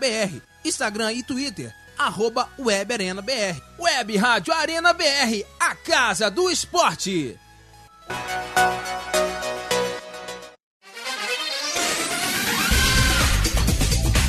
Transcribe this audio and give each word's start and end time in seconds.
BR, 0.00 0.40
Instagram 0.64 1.12
e 1.12 1.22
Twitter, 1.22 1.74
arroba 1.98 2.48
Web 2.58 2.94
Arena 2.94 3.20
BR. 3.20 3.60
Web 3.78 4.16
Rádio 4.16 4.54
Arena 4.54 4.94
BR, 4.94 5.44
a 5.60 5.74
casa 5.74 6.30
do 6.30 6.50
esporte. 6.50 7.38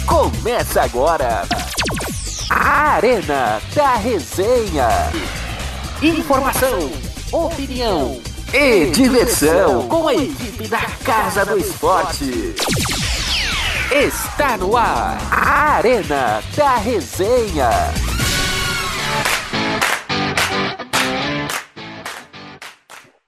Começa 0.05 0.81
agora 0.81 1.43
a 2.49 2.95
Arena 2.95 3.61
da 3.73 3.95
Resenha. 3.95 4.89
Informação, 6.01 6.91
opinião 7.31 8.21
e 8.53 8.91
diversão 8.91 9.87
com 9.87 10.09
a 10.09 10.13
equipe 10.13 10.67
da 10.67 10.81
Casa 11.05 11.45
do 11.45 11.57
Esporte. 11.57 12.53
Está 13.93 14.55
no 14.55 14.77
ar 14.77 15.17
a 15.29 15.75
Arena 15.75 16.41
da 16.55 16.77
Resenha. 16.77 17.69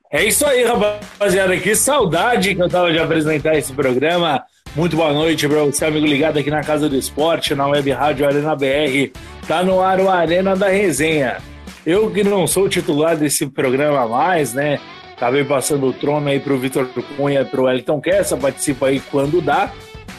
É 0.10 0.23
isso 0.23 0.46
aí, 0.46 0.64
rapaziada. 0.64 1.58
Que 1.58 1.76
saudade 1.76 2.56
que 2.56 2.62
eu 2.62 2.70
tava 2.70 2.94
de 2.94 2.98
apresentar 2.98 3.58
esse 3.58 3.73
programa. 3.73 4.42
Muito 4.73 4.96
boa 4.96 5.12
noite 5.12 5.50
para 5.50 5.66
você, 5.66 5.84
amigo 5.84 6.06
ligado 6.06 6.40
aqui 6.40 6.50
na 6.50 6.64
Casa 6.64 6.88
do 6.88 6.95
Esporte, 6.95 7.54
na 7.54 7.68
Web 7.68 7.92
Rádio 7.92 8.26
Arena 8.26 8.56
BR. 8.56 9.12
Tá 9.45 9.64
no 9.64 9.82
ar 9.82 10.00
o 10.00 10.09
Arena 10.09 10.56
da 10.56 10.70
Resenha. 10.70 11.40
Eu 11.86 12.09
que 12.09 12.23
não 12.23 12.48
sou 12.48 12.70
titular 12.70 13.18
desse 13.18 13.48
programa 13.48 14.08
mais, 14.08 14.54
né? 14.54 14.80
Acabei 15.14 15.44
passando 15.44 15.88
o 15.88 15.94
trono 15.94 16.30
aí 16.30 16.40
pro 16.40 16.58
Vitor 16.58 16.88
Cunha 17.18 17.44
pro 17.44 17.64
Wellington 17.64 18.00
Kessa, 18.00 18.38
participa 18.38 18.88
aí 18.88 19.02
quando 19.12 19.42
dá. 19.42 19.70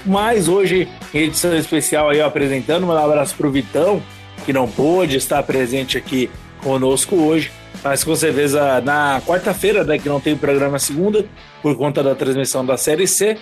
Mas 0.04 0.48
hoje, 0.48 0.88
em 1.12 1.18
edição 1.18 1.56
especial 1.56 2.10
aí, 2.10 2.20
apresentando, 2.20 2.86
um 2.86 2.92
abraço 2.92 3.34
pro 3.36 3.50
Vitão, 3.50 4.02
que 4.44 4.52
não 4.52 4.68
pôde 4.68 5.16
estar 5.16 5.42
presente 5.42 5.96
aqui 5.96 6.30
conosco 6.62 7.16
hoje. 7.16 7.50
Mas 7.82 8.04
com 8.04 8.14
certeza 8.14 8.80
na 8.82 9.20
quarta-feira, 9.26 9.84
né, 9.84 9.98
que 9.98 10.08
não 10.08 10.20
tem 10.20 10.36
programa 10.36 10.78
segunda, 10.78 11.24
por 11.62 11.76
conta 11.76 12.02
da 12.02 12.14
transmissão 12.14 12.64
da 12.64 12.76
Série 12.76 13.06
C. 13.06 13.36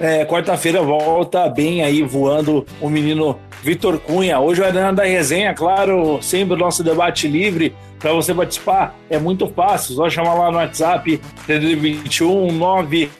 É, 0.00 0.24
quarta-feira 0.24 0.82
volta 0.82 1.48
bem 1.48 1.82
aí 1.82 2.02
voando 2.02 2.66
o 2.80 2.88
menino 2.88 3.38
Vitor 3.62 3.98
Cunha. 3.98 4.38
Hoje 4.40 4.60
o 4.60 4.64
Arena 4.64 4.92
da 4.92 5.04
Resenha, 5.04 5.54
claro, 5.54 6.18
sempre 6.22 6.54
o 6.54 6.56
nosso 6.56 6.82
debate 6.82 7.28
livre. 7.28 7.74
Para 7.98 8.12
você 8.12 8.34
participar 8.34 8.96
é 9.08 9.18
muito 9.18 9.46
fácil, 9.46 9.94
só 9.94 10.10
chamar 10.10 10.34
lá 10.34 10.50
no 10.50 10.56
WhatsApp 10.56 11.20
21 11.46 12.50
9 12.52 13.10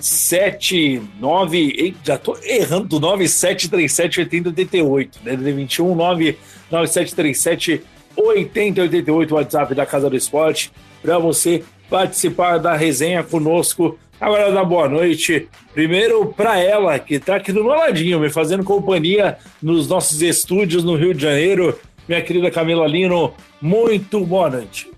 79. 0.00 1.96
Já 2.04 2.18
tô 2.18 2.36
errando, 2.42 3.00
9737 3.00 4.20
8088. 4.20 5.20
Né? 5.24 5.36
21 5.36 5.94
99737 5.94 7.82
8088, 8.16 9.34
WhatsApp 9.34 9.74
da 9.74 9.86
Casa 9.86 10.10
do 10.10 10.16
Esporte, 10.16 10.72
para 11.00 11.18
você 11.18 11.62
participar 11.88 12.58
da 12.58 12.74
resenha 12.74 13.22
conosco. 13.22 13.98
Agora 14.20 14.50
dá 14.50 14.64
boa 14.64 14.88
noite. 14.88 15.48
Primeiro 15.72 16.26
para 16.36 16.58
ela, 16.58 16.98
que 16.98 17.14
está 17.14 17.36
aqui 17.36 17.52
do 17.52 17.62
meu 17.62 17.74
ladinho, 17.74 18.18
me 18.18 18.28
fazendo 18.28 18.64
companhia 18.64 19.38
nos 19.62 19.86
nossos 19.86 20.20
estúdios 20.20 20.82
no 20.82 20.96
Rio 20.96 21.14
de 21.14 21.22
Janeiro. 21.22 21.78
Minha 22.08 22.22
querida 22.22 22.50
Camila 22.50 22.86
Lino, 22.86 23.32
muito 23.60 24.24
boa 24.24 24.50
noite. 24.50 24.90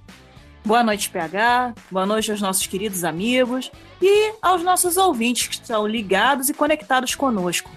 Boa 0.64 0.82
noite, 0.82 1.10
PH. 1.10 1.74
Boa 1.90 2.06
noite 2.06 2.30
aos 2.30 2.40
nossos 2.40 2.66
queridos 2.66 3.02
amigos 3.02 3.70
e 4.00 4.32
aos 4.42 4.62
nossos 4.62 4.96
ouvintes 4.96 5.48
que 5.48 5.54
estão 5.54 5.86
ligados 5.86 6.48
e 6.48 6.54
conectados 6.54 7.14
conosco. 7.14 7.70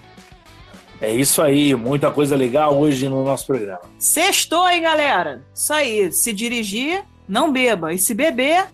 É 1.00 1.12
isso 1.12 1.42
aí, 1.42 1.74
muita 1.74 2.10
coisa 2.10 2.36
legal 2.36 2.78
hoje 2.78 3.08
no 3.08 3.24
nosso 3.24 3.46
programa. 3.46 3.80
Sextou, 3.98 4.68
hein, 4.68 4.82
galera? 4.82 5.42
Isso 5.54 5.72
aí, 5.72 6.12
se 6.12 6.32
dirigir, 6.32 7.02
não 7.28 7.50
beba. 7.50 7.92
E 7.92 7.98
se 7.98 8.14
beber, 8.14 8.66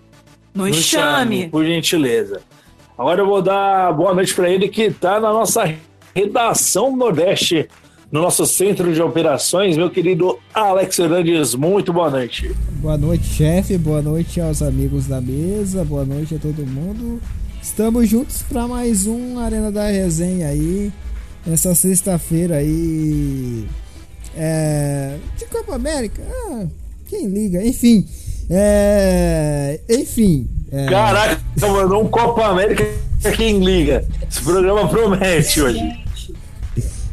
nos, 0.54 0.68
Nos 0.68 0.84
chame. 0.84 1.38
chame, 1.42 1.48
Por 1.48 1.64
gentileza. 1.64 2.42
Agora 2.98 3.22
eu 3.22 3.26
vou 3.26 3.40
dar 3.40 3.92
boa 3.94 4.12
noite 4.12 4.34
para 4.34 4.50
ele 4.50 4.68
que 4.68 4.82
está 4.82 5.18
na 5.18 5.32
nossa 5.32 5.74
redação 6.14 6.94
Nordeste, 6.94 7.68
no 8.10 8.22
nosso 8.22 8.44
centro 8.44 8.92
de 8.92 9.00
operações, 9.00 9.76
meu 9.76 9.88
querido 9.88 10.38
Alex 10.52 10.98
Hernandes. 10.98 11.54
Muito 11.54 11.92
boa 11.92 12.10
noite. 12.10 12.54
Boa 12.80 12.98
noite, 12.98 13.24
chefe. 13.24 13.78
Boa 13.78 14.02
noite 14.02 14.40
aos 14.40 14.62
amigos 14.62 15.06
da 15.06 15.20
mesa. 15.20 15.84
Boa 15.84 16.04
noite 16.04 16.34
a 16.34 16.38
todo 16.38 16.66
mundo. 16.66 17.20
Estamos 17.62 18.08
juntos 18.08 18.42
para 18.42 18.66
mais 18.66 19.06
um 19.06 19.38
Arena 19.38 19.70
da 19.70 19.86
Resenha 19.86 20.48
aí. 20.48 20.90
Essa 21.46 21.74
sexta-feira 21.74 22.56
aí. 22.56 23.66
É. 24.36 25.16
De 25.38 25.44
Copa 25.46 25.76
América? 25.76 26.22
Ah, 26.28 26.66
quem 27.08 27.28
liga? 27.28 27.64
Enfim. 27.64 28.06
É. 28.50 29.80
Enfim. 29.88 30.48
É... 30.72 30.86
Caraca, 30.86 31.40
mandou 31.60 32.02
um 32.02 32.08
Copa 32.08 32.46
América 32.46 32.84
quem 33.36 33.62
liga. 33.62 34.04
Esse 34.28 34.42
programa 34.42 34.88
promete 34.88 35.60
hoje. 35.60 35.80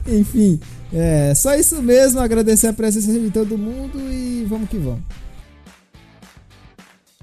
Enfim. 0.08 0.60
É, 1.00 1.36
só 1.36 1.54
isso 1.54 1.80
mesmo, 1.80 2.20
agradecer 2.20 2.70
a 2.70 2.74
presença 2.74 3.12
de 3.12 3.30
todo 3.30 3.56
mundo 3.56 4.00
e 4.12 4.44
vamos 4.50 4.68
que 4.68 4.78
vamos. 4.78 5.04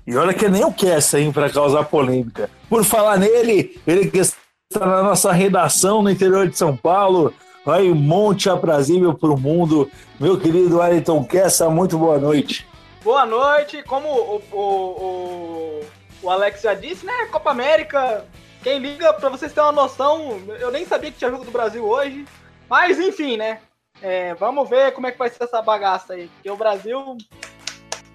E 0.06 0.16
olha 0.16 0.32
que 0.32 0.48
nem 0.48 0.64
o 0.64 0.72
Kessa, 0.72 1.18
hein, 1.18 1.32
para 1.32 1.50
causar 1.50 1.82
polêmica. 1.82 2.48
Por 2.68 2.84
falar 2.84 3.18
nele, 3.18 3.80
ele 3.84 4.08
que 4.08 4.18
está 4.18 4.86
na 4.86 5.02
nossa 5.02 5.32
redação 5.32 6.02
no 6.04 6.10
interior 6.10 6.46
de 6.48 6.56
São 6.56 6.76
Paulo, 6.76 7.34
vai 7.66 7.90
um 7.90 7.96
monte 7.96 8.48
aprazível 8.48 9.12
para 9.12 9.30
o 9.30 9.40
mundo. 9.40 9.90
Meu 10.20 10.38
querido 10.38 10.78
Wellington 10.78 11.24
Kessa, 11.24 11.68
muito 11.68 11.98
boa 11.98 12.16
noite. 12.16 12.64
Boa 13.02 13.26
noite. 13.26 13.82
Como 13.82 14.06
o, 14.06 14.42
o, 14.52 14.60
o, 14.60 15.80
o 16.22 16.30
Alex 16.30 16.62
já 16.62 16.74
disse, 16.74 17.04
né? 17.04 17.26
Copa 17.32 17.50
América. 17.50 18.24
Quem 18.62 18.78
liga, 18.78 19.12
para 19.14 19.30
vocês 19.30 19.52
terem 19.52 19.68
uma 19.68 19.82
noção, 19.82 20.40
eu 20.60 20.70
nem 20.70 20.86
sabia 20.86 21.10
que 21.10 21.18
tinha 21.18 21.30
jogo 21.30 21.44
do 21.44 21.50
Brasil 21.50 21.84
hoje. 21.84 22.24
Mas 22.68 22.98
enfim, 22.98 23.36
né? 23.36 23.58
É, 24.02 24.34
vamos 24.34 24.68
ver 24.68 24.92
como 24.92 25.06
é 25.06 25.12
que 25.12 25.18
vai 25.18 25.30
ser 25.30 25.44
essa 25.44 25.62
bagaça 25.62 26.14
aí. 26.14 26.28
Porque 26.28 26.50
o 26.50 26.56
Brasil 26.56 27.16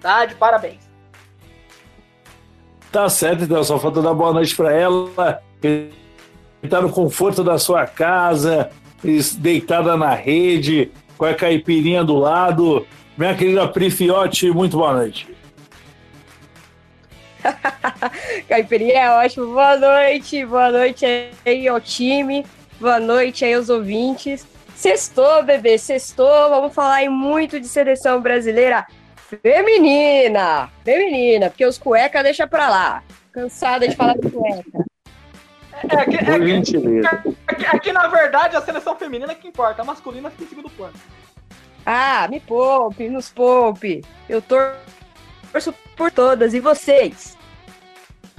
tá 0.00 0.26
de 0.26 0.34
parabéns. 0.34 0.88
Tá 2.92 3.08
certo, 3.08 3.44
então. 3.44 3.62
Só 3.62 3.78
falta 3.78 4.02
dar 4.02 4.14
boa 4.14 4.32
noite 4.32 4.54
para 4.54 4.72
ela. 4.72 5.42
Que 5.60 5.90
tá 6.68 6.80
no 6.80 6.90
conforto 6.90 7.42
da 7.42 7.58
sua 7.58 7.86
casa, 7.86 8.70
deitada 9.38 9.96
na 9.96 10.14
rede, 10.14 10.90
com 11.16 11.24
a 11.24 11.34
caipirinha 11.34 12.04
do 12.04 12.16
lado. 12.16 12.86
Minha 13.16 13.34
querida 13.34 13.68
Prifiote, 13.68 14.50
muito 14.50 14.76
boa 14.76 14.92
noite. 14.92 15.28
caipirinha 18.48 19.00
é 19.00 19.10
ótimo. 19.10 19.46
Boa 19.46 19.76
noite, 19.76 20.44
boa 20.44 20.70
noite 20.70 21.06
aí 21.44 21.68
ao 21.68 21.80
time. 21.80 22.44
Boa 22.80 22.98
noite 22.98 23.44
aí 23.44 23.52
aos 23.52 23.68
ouvintes. 23.68 24.46
Sextou, 24.74 25.42
bebê, 25.42 25.76
sextou. 25.76 26.48
Vamos 26.48 26.72
falar 26.72 26.94
aí 26.94 27.10
muito 27.10 27.60
de 27.60 27.68
seleção 27.68 28.22
brasileira 28.22 28.86
feminina. 29.16 30.70
Feminina, 30.82 31.50
porque 31.50 31.66
os 31.66 31.76
cueca 31.76 32.22
deixa 32.22 32.46
pra 32.46 32.70
lá. 32.70 33.02
Cansada 33.32 33.86
de 33.86 33.94
falar 33.94 34.14
de 34.16 34.30
cueca. 34.30 34.86
É, 35.74 35.94
aqui, 35.94 36.16
é, 36.16 36.20
aqui, 36.20 37.36
aqui, 37.46 37.66
aqui, 37.66 37.92
na 37.92 38.06
verdade, 38.08 38.56
a 38.56 38.62
seleção 38.62 38.96
feminina 38.96 39.32
é 39.32 39.34
que 39.34 39.48
importa. 39.48 39.82
A 39.82 39.84
masculina 39.84 40.30
fica 40.30 40.44
em 40.44 40.48
segundo 40.48 40.70
plano. 40.70 40.94
Ah, 41.84 42.26
me 42.30 42.40
poupe, 42.40 43.10
nos 43.10 43.28
poupe. 43.28 44.02
Eu 44.26 44.40
torço 44.40 45.74
por 45.94 46.10
todas. 46.10 46.54
E 46.54 46.60
vocês? 46.60 47.36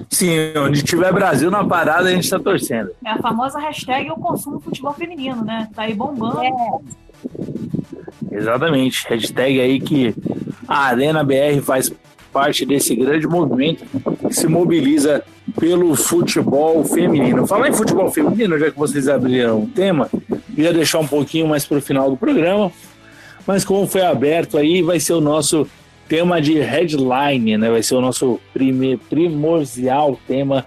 Sim, 0.10 0.36
onde 0.58 0.84
tiver 0.84 1.12
Brasil 1.14 1.50
na 1.52 1.64
parada, 1.64 2.10
a 2.10 2.12
gente 2.12 2.30
tá 2.30 2.40
torcendo. 2.40 2.92
É 3.06 3.12
a 3.12 3.18
famosa 3.18 3.60
hashtag 3.60 4.08
eu 4.08 4.16
consumo 4.16 4.60
futebol 4.60 4.94
feminino, 4.94 5.44
né? 5.44 5.70
Tá 5.74 5.84
aí 5.84 5.94
bombando. 5.94 6.42
É. 6.42 6.52
Exatamente. 8.32 9.08
Hashtag 9.08 9.60
aí 9.60 9.80
que 9.80 10.16
a 10.68 10.86
Arena 10.86 11.24
BR 11.24 11.62
faz 11.62 11.92
parte 12.32 12.66
desse 12.66 12.96
grande 12.96 13.28
movimento 13.28 13.86
que 14.28 14.34
se 14.34 14.48
mobiliza 14.48 15.24
pelo 15.60 15.96
futebol 15.96 16.84
feminino. 16.86 17.46
Falar 17.46 17.70
em 17.70 17.74
futebol 17.74 18.10
feminino, 18.10 18.58
já 18.58 18.72
que 18.72 18.78
vocês 18.78 19.08
abriram 19.08 19.64
o 19.64 19.68
tema, 19.68 20.10
ia 20.58 20.74
deixar 20.74 21.00
um 21.00 21.08
pouquinho 21.08 21.48
mais 21.48 21.66
para 21.66 21.78
o 21.78 21.82
final 21.82 22.10
do 22.10 22.16
programa, 22.16 22.72
mas 23.46 23.66
como 23.66 23.86
foi 23.88 24.02
aberto 24.02 24.58
aí, 24.58 24.82
vai 24.82 25.00
ser 25.00 25.14
o 25.14 25.22
nosso 25.22 25.68
tema 26.12 26.42
de 26.42 26.60
headline, 26.60 27.58
né? 27.58 27.72
Vai 27.72 27.82
ser 27.82 27.96
o 27.96 28.02
nosso 28.02 28.38
prime, 28.54 28.98
primordial 28.98 30.20
tema 30.28 30.66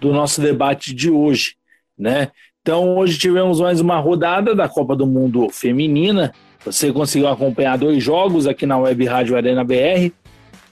do 0.00 0.10
nosso 0.10 0.40
debate 0.40 0.94
de 0.94 1.10
hoje, 1.10 1.54
né? 1.98 2.30
Então, 2.62 2.96
hoje 2.96 3.18
tivemos 3.18 3.60
mais 3.60 3.78
uma 3.78 3.98
rodada 3.98 4.54
da 4.54 4.70
Copa 4.70 4.96
do 4.96 5.06
Mundo 5.06 5.50
Feminina. 5.50 6.32
Você 6.64 6.90
conseguiu 6.94 7.28
acompanhar 7.28 7.76
dois 7.76 8.02
jogos 8.02 8.46
aqui 8.46 8.64
na 8.64 8.78
Web 8.78 9.04
Rádio 9.04 9.36
Arena 9.36 9.62
BR. 9.62 10.12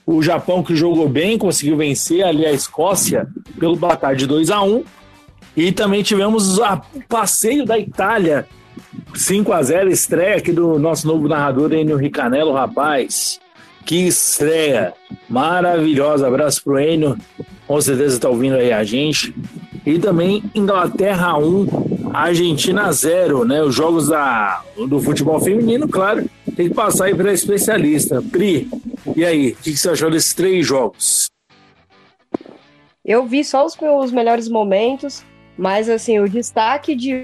O 0.07 0.23
Japão, 0.23 0.63
que 0.63 0.75
jogou 0.75 1.07
bem, 1.07 1.37
conseguiu 1.37 1.77
vencer 1.77 2.23
ali 2.23 2.47
a 2.47 2.51
Escócia 2.51 3.27
pelo 3.59 3.77
placar 3.77 4.15
de 4.15 4.25
2 4.25 4.49
a 4.49 4.59
1 4.63 4.83
E 5.55 5.71
também 5.71 6.01
tivemos 6.01 6.57
o 6.57 6.63
passeio 7.07 7.63
da 7.63 7.77
Itália 7.77 8.47
5 9.13 9.53
a 9.53 9.61
0 9.61 9.91
estreia 9.91 10.37
aqui 10.37 10.51
do 10.51 10.79
nosso 10.79 11.05
novo 11.05 11.27
narrador, 11.27 11.71
Enio 11.73 11.95
Ricanello, 11.95 12.53
rapaz. 12.53 13.39
Que 13.85 14.07
estreia 14.07 14.93
maravilhosa. 15.29 16.27
Abraço 16.27 16.63
pro 16.63 16.79
Enio. 16.79 17.17
Com 17.67 17.79
certeza 17.79 18.19
tá 18.19 18.29
ouvindo 18.29 18.55
aí 18.55 18.73
a 18.73 18.83
gente. 18.83 19.33
E 19.85 19.99
também 19.99 20.43
Inglaterra 20.55 21.37
1, 21.37 22.11
Argentina 22.11 22.91
0, 22.91 23.45
né? 23.45 23.61
Os 23.61 23.75
jogos 23.75 24.07
da, 24.07 24.63
do 24.87 24.99
futebol 24.99 25.39
feminino, 25.39 25.87
claro, 25.87 26.27
tem 26.55 26.69
que 26.69 26.73
passar 26.73 27.05
aí 27.05 27.15
para 27.15 27.31
especialista. 27.31 28.21
Pri, 28.21 28.67
e 29.15 29.23
aí, 29.23 29.51
o 29.51 29.55
que 29.57 29.77
você 29.77 29.89
achou 29.89 30.09
desses 30.09 30.33
três 30.33 30.65
jogos? 30.65 31.27
Eu 33.03 33.25
vi 33.27 33.43
só 33.43 33.63
os 33.63 33.77
meus 33.77 34.11
melhores 34.11 34.49
momentos, 34.49 35.23
mas 35.55 35.87
assim, 35.87 36.19
o 36.19 36.27
destaque 36.27 36.95
de 36.95 37.21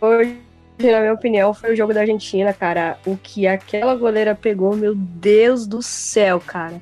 hoje, 0.00 0.38
na 0.78 1.00
minha 1.00 1.12
opinião, 1.12 1.54
foi 1.54 1.72
o 1.72 1.76
jogo 1.76 1.94
da 1.94 2.00
Argentina, 2.00 2.52
cara. 2.52 2.98
O 3.06 3.16
que 3.16 3.46
aquela 3.46 3.94
goleira 3.94 4.34
pegou, 4.34 4.74
meu 4.76 4.94
Deus 4.94 5.66
do 5.66 5.82
céu, 5.82 6.40
cara. 6.40 6.80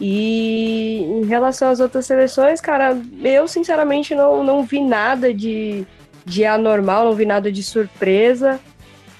E 0.00 1.02
em 1.02 1.24
relação 1.26 1.70
às 1.70 1.80
outras 1.80 2.06
seleções, 2.06 2.60
cara, 2.60 3.00
eu 3.22 3.46
sinceramente 3.46 4.14
não, 4.14 4.42
não 4.42 4.64
vi 4.64 4.80
nada 4.80 5.32
de, 5.32 5.86
de 6.24 6.44
anormal, 6.44 7.04
não 7.04 7.14
vi 7.14 7.24
nada 7.24 7.50
de 7.50 7.62
surpresa. 7.62 8.60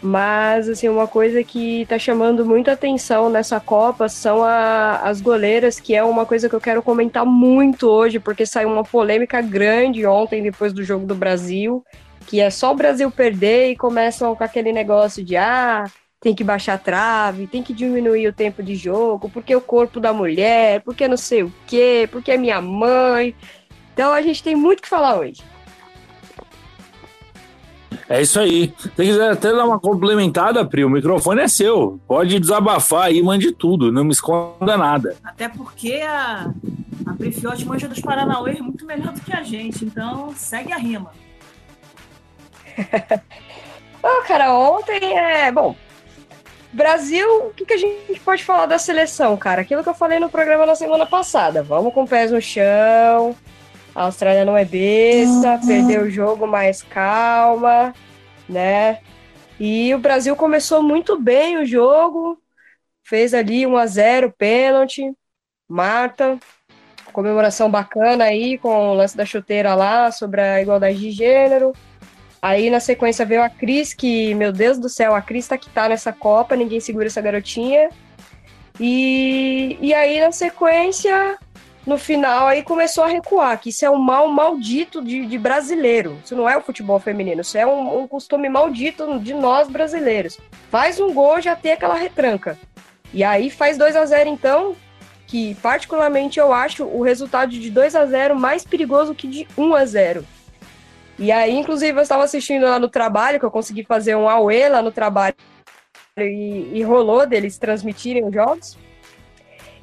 Mas, 0.02 0.68
assim, 0.68 0.88
uma 0.88 1.06
coisa 1.06 1.44
que 1.44 1.86
tá 1.86 1.96
chamando 1.96 2.44
muita 2.44 2.72
atenção 2.72 3.30
nessa 3.30 3.60
Copa 3.60 4.08
são 4.08 4.42
a, 4.42 4.96
as 4.96 5.20
goleiras, 5.20 5.78
que 5.78 5.94
é 5.94 6.02
uma 6.02 6.26
coisa 6.26 6.48
que 6.48 6.56
eu 6.56 6.60
quero 6.60 6.82
comentar 6.82 7.24
muito 7.24 7.88
hoje, 7.88 8.18
porque 8.18 8.44
saiu 8.44 8.68
uma 8.68 8.82
polêmica 8.82 9.40
grande 9.40 10.04
ontem, 10.04 10.42
depois 10.42 10.72
do 10.72 10.82
jogo 10.82 11.06
do 11.06 11.14
Brasil, 11.14 11.84
que 12.22 12.40
é 12.40 12.50
só 12.50 12.72
o 12.72 12.76
Brasil 12.76 13.10
perder 13.10 13.70
e 13.70 13.76
começam 13.76 14.34
com 14.34 14.44
aquele 14.44 14.72
negócio 14.72 15.24
de, 15.24 15.36
ah, 15.36 15.84
tem 16.20 16.34
que 16.34 16.44
baixar 16.44 16.74
a 16.74 16.78
trave, 16.78 17.48
tem 17.48 17.62
que 17.62 17.74
diminuir 17.74 18.28
o 18.28 18.32
tempo 18.32 18.62
de 18.62 18.76
jogo, 18.76 19.28
porque 19.28 19.54
o 19.54 19.60
corpo 19.60 19.98
da 19.98 20.12
mulher, 20.12 20.80
porque 20.82 21.08
não 21.08 21.16
sei 21.16 21.42
o 21.42 21.52
quê, 21.66 22.08
porque 22.10 22.30
é 22.30 22.36
minha 22.36 22.60
mãe. 22.60 23.34
Então 23.92 24.12
a 24.12 24.22
gente 24.22 24.42
tem 24.42 24.54
muito 24.54 24.82
que 24.82 24.88
falar 24.88 25.18
hoje. 25.18 25.42
É 28.08 28.20
isso 28.20 28.38
aí. 28.38 28.72
Se 28.78 28.90
quiser 28.90 29.30
até 29.30 29.52
dar 29.52 29.64
uma 29.64 29.80
complementada, 29.80 30.64
Pri, 30.64 30.84
o 30.84 30.90
microfone 30.90 31.40
é 31.40 31.48
seu. 31.48 31.98
Pode 32.06 32.38
desabafar 32.38 33.04
aí, 33.04 33.22
mande 33.22 33.52
tudo, 33.52 33.90
não 33.90 34.04
me 34.04 34.12
esconda 34.12 34.76
nada. 34.76 35.16
Até 35.24 35.48
porque 35.48 36.02
a, 36.06 36.52
a 37.06 37.14
Pri 37.14 37.32
Fiote 37.32 37.64
manja 37.64 37.88
dos 37.88 38.00
Paranauê 38.00 38.60
muito 38.60 38.84
melhor 38.86 39.12
do 39.12 39.20
que 39.20 39.34
a 39.34 39.42
gente, 39.42 39.84
então 39.84 40.32
segue 40.36 40.72
a 40.72 40.76
rima. 40.76 41.10
oh, 44.02 44.22
cara, 44.26 44.52
ontem 44.52 45.18
é. 45.18 45.50
Bom, 45.50 45.76
Brasil, 46.72 47.46
o 47.46 47.50
que, 47.50 47.66
que 47.66 47.74
a 47.74 47.78
gente 47.78 48.20
pode 48.20 48.42
falar 48.42 48.66
da 48.66 48.78
seleção, 48.78 49.36
cara? 49.36 49.60
Aquilo 49.60 49.82
que 49.82 49.88
eu 49.88 49.94
falei 49.94 50.18
no 50.18 50.30
programa 50.30 50.64
na 50.64 50.74
semana 50.74 51.04
passada. 51.04 51.62
Vamos 51.62 51.92
com 51.92 52.06
pés 52.06 52.30
no 52.30 52.40
chão, 52.40 53.36
a 53.94 54.04
Austrália 54.04 54.44
não 54.44 54.56
é 54.56 54.64
besta, 54.64 55.54
uhum. 55.54 55.66
perdeu 55.66 56.02
o 56.02 56.10
jogo 56.10 56.46
mais 56.46 56.82
calma, 56.82 57.94
né? 58.48 59.00
E 59.60 59.94
o 59.94 59.98
Brasil 59.98 60.34
começou 60.34 60.82
muito 60.82 61.20
bem 61.20 61.58
o 61.58 61.66
jogo, 61.66 62.38
fez 63.04 63.34
ali 63.34 63.66
1 63.66 63.76
a 63.76 63.86
0 63.86 64.32
pênalti, 64.32 65.12
Marta, 65.68 66.38
comemoração 67.12 67.70
bacana 67.70 68.24
aí 68.24 68.56
com 68.56 68.90
o 68.90 68.94
lance 68.94 69.16
da 69.16 69.26
chuteira 69.26 69.74
lá 69.74 70.10
sobre 70.10 70.40
a 70.40 70.62
igualdade 70.62 70.98
de 70.98 71.10
gênero. 71.10 71.72
Aí 72.42 72.68
na 72.70 72.80
sequência 72.80 73.24
veio 73.24 73.40
a 73.40 73.48
Cris, 73.48 73.94
que, 73.94 74.34
meu 74.34 74.52
Deus 74.52 74.76
do 74.76 74.88
céu, 74.88 75.14
a 75.14 75.22
Cris 75.22 75.46
tá 75.46 75.56
que 75.56 75.70
tá 75.70 75.88
nessa 75.88 76.12
Copa, 76.12 76.56
ninguém 76.56 76.80
segura 76.80 77.06
essa 77.06 77.20
garotinha. 77.20 77.88
E, 78.80 79.78
e 79.80 79.94
aí 79.94 80.20
na 80.20 80.32
sequência 80.32 81.38
no 81.86 81.96
final 81.96 82.48
aí 82.48 82.62
começou 82.62 83.04
a 83.04 83.08
recuar, 83.08 83.60
que 83.60 83.68
isso 83.68 83.84
é 83.84 83.90
um 83.90 83.98
mal 83.98 84.26
maldito 84.26 85.04
de, 85.04 85.24
de 85.24 85.38
brasileiro. 85.38 86.18
Isso 86.24 86.34
não 86.34 86.48
é 86.48 86.56
o 86.56 86.60
futebol 86.60 86.98
feminino, 86.98 87.42
isso 87.42 87.56
é 87.56 87.64
um, 87.64 88.02
um, 88.02 88.08
costume 88.08 88.48
maldito 88.48 89.20
de 89.20 89.34
nós 89.34 89.68
brasileiros. 89.68 90.36
Faz 90.68 90.98
um 90.98 91.14
gol, 91.14 91.40
já 91.40 91.54
tem 91.54 91.72
aquela 91.72 91.94
retranca. 91.94 92.58
E 93.12 93.22
aí 93.22 93.50
faz 93.50 93.78
2 93.78 93.94
a 93.94 94.04
0 94.04 94.28
então, 94.28 94.74
que 95.28 95.54
particularmente 95.56 96.40
eu 96.40 96.52
acho 96.52 96.84
o 96.84 97.02
resultado 97.02 97.52
de 97.52 97.70
2 97.70 97.94
a 97.94 98.04
0 98.04 98.34
mais 98.34 98.64
perigoso 98.64 99.14
que 99.14 99.28
de 99.28 99.46
1 99.56 99.74
a 99.74 99.84
0 99.84 100.24
E 101.18 101.30
aí, 101.30 101.56
inclusive, 101.56 101.98
eu 101.98 102.02
estava 102.02 102.24
assistindo 102.24 102.64
lá 102.64 102.78
no 102.78 102.88
trabalho, 102.88 103.38
que 103.38 103.44
eu 103.44 103.50
consegui 103.50 103.84
fazer 103.84 104.16
um 104.16 104.28
AUE 104.28 104.68
lá 104.68 104.82
no 104.82 104.90
trabalho, 104.90 105.34
e, 106.16 106.70
e 106.72 106.82
rolou 106.82 107.26
deles 107.26 107.58
transmitirem 107.58 108.24
os 108.24 108.32
jogos. 108.32 108.76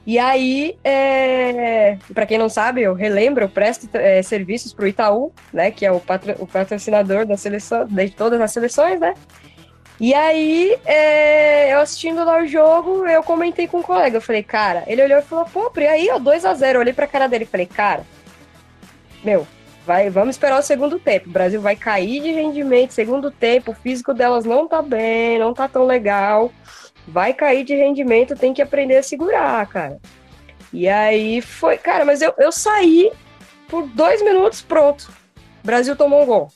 E 0.05 0.17
aí, 0.17 0.77
é... 0.83 1.97
para 2.13 2.25
quem 2.25 2.37
não 2.37 2.49
sabe, 2.49 2.81
eu 2.81 2.93
relembro, 2.93 3.43
eu 3.43 3.49
presto 3.49 3.87
é, 3.93 4.21
serviços 4.23 4.73
para 4.73 4.85
o 4.85 4.87
Itaú, 4.87 5.31
né, 5.53 5.71
que 5.71 5.85
é 5.85 5.91
o, 5.91 5.99
patro... 5.99 6.35
o 6.39 6.47
patrocinador 6.47 7.25
da 7.25 7.37
seleção, 7.37 7.85
de 7.85 8.09
todas 8.09 8.41
as 8.41 8.51
seleções, 8.51 8.99
né? 8.99 9.13
E 9.99 10.13
aí, 10.13 10.77
é... 10.85 11.73
eu 11.73 11.79
assistindo 11.79 12.23
lá 12.23 12.41
o 12.41 12.47
jogo, 12.47 13.05
eu 13.05 13.21
comentei 13.21 13.67
com 13.67 13.79
um 13.79 13.83
colega, 13.83 14.17
eu 14.17 14.21
falei, 14.21 14.41
cara, 14.41 14.83
ele 14.87 15.03
olhou 15.03 15.19
e 15.19 15.23
falou, 15.23 15.45
pô, 15.45 15.71
e 15.77 15.85
aí, 15.85 16.09
ó, 16.11 16.19
2x0, 16.19 16.73
eu 16.73 16.79
olhei 16.79 16.93
pra 16.93 17.05
cara 17.05 17.27
dele 17.27 17.43
e 17.43 17.47
falei, 17.47 17.65
cara, 17.65 18.03
meu, 19.23 19.45
vai, 19.89 20.07
vamos 20.07 20.35
esperar 20.35 20.59
o 20.59 20.61
segundo 20.61 20.99
tempo, 20.99 21.29
o 21.29 21.31
Brasil 21.31 21.59
vai 21.59 21.75
cair 21.75 22.21
de 22.21 22.31
rendimento, 22.31 22.91
segundo 22.91 23.31
tempo, 23.31 23.71
o 23.71 23.73
físico 23.73 24.13
delas 24.13 24.45
não 24.45 24.67
tá 24.67 24.83
bem, 24.83 25.39
não 25.39 25.51
tá 25.51 25.67
tão 25.67 25.83
legal, 25.83 26.51
vai 27.07 27.33
cair 27.33 27.63
de 27.63 27.73
rendimento, 27.73 28.35
tem 28.35 28.53
que 28.53 28.61
aprender 28.61 28.97
a 28.97 29.03
segurar, 29.03 29.65
cara. 29.65 29.99
E 30.71 30.87
aí 30.87 31.41
foi, 31.41 31.75
cara, 31.75 32.05
mas 32.05 32.21
eu, 32.21 32.31
eu 32.37 32.51
saí 32.51 33.11
por 33.67 33.87
dois 33.87 34.21
minutos, 34.21 34.61
pronto. 34.61 35.11
O 35.63 35.65
Brasil 35.65 35.95
tomou 35.95 36.21
um 36.21 36.25
gol. 36.27 36.51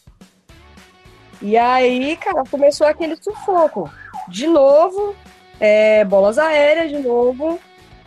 E 1.41 1.57
aí, 1.57 2.15
cara, 2.18 2.44
começou 2.51 2.86
aquele 2.86 3.15
sufoco. 3.15 3.91
De 4.27 4.45
novo, 4.45 5.15
é, 5.59 6.06
bolas 6.06 6.38
aéreas, 6.38 6.91
de 6.91 7.00
novo. 7.00 7.59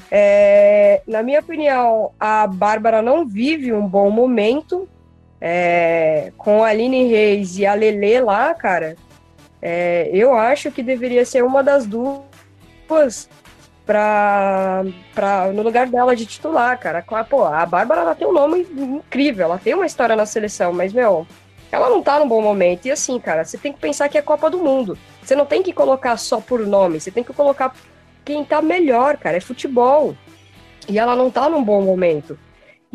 É, 0.09 1.03
na 1.05 1.21
minha 1.21 1.41
opinião, 1.41 2.13
a 2.21 2.47
Bárbara 2.47 3.03
não 3.03 3.27
vive 3.27 3.73
um 3.73 3.89
bom 3.89 4.09
momento. 4.09 4.89
É, 5.41 6.33
com 6.37 6.65
a 6.65 6.69
Aline 6.69 7.09
Reis 7.09 7.59
e 7.59 7.67
a 7.67 7.75
Lele 7.75 8.21
lá, 8.21 8.55
cara, 8.55 8.97
é, 9.61 10.09
eu 10.13 10.35
acho 10.35 10.71
que 10.71 10.83
deveria 10.83 11.25
ser 11.25 11.45
uma 11.45 11.63
das 11.63 11.87
duas 11.87 13.29
pra, 13.85 14.85
pra, 15.15 15.53
no 15.53 15.63
lugar 15.63 15.87
dela 15.87 16.17
de 16.17 16.27
titular, 16.27 16.79
cara. 16.79 17.05
Pô, 17.29 17.45
a 17.45 17.65
Bárbara 17.65 18.01
ela 18.01 18.15
tem 18.15 18.27
um 18.27 18.33
nome 18.33 18.67
incrível, 18.71 19.45
ela 19.45 19.59
tem 19.59 19.75
uma 19.75 19.87
história 19.87 20.17
na 20.17 20.27
seleção, 20.27 20.73
mas, 20.73 20.93
meu, 20.93 21.27
ela 21.71 21.89
não 21.89 22.03
tá 22.03 22.19
num 22.19 22.29
bom 22.29 22.43
momento. 22.43 22.87
E 22.87 22.91
assim, 22.91 23.19
cara, 23.19 23.45
você 23.45 23.57
tem 23.57 23.73
que 23.73 23.79
pensar 23.79 24.09
que 24.09 24.19
é 24.19 24.23
Copa 24.23 24.51
do 24.51 24.59
Mundo. 24.59 24.99
Você 25.23 25.35
não 25.35 25.47
tem 25.47 25.63
que 25.63 25.73
colocar 25.73 26.17
só 26.17 26.41
por 26.41 26.67
nome, 26.67 27.01
você 27.01 27.11
tem 27.11 27.25
que 27.25 27.33
colocar 27.33 27.75
quem 28.25 28.45
tá 28.45 28.61
melhor, 28.61 29.17
cara. 29.17 29.37
É 29.37 29.41
futebol. 29.41 30.17
E 30.89 30.99
ela 30.99 31.17
não 31.17 31.31
tá 31.31 31.49
num 31.49 31.63
bom 31.63 31.83
momento. 31.83 32.39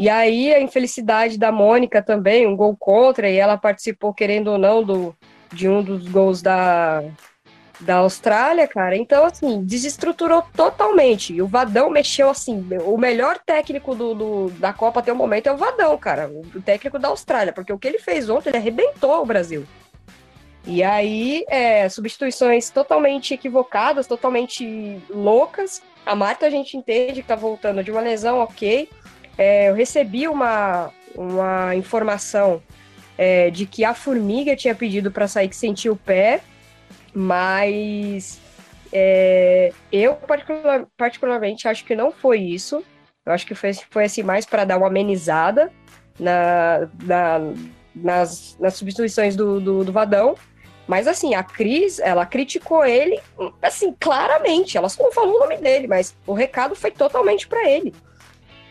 E 0.02 0.10
aí 0.10 0.52
a 0.52 0.60
infelicidade 0.60 1.38
da 1.38 1.52
Mônica 1.52 2.02
também, 2.02 2.48
um 2.48 2.56
gol 2.56 2.76
contra, 2.76 3.30
e 3.30 3.38
ela 3.38 3.56
participou, 3.56 4.12
querendo 4.12 4.48
ou 4.48 4.58
não, 4.58 4.84
do, 4.84 5.16
de 5.54 5.70
um 5.70 5.84
dos 5.84 6.08
gols 6.08 6.42
da, 6.42 7.04
da 7.80 7.98
Austrália, 7.98 8.68
cara. 8.68 8.98
Então, 8.98 9.24
assim, 9.24 9.64
desestruturou 9.64 10.44
totalmente. 10.58 11.36
E 11.36 11.40
o 11.40 11.46
Vadão 11.46 11.92
mexeu 11.92 12.32
assim. 12.32 12.68
O 12.84 12.98
melhor 12.98 13.38
técnico 13.46 13.94
do, 13.94 14.16
do, 14.16 14.50
da 14.58 14.74
Copa 14.74 15.02
até 15.02 15.14
o 15.14 15.16
momento 15.16 15.46
é 15.46 15.52
o 15.52 15.58
Vadão, 15.58 15.96
cara. 16.00 16.32
O 16.56 16.60
técnico 16.60 16.98
da 16.98 17.10
Austrália. 17.10 17.54
Porque 17.54 17.72
o 17.72 17.78
que 17.78 17.88
ele 17.88 18.00
fez 18.00 18.28
ontem, 18.28 18.50
ele 18.50 18.58
arrebentou 18.58 19.22
o 19.22 19.26
Brasil. 19.28 19.68
E 20.66 20.82
aí, 20.82 21.46
é, 21.48 21.88
substituições 21.90 22.72
totalmente 22.72 23.36
equivocadas, 23.36 24.08
totalmente 24.08 25.00
loucas. 25.12 25.80
A 26.04 26.16
Marta 26.16 26.48
a 26.48 26.50
gente 26.50 26.76
entende 26.76 27.22
que 27.22 27.28
tá 27.28 27.36
voltando 27.36 27.84
de 27.84 27.92
uma 27.92 28.02
lesão, 28.02 28.40
ok. 28.40 28.90
É, 29.42 29.70
eu 29.70 29.74
recebi 29.74 30.28
uma, 30.28 30.92
uma 31.16 31.76
informação 31.76 32.62
é, 33.18 33.50
de 33.50 33.66
que 33.66 33.84
a 33.84 33.92
Formiga 33.92 34.56
tinha 34.56 34.76
pedido 34.76 35.10
para 35.10 35.28
sair 35.28 35.50
que 35.50 35.56
sentiu 35.56 35.94
o 35.94 35.98
pé. 35.98 36.42
Mas 37.12 38.40
é, 38.94 39.74
eu 39.92 40.14
particular, 40.14 40.86
particularmente 40.96 41.68
acho 41.68 41.84
que 41.86 41.96
não 41.96 42.12
foi 42.12 42.38
isso. 42.38 42.84
Eu 43.26 43.34
acho 43.34 43.48
que 43.48 43.56
foi, 43.56 43.74
foi 43.90 44.04
assim 44.04 44.22
mais 44.22 44.46
para 44.46 44.64
dar 44.64 44.78
uma 44.78 44.86
amenizada 44.86 45.72
na, 46.20 46.88
na, 47.04 47.40
nas, 47.96 48.56
nas 48.60 48.76
substituições 48.76 49.36
do, 49.36 49.60
do, 49.60 49.84
do, 49.84 49.92
Vadão. 49.92 50.36
Mas 50.88 51.08
assim, 51.08 51.34
a 51.34 51.42
Cris, 51.42 51.98
ela 51.98 52.28
criticou 52.28 52.86
ele, 52.86 53.20
assim, 53.60 53.92
claramente. 54.00 54.78
Ela 54.78 54.88
só 54.88 55.02
não 55.02 55.12
falou 55.12 55.38
o 55.38 55.40
nome 55.40 55.58
dele, 55.58 55.88
mas 55.88 56.16
o 56.28 56.34
recado 56.34 56.76
foi 56.76 56.92
totalmente 56.92 57.48
para 57.48 57.68
ele. 57.68 57.92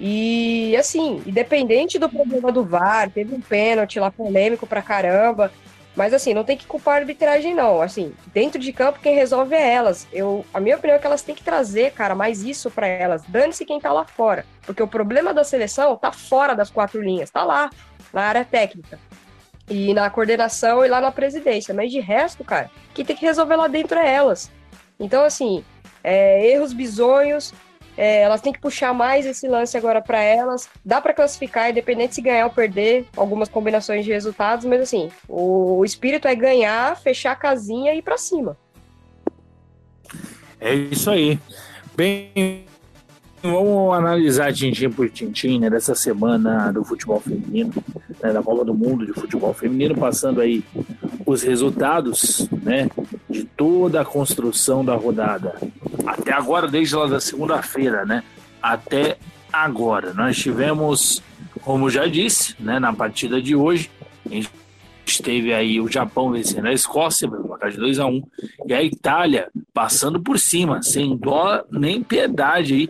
E 0.01 0.75
assim, 0.79 1.23
independente 1.27 1.99
do 1.99 2.09
problema 2.09 2.51
do 2.51 2.65
VAR, 2.65 3.11
teve 3.11 3.35
um 3.35 3.41
pênalti 3.41 4.01
lá 4.01 4.11
polêmico 4.11 4.67
pra 4.67 4.81
caramba. 4.81 5.53
Mas 5.95 6.15
assim, 6.15 6.33
não 6.33 6.45
tem 6.45 6.57
que 6.57 6.67
culpar 6.67 6.95
a 6.95 6.99
arbitragem, 7.01 7.55
não. 7.55 7.83
Assim, 7.83 8.15
dentro 8.33 8.59
de 8.59 8.73
campo, 8.73 9.01
quem 9.01 9.15
resolve 9.15 9.55
é 9.55 9.75
elas. 9.75 10.09
Eu, 10.11 10.43
a 10.55 10.61
minha 10.61 10.77
opinião 10.77 10.97
é 10.97 10.99
que 10.99 11.07
elas 11.07 11.21
têm 11.21 11.35
que 11.35 11.43
trazer, 11.43 11.93
cara, 11.93 12.15
mais 12.15 12.43
isso 12.43 12.71
para 12.71 12.87
elas. 12.87 13.23
Dane-se 13.29 13.67
quem 13.67 13.79
tá 13.79 13.93
lá 13.93 14.07
fora. 14.07 14.47
Porque 14.63 14.83
o 14.83 14.89
problema 14.89 15.35
da 15.35 15.45
seleção 15.45 15.97
tá 15.97 16.11
fora 16.11 16.55
das 16.55 16.71
quatro 16.71 17.03
linhas, 17.03 17.31
tá 17.31 17.45
lá, 17.45 17.69
na 18.13 18.23
área 18.23 18.45
técnica. 18.45 18.99
E 19.69 19.93
na 19.93 20.09
coordenação 20.09 20.83
e 20.85 20.89
lá 20.89 21.01
na 21.01 21.13
presidência. 21.13 21.75
Mas 21.75 21.93
de 21.93 22.01
resto, 22.01 22.43
cara, 22.43 22.71
quem 22.95 23.05
tem 23.05 23.15
que 23.15 23.27
resolver 23.27 23.57
lá 23.57 23.69
dentro 23.69 23.99
é 23.99 24.15
elas. 24.15 24.51
Então, 24.99 25.25
assim, 25.25 25.65
é, 26.03 26.47
erros 26.47 26.73
bizonhos, 26.73 27.53
é, 27.97 28.23
elas 28.23 28.41
têm 28.41 28.53
que 28.53 28.61
puxar 28.61 28.95
mais 28.95 29.27
esse 29.27 29.47
lance 29.49 29.77
agora 29.77 30.01
para 30.01 30.21
elas. 30.21 30.69
Dá 30.85 31.01
para 31.01 31.13
classificar, 31.13 31.71
independente 31.71 32.15
se 32.15 32.23
ganhar 32.23 32.47
ou 32.47 32.51
perder, 32.51 33.07
algumas 33.17 33.49
combinações 33.49 34.05
de 34.05 34.13
resultados, 34.13 34.65
mas 34.65 34.81
assim, 34.81 35.11
o, 35.29 35.79
o 35.79 35.85
espírito 35.85 36.27
é 36.27 36.35
ganhar, 36.35 36.97
fechar 36.97 37.33
a 37.33 37.37
casinha 37.37 37.95
e 37.95 37.99
ir 37.99 38.03
para 38.03 38.17
cima. 38.17 38.57
É 40.61 40.75
isso 40.75 41.11
aí. 41.11 41.39
Bem, 41.97 42.65
vamos 43.43 43.95
analisar 43.95 44.53
tintim 44.53 44.91
por 44.91 45.09
tintim 45.09 45.59
né, 45.59 45.71
dessa 45.71 45.95
semana 45.95 46.73
do 46.73 46.85
futebol 46.85 47.21
feminino, 47.21 47.73
né, 48.23 48.33
da 48.33 48.43
Copa 48.43 48.65
do 48.65 48.75
Mundo 48.75 49.07
de 49.07 49.13
futebol 49.13 49.55
feminino, 49.55 49.95
passando 49.95 50.41
aí 50.41 50.63
os 51.25 51.43
resultados 51.43 52.49
né, 52.63 52.89
de 53.29 53.45
toda 53.45 54.01
a 54.01 54.05
construção 54.05 54.85
da 54.85 54.95
rodada. 54.95 55.55
Até 56.07 56.33
agora, 56.33 56.69
desde 56.69 56.95
lá 56.95 57.07
da 57.07 57.21
segunda-feira, 57.21 58.05
né? 58.05 58.23
Até 58.63 59.17
agora. 59.53 60.13
Nós 60.13 60.37
tivemos, 60.37 61.23
como 61.63 61.91
já 61.91 62.07
disse, 62.07 62.55
né, 62.59 62.79
na 62.79 62.93
partida 62.93 63.41
de 63.41 63.55
hoje, 63.55 63.91
a 64.27 64.35
gente 64.35 64.51
teve 65.23 65.53
aí 65.53 65.81
o 65.81 65.91
Japão 65.91 66.31
vencendo 66.31 66.67
a 66.67 66.73
Escócia 66.73 67.29
pelo 67.29 67.45
placar 67.45 67.71
de 67.71 67.79
2 67.79 67.99
a 67.99 68.07
1 68.07 68.23
e 68.67 68.75
a 68.75 68.83
Itália 68.83 69.49
passando 69.75 70.21
por 70.21 70.39
cima, 70.39 70.83
sem 70.83 71.17
dó 71.17 71.65
nem 71.71 72.03
piedade 72.03 72.75
aí, 72.75 72.89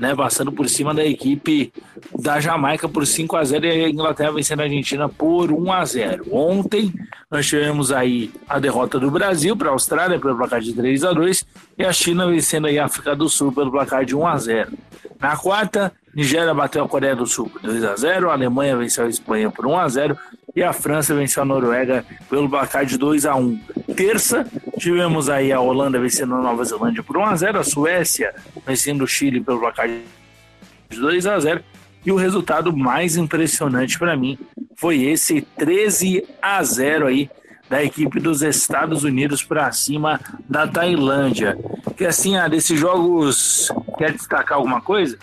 né, 0.00 0.16
passando 0.16 0.50
por 0.50 0.66
cima 0.66 0.94
da 0.94 1.04
equipe 1.04 1.70
da 2.18 2.40
Jamaica 2.40 2.88
por 2.88 3.06
5 3.06 3.36
a 3.36 3.44
0 3.44 3.66
e 3.66 3.84
a 3.84 3.88
Inglaterra 3.90 4.32
vencendo 4.32 4.60
a 4.60 4.62
Argentina 4.64 5.08
por 5.10 5.52
1 5.52 5.72
a 5.72 5.84
0. 5.84 6.26
Ontem 6.32 6.92
nós 7.30 7.46
tivemos 7.46 7.92
aí 7.92 8.32
a 8.48 8.58
derrota 8.58 8.98
do 8.98 9.10
Brasil 9.10 9.54
para 9.54 9.68
a 9.68 9.72
Austrália 9.72 10.18
pelo 10.18 10.36
placar 10.36 10.60
de 10.60 10.72
3 10.72 11.04
a 11.04 11.12
2 11.12 11.44
e 11.76 11.84
a 11.84 11.92
China 11.92 12.26
vencendo 12.26 12.66
a 12.66 12.84
África 12.84 13.14
do 13.14 13.28
Sul 13.28 13.52
pelo 13.52 13.70
placar 13.70 14.06
de 14.06 14.16
1 14.16 14.26
a 14.26 14.38
0. 14.38 14.72
Na 15.20 15.36
quarta, 15.36 15.92
Nigéria 16.14 16.54
bateu 16.54 16.82
a 16.82 16.88
Coreia 16.88 17.14
do 17.14 17.26
Sul 17.26 17.50
por 17.50 17.60
2 17.60 17.84
a 17.84 17.94
0, 17.94 18.30
a 18.30 18.32
Alemanha 18.32 18.76
venceu 18.78 19.04
a 19.04 19.08
Espanha 19.08 19.50
por 19.50 19.66
1 19.66 19.78
a 19.78 19.88
0 19.88 20.18
e 20.54 20.62
a 20.62 20.72
França 20.72 21.14
venceu 21.14 21.42
a 21.42 21.46
Noruega 21.46 22.04
pelo 22.28 22.48
placar 22.48 22.84
de 22.84 22.98
2 22.98 23.26
a 23.26 23.34
1. 23.34 23.60
Terça, 23.96 24.46
tivemos 24.78 25.28
aí 25.28 25.52
a 25.52 25.60
Holanda 25.60 25.98
vencendo 25.98 26.34
a 26.34 26.40
Nova 26.40 26.64
Zelândia 26.64 27.02
por 27.02 27.16
1 27.16 27.24
a 27.24 27.36
0, 27.36 27.58
a 27.58 27.64
Suécia 27.64 28.34
vencendo 28.66 29.02
o 29.02 29.06
Chile 29.06 29.40
pelo 29.40 29.60
placar 29.60 29.88
de 29.88 31.00
2 31.00 31.26
a 31.26 31.38
0 31.38 31.62
e 32.04 32.10
o 32.10 32.16
resultado 32.16 32.76
mais 32.76 33.16
impressionante 33.16 33.98
para 33.98 34.16
mim 34.16 34.38
foi 34.76 35.02
esse 35.02 35.42
13 35.42 36.26
a 36.40 36.62
0 36.62 37.06
aí 37.06 37.30
da 37.68 37.84
equipe 37.84 38.18
dos 38.18 38.42
Estados 38.42 39.04
Unidos 39.04 39.44
para 39.44 39.70
cima 39.70 40.20
da 40.48 40.66
Tailândia. 40.66 41.56
Que 41.96 42.04
assim, 42.04 42.36
ah, 42.36 42.48
desses 42.48 42.78
jogos, 42.78 43.70
quer 43.96 44.10
destacar 44.12 44.58
alguma 44.58 44.80
coisa? 44.80 45.16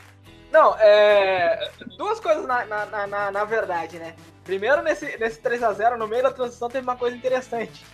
Não, 0.51 0.73
é. 0.79 1.69
Duas 1.97 2.21
coisas 2.21 2.47
na, 2.47 2.65
na, 2.65 3.07
na, 3.07 3.31
na 3.31 3.43
verdade, 3.43 3.97
né? 3.97 4.13
Primeiro, 4.47 4.81
nesse, 4.81 5.17
nesse 5.17 5.41
3x0, 5.41 5.97
no 5.97 6.07
meio 6.07 6.23
da 6.23 6.31
transição, 6.31 6.69
teve 6.69 6.87
uma 6.87 6.95
coisa 6.95 7.17
interessante. 7.17 7.85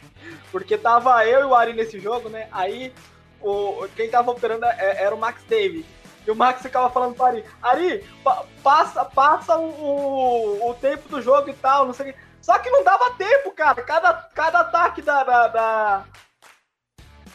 Porque 0.51 0.77
tava 0.77 1.25
eu 1.25 1.41
e 1.41 1.43
o 1.45 1.55
Ari 1.55 1.74
nesse 1.74 2.00
jogo, 2.00 2.29
né? 2.29 2.48
Aí 2.51 2.93
o, 3.41 3.88
quem 3.95 4.07
tava 4.07 4.29
operando 4.29 4.63
é, 4.65 5.03
era 5.03 5.15
o 5.15 5.17
Max 5.17 5.43
Davis. 5.50 5.83
E 6.27 6.29
o 6.29 6.36
Max 6.36 6.62
ficava 6.62 6.91
falando 6.91 7.15
pro 7.15 7.25
Ari, 7.25 7.43
Ari, 7.60 8.07
pa, 8.24 8.45
passa, 8.62 9.03
passa 9.03 9.57
o, 9.57 9.67
o, 9.67 10.69
o, 10.69 10.74
tempo 10.75 11.10
do 11.10 11.19
jogo 11.24 11.50
e 11.50 11.53
tal, 11.53 11.88
não 11.88 11.93
sei 11.93 12.12
o 12.12 12.13
que. 12.13 12.19
Só 12.39 12.60
que 12.60 12.69
não 12.69 12.83
dava 12.83 13.15
tempo, 13.17 13.51
cara. 13.51 13.81
Cada, 13.81 14.13
cada 14.13 14.60
ataque 14.60 15.01
da, 15.01 15.24
da, 15.24 15.48
da, 15.48 16.05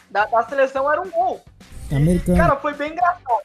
da, 0.09 0.25
da 0.27 0.43
seleção 0.43 0.89
era 0.89 1.01
um 1.01 1.09
gol. 1.09 1.43
Americano. 1.91 2.37
Cara, 2.37 2.55
foi 2.55 2.73
bem 2.73 2.93
engraçado. 2.93 3.43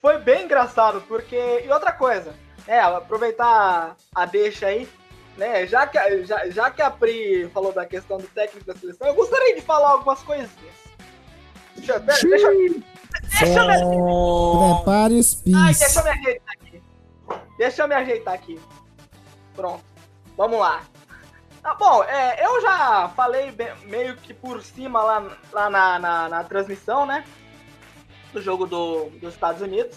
Foi 0.00 0.18
bem 0.18 0.44
engraçado, 0.44 1.02
porque. 1.02 1.62
E 1.66 1.70
outra 1.70 1.92
coisa, 1.92 2.34
é, 2.66 2.80
aproveitar 2.80 3.94
a 4.14 4.24
deixa 4.24 4.66
aí, 4.68 4.88
né? 5.36 5.66
Já 5.66 5.86
que, 5.86 6.24
já, 6.24 6.48
já 6.50 6.70
que 6.70 6.82
a 6.82 6.90
Pri 6.90 7.48
falou 7.52 7.72
da 7.72 7.86
questão 7.86 8.18
do 8.18 8.26
técnico 8.28 8.66
da 8.66 8.74
seleção, 8.74 9.06
eu 9.06 9.14
gostaria 9.14 9.54
de 9.54 9.60
falar 9.60 9.90
algumas 9.90 10.22
coisinhas. 10.22 10.82
Deixa, 11.76 11.98
deixa, 12.00 12.28
deixa, 12.28 12.48
deixa 13.40 13.58
eu 13.58 13.66
me... 13.68 14.76
Prepare 14.76 15.14
os 15.14 15.34
pis. 15.34 15.54
Ai, 15.54 15.74
deixa 15.74 16.00
eu 16.00 16.04
me 16.04 16.10
ajeitar 16.10 16.54
aqui. 16.54 16.82
Deixa 17.58 17.82
eu 17.82 17.88
me 17.88 17.94
ajeitar 17.94 18.34
aqui. 18.34 18.60
Pronto. 19.54 19.84
Vamos 20.36 20.58
lá. 20.58 20.82
Tá 21.62 21.74
bom, 21.74 22.02
é, 22.02 22.44
eu 22.44 22.60
já 22.60 23.08
falei 23.14 23.52
bem, 23.52 23.72
meio 23.84 24.16
que 24.16 24.34
por 24.34 24.60
cima 24.62 25.00
lá, 25.00 25.38
lá 25.52 25.70
na, 25.70 25.98
na, 25.98 26.28
na 26.28 26.44
transmissão, 26.44 27.06
né? 27.06 27.24
Do 28.32 28.42
jogo 28.42 28.66
do, 28.66 29.10
dos 29.20 29.32
Estados 29.32 29.62
Unidos. 29.62 29.96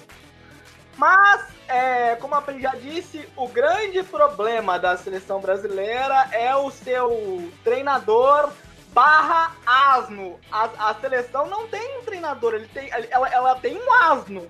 Mas, 0.97 1.47
é, 1.67 2.15
como 2.15 2.35
a 2.35 2.41
Pri 2.41 2.61
já 2.61 2.73
disse, 2.75 3.27
o 3.35 3.47
grande 3.47 4.01
problema 4.03 4.79
da 4.79 4.95
seleção 4.97 5.41
brasileira 5.41 6.29
é 6.31 6.55
o 6.55 6.71
seu 6.71 7.51
treinador 7.63 8.51
barra 8.93 9.53
asno. 9.65 10.39
A, 10.49 10.89
a 10.89 10.95
seleção 10.95 11.47
não 11.47 11.67
tem 11.67 11.99
um 11.99 12.03
treinador, 12.03 12.53
ele 12.53 12.67
tem, 12.67 12.89
ela, 12.91 13.27
ela 13.27 13.55
tem 13.55 13.77
um 13.77 13.93
asno 13.93 14.49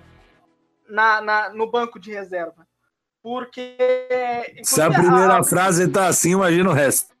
na, 0.88 1.20
na, 1.20 1.48
no 1.50 1.68
banco 1.68 1.98
de 1.98 2.12
reserva. 2.12 2.66
Porque. 3.20 3.76
Se 4.62 4.80
a 4.80 4.88
primeira 4.88 5.40
a, 5.40 5.42
frase 5.42 5.88
tá 5.90 6.06
assim, 6.06 6.30
imagina 6.30 6.70
o 6.70 6.72
resto. 6.72 7.12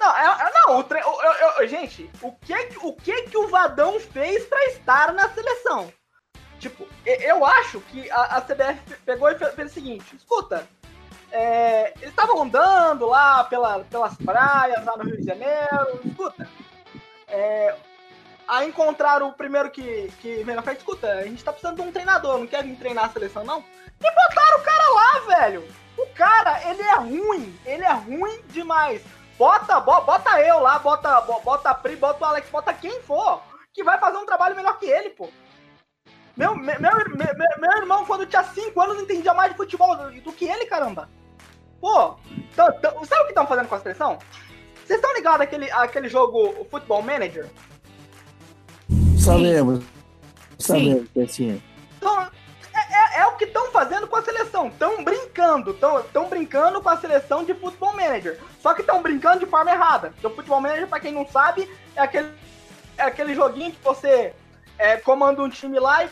Não, 0.00 0.16
é, 0.16 0.50
não 0.54 0.78
o 0.78 0.84
tre... 0.84 1.00
eu, 1.00 1.60
eu, 1.60 1.68
gente, 1.68 2.10
o 2.22 2.32
que, 2.32 2.54
o 2.82 2.92
que 2.94 3.22
que 3.24 3.36
o 3.36 3.48
Vadão 3.48 4.00
fez 4.00 4.44
para 4.46 4.64
estar 4.66 5.12
na 5.12 5.28
seleção? 5.28 5.92
Tipo, 6.58 6.86
eu 7.04 7.44
acho 7.44 7.80
que 7.80 8.10
a, 8.10 8.36
a 8.36 8.40
CBF 8.40 8.96
pegou 9.04 9.30
e 9.30 9.38
fez, 9.38 9.70
o 9.70 9.74
seguinte: 9.74 10.16
escuta, 10.16 10.66
é, 11.30 11.92
eles 11.98 12.10
estavam 12.10 12.42
andando 12.42 13.06
lá 13.06 13.44
pela, 13.44 13.80
pelas 13.80 14.14
praias, 14.16 14.84
lá 14.84 14.96
no 14.96 15.04
Rio 15.04 15.18
de 15.18 15.26
Janeiro, 15.26 16.00
escuta. 16.04 16.48
É, 17.28 17.74
aí 18.48 18.68
encontraram 18.68 19.28
o 19.28 19.32
primeiro 19.32 19.70
que, 19.70 20.10
que 20.20 20.42
veio 20.44 20.56
na 20.56 20.62
frente, 20.62 20.78
escuta, 20.78 21.12
a 21.12 21.24
gente 21.24 21.44
tá 21.44 21.52
precisando 21.52 21.76
de 21.76 21.82
um 21.82 21.92
treinador, 21.92 22.38
não 22.38 22.46
quer 22.46 22.64
vir 22.64 22.76
treinar 22.76 23.06
a 23.06 23.10
seleção, 23.10 23.44
não? 23.44 23.62
E 24.00 24.10
botaram 24.10 24.58
o 24.58 24.62
cara 24.62 24.88
lá, 24.90 25.18
velho! 25.36 25.68
O 25.98 26.06
cara, 26.14 26.70
ele 26.70 26.82
é 26.82 26.94
ruim, 26.96 27.58
ele 27.64 27.82
é 27.82 27.92
ruim 27.92 28.42
demais. 28.48 29.02
Bota, 29.38 29.80
bota 29.80 30.40
eu 30.40 30.60
lá, 30.60 30.78
bota, 30.78 31.20
bota 31.20 31.70
a 31.70 31.74
Pri, 31.74 31.96
bota 31.96 32.24
o 32.24 32.26
Alex, 32.26 32.48
bota 32.48 32.72
quem 32.72 33.02
for, 33.02 33.42
que 33.72 33.84
vai 33.84 33.98
fazer 33.98 34.16
um 34.16 34.26
trabalho 34.26 34.56
melhor 34.56 34.78
que 34.78 34.86
ele, 34.86 35.10
pô. 35.10 35.28
Meu, 36.36 36.54
meu, 36.54 36.78
meu, 36.78 36.90
meu, 37.58 37.78
irmão, 37.78 38.04
quando 38.04 38.26
tinha 38.26 38.44
5 38.44 38.78
anos, 38.80 39.02
entendia 39.02 39.32
mais 39.32 39.52
de 39.52 39.56
futebol 39.56 39.96
do, 39.96 40.20
do 40.20 40.32
que 40.32 40.44
ele, 40.44 40.66
caramba. 40.66 41.08
Pô, 41.80 42.16
tão, 42.54 42.80
tão, 42.80 43.04
sabe 43.04 43.22
o 43.22 43.24
que 43.24 43.30
estão 43.30 43.46
fazendo 43.46 43.68
com 43.68 43.74
a 43.74 43.80
seleção? 43.80 44.18
Vocês 44.84 44.98
estão 44.98 45.14
ligados 45.14 45.40
àquele, 45.40 45.70
àquele 45.70 46.08
jogo 46.08 46.66
Football 46.70 47.02
Manager? 47.02 47.48
Sabemos. 49.18 49.82
Sabemos, 50.58 51.08
assim. 51.16 51.62
Então, 51.96 52.22
é, 52.22 53.18
é, 53.18 53.20
é, 53.20 53.26
o 53.26 53.36
que 53.36 53.44
estão 53.44 53.70
fazendo 53.72 54.06
com 54.06 54.16
a 54.16 54.22
seleção. 54.22 54.68
Estão 54.68 55.02
brincando. 55.02 55.70
Estão 55.70 56.28
brincando 56.28 56.82
com 56.82 56.88
a 56.88 56.98
seleção 56.98 57.44
de 57.44 57.54
Football 57.54 57.96
Manager. 57.96 58.38
Só 58.60 58.74
que 58.74 58.82
estão 58.82 59.02
brincando 59.02 59.40
de 59.40 59.46
forma 59.46 59.70
errada. 59.70 60.12
Então, 60.18 60.30
Football 60.30 60.60
Manager, 60.60 60.86
para 60.86 61.00
quem 61.00 61.12
não 61.12 61.26
sabe, 61.26 61.68
é 61.96 62.00
aquele, 62.02 62.30
é 62.96 63.02
aquele 63.02 63.34
joguinho 63.34 63.72
que 63.72 63.82
você 63.82 64.34
é, 64.78 64.98
comanda 64.98 65.42
um 65.42 65.48
time 65.48 65.78
lá 65.78 66.04
e 66.04 66.08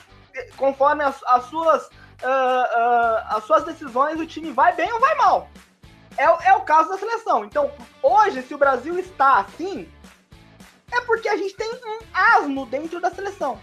conforme 0.56 1.04
as, 1.04 1.22
as 1.24 1.44
suas, 1.44 1.86
uh, 1.86 1.88
uh, 1.88 3.36
as 3.36 3.44
suas 3.44 3.64
decisões, 3.64 4.20
o 4.20 4.26
time 4.26 4.50
vai 4.50 4.74
bem 4.74 4.92
ou 4.92 5.00
vai 5.00 5.14
mal. 5.16 5.48
É, 6.16 6.24
é 6.24 6.54
o 6.54 6.62
caso 6.62 6.88
da 6.88 6.98
seleção. 6.98 7.44
Então, 7.44 7.70
hoje, 8.02 8.42
se 8.42 8.54
o 8.54 8.58
Brasil 8.58 8.98
está 8.98 9.40
assim, 9.40 9.90
é 10.92 11.00
porque 11.02 11.28
a 11.28 11.36
gente 11.36 11.54
tem 11.54 11.72
um 11.72 11.98
asno 12.12 12.66
dentro 12.66 13.00
da 13.00 13.10
seleção. 13.10 13.60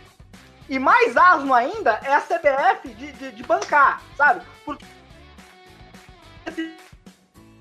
E 0.67 0.77
mais 0.79 1.17
asno 1.17 1.53
ainda 1.53 1.99
é 2.03 2.13
a 2.13 2.21
CBF 2.21 2.93
de, 2.95 3.11
de, 3.13 3.31
de 3.31 3.43
bancar, 3.43 4.01
sabe? 4.15 4.45
Porque 4.63 4.85
se 6.53 6.77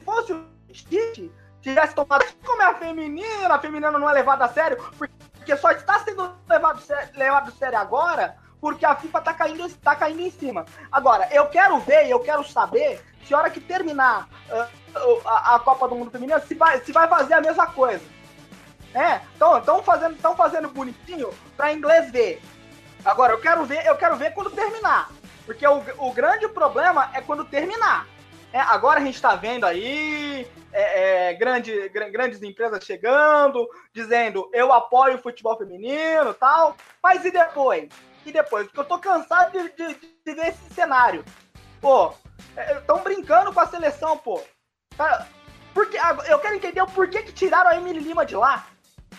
fosse 0.05 0.33
o 0.33 0.47
Tite, 0.73 1.31
tivesse 1.61 1.95
tomado 1.95 2.25
como 2.45 2.63
é 2.63 2.67
a 2.67 2.75
feminina, 2.75 3.55
a 3.55 3.59
feminina 3.59 3.91
não 3.91 4.09
é 4.09 4.13
levada 4.13 4.45
a 4.45 4.49
sério, 4.49 4.77
porque 4.97 5.57
só 5.57 5.71
está 5.73 5.99
sendo 6.01 6.35
levado, 6.49 6.83
levado 7.15 7.49
a 7.49 7.53
sério 7.53 7.79
agora 7.79 8.37
porque 8.61 8.85
a 8.85 8.95
FIFA 8.95 9.21
tá 9.21 9.35
caindo, 9.35 9.69
tá 9.77 9.97
caindo 9.97 10.21
em 10.21 10.31
cima. 10.31 10.65
Agora, 10.93 11.29
eu 11.33 11.47
quero 11.47 11.79
ver, 11.79 12.09
eu 12.09 12.21
quero 12.21 12.45
saber 12.45 13.01
se 13.25 13.35
a 13.35 13.39
hora 13.39 13.51
que 13.51 13.61
terminar 13.61 14.29
uh, 14.51 15.21
a, 15.25 15.55
a, 15.55 15.59
Copa 15.61 15.89
do 15.89 15.95
Mundo 15.95 16.11
Feminino, 16.11 16.41
se 16.41 16.55
vai, 16.55 16.81
se 16.81 16.93
vai 16.93 17.09
fazer 17.09 17.35
a 17.35 17.41
mesma 17.41 17.67
coisa. 17.69 18.05
É, 18.95 19.21
estão 19.33 19.83
fazendo, 19.83 20.17
tão 20.21 20.35
fazendo 20.35 20.69
bonitinho 20.69 21.31
para 21.57 21.73
inglês 21.73 22.11
ver. 22.11 22.43
Agora, 23.05 23.33
eu 23.33 23.41
quero 23.41 23.65
ver, 23.65 23.87
eu 23.87 23.97
quero 23.97 24.17
ver 24.17 24.35
quando 24.35 24.51
terminar. 24.51 25.11
Porque 25.47 25.67
o, 25.67 25.83
o 25.99 26.13
grande 26.13 26.49
problema 26.49 27.11
é 27.15 27.21
quando 27.21 27.45
terminar. 27.45 28.07
É, 28.53 28.59
agora 28.59 28.99
a 28.99 29.05
gente 29.05 29.15
está 29.15 29.37
vendo 29.37 29.65
aí 29.65 30.47
é, 30.73 31.29
é, 31.29 31.35
grande, 31.35 31.89
grandes 31.89 32.43
empresas 32.43 32.85
chegando, 32.85 33.69
dizendo 33.93 34.51
eu 34.53 34.73
apoio 34.73 35.17
o 35.17 35.23
futebol 35.23 35.57
feminino 35.57 36.35
tal. 36.35 36.77
Mas 37.03 37.25
e 37.25 37.31
depois? 37.31 37.89
E 38.25 38.33
depois? 38.33 38.67
Porque 38.67 38.81
eu 38.81 38.85
tô 38.85 38.99
cansado 38.99 39.53
de, 39.53 39.71
de, 39.71 39.95
de 40.25 40.35
ver 40.35 40.49
esse 40.49 40.75
cenário. 40.75 41.25
Pô, 41.81 42.13
estão 42.57 42.99
é, 42.99 43.03
brincando 43.03 43.53
com 43.53 43.61
a 43.61 43.67
seleção, 43.67 44.19
pô. 44.19 44.43
Tá, 44.97 45.27
porque, 45.73 45.97
eu 46.29 46.39
quero 46.39 46.57
entender 46.57 46.83
o 46.83 46.87
porquê 46.87 47.23
que 47.23 47.33
tiraram 47.33 47.71
a 47.71 47.77
Emily 47.77 48.01
Lima 48.01 48.27
de 48.27 48.37
lá. 48.37 48.67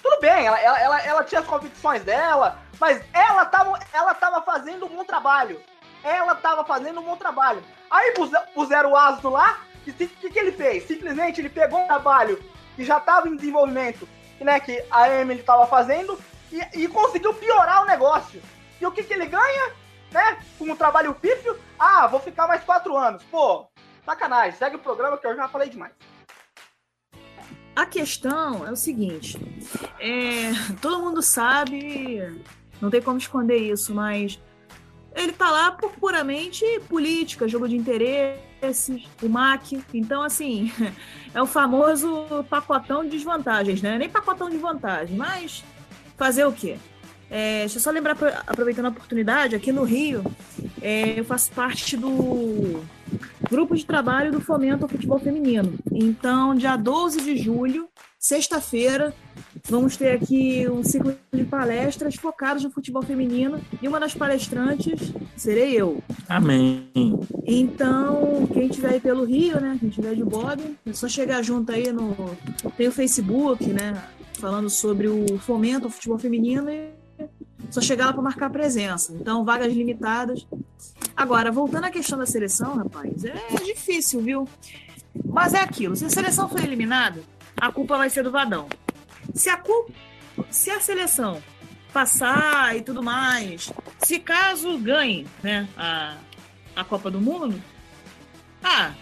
Tudo 0.01 0.19
bem, 0.19 0.45
ela, 0.45 0.59
ela, 0.59 0.79
ela, 0.79 1.01
ela 1.01 1.23
tinha 1.23 1.41
as 1.41 1.47
convicções 1.47 2.03
dela, 2.03 2.59
mas 2.79 3.03
ela 3.13 3.45
tava, 3.45 3.79
ela 3.93 4.13
tava 4.13 4.41
fazendo 4.41 4.85
um 4.85 4.89
bom 4.89 5.03
trabalho. 5.03 5.61
Ela 6.03 6.35
tava 6.35 6.65
fazendo 6.65 6.99
um 6.99 7.03
bom 7.03 7.15
trabalho. 7.15 7.63
Aí 7.89 8.13
puseram 8.53 8.91
o 8.91 8.97
Asno 8.97 9.29
lá, 9.29 9.59
e 9.85 9.91
o 9.91 9.93
que, 9.93 10.07
que, 10.07 10.39
ele 10.39 10.51
fez? 10.51 10.85
Simplesmente 10.87 11.41
ele 11.41 11.49
pegou 11.49 11.79
um 11.79 11.87
trabalho 11.87 12.41
que 12.75 12.83
já 12.83 12.97
estava 12.97 13.27
em 13.27 13.35
desenvolvimento, 13.35 14.07
né, 14.39 14.59
que 14.59 14.83
a 14.89 15.09
Emily 15.09 15.39
estava 15.39 15.67
fazendo, 15.67 16.17
e, 16.51 16.83
e, 16.83 16.87
conseguiu 16.87 17.33
piorar 17.33 17.83
o 17.83 17.85
negócio. 17.85 18.41
E 18.81 18.85
o 18.85 18.91
que, 18.91 19.03
que 19.03 19.13
ele 19.13 19.27
ganha? 19.27 19.73
Né? 20.11 20.39
Com 20.57 20.65
um 20.65 20.75
trabalho 20.75 21.13
pífio, 21.13 21.55
ah, 21.79 22.07
vou 22.07 22.19
ficar 22.19 22.47
mais 22.47 22.63
quatro 22.63 22.97
anos. 22.97 23.23
Pô, 23.29 23.67
sacanagem, 24.03 24.57
segue 24.57 24.75
o 24.75 24.79
programa 24.79 25.17
que 25.17 25.27
eu 25.27 25.35
já 25.35 25.47
falei 25.47 25.69
demais. 25.69 25.93
A 27.75 27.85
questão 27.85 28.67
é 28.67 28.71
o 28.71 28.75
seguinte: 28.75 29.39
é, 29.99 30.51
todo 30.81 30.99
mundo 30.99 31.21
sabe, 31.21 32.43
não 32.81 32.89
tem 32.89 33.01
como 33.01 33.19
esconder 33.19 33.57
isso, 33.57 33.93
mas 33.93 34.41
ele 35.15 35.31
tá 35.31 35.51
lá 35.51 35.71
por 35.71 35.91
puramente 35.91 36.65
política, 36.89 37.47
jogo 37.47 37.69
de 37.69 37.77
interesses, 37.77 39.07
o 39.21 39.29
MAC. 39.29 39.81
Então, 39.93 40.23
assim, 40.23 40.71
é 41.33 41.41
o 41.41 41.45
famoso 41.45 42.25
pacotão 42.49 43.03
de 43.03 43.11
desvantagens, 43.11 43.81
né? 43.81 43.97
Nem 43.97 44.09
pacotão 44.09 44.49
de 44.49 44.57
vantagem, 44.57 45.15
mas 45.15 45.63
fazer 46.17 46.45
o 46.45 46.51
quê? 46.51 46.77
É, 47.31 47.61
deixa 47.61 47.77
eu 47.77 47.81
só 47.81 47.91
lembrar, 47.91 48.17
aproveitando 48.45 48.87
a 48.87 48.89
oportunidade, 48.89 49.55
aqui 49.55 49.71
no 49.71 49.85
Rio, 49.85 50.21
é, 50.81 51.17
eu 51.17 51.23
faço 51.23 51.49
parte 51.53 51.95
do 51.95 52.83
grupo 53.49 53.73
de 53.73 53.85
trabalho 53.85 54.33
do 54.33 54.41
Fomento 54.41 54.83
ao 54.83 54.89
Futebol 54.89 55.17
Feminino. 55.17 55.75
Então, 55.93 56.53
dia 56.53 56.75
12 56.75 57.21
de 57.21 57.37
julho, 57.37 57.87
sexta-feira, 58.19 59.13
vamos 59.63 59.95
ter 59.95 60.11
aqui 60.11 60.67
um 60.69 60.83
ciclo 60.83 61.15
de 61.31 61.45
palestras 61.45 62.15
focados 62.15 62.65
no 62.65 62.69
futebol 62.69 63.01
feminino 63.01 63.61
e 63.81 63.87
uma 63.87 63.99
das 63.99 64.13
palestrantes 64.13 65.13
serei 65.37 65.73
eu. 65.73 66.03
Amém. 66.27 66.89
Então, 67.45 68.45
quem 68.53 68.67
estiver 68.67 68.89
aí 68.89 68.99
pelo 68.99 69.23
Rio, 69.23 69.59
né, 69.61 69.77
quem 69.79 69.87
estiver 69.87 70.15
de 70.15 70.23
Bob, 70.23 70.61
é 70.85 70.93
só 70.93 71.07
chegar 71.07 71.41
junto 71.41 71.71
aí 71.71 71.93
no... 71.93 72.13
Tem 72.75 72.89
o 72.89 72.91
Facebook, 72.91 73.65
né, 73.67 74.03
falando 74.33 74.69
sobre 74.69 75.07
o 75.07 75.37
fomento 75.37 75.85
ao 75.85 75.91
futebol 75.91 76.19
feminino 76.19 76.69
e 76.69 76.90
só 77.71 77.81
chegar 77.81 78.07
lá 78.07 78.13
para 78.13 78.21
marcar 78.21 78.49
presença. 78.49 79.13
Então, 79.13 79.43
vagas 79.45 79.73
limitadas. 79.73 80.45
Agora, 81.15 81.51
voltando 81.51 81.85
à 81.85 81.89
questão 81.89 82.19
da 82.19 82.25
seleção, 82.25 82.75
rapaz, 82.75 83.23
é 83.23 83.63
difícil, 83.63 84.21
viu? 84.21 84.47
Mas 85.25 85.53
é 85.53 85.59
aquilo, 85.59 85.95
se 85.95 86.05
a 86.05 86.09
seleção 86.09 86.47
for 86.47 86.61
eliminada, 86.61 87.23
a 87.59 87.71
culpa 87.71 87.97
vai 87.97 88.09
ser 88.09 88.23
do 88.23 88.31
Vadão. 88.31 88.67
Se 89.33 89.49
a 89.49 89.57
culpa, 89.57 89.91
se 90.49 90.69
a 90.69 90.79
seleção 90.79 91.41
passar 91.91 92.75
e 92.75 92.81
tudo 92.81 93.03
mais, 93.03 93.71
se 93.99 94.19
caso 94.19 94.77
ganhe, 94.77 95.27
né, 95.43 95.67
a, 95.77 96.17
a 96.75 96.83
Copa 96.83 97.11
do 97.11 97.19
Mundo, 97.19 97.61
ah, 98.63 98.93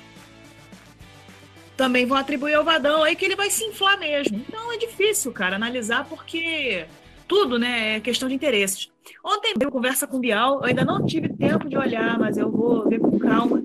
também 1.77 2.05
vão 2.05 2.17
atribuir 2.17 2.55
ao 2.55 2.63
Vadão 2.63 3.03
aí 3.03 3.15
que 3.15 3.23
ele 3.23 3.35
vai 3.35 3.49
se 3.49 3.63
inflar 3.63 3.97
mesmo. 3.97 4.37
Então 4.37 4.73
é 4.73 4.77
difícil, 4.77 5.31
cara, 5.31 5.55
analisar 5.55 6.05
porque 6.05 6.85
tudo, 7.29 7.59
né, 7.59 7.97
é 7.97 7.99
questão 7.99 8.27
de 8.27 8.33
interesses. 8.33 8.89
Ontem 9.23 9.53
eu 9.61 9.71
conversa 9.71 10.07
com 10.07 10.17
o 10.17 10.19
Bial, 10.19 10.61
eu 10.61 10.65
ainda 10.65 10.83
não 10.83 11.05
tive 11.05 11.29
tempo 11.29 11.69
de 11.69 11.77
olhar, 11.77 12.17
mas 12.17 12.37
eu 12.37 12.51
vou 12.51 12.89
ver 12.89 12.99
com 12.99 13.19
calma. 13.19 13.61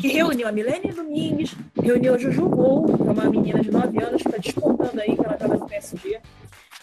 Que 0.00 0.08
reuniu 0.08 0.48
a 0.48 0.52
Milene 0.52 0.90
Domingues, 0.90 1.54
reuniu 1.80 2.14
a 2.14 2.18
Juju 2.18 2.48
Gol, 2.48 2.86
que 2.86 2.92
é 2.92 3.12
uma 3.12 3.30
menina 3.30 3.60
de 3.60 3.70
9 3.70 4.02
anos 4.02 4.22
que 4.22 4.28
está 4.28 4.38
despontando 4.38 4.98
aí, 5.00 5.14
que 5.14 5.24
ela 5.24 5.34
estava 5.34 5.54
no 5.54 5.66
PSG. 5.66 6.18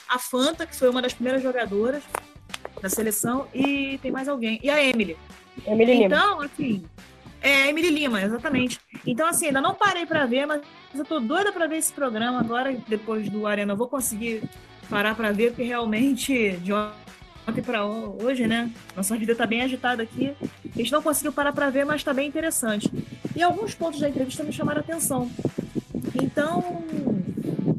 A 0.08 0.20
Fanta, 0.20 0.68
que 0.68 0.76
foi 0.76 0.90
uma 0.90 1.02
das 1.02 1.14
primeiras 1.16 1.42
jogadoras 1.42 2.04
da 2.80 2.90
seleção, 2.90 3.48
e 3.52 3.98
tem 3.98 4.12
mais 4.12 4.28
alguém. 4.28 4.60
E 4.62 4.70
a 4.70 4.82
Emily. 4.82 5.18
Emily 5.66 6.04
então, 6.04 6.34
Lima. 6.34 6.46
assim. 6.46 6.84
É, 7.42 7.68
Emily 7.70 7.90
Lima, 7.90 8.22
exatamente. 8.22 8.80
Então, 9.08 9.28
assim, 9.28 9.48
ainda 9.48 9.60
não 9.60 9.74
parei 9.74 10.06
para 10.06 10.26
ver, 10.28 10.46
mas 10.46 10.62
eu 10.94 11.04
tô 11.04 11.20
doida 11.20 11.52
para 11.52 11.66
ver 11.66 11.78
esse 11.78 11.92
programa 11.92 12.40
agora, 12.40 12.78
depois 12.88 13.28
do 13.28 13.48
Arena. 13.48 13.74
Eu 13.74 13.78
vou 13.78 13.88
conseguir 13.88 14.44
parar 14.94 15.16
para 15.16 15.32
ver, 15.32 15.50
porque 15.50 15.64
realmente, 15.64 16.52
de 16.58 16.72
ontem 16.72 17.64
para 17.64 17.84
hoje, 17.84 18.46
né? 18.46 18.72
Nossa 18.96 19.18
vida 19.18 19.34
tá 19.34 19.48
bem 19.48 19.64
agitada 19.64 20.04
aqui. 20.04 20.36
A 20.64 20.78
gente 20.78 20.92
não 20.92 21.02
conseguiu 21.02 21.34
parar 21.34 21.52
para 21.52 21.72
ver, 21.72 21.84
mas 21.84 22.04
tá 22.04 22.14
bem 22.14 22.28
interessante. 22.28 22.92
E 23.36 23.42
alguns 23.42 23.74
pontos 23.74 24.00
da 24.00 24.08
entrevista 24.08 24.44
me 24.44 24.54
chamaram 24.54 24.82
a 24.82 24.84
atenção. 24.84 25.32
Então, 26.22 26.84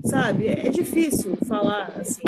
sabe, 0.04 0.48
é 0.48 0.68
difícil 0.70 1.38
falar 1.46 1.92
assim. 2.00 2.24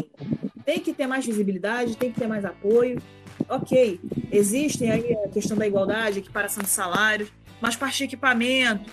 Tem 0.64 0.78
que 0.78 0.94
ter 0.94 1.08
mais 1.08 1.26
visibilidade, 1.26 1.96
tem 1.96 2.12
que 2.12 2.20
ter 2.20 2.28
mais 2.28 2.44
apoio. 2.44 3.02
Ok, 3.48 4.00
existem 4.30 4.92
aí 4.92 5.16
a 5.24 5.28
questão 5.28 5.56
da 5.56 5.66
igualdade, 5.66 6.20
equiparação 6.20 6.62
de 6.62 6.70
salários, 6.70 7.28
mas 7.60 7.74
parte 7.74 7.98
de 7.98 8.04
equipamento, 8.04 8.88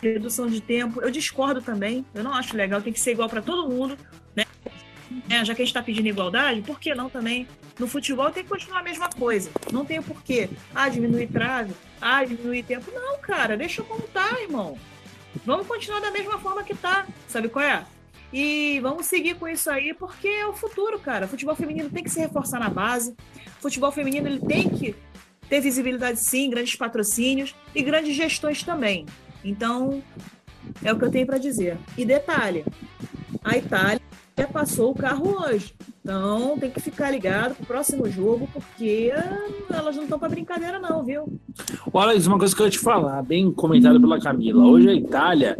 redução 0.00 0.46
de 0.46 0.60
tempo. 0.60 1.00
Eu 1.00 1.10
discordo 1.10 1.62
também. 1.62 2.04
Eu 2.14 2.22
não 2.22 2.34
acho 2.34 2.56
legal. 2.56 2.82
Tem 2.82 2.92
que 2.92 3.00
ser 3.00 3.12
igual 3.12 3.28
para 3.28 3.42
todo 3.42 3.68
mundo, 3.68 3.96
né? 4.34 4.44
É, 5.28 5.44
já 5.44 5.54
que 5.54 5.62
a 5.62 5.64
gente 5.64 5.68
está 5.68 5.82
pedindo 5.82 6.08
igualdade, 6.08 6.62
por 6.62 6.80
que 6.80 6.94
não 6.94 7.08
também 7.08 7.46
no 7.78 7.86
futebol 7.86 8.30
tem 8.30 8.42
que 8.42 8.48
continuar 8.48 8.80
a 8.80 8.82
mesma 8.82 9.08
coisa? 9.08 9.50
Não 9.72 9.84
tem 9.84 10.00
porquê. 10.00 10.48
Ah, 10.74 10.88
diminuir 10.88 11.28
trave. 11.28 11.74
Ah, 12.00 12.24
diminuir 12.24 12.62
tempo. 12.62 12.90
Não, 12.92 13.18
cara, 13.18 13.56
deixa 13.56 13.82
como 13.82 14.02
tá, 14.02 14.40
irmão. 14.40 14.78
Vamos 15.44 15.66
continuar 15.66 16.00
da 16.00 16.10
mesma 16.10 16.38
forma 16.38 16.62
que 16.62 16.74
tá. 16.74 17.06
Sabe 17.28 17.48
qual 17.48 17.64
é? 17.64 17.84
E 18.32 18.80
vamos 18.80 19.06
seguir 19.06 19.34
com 19.34 19.46
isso 19.46 19.70
aí, 19.70 19.92
porque 19.92 20.28
é 20.28 20.46
o 20.46 20.54
futuro, 20.54 20.98
cara. 20.98 21.28
Futebol 21.28 21.54
feminino 21.54 21.90
tem 21.90 22.02
que 22.02 22.10
se 22.10 22.20
reforçar 22.20 22.58
na 22.58 22.70
base. 22.70 23.14
Futebol 23.60 23.92
feminino 23.92 24.26
ele 24.26 24.40
tem 24.40 24.68
que 24.70 24.94
ter 25.48 25.60
visibilidade 25.60 26.18
sim, 26.18 26.48
grandes 26.48 26.74
patrocínios 26.74 27.54
e 27.74 27.82
grandes 27.82 28.16
gestões 28.16 28.62
também. 28.62 29.04
Então, 29.44 30.02
é 30.82 30.92
o 30.92 30.98
que 30.98 31.04
eu 31.04 31.10
tenho 31.10 31.26
para 31.26 31.38
dizer. 31.38 31.78
E 31.96 32.04
detalhe, 32.04 32.64
a 33.42 33.56
Itália 33.56 34.00
passou 34.52 34.90
o 34.90 34.94
carro 34.94 35.42
hoje. 35.42 35.74
Então 36.02 36.58
tem 36.58 36.70
que 36.70 36.80
ficar 36.80 37.10
ligado 37.10 37.54
pro 37.54 37.66
próximo 37.66 38.08
jogo, 38.08 38.48
porque 38.52 39.12
elas 39.70 39.94
não 39.94 40.04
estão 40.04 40.18
para 40.18 40.28
brincadeira, 40.28 40.78
não, 40.78 41.04
viu? 41.04 41.38
Olha, 41.92 42.18
uma 42.26 42.38
coisa 42.38 42.54
que 42.54 42.62
eu 42.62 42.66
ia 42.66 42.70
te 42.70 42.78
falar, 42.78 43.22
bem 43.22 43.52
comentado 43.52 44.00
pela 44.00 44.20
Camila. 44.20 44.64
Hoje 44.64 44.88
a 44.88 44.94
Itália 44.94 45.56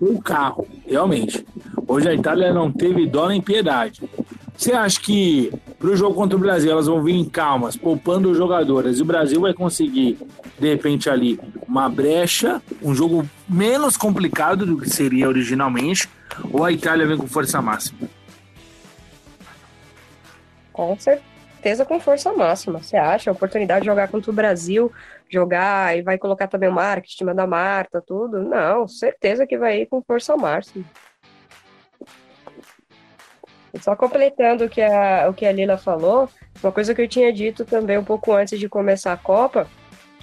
o 0.00 0.20
carro, 0.20 0.66
realmente. 0.86 1.44
Hoje 1.86 2.08
a 2.08 2.14
Itália 2.14 2.52
não 2.52 2.70
teve 2.70 3.06
dó 3.06 3.28
nem 3.28 3.40
piedade. 3.40 4.02
Você 4.56 4.72
acha 4.72 5.00
que 5.00 5.52
para 5.78 5.88
o 5.88 5.96
jogo 5.96 6.14
contra 6.14 6.36
o 6.36 6.40
Brasil 6.40 6.70
elas 6.70 6.86
vão 6.86 7.02
vir 7.02 7.14
em 7.14 7.24
calmas, 7.24 7.76
poupando 7.76 8.30
os 8.30 8.36
jogadoras, 8.36 8.98
e 8.98 9.02
o 9.02 9.04
Brasil 9.04 9.40
vai 9.40 9.52
conseguir, 9.52 10.16
de 10.58 10.68
repente, 10.68 11.10
ali 11.10 11.38
uma 11.66 11.88
brecha, 11.88 12.62
um 12.82 12.94
jogo 12.94 13.28
menos 13.48 13.96
complicado 13.96 14.64
do 14.64 14.78
que 14.78 14.88
seria 14.88 15.28
originalmente, 15.28 16.08
ou 16.52 16.64
a 16.64 16.72
Itália 16.72 17.06
vem 17.06 17.18
com 17.18 17.26
força 17.26 17.60
máxima? 17.60 18.08
Com 20.72 20.96
certeza 20.98 21.84
com 21.84 22.00
força 22.00 22.32
máxima. 22.32 22.82
Você 22.82 22.96
acha? 22.96 23.30
A 23.30 23.32
oportunidade 23.32 23.80
de 23.80 23.86
jogar 23.86 24.08
contra 24.08 24.30
o 24.30 24.34
Brasil, 24.34 24.90
jogar 25.30 25.96
e 25.96 26.02
vai 26.02 26.18
colocar 26.18 26.46
também 26.46 26.68
o 26.68 26.72
marketing 26.72 27.26
da 27.26 27.46
Marta, 27.46 28.00
tudo? 28.00 28.42
Não, 28.42 28.86
certeza 28.86 29.46
que 29.46 29.58
vai 29.58 29.82
ir 29.82 29.86
com 29.86 30.02
força 30.02 30.36
máxima. 30.36 30.84
Só 33.80 33.96
completando 33.96 34.64
o 34.64 34.68
que, 34.68 34.80
a, 34.80 35.28
o 35.28 35.34
que 35.34 35.44
a 35.44 35.52
Lila 35.52 35.76
falou, 35.76 36.28
uma 36.62 36.70
coisa 36.70 36.94
que 36.94 37.02
eu 37.02 37.08
tinha 37.08 37.32
dito 37.32 37.64
também 37.64 37.98
um 37.98 38.04
pouco 38.04 38.32
antes 38.32 38.58
de 38.58 38.68
começar 38.68 39.12
a 39.12 39.16
Copa, 39.16 39.68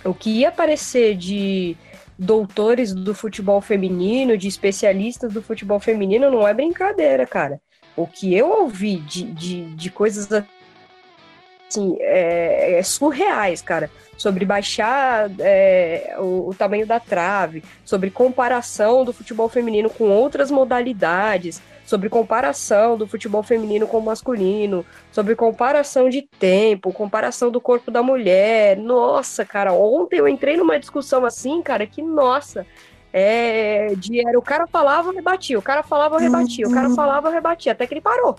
o 0.06 0.14
que 0.14 0.40
ia 0.40 0.50
aparecer 0.50 1.16
de 1.16 1.76
doutores 2.18 2.94
do 2.94 3.14
futebol 3.14 3.60
feminino, 3.62 4.38
de 4.38 4.48
especialistas 4.48 5.34
do 5.34 5.42
futebol 5.42 5.80
feminino, 5.80 6.32
não 6.32 6.48
é 6.48 6.54
brincadeira, 6.54 7.26
cara. 7.26 7.60
O 7.96 8.08
que 8.08 8.34
eu 8.34 8.50
ouvi 8.50 8.98
de, 8.98 9.24
de, 9.24 9.76
de 9.76 9.90
coisas 9.90 10.30
assim, 10.32 11.98
é, 12.00 12.80
é 12.80 12.84
surreais, 12.84 13.62
cara, 13.62 13.90
sobre 14.22 14.46
baixar 14.46 15.32
é, 15.40 16.16
o, 16.20 16.50
o 16.50 16.54
tamanho 16.54 16.86
da 16.86 17.00
trave, 17.00 17.64
sobre 17.84 18.12
comparação 18.12 19.04
do 19.04 19.12
futebol 19.12 19.50
feminino 19.50 19.90
com 19.90 20.10
outras 20.10 20.52
modalidades, 20.52 21.62
sobre 21.84 22.08
comparação 22.08 22.96
do 22.96 23.08
futebol 23.08 23.42
feminino 23.42 23.88
com 23.88 23.98
o 23.98 24.02
masculino, 24.02 24.86
sobre 25.12 25.36
comparação 25.36 26.08
de 26.08 26.22
tempo, 26.22 26.94
comparação 26.94 27.50
do 27.50 27.60
corpo 27.60 27.90
da 27.90 28.04
mulher. 28.04 28.78
Nossa, 28.78 29.44
cara, 29.44 29.74
ontem 29.74 30.18
eu 30.18 30.28
entrei 30.28 30.56
numa 30.56 30.80
discussão 30.80 31.26
assim, 31.26 31.62
cara, 31.62 31.88
que 31.88 32.02
nossa. 32.02 32.66
É, 33.14 33.94
de, 33.98 34.26
era, 34.26 34.40
o 34.40 34.42
cara 34.42 34.66
falava, 34.68 35.10
eu 35.10 35.14
rebatia, 35.16 35.60
o 35.60 35.62
cara 35.62 35.84
falava, 35.84 36.16
eu 36.16 36.20
rebatia, 36.20 36.66
o 36.66 36.72
cara 36.72 36.92
falava, 36.92 37.28
eu 37.28 37.34
rebatia, 37.34 37.74
até 37.74 37.86
que 37.86 37.96
ele 37.96 38.02
parou. 38.02 38.38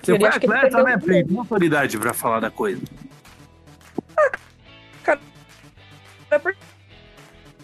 Que 0.00 0.12
ele 0.12 0.24
atleta, 0.24 0.82
né? 0.84 0.96
Tem 0.98 1.36
autoridade 1.36 1.98
pra 1.98 2.12
falar 2.12 2.38
da 2.38 2.50
coisa. 2.50 2.80
É 6.30 6.38
por- 6.38 6.56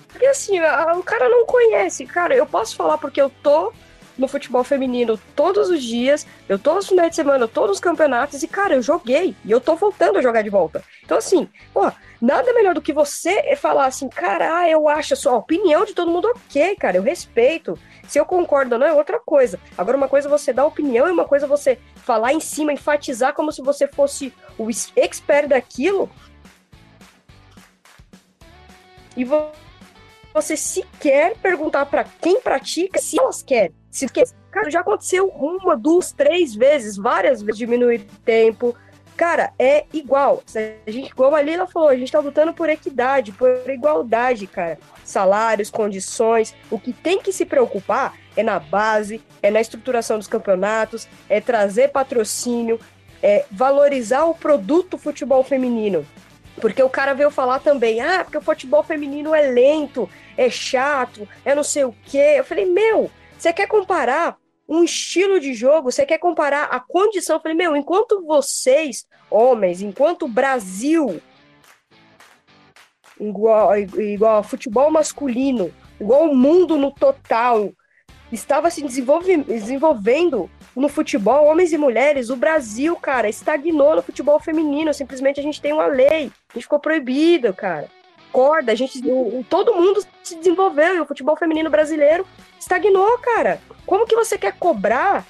Porque 0.08 0.26
assim, 0.26 0.58
a- 0.58 0.92
o 0.96 1.02
cara 1.02 1.28
não 1.28 1.46
conhece. 1.46 2.04
Cara, 2.06 2.34
eu 2.34 2.46
posso 2.46 2.76
falar 2.76 2.98
porque 2.98 3.20
eu 3.20 3.30
tô 3.42 3.72
no 4.18 4.28
futebol 4.28 4.62
feminino 4.62 5.18
todos 5.34 5.70
os 5.70 5.82
dias, 5.82 6.26
eu 6.46 6.58
tô 6.58 6.74
nos 6.74 6.86
finais 6.86 7.10
de 7.10 7.16
semana, 7.16 7.48
tô 7.48 7.66
nos 7.66 7.80
campeonatos 7.80 8.42
e, 8.42 8.46
cara, 8.46 8.74
eu 8.74 8.82
joguei 8.82 9.34
e 9.42 9.50
eu 9.50 9.58
tô 9.58 9.74
voltando 9.74 10.18
a 10.18 10.22
jogar 10.22 10.42
de 10.42 10.50
volta. 10.50 10.84
Então, 11.02 11.16
assim, 11.16 11.48
pô, 11.72 11.90
nada 12.20 12.52
melhor 12.52 12.74
do 12.74 12.82
que 12.82 12.92
você 12.92 13.56
falar 13.56 13.86
assim, 13.86 14.10
cara, 14.10 14.58
ah, 14.58 14.68
eu 14.68 14.86
acho 14.86 15.14
a 15.14 15.16
sua 15.16 15.34
opinião 15.34 15.86
de 15.86 15.94
todo 15.94 16.10
mundo 16.10 16.28
ok, 16.28 16.76
cara, 16.76 16.98
eu 16.98 17.02
respeito. 17.02 17.78
Se 18.06 18.20
eu 18.20 18.26
concordo 18.26 18.74
ou 18.74 18.78
não 18.78 18.86
é 18.86 18.92
outra 18.92 19.18
coisa. 19.18 19.58
Agora, 19.78 19.96
uma 19.96 20.08
coisa 20.08 20.28
é 20.28 20.30
você 20.30 20.52
dar 20.52 20.66
opinião 20.66 21.08
e 21.08 21.10
uma 21.12 21.24
coisa 21.24 21.46
é 21.46 21.48
você 21.48 21.78
falar 21.96 22.34
em 22.34 22.40
cima, 22.40 22.72
enfatizar 22.72 23.32
como 23.32 23.50
se 23.50 23.62
você 23.62 23.88
fosse 23.88 24.32
o 24.58 24.68
expert 24.94 25.48
daquilo 25.48 26.10
e 29.16 29.24
vo- 29.24 29.50
você 30.34 30.56
sequer 30.56 31.36
perguntar 31.36 31.86
pra 31.86 32.04
quem 32.04 32.40
pratica 32.40 32.98
se 32.98 33.18
elas 33.18 33.42
querem. 33.42 33.74
Se 33.90 34.08
quer. 34.08 34.24
Cara, 34.50 34.70
já 34.70 34.80
aconteceu 34.80 35.28
uma, 35.28 35.76
duas, 35.76 36.12
três 36.12 36.54
vezes, 36.54 36.96
várias 36.96 37.42
vezes 37.42 37.58
diminuir 37.58 38.06
tempo. 38.24 38.74
Cara, 39.16 39.52
é 39.58 39.84
igual. 39.92 40.42
A 40.86 40.90
gente, 40.90 41.14
como 41.14 41.36
a 41.36 41.42
Lila 41.42 41.66
falou, 41.66 41.88
a 41.88 41.96
gente 41.96 42.10
tá 42.10 42.18
lutando 42.18 42.52
por 42.54 42.68
equidade, 42.68 43.32
por 43.32 43.62
igualdade, 43.68 44.46
cara. 44.46 44.78
Salários, 45.04 45.70
condições. 45.70 46.54
O 46.70 46.78
que 46.78 46.92
tem 46.92 47.20
que 47.20 47.32
se 47.32 47.44
preocupar 47.44 48.14
é 48.36 48.42
na 48.42 48.58
base, 48.58 49.22
é 49.42 49.50
na 49.50 49.60
estruturação 49.60 50.18
dos 50.18 50.26
campeonatos, 50.28 51.06
é 51.28 51.40
trazer 51.40 51.88
patrocínio, 51.88 52.80
é 53.22 53.44
valorizar 53.50 54.24
o 54.24 54.34
produto 54.34 54.96
futebol 54.96 55.44
feminino. 55.44 56.06
Porque 56.62 56.80
o 56.80 56.88
cara 56.88 57.12
veio 57.12 57.28
falar 57.28 57.58
também, 57.58 58.00
ah, 58.00 58.22
porque 58.22 58.38
o 58.38 58.40
futebol 58.40 58.84
feminino 58.84 59.34
é 59.34 59.48
lento, 59.48 60.08
é 60.36 60.48
chato, 60.48 61.28
é 61.44 61.56
não 61.56 61.64
sei 61.64 61.82
o 61.82 61.92
quê. 62.04 62.36
Eu 62.36 62.44
falei, 62.44 62.64
meu, 62.64 63.10
você 63.36 63.52
quer 63.52 63.66
comparar 63.66 64.36
um 64.68 64.84
estilo 64.84 65.40
de 65.40 65.54
jogo, 65.54 65.90
você 65.90 66.06
quer 66.06 66.18
comparar 66.18 66.66
a 66.66 66.78
condição? 66.78 67.34
Eu 67.34 67.40
falei, 67.40 67.56
meu, 67.56 67.74
enquanto 67.74 68.24
vocês, 68.24 69.04
homens, 69.28 69.82
enquanto 69.82 70.26
o 70.26 70.28
Brasil, 70.28 71.20
igual, 73.18 73.76
igual 73.76 74.36
ao 74.36 74.44
futebol 74.44 74.88
masculino, 74.88 75.74
igual 76.00 76.30
o 76.30 76.36
mundo 76.36 76.78
no 76.78 76.92
total, 76.92 77.72
estava 78.30 78.70
se 78.70 78.82
desenvolve, 78.82 79.36
desenvolvendo 79.38 80.48
no 80.74 80.88
futebol, 80.88 81.44
homens 81.46 81.72
e 81.72 81.78
mulheres, 81.78 82.30
o 82.30 82.36
Brasil, 82.36 82.96
cara, 82.96 83.28
estagnou 83.28 83.96
no 83.96 84.02
futebol 84.02 84.40
feminino. 84.40 84.92
Simplesmente 84.94 85.38
a 85.38 85.42
gente 85.42 85.60
tem 85.60 85.72
uma 85.72 85.86
lei, 85.86 86.30
a 86.50 86.54
gente 86.54 86.62
ficou 86.62 86.78
proibido, 86.78 87.52
cara. 87.52 87.88
Corda, 88.32 88.72
a 88.72 88.74
gente, 88.74 89.02
todo 89.50 89.74
mundo 89.74 90.02
se 90.22 90.36
desenvolveu 90.36 90.96
e 90.96 91.00
o 91.00 91.06
futebol 91.06 91.36
feminino 91.36 91.68
brasileiro 91.68 92.26
estagnou, 92.58 93.18
cara. 93.18 93.60
Como 93.84 94.06
que 94.06 94.16
você 94.16 94.38
quer 94.38 94.54
cobrar, 94.58 95.26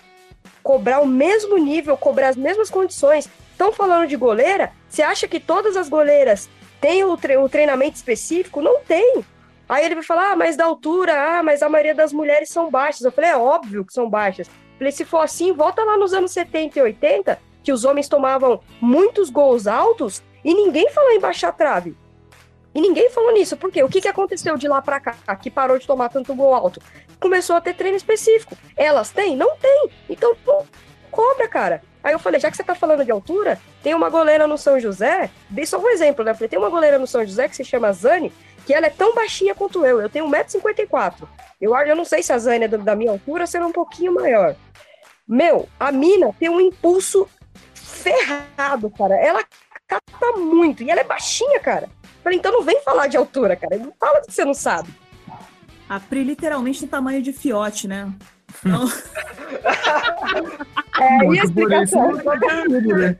cobrar 0.63 1.01
o 1.01 1.07
mesmo 1.07 1.57
nível, 1.59 1.97
cobrar 1.97 2.29
as 2.29 2.37
mesmas 2.37 2.71
condições? 2.71 3.29
Estão 3.51 3.73
falando 3.73 4.07
de 4.07 4.17
goleira? 4.17 4.71
Você 4.89 5.03
acha 5.03 5.27
que 5.27 5.41
todas 5.41 5.77
as 5.77 5.89
goleiras 5.89 6.49
têm 6.81 7.03
o, 7.03 7.17
tre- 7.17 7.37
o 7.37 7.49
treinamento 7.49 7.97
específico? 7.97 8.63
Não 8.63 8.81
tem. 8.81 9.25
Aí 9.69 9.85
ele 9.85 9.97
vai 9.97 10.05
falar, 10.05 10.33
ah, 10.33 10.37
mas 10.37 10.55
da 10.57 10.65
altura, 10.65 11.39
ah, 11.39 11.43
mas 11.43 11.63
a 11.63 11.69
maioria 11.69 11.95
das 11.95 12.13
mulheres 12.13 12.51
são 12.51 12.71
baixas. 12.71 13.03
Eu 13.03 13.11
falei, 13.11 13.31
é 13.31 13.37
óbvio 13.37 13.85
que 13.85 13.93
são 13.93 14.09
baixas. 14.09 14.49
Falei, 14.83 14.91
se 14.91 15.05
for 15.05 15.21
assim, 15.21 15.53
volta 15.53 15.85
lá 15.85 15.97
nos 15.97 16.13
anos 16.13 16.33
70 16.33 16.77
e 16.77 16.83
80, 16.83 17.39
que 17.63 17.71
os 17.71 17.85
homens 17.85 18.09
tomavam 18.09 18.61
muitos 18.81 19.31
gols 19.31 19.69
altos 19.69 20.21
e 20.45 20.53
ninguém 20.53 20.91
falou 20.91 21.13
em 21.13 21.21
baixar 21.21 21.51
a 21.51 21.53
trave. 21.53 21.97
E 22.75 22.81
ninguém 22.81 23.09
falou 23.09 23.33
nisso. 23.33 23.57
Por 23.57 23.71
quê? 23.71 23.85
O 23.85 23.89
que, 23.89 24.01
que 24.01 24.09
aconteceu 24.09 24.57
de 24.57 24.67
lá 24.67 24.83
pra 24.83 24.99
cá, 24.99 25.15
que 25.37 25.49
parou 25.53 25.79
de 25.79 25.87
tomar 25.87 26.09
tanto 26.09 26.35
gol 26.35 26.53
alto? 26.53 26.83
Começou 27.21 27.55
a 27.55 27.61
ter 27.61 27.75
treino 27.75 27.97
específico. 27.97 28.57
Elas 28.77 29.11
têm? 29.11 29.37
Não 29.37 29.57
tem. 29.57 29.89
Então, 30.11 30.35
pô, 30.45 30.65
cobra, 31.13 31.47
cara. 31.47 31.81
Aí 32.03 32.13
eu 32.13 32.19
falei, 32.19 32.41
já 32.41 32.51
que 32.51 32.57
você 32.57 32.65
tá 32.65 32.75
falando 32.75 33.05
de 33.05 33.13
altura, 33.13 33.61
tem 33.85 33.95
uma 33.95 34.09
goleira 34.11 34.49
no 34.49 34.59
São 34.59 34.81
José, 34.81 35.31
dei 35.49 35.65
só 35.65 35.79
um 35.79 35.89
exemplo, 35.91 36.25
né? 36.25 36.35
Falei, 36.35 36.49
tem 36.49 36.59
uma 36.59 36.71
goleira 36.71 36.99
no 36.99 37.07
São 37.07 37.25
José 37.25 37.49
que 37.49 37.55
se 37.55 37.65
chama 37.65 37.93
Zane, 37.93 38.33
que 38.67 38.73
ela 38.75 38.87
é 38.87 38.91
tão 38.91 39.15
baixinha 39.15 39.55
quanto 39.55 39.85
eu. 39.85 40.01
Eu 40.01 40.09
tenho 40.09 40.27
1,54m. 40.29 41.29
Eu, 41.61 41.75
eu 41.77 41.97
não 41.97 42.05
sei 42.05 42.23
se 42.23 42.33
a 42.33 42.39
Zane 42.39 42.65
é 42.65 42.69
da- 42.69 42.97
minha 42.97 43.11
altura 43.13 43.43
ou 43.43 43.47
se 43.47 43.57
ela 43.57 43.67
é 43.67 43.69
um 43.69 43.73
pouquinho 43.73 44.15
maior. 44.15 44.55
Meu, 45.27 45.69
a 45.79 45.91
mina 45.93 46.33
tem 46.39 46.49
um 46.49 46.61
impulso 46.61 47.29
ferrado, 47.75 48.91
cara. 48.91 49.15
Ela 49.15 49.45
cata 49.87 50.33
muito. 50.37 50.83
E 50.83 50.91
ela 50.91 51.01
é 51.01 51.05
baixinha, 51.05 51.61
cara. 51.61 51.89
Falei, 52.23 52.39
então 52.39 52.53
não 52.53 52.63
vem 52.63 52.81
falar 52.83 53.07
de 53.07 53.17
altura, 53.17 53.55
cara. 53.57 53.77
Não 53.79 53.93
fala 53.99 54.21
do 54.21 54.27
que 54.27 54.33
você 54.35 54.45
não 54.45 54.55
sabe. 54.55 54.89
A 55.89 56.01
Pri 56.01 56.25
literalmente 56.25 56.81
tem 56.81 56.89
tamanho 56.89 57.21
de 57.23 57.33
fiote, 57.33 57.87
né? 57.87 58.11
Então, 58.65 58.85
É, 61.01 61.25
e 61.25 61.29
a 61.29 61.33
isso, 61.35 61.45
explicação. 61.45 62.13
né? 62.13 63.17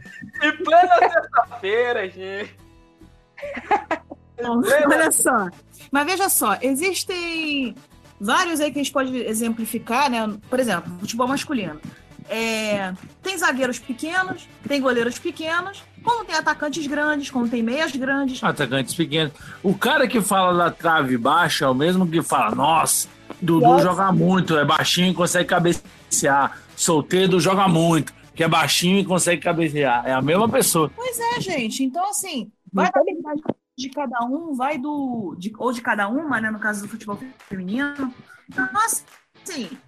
Plena 0.65 0.99
sexta-feira, 0.99 2.09
gente. 2.09 2.57
Não, 4.43 4.61
olha 4.61 5.11
só. 5.11 5.49
Mas 5.91 6.07
veja 6.07 6.29
só, 6.29 6.57
existem 6.61 7.75
vários 8.21 8.61
aí 8.61 8.71
que 8.71 8.79
a 8.79 8.83
gente 8.83 8.93
pode 8.93 9.17
exemplificar, 9.17 10.11
né? 10.11 10.33
Por 10.49 10.61
exemplo, 10.61 10.93
futebol 11.01 11.27
masculino. 11.27 11.81
É, 12.29 12.93
tem 13.23 13.37
zagueiros 13.37 13.79
pequenos, 13.79 14.49
tem 14.67 14.81
goleiros 14.81 15.19
pequenos, 15.19 15.83
como 16.03 16.25
tem 16.25 16.35
atacantes 16.35 16.87
grandes, 16.87 17.31
como 17.31 17.49
tem 17.49 17.63
meias 17.63 17.95
grandes. 17.95 18.43
Atacantes 18.43 18.95
pequenos. 18.95 19.33
O 19.63 19.75
cara 19.75 20.07
que 20.07 20.21
fala 20.21 20.57
da 20.57 20.71
trave 20.71 21.19
baixa 21.19 21.65
é 21.65 21.69
o 21.69 21.75
mesmo 21.75 22.07
que 22.07 22.23
fala, 22.23 22.55
nossa, 22.55 23.09
Dudu 23.41 23.67
Nossa. 23.67 23.85
joga 23.85 24.13
muito, 24.13 24.57
é 24.57 24.65
baixinho 24.65 25.11
e 25.11 25.15
consegue 25.15 25.49
cabecear. 25.49 26.59
Solteiro 26.77 27.41
joga 27.41 27.69
muito, 27.69 28.13
que 28.35 28.45
é 28.45 28.49
baixinho 28.49 28.99
e 28.99 29.05
consegue 29.05 29.43
cabecear. 29.43 30.07
É 30.07 30.13
a 30.13 30.23
mesma 30.23 30.49
pessoa. 30.49 30.91
Pois 30.95 31.19
é, 31.19 31.41
gente. 31.41 31.83
Então, 31.83 32.09
assim, 32.09 32.51
vai 32.73 32.91
da 32.91 33.01
habilidade 33.01 33.43
de 33.77 33.89
cada 33.91 34.25
um, 34.25 34.55
vai 34.55 34.79
do. 34.79 35.35
de- 35.39 35.53
ou 35.59 35.73
de 35.73 35.81
cada 35.81 36.09
uma, 36.09 36.41
né? 36.41 36.51
No 36.51 36.59
caso 36.59 36.83
do 36.83 36.89
futebol 36.89 37.19
feminino. 37.49 38.15
Então, 38.49 38.69
assim, 38.85 39.79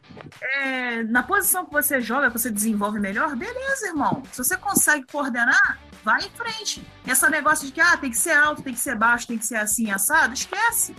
é, 0.41 1.03
na 1.05 1.23
posição 1.23 1.65
que 1.67 1.73
você 1.73 2.01
joga, 2.01 2.31
que 2.31 2.39
você 2.39 2.51
desenvolve 2.51 2.99
melhor, 2.99 3.37
beleza, 3.37 3.89
irmão. 3.89 4.23
Se 4.33 4.43
você 4.43 4.57
consegue 4.57 5.05
coordenar, 5.11 5.79
vai 6.03 6.21
em 6.25 6.31
frente. 6.31 6.87
Esse 7.07 7.29
negócio 7.29 7.67
de 7.67 7.73
que 7.73 7.81
ah, 7.81 7.97
tem 7.97 8.11
que 8.11 8.17
ser 8.19 8.33
alto, 8.33 8.63
tem 8.63 8.73
que 8.73 8.81
ser 8.81 8.97
baixo, 8.97 9.27
tem 9.27 9.39
que 9.39 9.47
ser 9.47 9.57
assim, 9.57 9.91
assado, 9.91 10.33
esquece. 10.35 10.95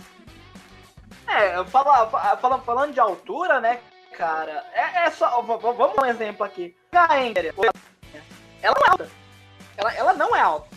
É, 1.26 1.64
fala, 1.64 2.08
fa- 2.08 2.36
fala- 2.36 2.60
falando 2.60 2.92
de 2.92 3.00
altura, 3.00 3.60
né, 3.60 3.80
cara? 4.16 4.64
É, 4.72 5.06
é 5.06 5.10
só. 5.10 5.42
Vamos 5.42 5.96
dar 5.96 6.02
um 6.02 6.06
exemplo 6.06 6.44
aqui. 6.44 6.76
A 6.92 7.20
Ender, 7.20 7.52
ela 8.62 8.74
não 8.78 8.86
é 8.86 8.90
alta. 8.90 9.10
Ela, 9.76 9.92
ela 9.94 10.12
não 10.14 10.36
é 10.36 10.40
alta. 10.40 10.68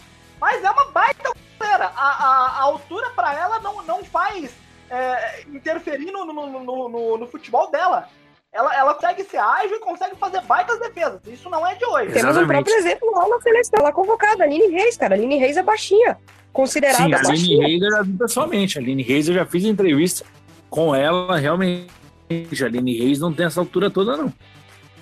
Mas 0.42 0.64
é 0.64 0.72
uma 0.72 0.92
baita 0.92 1.32
goleira. 1.60 1.92
A, 1.96 2.26
a, 2.26 2.48
a 2.60 2.62
altura 2.64 3.10
pra 3.12 3.34
ela 3.34 3.60
não, 3.60 3.84
não 3.84 4.04
faz 4.04 4.52
é, 4.90 5.44
interferir 5.48 6.12
no, 6.12 6.26
no, 6.26 6.48
no, 6.48 6.90
no, 6.90 7.18
no 7.18 7.28
futebol 7.28 7.70
dela. 7.70 8.08
Ela, 8.52 8.76
ela 8.76 8.94
consegue 8.96 9.24
ser 9.24 9.38
ágil 9.38 9.76
e 9.76 9.80
consegue 9.80 10.16
fazer 10.16 10.42
baitas 10.42 10.80
defesas. 10.80 11.22
Isso 11.28 11.50
não 11.50 11.66
é 11.66 11.76
de 11.76 11.86
hoje. 11.86 12.14
Temos 12.14 12.36
um 12.36 12.42
Exatamente. 12.42 12.48
próprio 12.48 12.76
exemplo 12.76 13.12
lá 13.12 13.28
na 13.28 13.42
seleção, 13.42 13.84
lá 13.84 13.92
convocada, 13.92 14.44
a 14.44 14.48
Aline 14.48 14.68
Reis, 14.68 14.98
cara. 14.98 15.14
A 15.14 15.18
Aline 15.18 15.38
Reis 15.38 15.56
é 15.56 15.62
baixinha. 15.62 16.18
Considerada 16.52 17.06
Sim, 17.06 17.14
a 17.14 17.20
Aline. 17.20 17.58
Reis 17.60 17.82
eu 17.82 17.92
já 17.92 18.02
vi 18.02 18.14
pessoalmente. 18.14 18.78
A 18.78 18.82
Aline 18.82 19.04
Reis 19.04 19.28
eu 19.28 19.36
já 19.36 19.46
fiz 19.46 19.64
entrevista 19.66 20.26
com 20.68 20.96
ela, 20.96 21.38
realmente. 21.38 21.92
A 22.32 22.66
Aline 22.66 22.98
Reis 22.98 23.20
não 23.20 23.32
tem 23.32 23.46
essa 23.46 23.60
altura 23.60 23.92
toda, 23.92 24.18
não. 24.18 24.34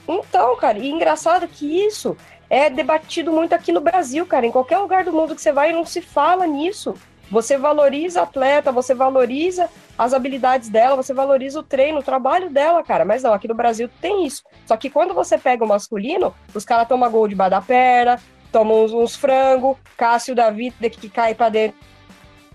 Então, 0.09 0.55
cara, 0.57 0.77
e 0.77 0.89
engraçado 0.89 1.47
que 1.47 1.85
isso 1.85 2.17
é 2.49 2.69
debatido 2.69 3.31
muito 3.31 3.53
aqui 3.53 3.71
no 3.71 3.81
Brasil, 3.81 4.25
cara. 4.25 4.45
Em 4.45 4.51
qualquer 4.51 4.77
lugar 4.77 5.03
do 5.03 5.11
mundo 5.11 5.35
que 5.35 5.41
você 5.41 5.51
vai, 5.51 5.71
não 5.71 5.85
se 5.85 6.01
fala 6.01 6.45
nisso. 6.47 6.93
Você 7.29 7.57
valoriza 7.57 8.21
a 8.21 8.23
atleta, 8.23 8.71
você 8.71 8.93
valoriza 8.93 9.69
as 9.97 10.13
habilidades 10.13 10.69
dela, 10.69 10.95
você 10.95 11.13
valoriza 11.13 11.59
o 11.59 11.63
treino, 11.63 11.99
o 11.99 12.03
trabalho 12.03 12.49
dela, 12.49 12.81
cara. 12.83 13.03
Mas 13.03 13.23
não, 13.23 13.33
aqui 13.33 13.47
no 13.47 13.55
Brasil 13.55 13.89
tem 13.99 14.25
isso. 14.25 14.43
Só 14.65 14.77
que 14.77 14.89
quando 14.89 15.13
você 15.13 15.37
pega 15.37 15.63
o 15.63 15.67
masculino, 15.67 16.33
os 16.53 16.63
caras 16.63 16.87
tomam 16.87 17.11
gol 17.11 17.27
de 17.27 17.35
da 17.35 17.61
perna, 17.61 18.19
tomam 18.51 18.85
uns, 18.85 18.93
uns 18.93 19.15
frango, 19.15 19.77
Cássio 19.97 20.33
da 20.33 20.49
vida 20.49 20.89
que 20.89 21.09
cai 21.09 21.35
pra 21.35 21.49
dentro 21.49 21.77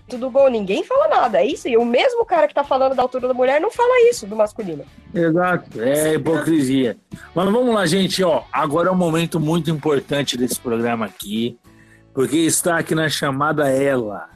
do 0.07 0.29
gol, 0.29 0.49
ninguém 0.49 0.83
fala 0.83 1.07
nada. 1.07 1.39
É 1.39 1.45
isso. 1.45 1.67
E 1.67 1.77
o 1.77 1.85
mesmo 1.85 2.25
cara 2.25 2.47
que 2.47 2.53
tá 2.53 2.63
falando 2.63 2.95
da 2.95 3.01
altura 3.01 3.27
da 3.27 3.33
mulher 3.33 3.59
não 3.59 3.71
fala 3.71 4.09
isso 4.09 4.27
do 4.27 4.35
masculino. 4.35 4.83
Exato, 5.13 5.81
é 5.81 6.15
hipocrisia. 6.15 6.97
Mas 7.33 7.45
vamos 7.45 7.73
lá, 7.73 7.85
gente, 7.85 8.23
ó. 8.23 8.43
Agora 8.51 8.89
é 8.89 8.91
um 8.91 8.95
momento 8.97 9.39
muito 9.39 9.71
importante 9.71 10.37
desse 10.37 10.59
programa 10.59 11.05
aqui, 11.05 11.57
porque 12.13 12.37
está 12.37 12.77
aqui 12.77 12.93
na 12.93 13.09
chamada 13.09 13.69
ela, 13.69 14.29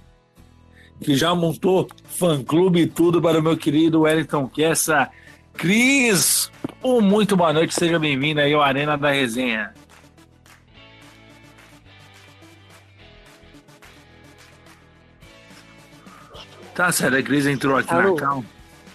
que 1.01 1.15
já 1.15 1.35
montou 1.35 1.87
fã-clube 2.05 2.81
e 2.81 2.87
tudo 2.87 3.21
para 3.21 3.39
o 3.39 3.43
meu 3.43 3.57
querido 3.57 4.01
Wellington 4.01 4.47
Kessa. 4.47 5.09
Cris, 5.53 6.51
um 6.83 7.01
muito 7.01 7.35
boa 7.35 7.51
noite, 7.51 7.73
seja 7.73 7.97
bem-vindo 7.97 8.39
aí 8.39 8.53
ao 8.53 8.61
Arena 8.61 8.97
da 8.97 9.11
Resenha. 9.11 9.73
Tá 16.77 16.91
certo, 16.91 17.17
a 17.17 17.23
Cris 17.23 17.47
entrou 17.47 17.75
aqui 17.75 17.91
Alô? 17.91 18.13
na 18.13 18.21
calma. 18.21 18.45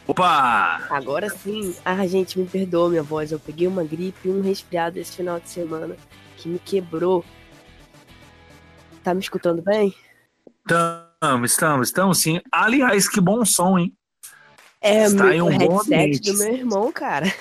Opa! 0.06 0.86
Agora 0.88 1.28
sim. 1.28 1.74
Ah, 1.84 2.06
gente, 2.06 2.38
me 2.38 2.46
perdoa 2.46 2.88
minha 2.88 3.02
voz. 3.02 3.32
Eu 3.32 3.40
peguei 3.40 3.66
uma 3.66 3.82
gripe 3.82 4.28
e 4.28 4.30
um 4.30 4.40
resfriado 4.40 5.00
esse 5.00 5.16
final 5.16 5.40
de 5.40 5.48
semana 5.48 5.96
que 6.36 6.48
me 6.48 6.60
quebrou. 6.60 7.24
Tá 9.02 9.12
me 9.12 9.18
escutando 9.18 9.60
bem? 9.60 9.92
Estamos, 10.60 11.50
estamos, 11.50 11.88
estamos 11.88 12.18
sim. 12.18 12.40
Aliás, 12.52 13.08
que 13.08 13.20
bom 13.20 13.44
som, 13.44 13.76
hein? 13.76 13.92
É, 14.80 15.06
Está 15.06 15.24
meu 15.24 15.32
em 15.32 15.42
um 15.42 15.58
bom 15.58 15.78
headset 15.78 15.94
ambiente. 15.94 16.32
do 16.32 16.38
meu 16.38 16.54
irmão, 16.54 16.92
cara. 16.92 17.34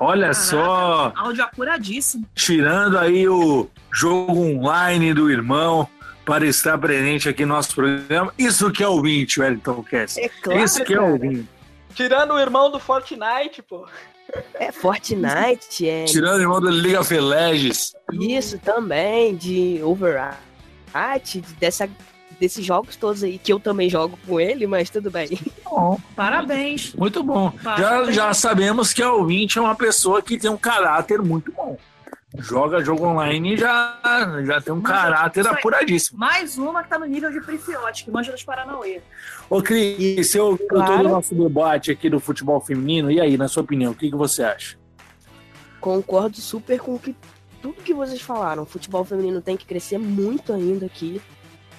Olha 0.00 0.28
Caraca. 0.28 0.34
só, 0.40 1.12
Áudio 1.16 1.44
apuradíssimo. 1.44 2.26
tirando 2.34 2.98
aí 2.98 3.28
o 3.28 3.68
jogo 3.92 4.40
online 4.40 5.12
do 5.12 5.30
irmão 5.30 5.86
para 6.24 6.46
estar 6.46 6.78
presente 6.78 7.28
aqui 7.28 7.44
no 7.44 7.54
nosso 7.54 7.74
programa. 7.74 8.32
Isso 8.38 8.70
que 8.70 8.82
é 8.82 8.88
o 8.88 9.00
20, 9.00 9.40
Wellington 9.40 9.82
Cass. 9.82 10.16
É 10.16 10.28
claro, 10.28 10.60
Isso 10.60 10.84
que 10.84 10.94
é 10.94 11.00
o 11.00 11.18
20. 11.18 11.48
Tirando 11.94 12.32
o 12.34 12.40
irmão 12.40 12.70
do 12.70 12.80
Fortnite, 12.80 13.62
pô. 13.62 13.86
É 14.54 14.72
Fortnite, 14.72 15.88
é 15.88 16.04
Tirando 16.04 16.38
o 16.38 16.42
irmão 16.42 16.60
do 16.60 16.68
League 16.68 16.96
of 16.96 17.14
Legends. 17.14 17.94
isso 18.12 18.58
também, 18.58 19.36
de 19.36 19.80
Overwatch, 19.82 21.40
dessa, 21.60 21.88
desses 22.40 22.64
jogos 22.64 22.96
todos 22.96 23.22
aí, 23.22 23.38
que 23.38 23.52
eu 23.52 23.60
também 23.60 23.88
jogo 23.88 24.18
com 24.26 24.40
ele, 24.40 24.66
mas 24.66 24.90
tudo 24.90 25.10
bem. 25.10 25.28
Bom, 25.64 26.00
Parabéns. 26.16 26.94
muito 26.94 27.22
bom. 27.22 27.52
Já, 27.62 27.62
Parabéns. 27.76 28.16
já 28.16 28.34
sabemos 28.34 28.92
que 28.92 29.04
o 29.04 29.24
20 29.24 29.58
é 29.58 29.60
uma 29.60 29.74
pessoa 29.76 30.22
que 30.22 30.38
tem 30.38 30.50
um 30.50 30.56
caráter 30.56 31.20
muito 31.22 31.52
bom. 31.52 31.76
Joga 32.36 32.82
jogo 32.84 33.06
online 33.06 33.54
e 33.54 33.56
já, 33.56 33.98
já 34.44 34.60
tem 34.60 34.72
um 34.72 34.80
Mas, 34.80 34.90
caráter 34.90 35.46
apuradíssimo. 35.46 36.18
Mais 36.18 36.58
uma 36.58 36.82
que 36.82 36.88
tá 36.88 36.98
no 36.98 37.06
nível 37.06 37.30
de 37.30 37.40
Princiote, 37.40 38.04
que 38.04 38.10
manja 38.10 38.32
dos 38.32 38.42
Paranauê. 38.42 39.00
Ô, 39.48 39.62
Cris, 39.62 40.30
você 40.30 40.40
ouviu 40.40 40.66
Claro. 40.66 40.92
todo 40.92 41.06
o 41.06 41.08
nosso 41.10 41.34
debate 41.34 41.92
aqui 41.92 42.10
do 42.10 42.18
futebol 42.18 42.60
feminino. 42.60 43.10
E 43.10 43.20
aí, 43.20 43.36
na 43.36 43.46
sua 43.46 43.62
opinião, 43.62 43.92
o 43.92 43.94
que, 43.94 44.10
que 44.10 44.16
você 44.16 44.42
acha? 44.42 44.76
Concordo 45.80 46.36
super 46.38 46.80
com 46.80 46.98
que, 46.98 47.14
tudo 47.62 47.82
que 47.82 47.94
vocês 47.94 48.20
falaram. 48.20 48.64
O 48.64 48.66
futebol 48.66 49.04
feminino 49.04 49.40
tem 49.40 49.56
que 49.56 49.64
crescer 49.64 49.98
muito 49.98 50.52
ainda 50.52 50.86
aqui. 50.86 51.22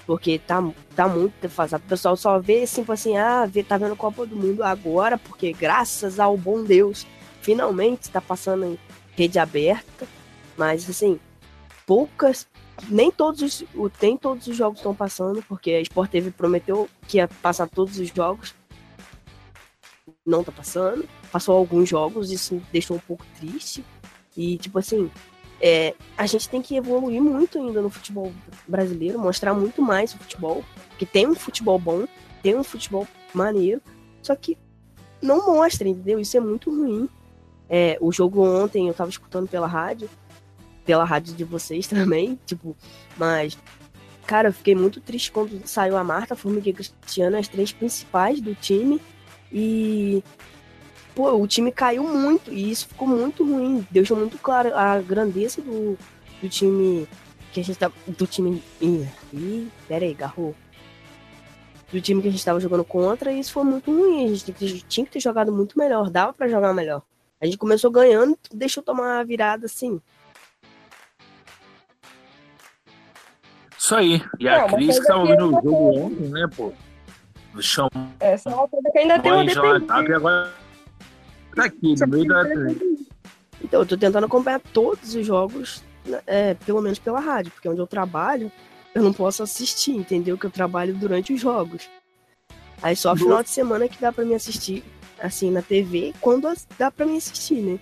Porque 0.07 0.39
tá, 0.39 0.63
tá 0.95 1.07
muito 1.07 1.33
defasado. 1.41 1.83
O 1.85 1.89
pessoal 1.89 2.15
só 2.15 2.39
vê 2.39 2.63
assim, 2.63 2.85
assim, 2.87 3.17
ah, 3.17 3.45
vê, 3.45 3.61
tá 3.63 3.77
vendo 3.77 3.95
Copa 3.95 4.25
do 4.25 4.35
Mundo 4.35 4.63
agora, 4.63 5.17
porque 5.17 5.51
graças 5.51 6.19
ao 6.19 6.37
bom 6.37 6.63
Deus, 6.63 7.07
finalmente 7.41 8.09
tá 8.09 8.21
passando 8.21 8.65
em 8.65 8.79
rede 9.17 9.39
aberta. 9.39 10.07
Mas 10.57 10.89
assim, 10.89 11.19
poucas. 11.85 12.47
Nem 12.89 13.09
todos 13.09 13.41
os, 13.41 13.63
nem 14.01 14.17
todos 14.17 14.47
os 14.47 14.55
jogos 14.57 14.79
estão 14.79 14.93
passando, 14.93 15.41
porque 15.43 15.71
a 15.71 15.81
Sport 15.81 16.11
TV 16.11 16.29
prometeu 16.31 16.89
que 17.07 17.17
ia 17.17 17.27
passar 17.27 17.69
todos 17.69 17.97
os 17.99 18.09
jogos. 18.09 18.53
Não 20.25 20.43
tá 20.43 20.51
passando. 20.51 21.07
Passou 21.31 21.55
alguns 21.55 21.87
jogos, 21.87 22.31
isso 22.31 22.55
me 22.55 22.63
deixou 22.71 22.97
um 22.97 22.99
pouco 22.99 23.25
triste. 23.39 23.83
E, 24.35 24.57
tipo 24.57 24.77
assim, 24.77 25.09
é, 25.61 25.95
a 26.17 26.25
gente 26.25 26.49
tem 26.49 26.61
que 26.61 26.75
evoluir 26.75 27.21
muito 27.21 27.57
ainda 27.57 27.81
no 27.81 27.89
futebol 27.89 28.31
brasileiro, 28.67 29.17
mostrar 29.17 29.53
muito 29.53 29.81
mais 29.81 30.13
o 30.13 30.17
futebol. 30.17 30.63
Porque 30.89 31.05
tem 31.05 31.27
um 31.27 31.35
futebol 31.35 31.79
bom, 31.79 32.05
tem 32.43 32.55
um 32.57 32.63
futebol 32.63 33.07
maneiro, 33.33 33.81
só 34.21 34.35
que 34.35 34.57
não 35.21 35.45
mostra, 35.45 35.87
entendeu? 35.87 36.19
Isso 36.19 36.35
é 36.35 36.39
muito 36.39 36.69
ruim. 36.69 37.09
É, 37.67 37.97
o 37.99 38.11
jogo 38.11 38.45
ontem 38.45 38.87
eu 38.87 38.93
tava 38.93 39.09
escutando 39.09 39.47
pela 39.47 39.65
rádio, 39.65 40.09
pela 40.85 41.03
rádio 41.03 41.33
de 41.33 41.43
vocês 41.43 41.87
também, 41.87 42.39
tipo, 42.45 42.75
mas. 43.17 43.57
Cara, 44.25 44.49
eu 44.49 44.53
fiquei 44.53 44.73
muito 44.73 44.99
triste 44.99 45.31
quando 45.31 45.61
saiu 45.67 45.95
a 45.95 46.03
Marta, 46.03 46.33
a 46.33 46.37
Formiga 46.37 46.67
e 46.67 46.71
a 46.71 46.75
Cristiano, 46.75 47.37
as 47.37 47.47
três 47.47 47.71
principais 47.71 48.41
do 48.41 48.55
time. 48.55 48.99
E 49.51 50.23
pô, 51.13 51.31
o 51.33 51.47
time 51.47 51.71
caiu 51.71 52.03
muito 52.03 52.51
e 52.51 52.71
isso 52.71 52.87
ficou 52.87 53.07
muito 53.07 53.43
ruim. 53.45 53.85
Deixou 53.91 54.17
muito 54.17 54.37
claro 54.39 54.75
a 54.75 54.99
grandeza 54.99 55.61
do, 55.61 55.95
do 56.41 56.49
time 56.49 57.07
que 57.53 57.59
a 57.59 57.63
gente 57.63 57.77
tá. 57.77 57.91
Do 58.07 58.25
time. 58.25 58.63
Ih, 58.81 59.67
pera 59.87 60.05
aí, 60.05 60.13
garrou. 60.15 60.55
Do 61.91 62.01
time 62.01 62.19
que 62.21 62.27
a 62.27 62.31
gente 62.31 62.43
tava 62.43 62.59
jogando 62.59 62.83
contra, 62.83 63.31
e 63.31 63.39
isso 63.39 63.53
foi 63.53 63.63
muito 63.63 63.91
ruim. 63.91 64.25
A 64.25 64.27
gente 64.35 64.81
tinha 64.87 65.05
que 65.05 65.11
ter- 65.11 65.19
jogado 65.19 65.51
muito 65.51 65.77
melhor, 65.77 66.09
dava 66.09 66.33
pra 66.33 66.47
jogar 66.47 66.73
melhor. 66.73 67.03
A 67.39 67.45
gente 67.45 67.57
começou 67.59 67.91
ganhando, 67.91 68.35
deixou 68.51 68.81
tomar 68.81 69.17
uma 69.17 69.23
virada 69.23 69.67
assim. 69.67 70.01
Isso 73.85 73.95
aí. 73.95 74.19
E 74.39 74.49
a 74.49 74.61
Não, 74.61 74.67
Cris 74.69 74.97
que 74.99 75.05
coisa 75.05 75.07
tava 75.07 75.25
que 75.27 75.31
ouvindo 75.31 75.47
o 75.47 75.51
jogo 75.51 75.91
tenho. 75.91 76.05
ontem, 76.05 76.29
né, 76.29 76.47
pô? 76.55 76.73
Chamou 77.59 77.91
Essa 78.19 78.49
é 78.49 78.53
uma 78.55 78.67
coisa 78.67 78.89
que 78.91 78.97
ainda 78.97 79.19
tem 79.19 79.31
uma 79.31 79.45
dependência. 79.45 80.09
e 80.09 80.13
agora 80.13 80.51
tá 81.55 81.65
aqui, 81.65 81.93
no 81.99 82.07
meio 82.07 82.25
da. 82.25 82.43
Então, 83.63 83.81
eu 83.81 83.85
tô 83.85 83.95
tentando 83.95 84.25
acompanhar 84.25 84.59
todos 84.59 85.13
os 85.13 85.25
jogos, 85.25 85.83
né, 86.03 86.19
é, 86.25 86.53
pelo 86.55 86.81
menos 86.81 86.97
pela 86.97 87.19
rádio, 87.19 87.51
porque 87.51 87.69
onde 87.69 87.79
eu 87.79 87.85
trabalho, 87.85 88.51
eu 88.95 89.03
não 89.03 89.13
posso 89.13 89.43
assistir, 89.43 89.91
entendeu? 89.91 90.35
Que 90.35 90.47
eu 90.47 90.51
trabalho 90.51 90.95
durante 90.95 91.31
os 91.31 91.39
jogos. 91.39 91.87
Aí 92.81 92.95
só 92.95 93.15
final 93.15 93.43
de 93.43 93.49
semana 93.51 93.87
que 93.87 94.01
dá 94.01 94.11
pra 94.11 94.25
me 94.25 94.33
assistir, 94.33 94.83
assim, 95.19 95.51
na 95.51 95.61
TV, 95.61 96.11
quando 96.19 96.51
dá 96.77 96.89
pra 96.89 97.05
me 97.05 97.17
assistir, 97.17 97.61
né? 97.61 97.79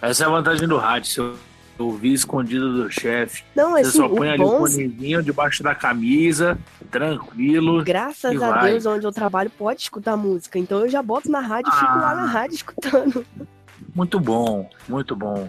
Essa 0.00 0.24
é 0.24 0.26
a 0.26 0.30
vantagem 0.30 0.66
do 0.66 0.78
rádio. 0.78 1.10
Se 1.10 1.20
eu 1.20 1.36
ouvir 1.84 2.12
escondido 2.12 2.82
do 2.84 2.90
chefe, 2.90 3.44
Não, 3.54 3.72
você 3.72 3.80
assim, 3.82 3.98
só 3.98 4.08
põe 4.08 4.28
o 4.28 4.32
ali 4.32 4.42
o 4.42 4.46
bom, 4.46 4.58
fonezinho 4.58 5.22
debaixo 5.22 5.62
da 5.62 5.74
camisa, 5.74 6.58
tranquilo. 6.90 7.82
graças 7.84 8.40
a 8.42 8.50
vai. 8.50 8.70
Deus, 8.70 8.86
onde 8.86 9.06
eu 9.06 9.12
trabalho 9.12 9.50
pode 9.50 9.80
escutar 9.82 10.16
música. 10.16 10.58
Então 10.58 10.80
eu 10.80 10.88
já 10.88 11.02
boto 11.02 11.30
na 11.30 11.40
rádio 11.40 11.70
e 11.70 11.74
fico 11.76 11.92
lá 11.98 12.14
na 12.14 12.22
Ah. 12.22 12.26
rádio 12.26 12.54
escutando. 12.54 13.26
Muito 13.94 14.18
bom, 14.20 14.68
muito 14.88 15.14
bom. 15.16 15.48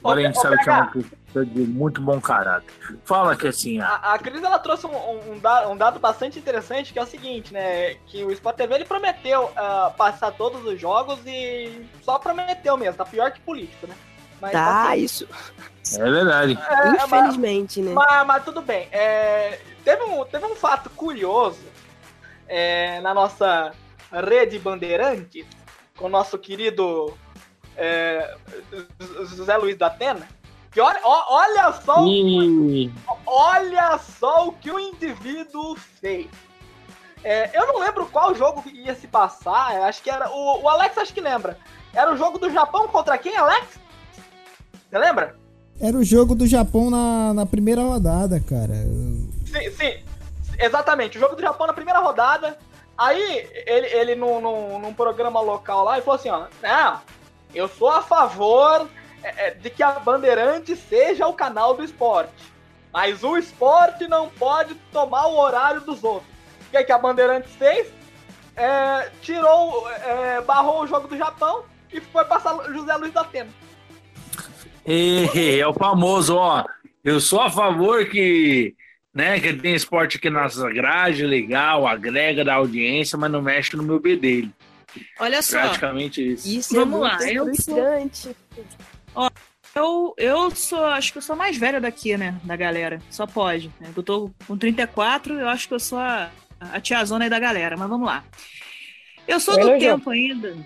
Agora 0.00 0.20
a 0.20 0.24
gente 0.24 0.40
sabe 0.40 0.56
que 0.62 0.70
é 0.70 0.72
uma 0.72 0.86
pessoa 0.86 1.44
de 1.44 1.60
muito 1.60 2.00
bom 2.00 2.20
caráter. 2.20 2.72
Fala 3.04 3.34
que 3.36 3.48
assim, 3.48 3.80
ah, 3.80 3.98
A, 4.02 4.14
a 4.14 4.18
Cris 4.18 4.42
ela 4.42 4.58
trouxe 4.58 4.86
um, 4.86 4.90
um- 4.90 5.32
um 5.32 5.38
da- 5.38 5.68
um 5.68 5.76
dado 5.76 5.98
bastante 5.98 6.38
interessante 6.38 6.92
que 6.92 6.98
é 6.98 7.02
o 7.02 7.06
seguinte, 7.06 7.52
né? 7.52 7.94
Que 8.06 8.24
o 8.24 8.30
Sport 8.30 8.56
TV 8.56 8.74
ele 8.76 8.84
prometeu 8.84 9.50
ah, 9.56 9.92
passar 9.96 10.30
todos 10.32 10.64
os 10.64 10.80
jogos 10.80 11.18
e 11.26 11.82
só 12.02 12.18
prometeu 12.18 12.76
mesmo, 12.76 12.94
tá 12.96 13.04
pior 13.04 13.32
que 13.32 13.40
político, 13.40 13.86
né? 13.88 13.94
Mas, 14.40 14.52
Tá, 14.52 14.92
assim, 14.92 15.02
isso. 15.02 15.28
é 15.98 16.10
verdade. 16.10 16.52
é, 16.60 16.84
mas- 16.84 17.04
Infelizmente, 17.04 17.80
né? 17.80 17.92
Mas, 17.92 18.26
mas 18.26 18.44
tudo 18.44 18.62
bem. 18.62 18.88
É, 18.92 19.60
teve, 19.84 20.02
um, 20.04 20.24
teve 20.24 20.46
um 20.46 20.54
fato 20.54 20.88
curioso 20.90 21.60
é, 22.46 23.00
na 23.00 23.12
nossa 23.14 23.72
rede 24.12 24.58
Bandeirantes, 24.58 25.44
com 25.96 26.06
o 26.06 26.08
nosso 26.08 26.38
querido 26.38 27.16
é, 27.76 28.36
José 29.26 29.56
Luiz 29.56 29.76
da 29.76 29.86
Atena. 29.88 30.26
Que 30.70 30.80
olha, 30.80 31.00
olha 31.04 31.72
só, 31.72 32.04
o- 32.04 32.90
olha 33.26 33.98
só 33.98 34.48
o 34.48 34.52
que 34.52 34.70
o 34.70 34.78
indivíduo 34.78 35.74
fez. 35.76 36.28
É, 37.24 37.50
eu 37.58 37.66
não 37.66 37.78
lembro 37.80 38.06
qual 38.06 38.34
jogo 38.34 38.62
ia 38.70 38.94
se 38.94 39.08
passar. 39.08 39.72
Acho 39.82 40.02
que 40.02 40.10
era. 40.10 40.30
O, 40.30 40.62
o 40.62 40.68
Alex 40.68 40.96
acho 40.98 41.12
que 41.12 41.20
lembra. 41.20 41.58
Era 41.92 42.12
o 42.12 42.16
jogo 42.16 42.38
do 42.38 42.50
Japão 42.50 42.86
contra 42.86 43.16
quem, 43.18 43.36
Alex? 43.36 43.80
Você 44.88 44.98
lembra? 44.98 45.36
Era 45.80 45.96
o 45.96 46.04
jogo 46.04 46.34
do 46.34 46.46
Japão 46.46 46.90
na, 46.90 47.32
na 47.34 47.46
primeira 47.46 47.82
rodada, 47.82 48.40
cara. 48.40 48.74
Sim, 49.46 49.70
sim, 49.70 50.02
exatamente. 50.58 51.16
O 51.16 51.20
jogo 51.20 51.36
do 51.36 51.42
Japão 51.42 51.66
na 51.66 51.72
primeira 51.72 52.00
rodada. 52.00 52.58
Aí, 52.96 53.48
ele, 53.64 53.86
ele 53.86 54.14
num, 54.16 54.40
num, 54.40 54.78
num 54.80 54.92
programa 54.92 55.40
local 55.40 55.84
lá, 55.84 55.98
e 55.98 56.02
falou 56.02 56.18
assim: 56.18 56.30
ó, 56.30 56.46
não, 56.60 57.00
eu 57.54 57.68
sou 57.68 57.88
a 57.88 58.02
favor 58.02 58.88
é, 59.22 59.46
é, 59.46 59.50
de 59.52 59.70
que 59.70 59.82
a 59.82 59.92
Bandeirante 60.00 60.74
seja 60.74 61.26
o 61.28 61.32
canal 61.32 61.74
do 61.74 61.84
esporte. 61.84 62.52
Mas 62.92 63.22
o 63.22 63.36
esporte 63.36 64.08
não 64.08 64.28
pode 64.30 64.74
tomar 64.92 65.26
o 65.26 65.38
horário 65.38 65.80
dos 65.82 66.02
outros. 66.02 66.28
O 66.66 66.70
que, 66.70 66.84
que 66.84 66.92
a 66.92 66.98
Bandeirantes 66.98 67.54
fez? 67.54 67.86
É, 68.56 69.10
tirou, 69.22 69.88
é, 69.90 70.40
barrou 70.40 70.82
o 70.82 70.86
jogo 70.86 71.06
do 71.06 71.16
Japão 71.16 71.64
e 71.92 72.00
foi 72.00 72.24
passar 72.24 72.56
José 72.72 72.94
Luiz 72.96 73.12
da 73.12 73.20
Atena. 73.20 73.50
E 74.88 75.60
é 75.60 75.66
o 75.66 75.74
famoso, 75.74 76.36
ó. 76.36 76.64
Eu 77.04 77.20
sou 77.20 77.40
a 77.40 77.50
favor 77.50 78.06
que 78.06 78.74
né? 79.18 79.40
Que 79.40 79.52
tem 79.52 79.74
esporte 79.74 80.16
aqui 80.16 80.30
na 80.30 80.44
nossa 80.44 80.70
grade, 80.70 81.26
legal, 81.26 81.88
agrega 81.88 82.44
da 82.44 82.54
audiência, 82.54 83.18
mas 83.18 83.30
não 83.30 83.42
mexe 83.42 83.76
no 83.76 83.82
meu 83.82 83.98
B 83.98 84.16
dele. 84.16 84.52
Olha 85.18 85.42
só. 85.42 85.60
Praticamente 85.60 86.34
isso. 86.34 86.48
Isso 86.48 86.74
Vamos 86.74 87.00
é 87.00 87.02
lá, 87.02 87.18
eu 87.30 87.44
sou- 87.54 87.54
frustrante. 87.54 88.36
Eu, 89.74 90.14
eu 90.16 90.50
sou, 90.52 90.84
acho 90.84 91.12
que 91.12 91.18
eu 91.18 91.22
sou 91.22 91.34
a 91.34 91.36
mais 91.36 91.56
velha 91.56 91.80
daqui, 91.80 92.16
né? 92.16 92.40
Da 92.44 92.56
galera. 92.56 93.00
Só 93.10 93.26
pode. 93.26 93.72
Né? 93.80 93.90
Eu 93.94 94.02
tô 94.02 94.30
com 94.46 94.56
34, 94.56 95.34
eu 95.38 95.48
acho 95.48 95.66
que 95.68 95.74
eu 95.74 95.80
sou 95.80 95.98
a, 95.98 96.30
a 96.60 96.80
tiazona 96.80 97.24
aí 97.24 97.30
da 97.30 97.38
galera, 97.38 97.76
mas 97.76 97.88
vamos 97.88 98.06
lá. 98.06 98.24
Eu 99.26 99.40
sou 99.40 99.58
do 99.58 99.78
tempo 99.78 100.10
ainda 100.10 100.56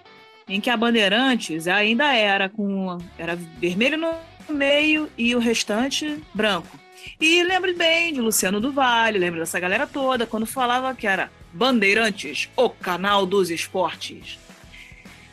em 0.49 0.61
que 0.61 0.71
a 0.71 0.77
Bandeirantes 0.77 1.67
ainda 1.67 2.13
era 2.15 2.49
com. 2.49 2.99
Era 3.19 3.37
vermelho 3.37 3.97
no 3.97 4.15
meio 4.49 5.09
e 5.17 5.35
o 5.35 5.39
restante 5.39 6.23
branco. 6.35 6.79
E 7.21 7.43
lembro 7.43 7.75
bem 7.77 8.13
de 8.13 8.21
Luciano 8.21 8.61
do 8.61 8.73
Vale, 8.73 9.19
lembro 9.19 9.41
dessa 9.41 9.59
galera 9.59 9.87
toda, 9.87 10.27
quando 10.27 10.47
falava 10.47 10.95
que 10.95 11.07
era 11.07 11.31
Bandeirantes, 11.53 12.49
o 12.57 12.71
canal 12.71 13.27
dos 13.27 13.51
esportes. 13.51 14.39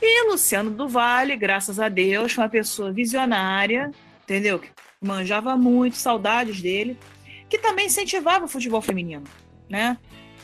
E 0.02 0.30
Luciano 0.30 0.72
do 0.72 0.88
Vale, 0.88 1.36
graças 1.36 1.80
a 1.80 1.90
Deus, 1.90 2.32
foi 2.32 2.44
uma 2.44 2.50
pessoa 2.50 2.92
visionária, 2.92 3.92
entendeu? 4.24 4.58
Que 4.58 4.70
manjava 5.02 5.56
muito, 5.58 5.98
saudades 5.98 6.62
dele, 6.62 6.98
que 7.50 7.58
também 7.58 7.88
incentivava 7.88 8.46
o 8.46 8.48
futebol 8.48 8.82
feminino, 8.82 9.26
né? 9.70 9.98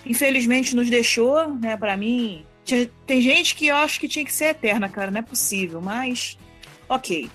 Infelizmente 0.06 0.76
nos 0.76 0.90
deixou, 0.90 1.48
né? 1.56 1.78
Para 1.78 1.96
mim, 1.96 2.46
tem 3.06 3.22
gente 3.22 3.56
que 3.56 3.68
eu 3.68 3.76
acho 3.76 4.00
que 4.00 4.08
tinha 4.08 4.26
que 4.26 4.34
ser 4.34 4.46
eterna, 4.46 4.90
cara, 4.90 5.12
não 5.12 5.20
é 5.20 5.24
possível, 5.24 5.82
mas 5.82 6.38
ok. 6.90 7.30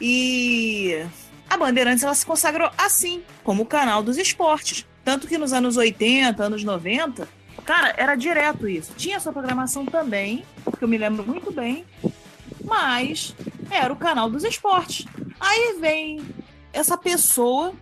E 0.00 1.04
a 1.48 1.56
Bandeirantes 1.56 2.04
ela 2.04 2.14
se 2.14 2.24
consagrou 2.24 2.70
assim, 2.78 3.22
como 3.42 3.62
o 3.62 3.66
canal 3.66 4.02
dos 4.02 4.16
esportes, 4.16 4.86
tanto 5.04 5.26
que 5.26 5.38
nos 5.38 5.52
anos 5.52 5.76
80, 5.76 6.42
anos 6.42 6.62
90, 6.62 7.28
cara, 7.64 7.94
era 7.96 8.14
direto 8.14 8.68
isso. 8.68 8.92
Tinha 8.96 9.20
sua 9.20 9.32
programação 9.32 9.84
também, 9.84 10.44
porque 10.64 10.84
eu 10.84 10.88
me 10.88 10.98
lembro 10.98 11.26
muito 11.26 11.50
bem, 11.50 11.84
mas 12.64 13.34
era 13.70 13.92
o 13.92 13.96
canal 13.96 14.30
dos 14.30 14.44
esportes. 14.44 15.06
Aí 15.40 15.78
vem 15.80 16.20
essa 16.72 16.96
pessoa 16.96 17.74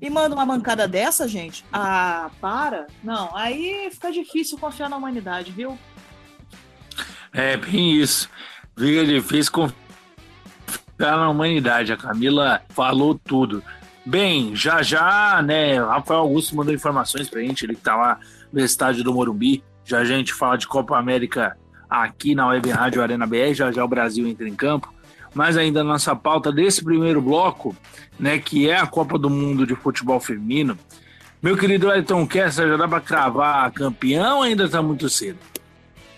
e 0.00 0.10
manda 0.10 0.34
uma 0.34 0.46
mancada 0.46 0.86
dessa, 0.86 1.26
gente. 1.26 1.64
Ah, 1.72 2.30
para. 2.40 2.86
Não, 3.02 3.34
aí 3.36 3.88
fica 3.90 4.10
difícil 4.12 4.58
confiar 4.58 4.88
na 4.88 4.96
humanidade, 4.96 5.52
viu? 5.52 5.78
É 7.32 7.56
bem 7.56 7.92
isso. 7.92 8.28
Fica 8.78 9.04
difícil 9.04 9.52
confiar 9.52 11.16
na 11.16 11.28
humanidade. 11.28 11.92
A 11.92 11.96
Camila 11.96 12.60
falou 12.70 13.14
tudo. 13.14 13.62
Bem, 14.04 14.54
já 14.54 14.82
já, 14.82 15.42
né? 15.42 15.80
Rafael 15.80 16.20
Augusto 16.20 16.54
mandou 16.54 16.72
informações 16.72 17.28
pra 17.28 17.40
gente, 17.40 17.64
ele 17.64 17.74
que 17.74 17.80
tá 17.80 17.96
lá 17.96 18.20
no 18.52 18.60
estádio 18.60 19.02
do 19.02 19.12
Morumbi. 19.12 19.64
Já 19.84 19.98
a 19.98 20.04
gente 20.04 20.32
fala 20.32 20.56
de 20.56 20.66
Copa 20.66 20.96
América 20.96 21.56
aqui 21.88 22.34
na 22.34 22.46
Web 22.48 22.70
Rádio 22.70 23.02
Arena 23.02 23.26
BR, 23.26 23.54
já 23.54 23.72
já 23.72 23.84
o 23.84 23.88
Brasil 23.88 24.26
entra 24.26 24.48
em 24.48 24.54
campo. 24.54 24.92
Mas 25.34 25.56
ainda 25.56 25.82
na 25.82 25.92
nossa 25.92 26.14
pauta 26.14 26.52
desse 26.52 26.82
primeiro 26.82 27.20
bloco, 27.20 27.76
né, 28.18 28.38
que 28.38 28.68
é 28.68 28.78
a 28.78 28.86
Copa 28.86 29.18
do 29.18 29.28
Mundo 29.28 29.66
de 29.66 29.74
Futebol 29.74 30.20
Feminino. 30.20 30.78
Meu 31.42 31.56
querido 31.56 31.92
Elton 31.92 32.26
Kessler, 32.26 32.68
já 32.68 32.76
dá 32.76 32.88
pra 32.88 33.00
cravar 33.00 33.70
campeão 33.72 34.42
ainda 34.42 34.68
tá 34.68 34.80
muito 34.80 35.08
cedo? 35.08 35.38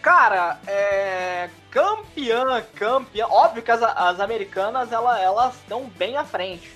Cara, 0.02 0.58
é. 0.66 1.50
Campeã, 1.70 2.62
campeã. 2.74 3.26
Óbvio 3.28 3.62
que 3.62 3.70
as, 3.70 3.82
as 3.82 4.20
americanas 4.20 4.90
ela, 4.92 5.20
elas 5.20 5.54
estão 5.56 5.84
bem 5.90 6.16
à 6.16 6.24
frente. 6.24 6.72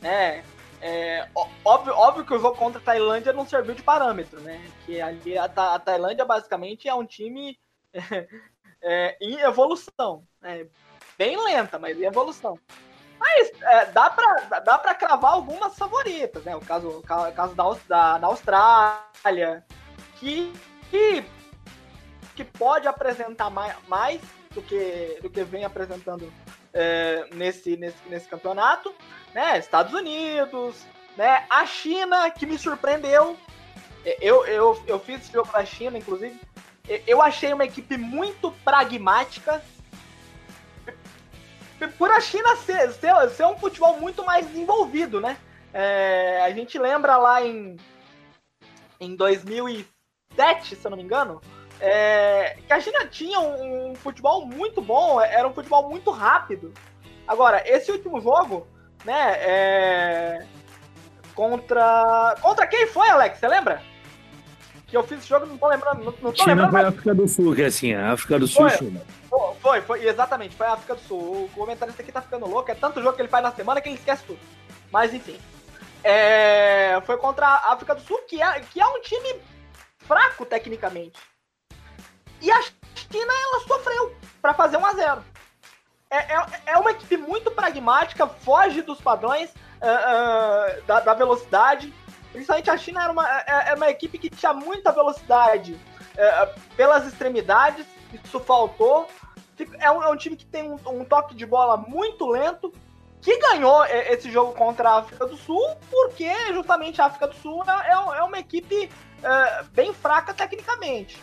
Né? 0.00 0.44
É, 0.80 1.28
óbvio, 1.64 1.94
óbvio 1.94 2.24
que 2.26 2.34
o 2.34 2.38
jogo 2.38 2.58
contra 2.58 2.78
a 2.78 2.84
Tailândia 2.84 3.32
não 3.32 3.46
serviu 3.46 3.74
de 3.74 3.82
parâmetro, 3.82 4.38
né? 4.40 4.60
Que 4.84 5.00
ali 5.00 5.38
a, 5.38 5.44
a 5.44 5.78
Tailândia 5.78 6.24
basicamente 6.26 6.86
é 6.88 6.94
um 6.94 7.06
time 7.06 7.58
é, 8.82 9.16
em 9.20 9.38
evolução. 9.40 10.26
né? 10.42 10.66
Bem 11.16 11.42
lenta, 11.42 11.78
mas 11.78 11.96
em 11.98 12.04
evolução. 12.04 12.58
Mas 13.18 13.50
é, 13.62 13.86
dá, 13.86 14.10
pra, 14.10 14.60
dá- 14.60 14.78
pra 14.78 14.94
cravar 14.94 15.32
algumas 15.32 15.74
favoritas, 15.78 16.42
né? 16.44 16.54
O 16.56 16.60
caso, 16.60 16.88
o 16.88 17.02
ca- 17.02 17.28
o 17.28 17.32
caso 17.32 17.54
da, 17.54 17.64
da, 17.88 18.18
da 18.18 18.26
Austrália, 18.26 19.64
que, 20.16 20.52
que 20.90 21.24
que 22.34 22.44
pode 22.44 22.86
apresentar 22.86 23.50
mais, 23.50 23.76
mais 23.88 24.20
do, 24.50 24.62
que, 24.62 25.18
do 25.22 25.30
que 25.30 25.44
vem 25.44 25.64
apresentando 25.64 26.32
é, 26.72 27.26
nesse, 27.32 27.76
nesse, 27.76 28.08
nesse 28.08 28.28
campeonato, 28.28 28.92
né? 29.32 29.58
Estados 29.58 29.92
Unidos, 29.94 30.84
né? 31.16 31.46
A 31.48 31.64
China, 31.66 32.30
que 32.30 32.46
me 32.46 32.58
surpreendeu. 32.58 33.36
Eu, 34.20 34.44
eu, 34.46 34.82
eu 34.86 35.00
fiz 35.00 35.22
esse 35.22 35.32
jogo 35.32 35.50
da 35.50 35.64
China, 35.64 35.96
inclusive. 35.96 36.38
Eu 37.06 37.22
achei 37.22 37.52
uma 37.52 37.64
equipe 37.64 37.96
muito 37.96 38.50
pragmática. 38.64 39.62
Por 41.98 42.10
a 42.10 42.20
China 42.20 42.56
ser, 42.56 42.92
ser, 42.92 43.30
ser 43.30 43.46
um 43.46 43.58
futebol 43.58 43.98
muito 43.98 44.24
mais 44.24 44.46
desenvolvido, 44.46 45.20
né? 45.20 45.36
É, 45.72 46.40
a 46.42 46.50
gente 46.50 46.78
lembra 46.78 47.16
lá 47.16 47.42
em, 47.42 47.76
em 49.00 49.16
2007, 49.16 50.76
se 50.76 50.84
eu 50.84 50.90
não 50.90 50.96
me 50.96 51.02
engano, 51.02 51.40
é, 51.80 52.56
que 52.66 52.72
a 52.72 52.80
China 52.80 53.06
tinha 53.06 53.38
um, 53.40 53.90
um 53.90 53.94
futebol 53.94 54.46
muito 54.46 54.80
bom, 54.80 55.20
era 55.20 55.46
um 55.46 55.52
futebol 55.52 55.88
muito 55.88 56.10
rápido. 56.10 56.72
Agora, 57.26 57.62
esse 57.66 57.90
último 57.90 58.20
jogo, 58.20 58.66
né, 59.04 59.32
é, 59.38 60.46
contra. 61.34 62.36
Contra 62.40 62.66
quem 62.66 62.86
foi, 62.86 63.08
Alex? 63.08 63.38
Você 63.38 63.48
lembra? 63.48 63.82
Que 64.86 64.96
eu 64.96 65.02
fiz 65.02 65.18
esse 65.18 65.28
jogo, 65.28 65.46
não 65.46 65.56
tô 65.56 65.68
lembrando. 65.68 66.04
Não, 66.04 66.14
não 66.22 66.32
tô 66.32 66.42
China 66.42 66.54
lembrando. 66.54 66.70
foi 66.70 66.80
a 66.80 66.84
mas 66.84 66.94
África 66.94 67.14
do 67.14 67.28
Sul, 67.28 67.54
que 67.54 67.62
é 67.62 67.66
assim, 67.66 67.94
a 67.94 68.12
África 68.12 68.38
do 68.38 68.46
Sul 68.46 68.68
Foi. 68.68 68.78
China. 68.78 69.02
Foi, 69.28 69.54
foi, 69.60 69.80
foi, 69.80 70.06
exatamente, 70.06 70.54
foi 70.54 70.66
a 70.66 70.74
África 70.74 70.94
do 70.94 71.00
Sul. 71.00 71.44
O 71.44 71.48
comentarista 71.54 72.02
aqui 72.02 72.12
tá 72.12 72.22
ficando 72.22 72.46
louco, 72.46 72.70
é 72.70 72.74
tanto 72.74 73.02
jogo 73.02 73.16
que 73.16 73.22
ele 73.22 73.28
faz 73.28 73.42
na 73.42 73.52
semana 73.52 73.80
que 73.80 73.88
ele 73.88 73.96
esquece 73.96 74.22
tudo. 74.24 74.38
Mas 74.92 75.12
enfim. 75.12 75.38
É, 76.04 77.00
foi 77.06 77.16
contra 77.16 77.46
a 77.46 77.72
África 77.72 77.94
do 77.94 78.02
Sul, 78.02 78.18
que 78.28 78.40
é, 78.40 78.60
que 78.60 78.80
é 78.80 78.86
um 78.86 79.00
time 79.00 79.40
fraco 80.00 80.44
tecnicamente. 80.44 81.18
E 82.40 82.50
a 82.50 82.62
China, 82.62 83.32
ela 83.32 83.60
sofreu 83.66 84.16
pra 84.42 84.54
fazer 84.54 84.76
1 84.76 84.86
a 84.86 84.92
0 84.94 85.24
é, 86.10 86.16
é, 86.34 86.46
é 86.66 86.78
uma 86.78 86.90
equipe 86.92 87.16
muito 87.16 87.50
pragmática, 87.50 88.26
foge 88.26 88.82
dos 88.82 89.00
padrões 89.00 89.50
ah, 89.80 89.86
ah, 89.88 90.80
da, 90.86 91.00
da 91.00 91.14
velocidade. 91.14 91.92
Principalmente 92.30 92.70
a 92.70 92.76
China 92.76 93.02
era 93.02 93.12
uma, 93.12 93.28
é, 93.28 93.70
é 93.70 93.74
uma 93.74 93.88
equipe 93.90 94.18
que 94.18 94.30
tinha 94.30 94.52
muita 94.52 94.92
velocidade 94.92 95.78
é, 96.16 96.46
pelas 96.76 97.04
extremidades, 97.06 97.86
isso 98.24 98.38
faltou. 98.38 99.08
Fica- 99.56 99.76
É 99.80 99.90
um, 99.90 100.02
é 100.02 100.08
um 100.10 100.16
time 100.16 100.36
que 100.36 100.46
tem 100.46 100.62
um, 100.70 100.78
um 100.86 101.04
toque 101.04 101.34
de 101.34 101.44
bola 101.46 101.76
muito 101.76 102.26
lento, 102.28 102.72
que 103.20 103.36
ganhou 103.38 103.84
esse 103.86 104.30
jogo 104.30 104.52
contra 104.52 104.90
a 104.90 104.98
África 104.98 105.26
do 105.26 105.36
Sul, 105.36 105.76
porque 105.90 106.30
justamente 106.52 107.00
a 107.00 107.06
África 107.06 107.26
do 107.26 107.34
Sul 107.36 107.64
é, 107.66 107.90
é- 108.18 108.22
uma 108.22 108.38
equipe 108.38 108.90
bem 109.72 109.92
fraca 109.94 110.34
tecnicamente. 110.34 111.20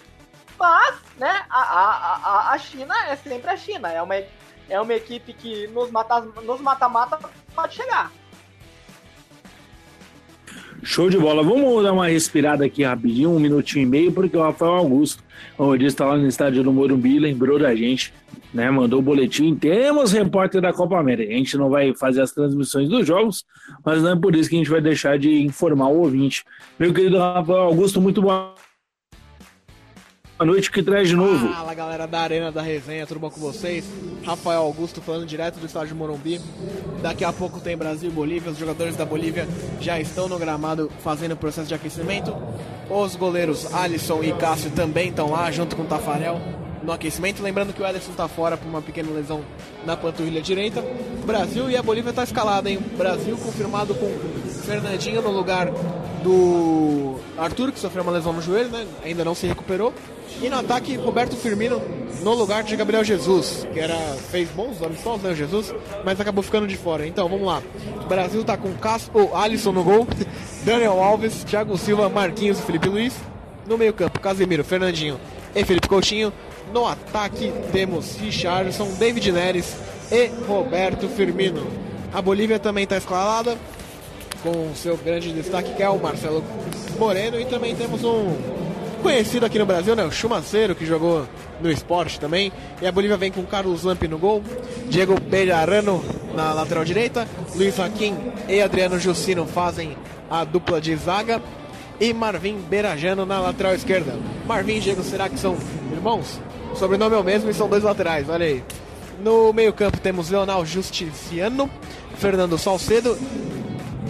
Mas, 0.60 0.96
né, 1.18 1.42
a, 1.50 1.60
a, 1.60 2.54
a- 2.54 2.58
China 2.58 2.94
é 3.08 3.16
sempre 3.16 3.50
a 3.50 3.58
China, 3.58 3.90
é 3.92 4.02
uma, 4.02 4.16
é 4.16 4.80
uma 4.80 4.94
equipe 4.94 5.34
que 5.34 5.68
nos 5.68 5.90
mata- 5.90 6.22
nos 6.22 6.62
mata-mata 6.62 7.18
pode 7.56 7.76
chegar. 7.76 8.12
Show 10.84 11.10
de 11.10 11.18
bola. 11.18 11.44
Vamos 11.44 11.84
dar 11.84 11.94
uma 11.94 12.08
respirada 12.08 12.66
aqui 12.66 12.84
rapidinho, 12.84 13.30
um 13.30 13.40
minutinho 13.40 13.84
e 13.84 13.86
meio, 13.86 14.12
porque 14.12 14.36
o 14.36 14.42
Rafael 14.42 14.74
Augusto, 14.74 15.24
como 15.56 15.74
eu 15.74 15.78
disse, 15.78 15.90
está 15.90 16.06
lá 16.06 16.18
no 16.18 16.28
estádio 16.28 16.64
do 16.64 16.74
Morumbi, 16.74 17.20
lembrou 17.20 17.60
da 17.60 17.76
gente, 17.76 18.12
né? 18.52 18.70
Mandou 18.72 18.98
o 19.00 19.02
boletim. 19.04 19.54
Temos 19.56 20.12
repórter 20.12 20.60
da 20.60 20.74
Copa 20.74 20.98
América. 21.00 21.32
A 21.32 21.38
gente 21.38 21.56
não 21.56 21.70
vai 21.70 21.94
fazer 21.96 22.22
as 22.22 22.32
transmissões 22.32 22.90
dos 22.90 23.06
jogos, 23.06 23.46
mas 23.86 24.02
não 24.02 24.12
é 24.12 24.16
por 24.16 24.36
isso 24.36 24.50
que 24.50 24.56
a 24.56 24.58
gente 24.60 24.72
vai 24.72 24.82
deixar 24.82 25.20
de 25.20 25.44
informar 25.44 25.88
o 25.90 26.00
ouvinte. 26.00 26.44
Meu 26.80 26.92
querido 26.92 27.20
Rafael 27.20 27.60
Augusto, 27.60 28.02
muito 28.02 28.20
boa 28.22 28.56
noite, 30.46 30.72
que 30.72 30.82
traz 30.82 31.08
de 31.08 31.16
novo. 31.16 31.48
Fala 31.54 31.74
galera 31.74 32.08
da 32.08 32.20
Arena 32.20 32.52
da 32.52 32.62
Resenha, 32.62 33.06
tudo 33.08 33.20
bom 33.20 33.30
com 33.30 33.40
vocês? 33.40 33.86
Rafael 34.26 34.62
Augusto 34.62 35.02
falando 35.02 35.26
direto 35.26 35.60
do 35.60 35.66
estádio 35.66 35.96
Morumbi. 35.96 36.40
Daqui 37.02 37.24
a 37.24 37.34
pouco 37.34 37.60
tem 37.60 37.76
Brasil 37.76 38.10
e 38.10 38.14
Bolívia, 38.14 38.52
os 38.52 38.58
jogadores 38.58 38.96
da 38.96 39.06
Bolívia 39.06 39.48
já 39.80 40.00
estão 40.00 40.28
no 40.28 40.38
gramado 40.38 40.92
fazendo 41.04 41.34
o 41.34 41.38
processo 41.38 41.68
de 41.68 41.74
aquecimento. 41.74 42.36
Os 42.90 43.16
goleiros 43.16 43.74
Alisson 43.74 44.24
e 44.24 44.34
Cássio 44.34 44.72
também 44.72 45.10
estão 45.10 45.32
lá, 45.32 45.50
junto 45.52 45.76
com 45.76 45.84
o 45.84 45.88
Tafarel, 45.88 46.40
no 46.84 46.92
aquecimento. 46.92 47.42
Lembrando 47.42 47.74
que 47.74 47.82
o 47.82 47.86
Alisson 47.86 48.12
está 48.12 48.28
fora 48.28 48.58
por 48.58 48.68
uma 48.68 48.82
pequena 48.82 49.12
lesão 49.12 49.42
na 49.86 49.96
panturrilha 49.96 50.42
direita. 50.42 50.84
Brasil 51.26 51.70
e 51.70 51.78
a 51.78 51.84
Bolívia 51.84 52.14
tá 52.14 52.24
escalada, 52.24 52.70
hein? 52.70 52.80
Brasil 52.98 53.38
confirmado 53.38 53.94
com 53.96 54.10
Fernandinho 54.66 55.22
no 55.22 55.32
lugar 55.32 55.70
do 56.24 57.16
Arthur, 57.38 57.72
que 57.72 57.80
sofreu 57.80 58.04
uma 58.04 58.12
lesão 58.12 58.34
no 58.34 58.42
joelho, 58.42 58.70
né? 58.70 58.86
Ainda 59.04 59.26
não 59.26 59.36
se 59.36 59.48
recuperou. 59.48 59.94
E 60.42 60.50
no 60.50 60.58
ataque, 60.58 60.96
Roberto 60.96 61.36
Firmino 61.36 61.82
no 62.22 62.34
lugar 62.34 62.64
de 62.64 62.76
Gabriel 62.76 63.04
Jesus, 63.04 63.68
que 63.74 63.80
era 63.80 63.96
fez 64.30 64.50
bons 64.50 64.82
amistosos, 64.82 65.22
né, 65.24 65.34
Jesus, 65.34 65.74
mas 66.06 66.20
acabou 66.20 66.44
ficando 66.44 66.68
de 66.68 66.78
fora. 66.78 67.06
Então, 67.06 67.28
vamos 67.28 67.46
lá. 67.46 67.62
O 68.04 68.08
Brasil 68.08 68.44
tá 68.44 68.56
com 68.56 68.72
Caspo, 68.74 69.36
Alisson 69.36 69.72
no 69.72 69.84
gol, 69.84 70.08
Daniel 70.64 71.02
Alves, 71.02 71.44
Thiago 71.44 71.78
Silva, 71.78 72.10
Marquinhos 72.10 72.60
e 72.60 72.62
Felipe 72.62 72.88
Luiz. 72.88 73.16
No 73.68 73.78
meio-campo, 73.78 74.20
Casemiro, 74.20 74.64
Fernandinho 74.64 75.20
e 75.56 75.64
Felipe 75.64 75.88
Coutinho. 75.88 76.32
No 76.74 76.88
ataque, 76.88 77.52
temos 77.72 78.16
Richardson, 78.18 78.94
David 78.98 79.32
Neres 79.32 79.76
e 80.10 80.28
Roberto 80.48 81.10
Firmino. 81.10 81.68
A 82.14 82.22
Bolívia 82.22 82.60
também 82.60 82.86
está 82.86 82.96
escalada, 82.98 83.58
com 84.42 84.74
seu 84.74 84.96
grande 84.96 85.34
destaque 85.34 85.74
que 85.74 85.84
é 85.84 85.90
o 85.90 86.00
Marcelo 86.00 86.44
Moreno. 86.98 87.40
E 87.40 87.46
também 87.46 87.76
temos 87.76 88.04
um 88.06 88.36
conhecido 89.02 89.46
aqui 89.46 89.60
no 89.60 89.66
Brasil, 89.66 89.96
né? 89.98 90.06
O 90.06 90.12
Chumaceiro, 90.12 90.74
que 90.74 90.86
jogou 90.86 91.28
no 91.60 91.70
esporte 91.70 92.20
também. 92.20 92.54
E 92.82 92.88
a 92.88 92.92
Bolívia 92.92 93.18
vem 93.18 93.32
com 93.32 93.44
Carlos 93.44 93.84
Lamp 93.84 94.04
no 94.04 94.18
gol, 94.18 94.42
Diego 94.88 95.20
Bejarano 95.20 96.04
na 96.34 96.54
lateral 96.54 96.86
direita, 96.86 97.28
Luiz 97.54 97.76
Joaquim 97.76 98.16
e 98.48 98.62
Adriano 98.62 98.98
Jussino 98.98 99.46
fazem 99.46 99.98
a 100.30 100.46
dupla 100.46 100.80
de 100.80 100.96
zaga. 100.96 101.42
E 102.00 102.14
Marvin 102.14 102.58
Berajano 102.62 103.26
na 103.28 103.40
lateral 103.40 103.76
esquerda. 103.76 104.16
Marvin 104.48 104.78
e 104.78 104.80
Diego, 104.80 105.04
será 105.04 105.30
que 105.30 105.38
são 105.38 105.56
irmãos? 105.92 106.40
O 106.72 106.76
sobrenome 106.76 107.16
é 107.16 107.20
o 107.20 107.24
mesmo 107.24 107.50
e 107.50 107.54
são 107.54 107.68
dois 107.68 107.84
laterais, 107.84 108.30
olha 108.30 108.46
aí. 108.46 108.64
No 109.24 109.54
meio-campo 109.54 110.00
temos 110.00 110.30
Leonel 110.30 110.66
Justiciano, 110.66 111.70
Fernando 112.18 112.58
Salcedo 112.58 113.18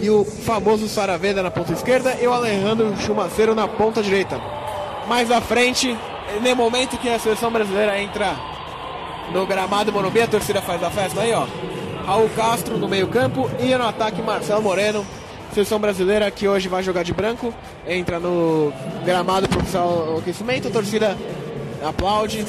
e 0.00 0.08
o 0.08 0.24
famoso 0.24 0.88
Saraveda 0.88 1.42
na 1.42 1.50
ponta 1.50 1.72
esquerda 1.72 2.16
e 2.20 2.26
o 2.26 2.32
Alejandro 2.32 2.96
Chumaceiro 2.98 3.54
na 3.54 3.68
ponta 3.68 4.02
direita. 4.02 4.40
Mais 5.06 5.30
à 5.30 5.40
frente, 5.40 5.96
no 6.40 6.56
momento 6.56 6.96
que 6.96 7.08
a 7.08 7.18
seleção 7.18 7.50
brasileira 7.50 8.00
entra 8.00 8.34
no 9.32 9.46
gramado 9.46 9.92
Morumbi, 9.92 10.20
a 10.22 10.26
torcida 10.26 10.62
faz 10.62 10.82
a 10.82 10.90
festa 10.90 11.20
aí, 11.20 11.32
ó. 11.32 11.46
Raul 12.06 12.28
Castro 12.30 12.78
no 12.78 12.88
meio-campo 12.88 13.50
e 13.60 13.74
no 13.74 13.86
ataque 13.86 14.20
Marcelo 14.22 14.62
Moreno, 14.62 15.06
seleção 15.52 15.78
brasileira 15.78 16.30
que 16.30 16.48
hoje 16.48 16.68
vai 16.68 16.82
jogar 16.82 17.02
de 17.02 17.12
branco, 17.12 17.52
entra 17.86 18.18
no 18.18 18.72
gramado 19.04 19.48
profissional 19.48 20.16
aquecimento, 20.18 20.68
a 20.68 20.70
torcida 20.70 21.16
aplaude. 21.84 22.44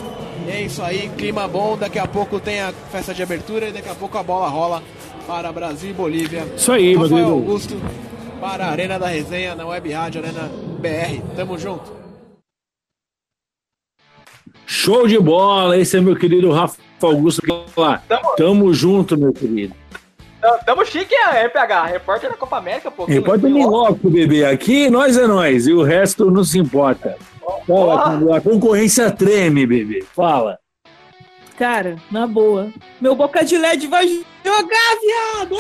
E 0.48 0.52
é 0.52 0.62
isso 0.62 0.82
aí, 0.82 1.10
clima 1.18 1.48
bom. 1.48 1.78
Daqui 1.78 2.00
a 2.00 2.08
pouco 2.08 2.40
tem 2.40 2.62
a 2.62 2.72
festa 2.92 3.14
de 3.14 3.24
abertura 3.24 3.70
e 3.70 3.72
daqui 3.72 3.90
a 3.90 3.96
pouco 3.96 4.18
a 4.18 4.24
bola 4.24 4.48
rola 4.48 4.84
para 5.28 5.52
Brasil 5.52 5.92
e 5.92 5.94
Bolívia. 5.94 6.46
Isso 6.56 6.72
aí, 6.72 6.94
Rafael 6.96 7.10
Rodrigo. 7.12 7.32
Augusto 7.32 7.82
para 8.42 8.66
a 8.66 8.70
Arena 8.72 9.00
da 9.00 9.08
Resenha 9.08 9.56
na 9.56 9.66
Web 9.66 9.92
Rádio 9.92 10.22
Arena 10.22 10.50
BR. 10.80 11.22
Tamo 11.36 11.58
junto. 11.58 11.92
Show 14.66 15.08
de 15.08 15.20
bola, 15.20 15.78
esse 15.78 15.98
é 15.98 16.02
meu 16.02 16.16
querido 16.16 16.52
Rafa 16.52 16.78
Augusto. 17.02 17.42
Lá. 17.78 18.02
Tamo- 18.08 18.36
Tamo 18.36 18.74
junto, 18.74 19.18
meu 19.18 19.34
querido. 19.34 19.74
Tamo- 20.66 20.86
chique, 20.86 21.14
é, 21.16 21.48
PH. 21.48 21.86
Repórter 21.86 22.30
da 22.32 22.36
Copa 22.36 22.58
América, 22.58 22.92
pô. 22.92 23.06
Repórter 23.06 23.50
me 23.50 23.66
loco, 23.66 24.10
bebê. 24.10 24.44
Aqui 24.46 24.90
nós 24.90 25.18
é 25.18 25.26
nós 25.26 25.68
e 25.68 25.74
o 25.74 25.84
resto 25.84 26.30
não 26.30 26.44
se 26.44 26.60
importa. 26.60 27.18
Fala, 27.68 28.38
a 28.38 28.42
concorrência 28.42 29.12
treme, 29.12 29.66
bebê. 29.66 30.04
Fala. 30.16 30.58
Cara, 31.58 31.98
na 32.12 32.26
boa. 32.26 32.72
Meu 33.00 33.16
boca 33.16 33.44
de 33.44 33.58
LED 33.58 33.88
vai 33.88 34.08
jogar, 34.44 34.98
viado! 35.02 35.58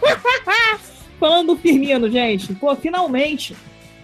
Falando 1.20 1.54
do 1.54 1.56
Firmino, 1.56 2.10
gente. 2.10 2.54
Pô, 2.54 2.74
finalmente. 2.76 3.56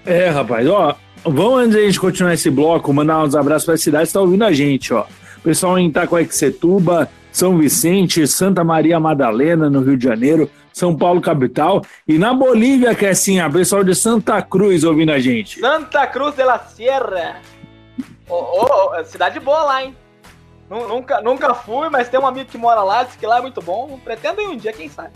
É, 0.04 0.28
rapaz, 0.28 0.66
ó, 0.68 0.96
vamos 1.24 1.60
antes 1.60 1.74
da 1.76 1.82
gente 1.82 2.00
continuar 2.00 2.34
esse 2.34 2.50
bloco, 2.50 2.92
mandar 2.92 3.22
uns 3.22 3.34
abraços 3.34 3.66
pra 3.66 3.76
cidade 3.76 4.08
que 4.08 4.12
tá 4.12 4.20
ouvindo 4.20 4.44
a 4.44 4.52
gente, 4.52 4.92
ó. 4.92 5.06
Pessoal 5.42 5.78
em 5.78 5.88
Itacoaxetuba, 5.88 7.10
São 7.32 7.56
Vicente, 7.58 8.26
Santa 8.28 8.62
Maria 8.62 9.00
Madalena, 9.00 9.68
no 9.70 9.80
Rio 9.80 9.96
de 9.96 10.04
Janeiro, 10.04 10.48
São 10.72 10.94
Paulo 10.94 11.20
capital 11.20 11.82
e 12.06 12.18
na 12.18 12.32
Bolívia, 12.34 12.94
que 12.94 13.06
é 13.06 13.10
assim, 13.10 13.40
a 13.40 13.48
pessoal 13.50 13.82
de 13.82 13.94
Santa 13.94 14.40
Cruz 14.42 14.84
ouvindo 14.84 15.10
a 15.10 15.18
gente. 15.18 15.58
Santa 15.58 16.06
Cruz 16.06 16.36
de 16.36 16.44
la 16.44 16.58
Sierra. 16.58 17.40
Ô, 18.28 18.34
ô, 19.00 19.04
cidade 19.04 19.40
boa 19.40 19.62
lá, 19.64 19.82
hein? 19.84 19.96
Nu- 20.70 20.86
Nunca, 20.88 21.20
nunca 21.20 21.54
fui, 21.54 21.88
mas 21.90 22.08
tem 22.08 22.20
um 22.20 22.26
amigo 22.26 22.48
que 22.50 22.56
mora 22.58 22.82
lá, 22.82 23.02
disse 23.02 23.18
que 23.18 23.26
lá 23.26 23.38
é 23.38 23.42
muito 23.42 23.60
bom. 23.60 23.98
Pretendo 24.04 24.40
ir 24.40 24.46
um 24.48 24.56
dia, 24.56 24.72
quem 24.72 24.88
sabe. 24.88 25.10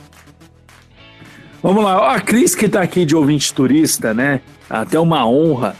Vamos 1.62 1.82
lá, 1.84 2.14
a 2.14 2.20
Cris 2.20 2.54
que 2.54 2.68
tá 2.68 2.82
aqui 2.82 3.04
de 3.04 3.16
ouvinte 3.16 3.52
turista, 3.52 4.12
né? 4.14 4.40
Até 4.68 4.98
uma 5.00 5.26
honra 5.26 5.74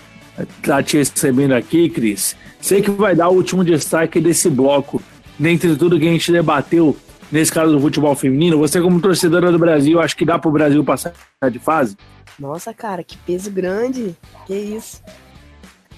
tá 0.63 0.83
te 0.83 0.97
recebendo 0.99 1.53
aqui, 1.53 1.89
Cris. 1.89 2.37
Sei 2.61 2.83
que 2.83 2.91
vai 2.91 3.15
dar 3.15 3.29
o 3.29 3.35
último 3.35 3.63
destaque 3.65 4.21
desse 4.21 4.49
bloco, 4.51 5.01
dentre 5.39 5.77
tudo 5.77 5.99
que 5.99 6.09
a 6.09 6.13
gente 6.13 6.31
debateu 6.33 6.97
nesse 7.31 7.53
caso 7.53 7.73
do 7.73 7.81
futebol 7.81 8.15
feminino. 8.15 8.59
Você, 8.59 8.81
como 8.81 9.01
torcedora 9.01 9.51
do 9.51 9.59
Brasil, 9.59 10.01
acho 10.01 10.17
que 10.17 10.25
dá 10.25 10.39
pro 10.39 10.51
Brasil 10.51 10.83
passar 10.85 11.13
de 11.51 11.59
fase? 11.59 11.97
Nossa, 12.39 12.73
cara, 12.75 13.03
que 13.03 13.17
peso 13.19 13.51
grande. 13.51 14.17
Que 14.47 14.55
isso. 14.55 15.03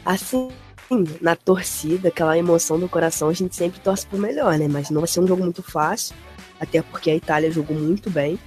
Assim, 0.04 0.48
na 1.20 1.36
torcida, 1.36 2.08
aquela 2.08 2.38
emoção 2.38 2.78
do 2.78 2.88
coração, 2.88 3.28
a 3.28 3.32
gente 3.32 3.54
sempre 3.54 3.80
torce 3.80 4.06
pro 4.06 4.18
melhor, 4.18 4.58
né? 4.58 4.68
Mas 4.68 4.90
não 4.90 5.00
vai 5.00 5.08
ser 5.08 5.20
um 5.20 5.26
jogo 5.26 5.42
muito 5.42 5.62
fácil, 5.62 6.14
até 6.58 6.80
porque 6.80 7.10
a 7.10 7.16
Itália 7.16 7.50
jogou 7.50 7.76
muito 7.76 8.08
bem. 8.08 8.38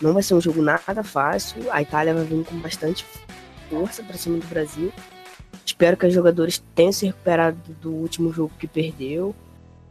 Não 0.00 0.12
vai 0.12 0.22
ser 0.22 0.34
um 0.34 0.40
jogo 0.40 0.60
nada 0.60 1.04
fácil. 1.04 1.70
A 1.70 1.80
Itália 1.80 2.12
vai 2.12 2.24
vir 2.24 2.44
com 2.44 2.56
bastante 2.56 3.06
força 3.70 4.02
pra 4.02 4.16
cima 4.16 4.38
do 4.38 4.46
Brasil. 4.46 4.92
Espero 5.64 5.96
que 5.96 6.06
os 6.06 6.12
jogadores 6.12 6.62
tenham 6.74 6.92
se 6.92 7.06
recuperado 7.06 7.56
do 7.80 7.92
último 7.92 8.32
jogo 8.32 8.50
que 8.58 8.66
perdeu. 8.66 9.34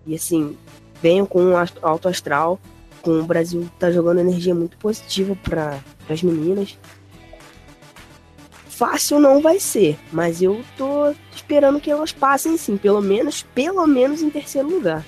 E 0.05 0.15
assim, 0.15 0.55
venham 1.01 1.25
com 1.25 1.41
um 1.41 1.53
alto 1.81 2.07
astral. 2.07 2.59
Com 3.01 3.19
o 3.19 3.23
Brasil 3.23 3.67
tá 3.79 3.91
jogando 3.91 4.19
energia 4.19 4.53
muito 4.53 4.77
positiva 4.77 5.35
para 5.43 5.79
as 6.09 6.21
meninas. 6.21 6.77
Fácil 8.67 9.19
não 9.19 9.41
vai 9.41 9.59
ser, 9.59 9.97
mas 10.11 10.41
eu 10.41 10.61
tô 10.77 11.13
esperando 11.35 11.79
que 11.79 11.91
elas 11.91 12.11
passem 12.11 12.57
sim, 12.57 12.77
pelo 12.77 13.01
menos, 13.01 13.43
pelo 13.53 13.85
menos 13.85 14.21
em 14.21 14.29
terceiro 14.29 14.69
lugar. 14.69 15.05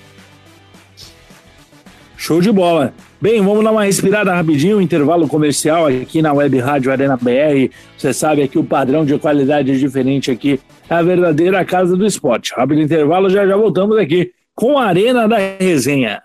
Show 2.16 2.40
de 2.40 2.52
bola. 2.52 2.94
Bem, 3.20 3.40
vamos 3.40 3.64
dar 3.64 3.72
uma 3.72 3.84
respirada 3.84 4.32
rapidinho, 4.32 4.80
intervalo 4.80 5.26
comercial 5.26 5.86
aqui 5.86 6.22
na 6.22 6.32
Web 6.32 6.58
Rádio 6.58 6.92
Arena 6.92 7.16
BR. 7.16 7.70
Você 7.96 8.12
sabe 8.12 8.42
aqui 8.42 8.58
o 8.58 8.64
padrão 8.64 9.04
de 9.04 9.18
qualidade 9.18 9.72
é 9.72 9.74
diferente 9.74 10.30
aqui, 10.30 10.60
é 10.88 10.94
a 10.94 11.02
verdadeira 11.02 11.64
casa 11.64 11.96
do 11.96 12.06
esporte. 12.06 12.52
Rápido 12.56 12.80
intervalo, 12.80 13.28
já 13.28 13.46
já 13.46 13.56
voltamos 13.56 13.98
aqui 13.98 14.32
com 14.54 14.78
a 14.78 14.86
Arena 14.86 15.26
da 15.26 15.38
Resenha. 15.38 16.22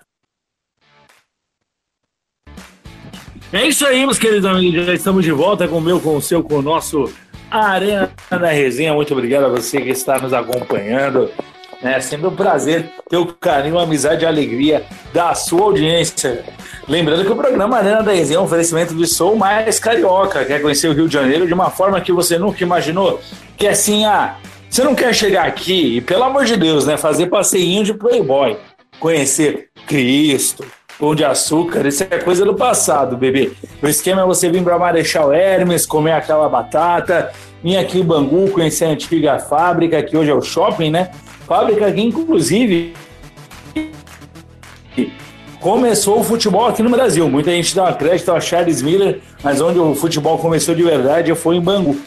É 3.51 3.65
isso 3.67 3.85
aí, 3.85 4.05
meus 4.05 4.19
queridos 4.19 4.45
amigos. 4.45 4.85
Já 4.85 4.93
estamos 4.93 5.23
de 5.23 5.31
volta 5.31 5.67
com 5.67 5.77
o 5.77 5.81
meu, 5.81 5.99
com 5.99 6.15
o 6.15 6.21
seu, 6.21 6.43
com 6.43 6.55
o 6.55 6.61
nosso 6.61 7.11
Arena 7.49 8.11
da 8.29 8.51
Resenha. 8.51 8.93
Muito 8.93 9.11
obrigado 9.11 9.45
a 9.45 9.49
você 9.49 9.81
que 9.81 9.89
está 9.89 10.19
nos 10.19 10.33
acompanhando. 10.33 11.31
É 11.81 11.99
sempre 11.99 12.27
um 12.27 12.35
prazer 12.35 12.91
ter 13.09 13.17
o 13.17 13.25
carinho, 13.25 13.79
a 13.79 13.83
amizade 13.83 14.23
e 14.23 14.25
a 14.25 14.29
alegria 14.29 14.85
da 15.13 15.33
sua 15.33 15.61
audiência. 15.61 16.43
Lembrando 16.87 17.25
que 17.25 17.31
o 17.31 17.35
programa 17.35 17.77
Arena 17.77 18.03
da 18.03 18.11
Resenha 18.11 18.37
é 18.37 18.41
um 18.41 18.43
oferecimento 18.43 18.93
do 18.93 19.07
Sou 19.07 19.35
Mais 19.35 19.79
Carioca. 19.79 20.45
Quer 20.45 20.61
conhecer 20.61 20.89
o 20.89 20.93
Rio 20.93 21.07
de 21.07 21.13
Janeiro 21.13 21.47
de 21.47 21.53
uma 21.53 21.71
forma 21.71 21.99
que 22.01 22.11
você 22.11 22.37
nunca 22.37 22.61
imaginou? 22.61 23.21
Que 23.57 23.67
assim, 23.67 24.05
ah, 24.05 24.35
você 24.69 24.83
não 24.83 24.93
quer 24.93 25.13
chegar 25.13 25.45
aqui 25.45 25.97
e, 25.97 26.01
pelo 26.01 26.23
amor 26.23 26.45
de 26.45 26.55
Deus, 26.55 26.85
né, 26.85 26.95
fazer 26.95 27.27
passeinho 27.27 27.83
de 27.83 27.93
playboy, 27.93 28.55
conhecer 28.99 29.69
Cristo, 29.87 30.65
Pão 30.99 31.15
de 31.15 31.23
açúcar, 31.23 31.87
isso 31.87 32.03
é 32.03 32.19
coisa 32.19 32.43
do 32.43 32.53
passado, 32.53 33.15
bebê. 33.15 33.53
O 33.81 33.87
esquema 33.87 34.21
é 34.21 34.25
você 34.25 34.49
vir 34.49 34.61
para 34.61 34.77
Marechal 34.77 35.33
Hermes, 35.33 35.85
comer 35.85 36.11
aquela 36.11 36.49
batata, 36.49 37.31
vir 37.63 37.77
aqui 37.77 37.99
em 37.99 38.03
Bangu, 38.03 38.51
conhecer 38.51 38.83
a 38.83 38.89
antiga 38.89 39.39
fábrica, 39.39 40.03
que 40.03 40.17
hoje 40.17 40.29
é 40.29 40.33
o 40.33 40.41
shopping, 40.41 40.91
né? 40.91 41.09
Fábrica 41.47 41.89
que, 41.89 42.01
inclusive, 42.01 42.93
começou 45.61 46.19
o 46.19 46.23
futebol 46.23 46.67
aqui 46.67 46.83
no 46.83 46.89
Brasil. 46.89 47.29
Muita 47.29 47.51
gente 47.51 47.73
dá 47.73 47.93
crédito 47.93 48.33
a 48.33 48.41
Charles 48.41 48.81
Miller, 48.81 49.21
mas 49.41 49.61
onde 49.61 49.79
o 49.79 49.95
futebol 49.95 50.37
começou 50.37 50.75
de 50.75 50.83
verdade 50.83 51.33
foi 51.33 51.55
em 51.55 51.61
Bangu. 51.61 51.97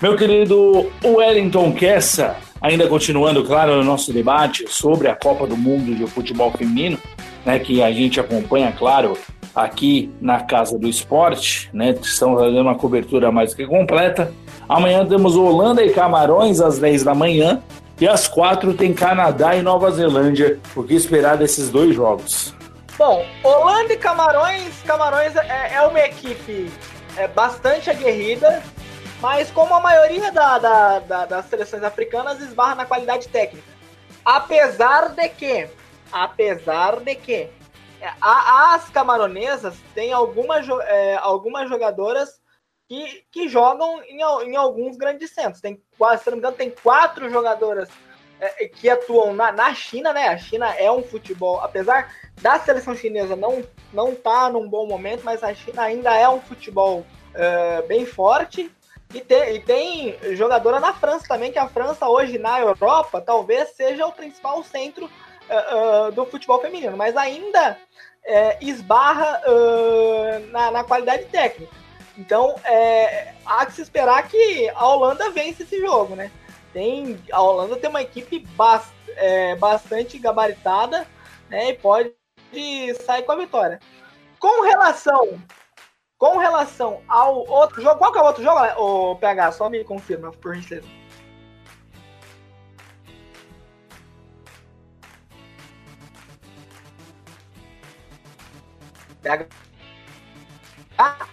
Meu 0.03 0.17
querido 0.17 0.91
Wellington 1.03 1.73
Kessa, 1.73 2.37
Ainda 2.61 2.87
continuando, 2.87 3.43
claro, 3.43 3.81
o 3.81 3.85
nosso 3.85 4.13
debate 4.13 4.67
sobre 4.69 5.09
a 5.09 5.15
Copa 5.15 5.47
do 5.47 5.57
Mundo 5.57 5.95
de 5.95 6.07
Futebol 6.07 6.53
Feminino, 6.53 6.99
né, 7.45 7.59
que 7.59 7.83
a 7.83 7.91
gente 7.91 8.21
acompanha, 8.21 8.71
claro, 8.71 9.17
aqui 9.55 10.13
na 10.21 10.41
Casa 10.41 10.79
do 10.79 10.89
Esporte, 10.89 11.71
né, 11.73 11.91
estamos 12.01 12.41
fazendo 12.41 12.63
uma 12.63 12.75
cobertura 12.75 13.33
mais 13.33 13.55
que 13.55 13.67
completa. 13.67 14.33
Amanhã 14.69 15.05
temos 15.05 15.37
Holanda 15.37 15.83
e 15.85 15.93
Camarões 15.93 16.61
às 16.61 16.79
10 16.79 17.05
da 17.05 17.15
manhã 17.15 17.63
e 18.01 18.09
às 18.09 18.27
4 18.29 18.75
tem 18.75 18.95
Canadá 18.95 19.55
e 19.57 19.63
Nova 19.63 19.91
Zelândia. 19.91 20.59
O 20.75 20.83
que 20.83 20.95
esperar 20.95 21.37
desses 21.37 21.69
dois 21.69 21.95
jogos? 21.95 22.55
Bom, 22.97 23.25
Holanda 23.43 23.93
e 23.93 23.97
Camarões, 23.97 24.83
Camarões 24.83 25.35
é, 25.37 25.75
é 25.75 25.83
uma 25.83 26.01
equipe 26.01 26.71
é, 27.17 27.27
bastante 27.29 27.91
aguerrida, 27.91 28.63
mas 29.21 29.51
como 29.51 29.75
a 29.75 29.81
maioria 29.81 30.31
da, 30.33 30.59
da, 30.59 30.99
da, 31.01 31.27
das 31.27 31.47
seleções 31.47 31.83
africanas 31.83 32.41
esbarra 32.41 32.75
na 32.75 32.85
qualidade 32.85 33.29
técnica. 33.29 33.67
Apesar 34.25 35.09
de 35.15 35.29
que, 35.29 35.67
apesar 36.13 37.01
de 37.01 37.15
que, 37.15 37.49
as 38.21 38.89
camaronesas 38.91 39.77
têm 39.95 40.13
algumas, 40.13 40.67
é, 40.69 41.17
algumas 41.17 41.69
jogadoras 41.69 42.41
que, 42.89 43.25
que 43.31 43.49
jogam 43.49 44.03
em, 44.05 44.21
em 44.21 44.57
alguns 44.57 44.97
grandes 44.97 45.31
centros. 45.31 45.61
Tem, 45.61 45.75
se 45.77 46.27
não 46.27 46.33
me 46.33 46.39
engano, 46.39 46.57
tem 46.57 46.71
quatro 46.71 47.31
jogadoras 47.31 47.89
é, 48.41 48.67
que 48.67 48.89
atuam 48.89 49.35
na, 49.35 49.53
na 49.53 49.75
China, 49.75 50.13
né? 50.13 50.29
A 50.29 50.39
China 50.39 50.75
é 50.75 50.91
um 50.91 51.03
futebol, 51.03 51.61
apesar 51.61 52.15
da 52.41 52.59
seleção 52.59 52.95
chinesa 52.97 53.37
não 53.37 53.63
não 53.93 54.15
tá 54.15 54.49
num 54.49 54.69
bom 54.69 54.87
momento, 54.87 55.23
mas 55.25 55.43
a 55.43 55.53
China 55.53 55.83
ainda 55.83 56.17
é 56.17 56.29
um 56.29 56.41
futebol 56.41 57.05
é, 57.35 57.83
bem 57.83 58.07
forte. 58.07 58.71
E 59.13 59.21
tem, 59.21 59.57
e 59.57 59.61
tem 59.61 60.37
jogadora 60.37 60.79
na 60.79 60.93
França 60.93 61.27
também, 61.27 61.51
que 61.51 61.59
a 61.59 61.69
França 61.69 62.09
hoje 62.09 62.39
na 62.39 62.61
Europa 62.61 63.21
talvez 63.21 63.71
seja 63.71 64.07
o 64.07 64.13
principal 64.13 64.63
centro 64.63 65.11
uh, 65.51 66.13
do 66.13 66.25
futebol 66.27 66.61
feminino, 66.61 66.97
mas 66.97 67.17
ainda 67.17 67.77
uh, 68.31 68.57
esbarra 68.61 69.41
na, 70.51 70.71
na, 70.71 70.85
qualidade 70.85 71.25
técnica. 71.27 71.75
Então 72.17 72.55
é, 72.65 73.35
há 73.45 73.67
que 73.67 73.73
se 73.73 73.83
esperar 73.83 74.27
que 74.29 74.69
a 74.71 74.87
Holanda 74.87 75.31
vence 75.31 75.63
esse 75.63 75.81
jogo, 75.81 76.15
né? 76.15 76.31
Tem, 76.73 77.21
a 77.33 77.43
Holanda 77.43 77.77
tem 77.77 77.91
uma 77.91 78.03
equipe 78.03 78.39
bast, 78.55 78.93
é, 79.17 79.57
bastante 79.57 80.19
gabaritada 80.19 81.07
né, 81.49 81.71
e 81.71 81.75
pode 81.75 82.13
sair 83.05 83.23
com 83.23 83.33
a 83.33 83.37
vitória. 83.37 83.81
Com 84.39 84.63
relação 84.63 85.41
com 86.21 86.37
relação 86.37 87.01
ao 87.09 87.49
outro 87.49 87.81
jogo, 87.81 87.97
qual 87.97 88.13
que 88.13 88.19
é 88.19 88.21
o 88.21 88.27
outro 88.27 88.43
jogo, 88.43 88.61
o 88.77 89.17
PH? 89.17 89.53
Só 89.53 89.71
me 89.71 89.83
confirma, 89.83 90.31
por 90.31 90.55
gentileza. 90.55 91.00
Ah. 100.99 101.27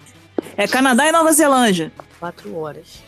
É 0.57 0.67
Canadá 0.67 1.07
e 1.07 1.11
Nova 1.11 1.31
Zelândia. 1.31 1.91
Quatro 2.19 2.57
horas. 2.57 3.03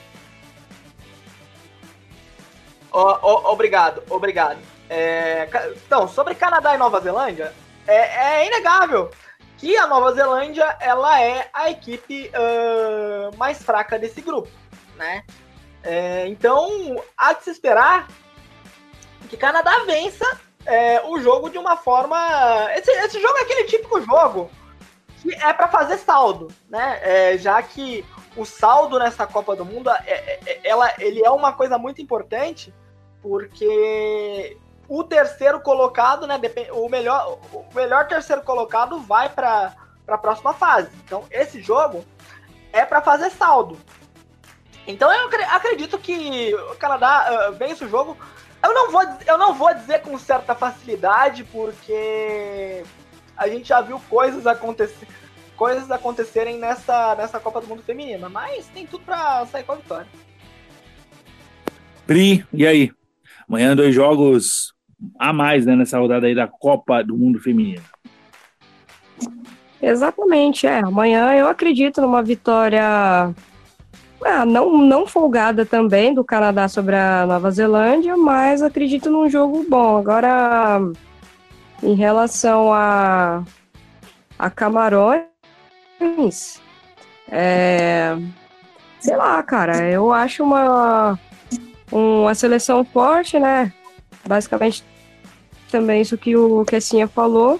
obrigado, 2.92 4.04
obrigado. 4.10 4.60
É, 4.90 5.48
então, 5.86 6.08
sobre 6.08 6.36
Canadá 6.36 6.76
e 6.76 6.78
Nova 6.78 7.00
Zelândia, 7.00 7.54
é, 7.88 8.42
é 8.42 8.48
inegável 8.48 9.12
que 9.58 9.76
a 9.78 9.88
Nova 9.88 10.14
Zelândia 10.14 10.78
ela 10.80 11.22
é 11.22 11.50
a 11.54 11.70
equipe 11.70 12.32
uh, 12.34 13.36
mais 13.38 13.62
fraca 13.62 14.00
desse 14.00 14.22
grupo, 14.22 14.50
né? 14.96 15.24
É, 15.84 16.28
então 16.28 17.02
há 17.18 17.34
de 17.34 17.44
se 17.44 17.52
esperar 17.52 18.08
que 19.30 19.38
Canadá 19.38 19.84
vença 19.86 20.40
é, 20.66 21.02
o 21.06 21.20
jogo 21.20 21.50
de 21.50 21.58
uma 21.58 21.78
forma. 21.78 22.18
Esse, 22.76 22.92
esse 22.92 23.22
jogo 23.22 23.38
é 23.38 23.42
aquele 23.42 23.64
típico 23.66 24.02
jogo 24.02 24.50
que 25.22 25.34
é 25.34 25.54
para 25.54 25.68
fazer 25.68 25.98
saldo, 25.98 26.48
né? 26.70 27.00
É, 27.02 27.38
já 27.38 27.62
que 27.62 28.06
o 28.36 28.46
saldo 28.46 28.98
nessa 28.98 29.28
Copa 29.28 29.56
do 29.56 29.66
Mundo, 29.66 29.90
é, 29.90 30.04
é, 30.06 30.40
é, 30.46 30.62
ela, 30.64 30.92
ele 31.00 31.24
é 31.24 31.30
uma 31.30 31.54
coisa 31.54 31.78
muito 31.78 32.02
importante 32.02 32.74
porque 33.22 34.58
o 34.88 35.04
terceiro 35.04 35.60
colocado, 35.60 36.26
né? 36.26 36.40
O 36.72 36.90
melhor, 36.90 37.38
o 37.54 37.66
melhor 37.76 38.08
terceiro 38.08 38.42
colocado 38.42 39.00
vai 39.00 39.30
para 39.30 39.76
a 40.08 40.18
próxima 40.18 40.54
fase. 40.54 40.90
Então, 41.06 41.26
esse 41.30 41.62
jogo 41.62 42.04
é 42.72 42.86
para 42.86 43.02
fazer 43.02 43.30
saldo. 43.30 43.78
Então, 44.88 45.12
eu 45.14 45.30
acredito 45.52 46.00
que 46.00 46.56
o 46.56 46.76
Canadá 46.76 47.50
uh, 47.50 47.54
vence 47.54 47.84
o 47.84 47.90
jogo. 47.90 48.18
Eu 48.64 48.74
não, 48.74 48.92
vou, 48.92 49.04
eu 49.28 49.38
não 49.38 49.54
vou 49.54 49.74
dizer 49.74 50.02
com 50.02 50.18
certa 50.18 50.56
facilidade, 50.56 51.44
porque 51.44 52.84
a 53.40 53.48
gente 53.48 53.70
já 53.70 53.80
viu 53.80 54.00
coisas, 54.10 54.46
acontecer, 54.46 55.08
coisas 55.56 55.90
acontecerem 55.90 56.60
nessa, 56.60 57.16
nessa 57.16 57.40
Copa 57.40 57.62
do 57.62 57.68
Mundo 57.68 57.82
Feminina, 57.82 58.28
mas 58.28 58.68
tem 58.68 58.86
tudo 58.86 59.06
para 59.06 59.46
sair 59.46 59.64
com 59.64 59.72
a 59.72 59.76
vitória. 59.76 60.08
Pri, 62.06 62.46
e 62.52 62.68
aí? 62.68 62.92
Amanhã 63.48 63.76
dois 63.76 63.96
jogos 63.96 64.74
a 65.18 65.32
mais 65.32 65.66
né, 65.66 65.76
nessa 65.76 65.98
rodada 65.98 66.28
aí 66.28 66.36
da 66.36 66.48
Copa 66.48 67.02
do 67.02 67.18
Mundo 67.18 67.40
Feminino. 67.40 67.84
Exatamente, 69.82 70.68
é. 70.68 70.80
Amanhã 70.80 71.34
eu 71.34 71.48
acredito 71.48 72.02
numa 72.02 72.22
vitória 72.22 73.34
ah, 74.22 74.46
não, 74.46 74.78
não 74.78 75.08
folgada 75.08 75.66
também 75.66 76.14
do 76.14 76.26
Canadá 76.26 76.68
sobre 76.68 76.96
a 76.96 77.26
Nova 77.26 77.50
Zelândia, 77.52 78.18
mas 78.18 78.62
acredito 78.62 79.10
num 79.10 79.30
jogo 79.30 79.66
bom. 79.70 79.98
Agora, 79.98 80.82
em 81.82 81.96
relação 81.96 82.74
a, 82.74 83.44
a 84.38 84.50
Camarões, 84.50 85.24
é, 87.32 88.18
sei 89.00 89.16
lá, 89.16 89.42
cara, 89.44 89.90
eu 89.90 90.12
acho 90.12 90.44
uma, 90.44 91.20
uma 91.92 92.36
seleção 92.36 92.84
forte, 92.84 93.40
né? 93.40 93.74
Basicamente 94.28 94.84
também 95.72 96.02
isso 96.02 96.18
que 96.18 96.36
o 96.36 96.66
Kessinha 96.66 97.08
falou. 97.08 97.60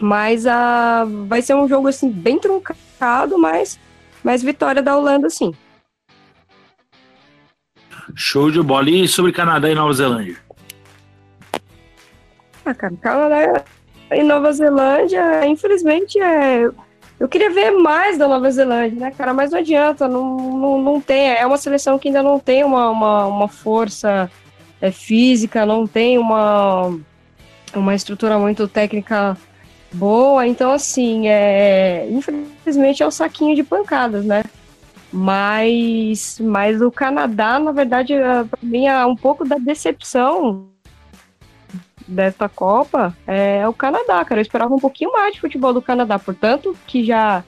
Mas 0.00 0.46
a, 0.46 1.04
vai 1.26 1.42
ser 1.42 1.54
um 1.54 1.68
jogo 1.68 1.88
assim 1.88 2.10
bem 2.10 2.38
truncado, 2.38 3.36
mas, 3.36 3.78
mas 4.22 4.42
vitória 4.42 4.82
da 4.82 4.96
Holanda 4.96 5.28
sim. 5.28 5.52
Show 8.14 8.50
de 8.50 8.62
bola. 8.62 8.88
E 8.88 9.08
sobre 9.08 9.32
Canadá 9.32 9.68
e 9.68 9.74
Nova 9.74 9.92
Zelândia? 9.92 10.36
Ah, 12.68 12.74
cara, 12.74 12.94
Canadá 13.00 13.64
e 14.10 14.22
Nova 14.22 14.52
Zelândia, 14.52 15.46
infelizmente, 15.46 16.20
é. 16.20 16.70
Eu 17.18 17.26
queria 17.26 17.50
ver 17.50 17.70
mais 17.70 18.18
da 18.18 18.28
Nova 18.28 18.50
Zelândia, 18.50 19.00
né, 19.00 19.10
cara? 19.10 19.32
Mas 19.32 19.50
não 19.50 19.58
adianta, 19.58 20.06
não, 20.06 20.36
não, 20.36 20.82
não 20.82 21.00
tem. 21.00 21.30
É 21.30 21.46
uma 21.46 21.56
seleção 21.56 21.98
que 21.98 22.08
ainda 22.08 22.22
não 22.22 22.38
tem 22.38 22.62
uma, 22.62 22.90
uma, 22.90 23.26
uma 23.26 23.48
força 23.48 24.30
é, 24.82 24.90
física, 24.90 25.64
não 25.64 25.86
tem 25.86 26.18
uma, 26.18 26.94
uma 27.74 27.94
estrutura 27.94 28.38
muito 28.38 28.68
técnica 28.68 29.34
boa. 29.90 30.46
Então, 30.46 30.70
assim, 30.70 31.26
é, 31.26 32.06
infelizmente 32.10 33.02
é 33.02 33.06
um 33.06 33.10
saquinho 33.10 33.56
de 33.56 33.62
pancadas, 33.62 34.26
né? 34.26 34.44
Mas, 35.10 36.38
mas 36.38 36.82
o 36.82 36.90
Canadá, 36.90 37.58
na 37.58 37.72
verdade, 37.72 38.12
é, 38.12 38.44
para 38.44 38.60
mim, 38.62 38.86
é 38.86 39.06
um 39.06 39.16
pouco 39.16 39.42
da 39.48 39.56
decepção 39.56 40.68
desta 42.08 42.48
Copa 42.48 43.14
é 43.26 43.68
o 43.68 43.72
Canadá, 43.72 44.24
cara. 44.24 44.40
Eu 44.40 44.42
esperava 44.42 44.74
um 44.74 44.78
pouquinho 44.78 45.12
mais 45.12 45.34
de 45.34 45.40
futebol 45.40 45.72
do 45.72 45.82
Canadá, 45.82 46.18
portanto, 46.18 46.74
que 46.86 47.04
já 47.04 47.44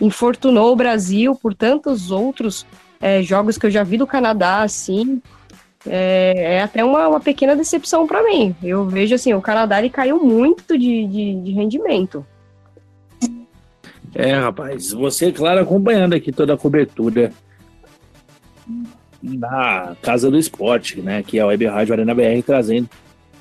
infortunou 0.00 0.72
o 0.72 0.76
Brasil, 0.76 1.34
por 1.34 1.54
tantos 1.54 2.10
outros 2.10 2.64
é, 3.00 3.22
jogos 3.22 3.58
que 3.58 3.66
eu 3.66 3.70
já 3.70 3.82
vi 3.82 3.98
do 3.98 4.06
Canadá, 4.06 4.62
assim. 4.62 5.20
É, 5.86 6.56
é 6.56 6.62
até 6.62 6.82
uma, 6.82 7.08
uma 7.08 7.20
pequena 7.20 7.54
decepção 7.54 8.06
para 8.06 8.22
mim. 8.22 8.54
Eu 8.62 8.86
vejo 8.86 9.14
assim, 9.14 9.34
o 9.34 9.42
Canadá 9.42 9.78
ele 9.78 9.90
caiu 9.90 10.22
muito 10.22 10.78
de, 10.78 11.06
de, 11.06 11.34
de 11.42 11.52
rendimento. 11.52 12.24
É, 14.14 14.32
rapaz, 14.32 14.92
você, 14.92 15.32
claro, 15.32 15.60
acompanhando 15.60 16.14
aqui 16.14 16.30
toda 16.30 16.54
a 16.54 16.56
cobertura 16.56 17.32
na 19.20 19.96
Casa 20.00 20.30
do 20.30 20.38
Esporte, 20.38 21.00
né? 21.00 21.22
Que 21.22 21.38
é 21.38 21.42
a 21.42 21.46
Web 21.46 21.66
Rádio 21.66 21.94
Arena 21.94 22.14
BR 22.14 22.42
trazendo 22.46 22.88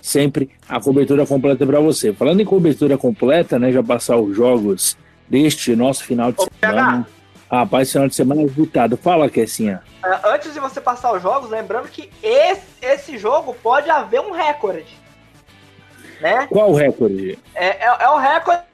sempre 0.03 0.49
a 0.67 0.81
cobertura 0.81 1.25
completa 1.25 1.65
para 1.65 1.79
você. 1.79 2.11
Falando 2.11 2.41
em 2.41 2.45
cobertura 2.45 2.97
completa, 2.97 3.57
né? 3.57 3.71
Já 3.71 3.81
passar 3.81 4.17
os 4.17 4.35
jogos 4.35 4.97
deste 5.29 5.73
nosso 5.77 6.03
final 6.03 6.33
de 6.33 6.41
Ô, 6.41 6.47
semana. 6.59 7.07
Rapaz, 7.49 7.91
final 7.91 8.09
de 8.09 8.15
semana 8.15 8.43
agitado. 8.43 8.97
Fala, 8.97 9.29
Kessinha. 9.29 9.81
É, 10.03 10.29
antes 10.33 10.53
de 10.53 10.59
você 10.59 10.81
passar 10.81 11.13
os 11.13 11.21
jogos, 11.21 11.49
lembrando 11.49 11.87
que 11.87 12.11
esse, 12.21 12.67
esse 12.81 13.17
jogo 13.17 13.55
pode 13.63 13.89
haver 13.89 14.19
um 14.19 14.31
recorde. 14.31 15.01
Né? 16.19 16.47
Qual 16.47 16.71
o 16.71 16.75
recorde? 16.75 17.39
É, 17.55 17.85
é, 17.85 17.97
é 18.01 18.09
o 18.09 18.17
recorde 18.17 18.65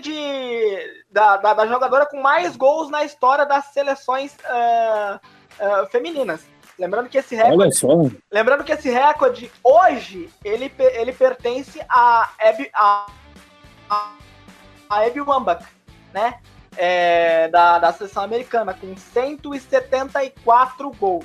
de, 0.00 1.02
da, 1.10 1.38
da, 1.38 1.54
da, 1.54 1.66
jogadora 1.66 2.06
com 2.06 2.20
mais 2.20 2.56
gols 2.56 2.88
na 2.88 3.04
história 3.04 3.44
das 3.44 3.66
seleções 3.66 4.36
uh, 4.44 5.16
uh, 5.16 5.86
femininas. 5.90 6.46
Lembrando 6.78 7.08
que 7.08 7.18
esse 7.18 7.34
recorde. 7.34 7.58
Olha 7.58 7.70
só. 7.72 7.88
Lembrando 8.30 8.64
que 8.64 8.72
esse 8.72 8.90
recorde, 8.90 9.50
hoje, 9.62 10.30
ele, 10.44 10.72
ele 10.78 11.12
pertence 11.12 11.80
a 11.88 12.30
Abby, 12.38 12.70
a, 12.74 13.06
a, 13.88 14.12
a 14.90 15.06
Abby 15.06 15.20
Wambach, 15.20 15.64
né? 16.12 16.38
É, 16.76 17.48
da, 17.48 17.78
da 17.78 17.92
seleção 17.92 18.22
americana, 18.22 18.74
com 18.74 18.94
174 18.94 20.90
gols. 20.90 21.24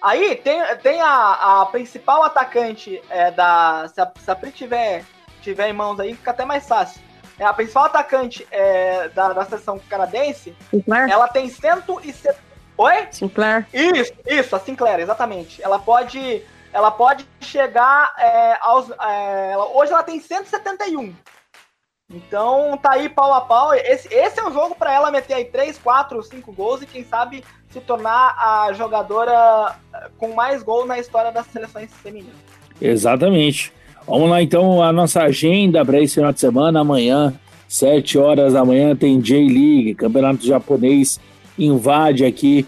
Aí 0.00 0.36
tem, 0.36 0.60
tem 0.76 1.00
a, 1.00 1.62
a 1.62 1.66
principal 1.66 2.22
atacante 2.22 3.02
é, 3.10 3.32
da. 3.32 3.88
Se 3.92 4.00
a, 4.00 4.12
se 4.16 4.30
a 4.30 4.36
Pri 4.36 4.52
tiver, 4.52 5.04
tiver 5.42 5.68
em 5.68 5.72
mãos 5.72 5.98
aí, 5.98 6.14
fica 6.14 6.30
até 6.30 6.44
mais 6.44 6.68
fácil. 6.68 7.02
É, 7.36 7.44
a 7.44 7.52
principal 7.52 7.84
atacante 7.84 8.46
é, 8.50 9.08
da, 9.08 9.32
da 9.32 9.44
seleção 9.44 9.80
canadense, 9.88 10.56
ela 11.08 11.28
tem 11.28 11.48
170. 11.48 12.47
Oi? 12.78 13.08
Sinclair? 13.10 13.66
Isso, 13.74 14.12
isso, 14.24 14.54
a 14.56 14.60
Sinclair, 14.60 15.00
exatamente. 15.00 15.60
Ela 15.62 15.78
pode, 15.80 16.42
ela 16.72 16.90
pode 16.92 17.26
chegar 17.40 18.14
é, 18.16 18.56
aos. 18.60 18.88
é, 18.90 19.50
ela- 19.52 19.76
hoje 19.76 19.92
ela 19.92 20.02
tem 20.04 20.20
171. 20.20 21.12
Então 22.10 22.78
tá 22.80 22.92
aí 22.92 23.08
pau 23.08 23.34
a 23.34 23.40
pau. 23.42 23.74
Esse, 23.74 24.08
esse 24.14 24.40
é 24.40 24.44
um 24.46 24.52
jogo 24.52 24.74
para 24.74 24.92
ela 24.94 25.10
meter 25.10 25.34
aí 25.34 25.44
3, 25.44 25.76
4, 25.76 26.22
5 26.22 26.52
gols 26.52 26.80
e 26.80 26.86
quem 26.86 27.04
sabe 27.04 27.44
se 27.68 27.80
tornar 27.80 28.34
a 28.38 28.72
jogadora 28.72 29.76
eh, 29.92 30.08
com 30.16 30.32
mais 30.34 30.62
gols 30.62 30.86
na 30.86 30.98
história 30.98 31.30
das 31.30 31.46
seleções 31.48 31.92
femininas. 32.02 32.34
Exatamente. 32.80 33.72
Vamos 34.06 34.30
lá 34.30 34.40
então, 34.40 34.82
a 34.82 34.90
nossa 34.90 35.22
agenda 35.22 35.84
para 35.84 36.00
esse 36.00 36.14
final 36.14 36.32
de 36.32 36.40
semana. 36.40 36.80
Amanhã, 36.80 37.34
7 37.68 38.16
horas 38.16 38.54
da 38.54 38.64
manhã, 38.64 38.96
tem 38.96 39.20
J-League, 39.20 39.94
campeonato 39.96 40.46
japonês, 40.46 41.20
invade 41.58 42.24
aqui 42.24 42.66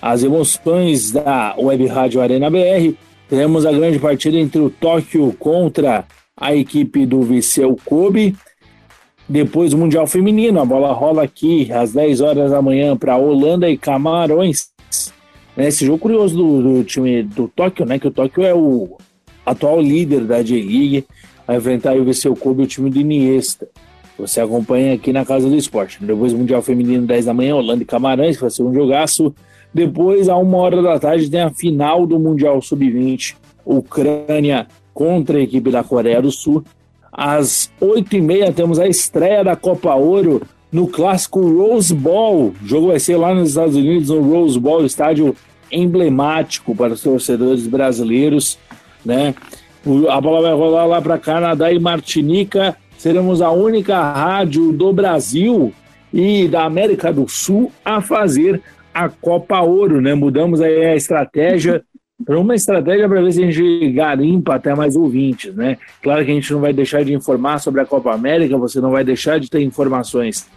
as 0.00 0.22
emoções 0.22 1.10
da 1.10 1.54
Web 1.58 1.86
Rádio 1.86 2.20
Arena 2.20 2.50
BR. 2.50 2.94
Teremos 3.28 3.66
a 3.66 3.72
grande 3.72 3.98
partida 3.98 4.38
entre 4.38 4.60
o 4.60 4.70
Tóquio 4.70 5.34
contra 5.38 6.04
a 6.36 6.54
equipe 6.54 7.04
do 7.04 7.22
Viseu 7.22 7.76
Kobe. 7.84 8.36
Depois 9.28 9.74
o 9.74 9.78
Mundial 9.78 10.06
Feminino, 10.06 10.60
a 10.60 10.64
bola 10.64 10.92
rola 10.92 11.22
aqui 11.22 11.70
às 11.70 11.92
10 11.92 12.20
horas 12.20 12.50
da 12.50 12.62
manhã 12.62 12.96
para 12.96 13.16
Holanda 13.16 13.68
e 13.68 13.76
Camarões. 13.76 14.70
Esse 15.56 15.84
jogo 15.84 15.98
curioso 15.98 16.36
do, 16.36 16.62
do 16.62 16.84
time 16.84 17.22
do 17.22 17.48
Tóquio, 17.48 17.84
né? 17.84 17.98
Que 17.98 18.06
o 18.06 18.12
Tóquio 18.12 18.44
é 18.44 18.54
o 18.54 18.96
atual 19.44 19.80
líder 19.80 20.24
da 20.24 20.42
J-League, 20.42 21.04
vai 21.46 21.56
enfrentar 21.56 21.96
o 21.96 22.04
Viseu 22.04 22.36
Kobe, 22.36 22.62
o 22.62 22.66
time 22.66 22.88
do 22.88 23.00
Iniesta. 23.00 23.68
Você 24.18 24.40
acompanha 24.40 24.94
aqui 24.94 25.12
na 25.12 25.24
Casa 25.24 25.48
do 25.48 25.54
Esporte. 25.54 25.98
Depois 26.00 26.32
Mundial 26.32 26.60
Feminino, 26.60 27.06
10 27.06 27.26
da 27.26 27.34
manhã, 27.34 27.54
Holanda 27.54 27.82
e 27.82 27.86
Camarões, 27.86 28.36
que 28.36 28.42
vai 28.42 28.50
ser 28.50 28.62
um 28.64 28.74
jogaço. 28.74 29.32
Depois, 29.72 30.28
a 30.28 30.36
uma 30.36 30.58
hora 30.58 30.82
da 30.82 30.98
tarde, 30.98 31.30
tem 31.30 31.40
a 31.40 31.50
final 31.50 32.06
do 32.06 32.18
Mundial 32.18 32.60
Sub-20, 32.60 33.36
Ucrânia 33.64 34.66
contra 34.92 35.38
a 35.38 35.42
equipe 35.42 35.70
da 35.70 35.84
Coreia 35.84 36.20
do 36.20 36.32
Sul. 36.32 36.64
Às 37.12 37.70
8h30 37.80 38.54
temos 38.54 38.78
a 38.78 38.88
estreia 38.88 39.44
da 39.44 39.54
Copa 39.54 39.94
Ouro 39.94 40.42
no 40.72 40.88
clássico 40.88 41.40
Rose 41.40 41.94
Bowl. 41.94 42.54
O 42.62 42.66
jogo 42.66 42.88
vai 42.88 42.98
ser 42.98 43.16
lá 43.16 43.34
nos 43.34 43.50
Estados 43.50 43.76
Unidos, 43.76 44.08
no 44.08 44.20
Rose 44.20 44.58
Bowl, 44.58 44.84
estádio 44.84 45.36
emblemático 45.70 46.74
para 46.74 46.94
os 46.94 47.02
torcedores 47.02 47.66
brasileiros, 47.66 48.58
né? 49.04 49.34
A 50.10 50.20
bola 50.20 50.42
vai 50.42 50.52
rolar 50.52 50.86
lá 50.86 51.00
para 51.00 51.18
Canadá 51.18 51.72
e 51.72 51.78
Martinica. 51.78 52.76
Seremos 52.98 53.40
a 53.40 53.50
única 53.52 54.12
rádio 54.12 54.72
do 54.72 54.92
Brasil 54.92 55.72
e 56.12 56.48
da 56.48 56.64
América 56.64 57.12
do 57.12 57.28
Sul 57.28 57.70
a 57.84 58.00
fazer 58.00 58.60
a 58.92 59.08
Copa 59.08 59.60
Ouro, 59.60 60.00
né? 60.00 60.14
Mudamos 60.14 60.60
aí 60.60 60.84
a 60.84 60.96
estratégia 60.96 61.84
para 62.26 62.36
uma 62.40 62.56
estratégia 62.56 63.08
para 63.08 63.22
ver 63.22 63.32
se 63.32 63.44
a 63.44 63.50
gente 63.50 63.92
garimpa 63.92 64.56
até 64.56 64.74
mais 64.74 64.96
ouvintes, 64.96 65.54
né? 65.54 65.78
Claro 66.02 66.24
que 66.24 66.32
a 66.32 66.34
gente 66.34 66.52
não 66.52 66.60
vai 66.60 66.72
deixar 66.72 67.04
de 67.04 67.14
informar 67.14 67.60
sobre 67.60 67.80
a 67.80 67.86
Copa 67.86 68.12
América, 68.12 68.58
você 68.58 68.80
não 68.80 68.90
vai 68.90 69.04
deixar 69.04 69.38
de 69.38 69.48
ter 69.48 69.62
informações 69.62 70.48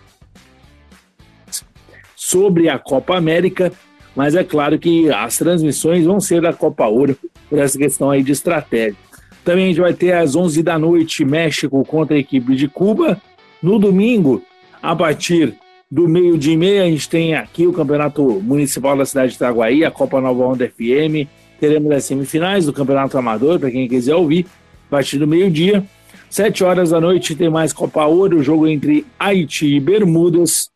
sobre 2.15 2.69
a 2.69 2.79
Copa 2.79 3.15
América, 3.15 3.71
mas 4.15 4.33
é 4.33 4.43
claro 4.43 4.79
que 4.79 5.11
as 5.11 5.37
transmissões 5.37 6.05
vão 6.05 6.19
ser 6.19 6.41
da 6.41 6.51
Copa 6.51 6.87
Ouro 6.87 7.15
por 7.47 7.59
essa 7.59 7.77
questão 7.77 8.09
aí 8.09 8.23
de 8.23 8.31
estratégia. 8.31 9.11
Também 9.43 9.65
a 9.65 9.67
gente 9.69 9.81
vai 9.81 9.93
ter 9.93 10.13
às 10.13 10.35
11 10.35 10.61
da 10.61 10.77
noite 10.77 11.25
México 11.25 11.83
contra 11.85 12.15
a 12.15 12.19
equipe 12.19 12.55
de 12.55 12.67
Cuba. 12.67 13.19
No 13.61 13.79
domingo, 13.79 14.43
a 14.81 14.95
partir 14.95 15.55
do 15.89 16.07
meio-dia 16.07 16.53
e 16.53 16.57
meia, 16.57 16.83
a 16.83 16.89
gente 16.89 17.09
tem 17.09 17.35
aqui 17.35 17.67
o 17.67 17.73
Campeonato 17.73 18.23
Municipal 18.41 18.95
da 18.95 19.05
cidade 19.05 19.29
de 19.29 19.35
Itaguaí, 19.35 19.83
a 19.83 19.91
Copa 19.91 20.21
Nova 20.21 20.45
Onda 20.45 20.67
FM. 20.67 21.27
Teremos 21.59 21.91
as 21.91 22.05
semifinais 22.05 22.65
do 22.65 22.73
Campeonato 22.73 23.17
Amador, 23.17 23.59
para 23.59 23.69
quem 23.69 23.87
quiser 23.87 24.15
ouvir, 24.15 24.45
a 24.87 24.91
partir 24.91 25.17
do 25.17 25.27
meio-dia. 25.27 25.83
Sete 26.29 26.63
horas 26.63 26.91
da 26.91 27.01
noite 27.01 27.35
tem 27.35 27.49
mais 27.49 27.73
Copa 27.73 28.05
Ouro, 28.05 28.41
jogo 28.41 28.67
entre 28.67 29.05
Haiti 29.19 29.75
e 29.75 29.79
Bermudas. 29.79 30.69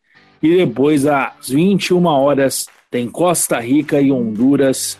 E 0.43 0.57
depois, 0.57 1.05
às 1.05 1.49
21 1.49 2.05
horas, 2.05 2.67
tem 2.91 3.07
Costa 3.07 3.59
Rica 3.59 4.01
e 4.01 4.11
Honduras. 4.11 4.99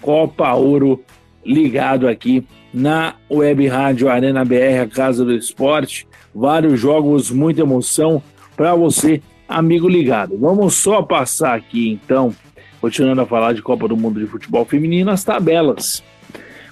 Copa 0.00 0.52
Ouro 0.52 1.02
ligado 1.44 2.08
aqui 2.08 2.44
na 2.72 3.14
Web 3.30 3.66
Rádio 3.68 4.08
Arena 4.08 4.44
BR, 4.44 4.82
a 4.82 4.86
Casa 4.86 5.24
do 5.24 5.32
Esporte. 5.32 6.06
Vários 6.34 6.80
jogos, 6.80 7.30
muita 7.30 7.60
emoção 7.60 8.22
para 8.56 8.74
você, 8.74 9.22
amigo 9.48 9.88
ligado. 9.88 10.36
Vamos 10.38 10.74
só 10.74 11.02
passar 11.02 11.54
aqui, 11.54 11.90
então, 11.90 12.34
continuando 12.80 13.20
a 13.20 13.26
falar 13.26 13.52
de 13.52 13.62
Copa 13.62 13.86
do 13.86 13.96
Mundo 13.96 14.18
de 14.18 14.26
Futebol 14.26 14.64
Feminino, 14.64 15.10
as 15.10 15.22
tabelas. 15.22 16.02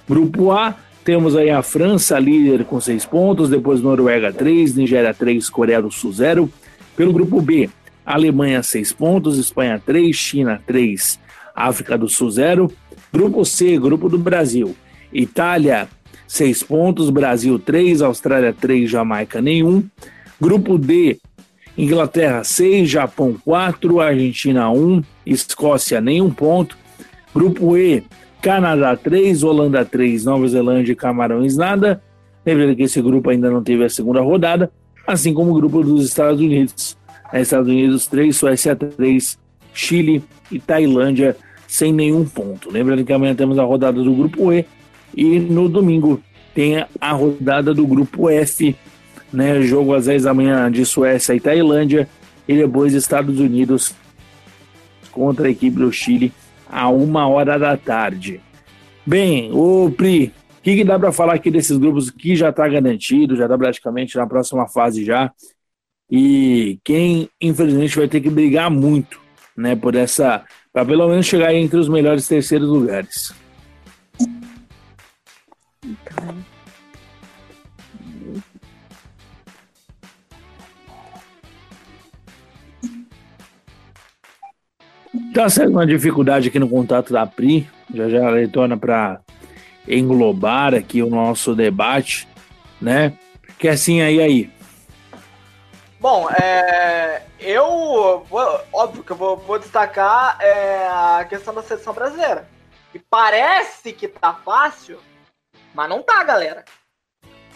Grupo 0.07 0.51
A, 0.51 0.75
temos 1.03 1.35
aí 1.35 1.49
a 1.49 1.61
França 1.61 2.19
líder 2.19 2.65
com 2.65 2.79
seis 2.79 3.05
pontos, 3.05 3.49
depois 3.49 3.81
Noruega 3.81 4.31
3, 4.31 4.75
Nigéria 4.75 5.13
3, 5.13 5.49
Coreia 5.49 5.81
do 5.81 5.91
Sul 5.91 6.11
0. 6.11 6.49
Pelo 6.95 7.11
grupo 7.11 7.41
B, 7.41 7.69
Alemanha 8.05 8.61
6 8.61 8.93
pontos, 8.93 9.37
Espanha 9.37 9.81
3, 9.83 10.15
China 10.15 10.61
3, 10.65 11.19
África 11.55 11.97
do 11.97 12.07
Sul 12.07 12.29
0. 12.29 12.71
Grupo 13.13 13.45
C, 13.45 13.77
grupo 13.77 14.09
do 14.09 14.17
Brasil, 14.17 14.75
Itália 15.13 15.87
6 16.27 16.63
pontos, 16.63 17.11
Brasil 17.11 17.59
3, 17.59 18.01
Austrália 18.01 18.51
3, 18.51 18.89
Jamaica 18.89 19.39
nenhum. 19.39 19.83
Grupo 20.41 20.79
D, 20.79 21.19
Inglaterra 21.77 22.43
6, 22.43 22.89
Japão 22.89 23.35
4, 23.45 24.01
Argentina 24.01 24.71
1, 24.71 25.03
Escócia 25.27 26.01
nenhum 26.01 26.31
ponto. 26.31 26.75
Grupo 27.35 27.77
E, 27.77 28.03
Canadá 28.41 28.97
3, 28.97 29.43
Holanda 29.43 29.85
3, 29.85 30.25
Nova 30.25 30.47
Zelândia 30.47 30.93
e 30.93 30.95
Camarões 30.95 31.55
nada. 31.55 32.01
Lembrando 32.43 32.75
que 32.75 32.81
esse 32.81 32.99
grupo 32.99 33.29
ainda 33.29 33.51
não 33.51 33.61
teve 33.61 33.85
a 33.85 33.89
segunda 33.89 34.21
rodada, 34.21 34.71
assim 35.05 35.35
como 35.35 35.51
o 35.51 35.53
grupo 35.53 35.83
dos 35.83 36.03
Estados 36.03 36.41
Unidos. 36.41 36.97
Estados 37.31 37.67
Unidos 37.67 38.07
3, 38.07 38.35
Suécia 38.35 38.75
3, 38.75 39.37
Chile 39.71 40.23
e 40.51 40.59
Tailândia 40.59 41.37
sem 41.73 41.91
nenhum 41.91 42.23
ponto. 42.23 42.69
Lembrando 42.69 43.03
que 43.03 43.11
amanhã 43.11 43.33
temos 43.33 43.57
a 43.57 43.63
rodada 43.63 43.99
do 44.03 44.13
grupo 44.13 44.53
E 44.53 44.63
e 45.17 45.39
no 45.39 45.67
domingo 45.67 46.21
tem 46.53 46.85
a 47.01 47.11
rodada 47.13 47.73
do 47.73 47.87
grupo 47.87 48.29
F, 48.29 48.75
né? 49.31 49.59
Jogo 49.63 49.95
às 49.95 50.05
10 50.05 50.21
da 50.21 50.35
manhã 50.35 50.71
de 50.71 50.85
Suécia 50.85 51.33
e 51.33 51.39
Tailândia 51.39 52.07
e 52.47 52.55
depois 52.55 52.93
Estados 52.93 53.39
Unidos 53.39 53.95
contra 55.11 55.47
a 55.47 55.49
equipe 55.49 55.77
do 55.77 55.91
Chile 55.91 56.31
a 56.69 56.89
uma 56.89 57.27
hora 57.27 57.57
da 57.57 57.75
tarde. 57.75 58.39
Bem, 59.03 59.51
o 59.51 59.91
Pri, 59.97 60.31
o 60.59 60.61
que, 60.61 60.75
que 60.75 60.83
dá 60.83 60.99
para 60.99 61.11
falar 61.11 61.33
aqui 61.33 61.49
desses 61.49 61.77
grupos 61.77 62.11
que 62.11 62.35
já 62.35 62.49
está 62.49 62.67
garantido, 62.67 63.35
já 63.35 63.45
está 63.45 63.57
praticamente 63.57 64.15
na 64.15 64.27
próxima 64.27 64.67
fase 64.67 65.03
já, 65.03 65.31
e 66.07 66.77
quem 66.83 67.27
infelizmente 67.41 67.97
vai 67.97 68.07
ter 68.07 68.21
que 68.21 68.29
brigar 68.29 68.69
muito, 68.69 69.19
né, 69.57 69.75
por 69.75 69.95
essa, 69.95 70.45
para 70.73 70.83
pelo 70.83 71.07
menos 71.07 71.27
chegar 71.27 71.53
entre 71.53 71.77
os 71.77 71.87
melhores 71.87 72.27
terceiros 72.27 72.67
lugares. 72.67 73.33
Tá 85.33 85.49
sendo 85.49 85.71
uma 85.71 85.85
dificuldade 85.85 86.47
aqui 86.47 86.59
no 86.59 86.69
contato 86.69 87.13
da 87.13 87.25
Pri, 87.25 87.67
já 87.93 88.09
já 88.09 88.31
retorna 88.31 88.77
para 88.77 89.19
englobar 89.87 90.73
aqui 90.73 91.01
o 91.03 91.09
nosso 91.09 91.55
debate, 91.55 92.27
né? 92.81 93.13
Que 93.59 93.67
assim 93.67 94.01
aí 94.01 94.19
aí. 94.19 94.49
Bom, 96.03 96.29
é, 96.31 97.21
eu 97.39 98.27
óbvio 98.73 99.05
que 99.05 99.11
eu 99.13 99.15
vou, 99.15 99.37
vou 99.37 99.57
destacar 99.57 100.37
é, 100.41 100.85
a 100.85 101.23
questão 101.23 101.53
da 101.53 101.63
seleção 101.63 101.93
brasileira. 101.93 102.45
E 102.93 102.99
parece 102.99 103.93
que 103.93 104.09
tá 104.09 104.33
fácil, 104.33 104.99
mas 105.73 105.87
não 105.87 106.03
tá, 106.03 106.21
galera. 106.25 106.65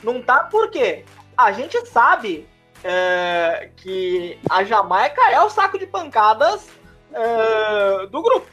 Não 0.01 0.21
tá 0.21 0.45
porque 0.45 1.03
a 1.35 1.51
gente 1.51 1.85
sabe 1.87 2.47
é, 2.85 3.69
que 3.75 4.39
a 4.49 4.63
Jamaica 4.63 5.29
é 5.29 5.41
o 5.41 5.49
saco 5.49 5.77
de 5.77 5.85
pancadas 5.85 6.69
é, 7.11 8.05
do 8.05 8.21
grupo. 8.21 8.49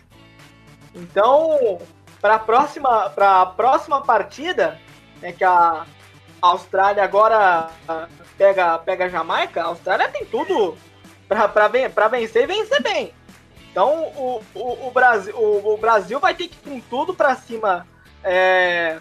Então, 0.92 1.78
para 2.20 2.34
a 2.34 2.40
próxima, 2.40 3.10
próxima 3.56 4.02
partida, 4.02 4.76
é 5.22 5.30
que 5.30 5.44
a 5.44 5.86
Austrália 6.42 7.04
agora 7.04 7.70
pega, 8.36 8.78
pega 8.78 9.06
a 9.06 9.08
Jamaica, 9.08 9.62
a 9.62 9.66
Austrália 9.66 10.08
tem 10.08 10.24
tudo 10.24 10.76
para 11.28 12.08
vencer 12.08 12.44
e 12.44 12.46
vencer 12.46 12.82
bem. 12.82 13.14
Então 13.70 14.04
o, 14.16 14.42
o, 14.54 14.86
o 14.88 14.90
Brasil, 14.90 15.36
o, 15.36 15.74
o, 15.74 15.76
Brasil 15.76 16.20
vai 16.20 16.34
ter 16.34 16.48
que 16.48 16.56
ir 16.56 16.70
com 16.70 16.80
tudo 16.80 17.12
para 17.12 17.34
cima 17.34 17.86
é, 18.22 18.98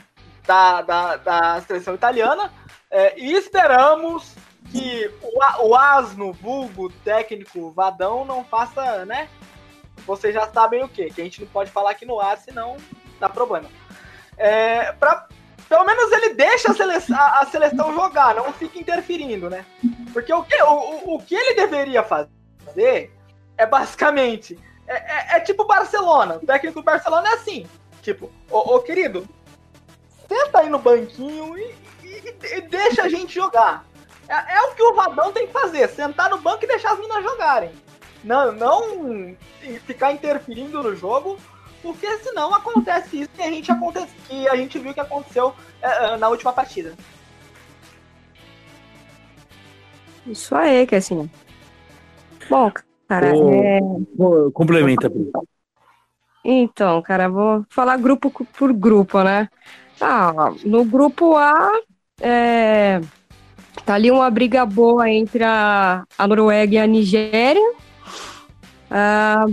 da, 0.47 0.81
da, 0.81 1.15
da, 1.17 1.61
seleção 1.61 1.93
italiana 1.93 2.51
é, 2.89 3.13
e 3.19 3.34
esperamos 3.34 4.34
que 4.71 5.11
o, 5.21 5.67
o 5.67 5.75
asno, 5.75 6.34
vulgo, 6.34 6.89
técnico, 7.03 7.71
vadão 7.71 8.25
não 8.25 8.43
faça, 8.43 9.05
né? 9.05 9.29
Vocês 10.07 10.34
já 10.34 10.47
sabem 10.47 10.84
o 10.84 10.89
que, 10.89 11.05
que 11.11 11.21
a 11.21 11.23
gente 11.23 11.41
não 11.41 11.47
pode 11.47 11.69
falar 11.69 11.91
aqui 11.91 12.05
no 12.05 12.19
ar, 12.19 12.38
senão 12.38 12.77
dá 13.19 13.29
problema. 13.29 13.69
É, 14.38 14.91
pra, 14.93 15.27
pelo 15.74 15.86
menos 15.86 16.11
ele 16.11 16.36
deixa 16.36 16.69
a 16.69 16.76
seleção, 16.76 17.17
a 17.17 17.47
seleção 17.47 17.95
jogar, 17.95 18.36
não 18.36 18.53
fica 18.53 18.78
interferindo, 18.78 19.49
né? 19.49 19.65
Porque 20.13 20.32
o 20.32 20.43
que, 20.43 20.61
o, 20.61 21.15
o 21.15 21.19
que 21.19 21.34
ele 21.34 21.55
deveria 21.55 22.03
fazer 22.03 23.11
é 23.57 23.65
basicamente. 23.65 24.59
É, 24.86 24.93
é, 24.93 25.38
é 25.38 25.39
tipo 25.39 25.65
Barcelona. 25.65 26.36
O 26.36 26.45
técnico 26.45 26.80
do 26.80 26.86
Barcelona 26.86 27.28
é 27.28 27.34
assim. 27.34 27.65
Tipo, 28.03 28.32
ô, 28.51 28.76
ô 28.76 28.80
querido, 28.82 29.28
senta 30.30 30.59
aí 30.59 30.69
no 30.69 30.78
banquinho 30.78 31.57
e, 31.57 31.76
e, 32.03 32.57
e 32.57 32.61
deixa 32.61 33.01
a 33.01 33.09
gente 33.09 33.34
jogar. 33.34 33.84
É, 34.30 34.57
é, 34.57 34.61
o 34.65 34.76
que 34.76 34.84
o 34.84 34.93
Vadão 34.93 35.34
tem 35.34 35.47
que 35.47 35.53
fazer: 35.53 35.89
sentar 35.89 36.30
no 36.30 36.38
banco 36.38 36.63
e 36.65 36.67
deixar 36.67 36.91
as 36.91 36.99
minas 36.99 37.24
jogarem. 37.24 37.71
Não, 38.24 38.51
não 38.51 39.36
ficar 39.88 40.11
interferindo 40.11 40.84
no 40.84 40.95
jogo, 40.95 41.39
porque 41.84 42.07
senão 42.19 42.53
acontece 42.53 43.21
isso 43.21 43.29
que 43.36 43.43
a 43.43 43.51
gente, 43.51 43.71
acontece, 43.71 44.15
que 44.27 44.47
a 44.47 44.55
gente 44.55 44.79
viu 44.79 44.93
que 44.93 44.99
aconteceu 44.99 45.53
é, 45.81 46.13
é 46.13 46.17
na 46.17 46.29
última 46.29 46.51
partida. 46.53 46.95
Isso 50.25 50.55
aí, 50.55 50.88
que 50.88 50.95
assim. 50.95 51.29
Bom, 52.49 52.71
Cara, 53.07 53.31
oh, 53.36 53.49
é... 53.51 53.79
oh, 54.17 54.51
complementa, 54.51 55.11
Então, 56.43 57.01
cara, 57.01 57.29
vou 57.29 57.65
falar 57.69 57.97
grupo 57.97 58.31
por 58.57 58.73
grupo, 58.73 59.21
né? 59.21 59.49
Ah, 60.01 60.51
no 60.65 60.84
grupo 60.84 61.36
A, 61.36 61.69
é... 62.19 63.01
tá 63.86 63.93
ali 63.93 64.09
uma 64.09 64.29
briga 64.31 64.65
boa 64.65 65.09
entre 65.09 65.43
a, 65.43 66.03
a 66.17 66.27
Noruega 66.27 66.75
e 66.75 66.77
a 66.79 66.88
Nigéria. 66.88 67.73
Ah, 68.89 69.45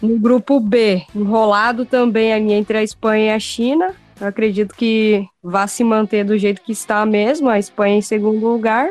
no 0.00 0.18
grupo 0.18 0.60
B, 0.60 1.02
enrolado 1.14 1.84
também 1.84 2.32
ali 2.32 2.52
entre 2.52 2.78
a 2.78 2.82
Espanha 2.82 3.26
e 3.26 3.34
a 3.34 3.38
China. 3.38 3.94
Eu 4.20 4.28
acredito 4.28 4.74
que 4.74 5.26
vai 5.42 5.68
se 5.68 5.84
manter 5.84 6.24
do 6.24 6.38
jeito 6.38 6.62
que 6.62 6.72
está 6.72 7.04
mesmo, 7.04 7.48
a 7.48 7.58
Espanha 7.58 7.96
em 7.96 8.02
segundo 8.02 8.46
lugar. 8.46 8.90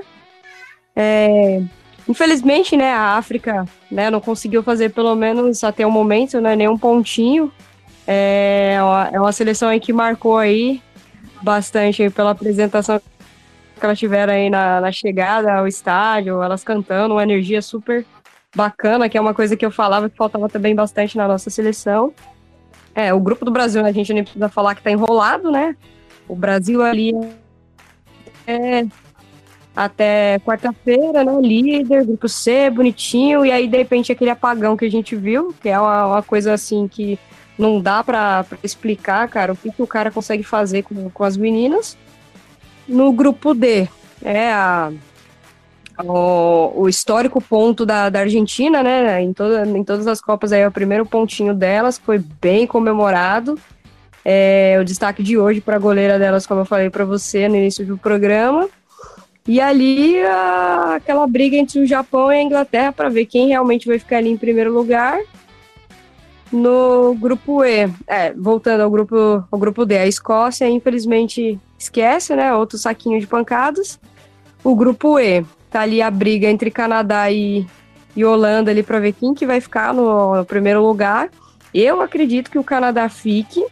É, 0.96 1.62
Infelizmente, 2.08 2.78
né, 2.78 2.94
a 2.94 3.18
África 3.18 3.66
né, 3.90 4.12
não 4.12 4.22
conseguiu 4.22 4.62
fazer 4.62 4.90
pelo 4.92 5.16
menos 5.16 5.64
até 5.64 5.86
o 5.86 5.92
momento, 5.92 6.40
né, 6.40 6.56
nenhum 6.56 6.78
pontinho. 6.78 7.52
É 8.06 8.78
uma, 8.80 9.10
é 9.14 9.20
uma 9.20 9.32
seleção 9.32 9.70
aí 9.70 9.80
que 9.80 9.92
marcou 9.92 10.38
aí 10.38 10.82
bastante 11.42 12.10
pela 12.12 12.32
apresentação 12.32 13.00
que 13.00 13.86
elas 13.86 13.98
tiveram 13.98 14.34
aí 14.34 14.50
na, 14.50 14.80
na 14.80 14.92
chegada 14.92 15.52
ao 15.54 15.68
estádio, 15.68 16.42
elas 16.42 16.64
cantando, 16.64 17.16
uma 17.16 17.24
energia 17.24 17.62
super 17.62 18.06
bacana, 18.56 19.10
que 19.10 19.18
é 19.18 19.22
uma 19.22 19.34
coisa 19.34 19.56
que 19.58 19.66
eu 19.66 19.72
falava 19.72 20.10
que 20.10 20.16
faltava 20.16 20.48
também 20.48 20.74
bastante 20.74 21.18
na 21.18 21.28
nossa 21.28 21.50
seleção. 21.50 22.14
É, 22.96 23.14
o 23.14 23.20
grupo 23.20 23.44
do 23.44 23.52
Brasil, 23.52 23.84
né, 23.84 23.90
a 23.90 23.94
gente 23.94 24.14
nem 24.14 24.24
precisa 24.24 24.48
falar 24.48 24.74
que 24.74 24.82
tá 24.82 24.90
enrolado, 24.90 25.52
né? 25.52 25.76
O 26.28 26.36
Brasil 26.36 26.82
ali 26.82 27.14
é, 28.48 28.86
até 29.76 30.40
quarta-feira, 30.40 31.24
né? 31.24 31.34
Líder, 31.42 32.06
grupo 32.06 32.30
C, 32.30 32.70
bonitinho, 32.70 33.46
e 33.46 33.52
aí 33.52 33.68
de 33.68 33.78
repente 33.78 34.12
aquele 34.12 34.32
apagão 34.32 34.78
que 34.78 34.86
a 34.86 34.92
gente 34.92 35.16
viu, 35.16 35.54
que 35.62 35.68
é 35.68 35.78
uma, 35.78 36.08
uma 36.08 36.24
coisa 36.24 36.54
assim 36.54 36.88
que 36.88 37.20
não 37.58 37.82
dá 37.82 38.04
para 38.04 38.46
explicar, 38.64 39.28
cara, 39.28 39.54
o 39.54 39.58
que, 39.58 39.72
que 39.72 39.82
o 39.82 39.88
cara 39.88 40.10
consegue 40.10 40.44
fazer 40.44 40.84
com, 40.84 41.10
com 41.10 41.24
as 41.24 41.36
meninas. 41.36 41.98
No 42.88 43.12
grupo 43.12 43.54
D, 43.54 43.88
é 44.24 44.52
a, 44.52 44.92
o, 46.04 46.82
o 46.82 46.90
histórico 46.90 47.42
ponto 47.42 47.86
da, 47.86 48.10
da 48.10 48.20
Argentina, 48.22 48.84
né? 48.84 49.22
Em, 49.22 49.34
toda, 49.34 49.66
em 49.66 49.84
todas 49.84 50.08
as 50.08 50.20
Copas 50.20 50.52
aí, 50.52 50.66
o 50.66 50.72
primeiro 50.72 51.06
pontinho 51.06 51.54
delas, 51.54 51.98
foi 51.98 52.20
bem 52.20 52.68
comemorado. 52.68 53.58
É, 54.24 54.78
o 54.82 54.84
destaque 54.84 55.22
de 55.22 55.38
hoje 55.38 55.62
para 55.62 55.76
a 55.76 55.80
goleira 55.80 56.18
delas, 56.18 56.48
como 56.48 56.62
eu 56.62 56.66
falei 56.66 56.90
para 56.90 57.06
você 57.06 57.48
no 57.48 57.56
início 57.56 57.86
do 57.86 57.98
programa. 57.98 58.68
E 59.48 59.62
ali 59.62 60.20
a, 60.24 60.96
aquela 60.96 61.28
briga 61.28 61.56
entre 61.56 61.80
o 61.80 61.86
Japão 61.86 62.32
e 62.32 62.36
a 62.36 62.42
Inglaterra 62.42 62.92
para 62.92 63.10
ver 63.10 63.28
quem 63.28 63.48
realmente 63.48 63.88
vai 63.88 64.00
ficar 64.00 64.18
ali 64.18 64.30
em 64.30 64.38
primeiro 64.38 64.74
lugar. 64.74 65.20
No 66.52 67.14
grupo 67.16 67.64
E, 67.64 67.90
é, 68.08 68.34
voltando 68.34 68.82
ao 68.82 68.90
grupo, 68.90 69.44
ao 69.52 69.60
grupo 69.60 69.86
D, 69.86 69.98
a 69.98 70.08
Escócia 70.08 70.68
infelizmente 70.68 71.60
esquece, 71.78 72.36
né? 72.36 72.54
Outro 72.54 72.78
saquinho 72.78 73.20
de 73.20 73.28
pancadas. 73.28 74.00
O 74.64 74.76
grupo 74.76 75.20
E, 75.20 75.46
tá 75.80 75.84
ali 75.84 76.02
a 76.02 76.12
briga 76.12 76.48
entre 76.48 76.72
Canadá 76.72 77.32
e, 77.32 77.66
e 78.16 78.26
Holanda 78.26 78.72
ali 78.72 78.84
para 78.84 79.00
ver 79.00 79.14
quem 79.14 79.34
que 79.34 79.46
vai 79.46 79.62
ficar 79.62 79.94
no, 79.94 80.36
no 80.36 80.46
primeiro 80.46 80.82
lugar. 80.82 81.30
Eu 81.74 82.02
acredito 82.02 82.50
que 82.50 82.60
o 82.60 82.64
Canadá 82.64 83.10
fique, 83.10 83.66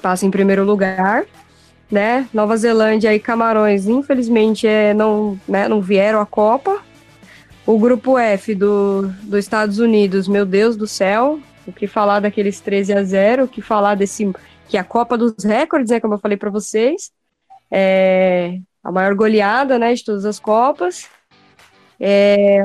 passa 0.00 0.26
em 0.26 0.30
primeiro 0.30 0.64
lugar 0.64 1.26
né? 1.90 2.28
Nova 2.32 2.56
Zelândia 2.56 3.14
e 3.14 3.20
Camarões, 3.20 3.86
infelizmente, 3.86 4.66
é, 4.66 4.92
não, 4.92 5.38
né, 5.48 5.68
não 5.68 5.80
vieram 5.80 6.20
à 6.20 6.26
Copa. 6.26 6.82
O 7.66 7.78
grupo 7.78 8.18
F 8.18 8.54
do, 8.54 9.08
dos 9.22 9.40
Estados 9.40 9.78
Unidos, 9.78 10.28
meu 10.28 10.46
Deus 10.46 10.76
do 10.76 10.86
céu, 10.86 11.38
o 11.66 11.72
que 11.72 11.86
falar 11.86 12.20
daqueles 12.20 12.60
13 12.60 12.92
a 12.94 13.02
0, 13.02 13.44
o 13.44 13.48
que 13.48 13.60
falar 13.60 13.94
desse 13.94 14.30
que 14.68 14.76
a 14.76 14.84
Copa 14.84 15.16
dos 15.16 15.44
Recordes, 15.44 15.90
né, 15.90 16.00
como 16.00 16.14
eu 16.14 16.18
falei 16.18 16.36
para 16.36 16.50
vocês, 16.50 17.10
é 17.70 18.58
a 18.82 18.92
maior 18.92 19.14
goleada, 19.14 19.78
né, 19.78 19.92
de 19.94 20.04
todas 20.04 20.24
as 20.24 20.38
Copas. 20.38 21.08
É, 22.00 22.62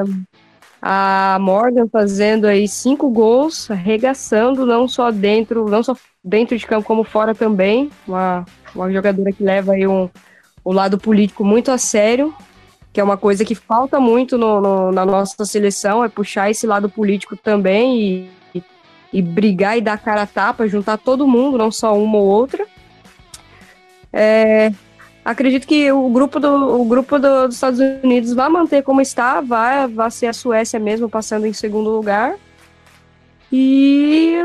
a 0.81 1.37
Morgan 1.39 1.87
fazendo 1.91 2.45
aí 2.45 2.67
cinco 2.67 3.09
gols, 3.09 3.71
arregaçando 3.71 4.65
não 4.65 4.87
só 4.87 5.11
dentro, 5.11 5.65
não 5.69 5.81
só 5.81 5.95
dentro 6.23 6.57
de 6.57 6.65
campo 6.65 6.85
como 6.85 7.03
fora 7.03 7.33
também, 7.33 7.89
uma 8.07 8.45
uma 8.75 8.91
jogadora 8.91 9.31
que 9.31 9.43
leva 9.43 9.73
aí 9.73 9.87
um, 9.87 10.09
o 10.63 10.71
lado 10.71 10.97
político 10.97 11.43
muito 11.43 11.71
a 11.71 11.77
sério, 11.77 12.33
que 12.91 12.99
é 12.99 13.03
uma 13.03 13.17
coisa 13.17 13.45
que 13.45 13.55
falta 13.55 13.99
muito 13.99 14.37
no, 14.37 14.61
no, 14.61 14.91
na 14.91 15.05
nossa 15.05 15.45
seleção, 15.45 16.03
é 16.03 16.09
puxar 16.09 16.49
esse 16.49 16.65
lado 16.65 16.89
político 16.89 17.35
também 17.35 17.99
e, 17.99 18.31
e, 18.55 18.63
e, 19.13 19.21
brigar 19.21 19.77
e 19.77 19.81
dar 19.81 19.97
cara 19.97 20.23
a 20.23 20.27
tapa, 20.27 20.67
juntar 20.67 20.97
todo 20.97 21.27
mundo, 21.27 21.57
não 21.57 21.71
só 21.71 21.97
uma 21.97 22.17
ou 22.17 22.25
outra. 22.25 22.65
É, 24.11 24.71
acredito 25.23 25.67
que 25.67 25.91
o 25.91 26.09
grupo, 26.09 26.39
do, 26.39 26.81
o 26.81 26.85
grupo 26.85 27.19
do, 27.19 27.47
dos 27.47 27.55
Estados 27.55 27.79
Unidos 28.03 28.33
vai 28.33 28.49
manter 28.49 28.83
como 28.83 29.01
está, 29.01 29.41
vai, 29.41 29.87
vai 29.87 30.11
ser 30.11 30.27
a 30.27 30.33
Suécia 30.33 30.79
mesmo 30.79 31.09
passando 31.09 31.45
em 31.45 31.53
segundo 31.53 31.89
lugar. 31.89 32.35
E 33.51 34.39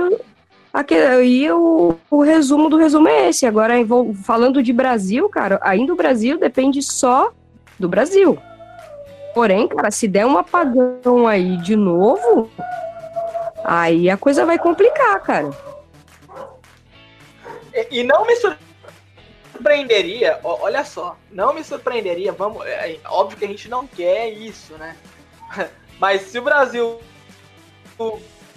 Aqui, 0.72 0.94
e 0.94 1.50
o, 1.50 1.96
o 2.10 2.22
resumo 2.22 2.68
do 2.68 2.76
resumo 2.76 3.08
é 3.08 3.30
esse. 3.30 3.46
Agora, 3.46 3.74
falando 4.22 4.62
de 4.62 4.72
Brasil, 4.72 5.28
cara, 5.28 5.58
ainda 5.62 5.92
o 5.92 5.96
Brasil 5.96 6.38
depende 6.38 6.82
só 6.82 7.32
do 7.78 7.88
Brasil. 7.88 8.38
Porém, 9.34 9.66
cara, 9.66 9.90
se 9.90 10.06
der 10.06 10.26
um 10.26 10.36
apagão 10.36 11.26
aí 11.26 11.56
de 11.58 11.74
novo, 11.74 12.50
aí 13.64 14.10
a 14.10 14.16
coisa 14.16 14.44
vai 14.44 14.58
complicar, 14.58 15.20
cara. 15.20 15.50
E, 17.74 18.00
e 18.00 18.04
não 18.04 18.26
me 18.26 18.36
surpreenderia, 19.59 20.38
olha 20.42 20.84
só, 20.84 21.16
não 21.30 21.52
me 21.52 21.64
surpreenderia, 21.64 22.32
vamos, 22.32 22.64
é, 22.64 22.92
é, 22.92 23.00
óbvio 23.06 23.38
que 23.38 23.44
a 23.44 23.48
gente 23.48 23.68
não 23.68 23.86
quer 23.86 24.30
isso, 24.30 24.74
né? 24.74 24.96
Mas 25.98 26.22
se 26.22 26.38
o 26.38 26.42
Brasil 26.42 27.00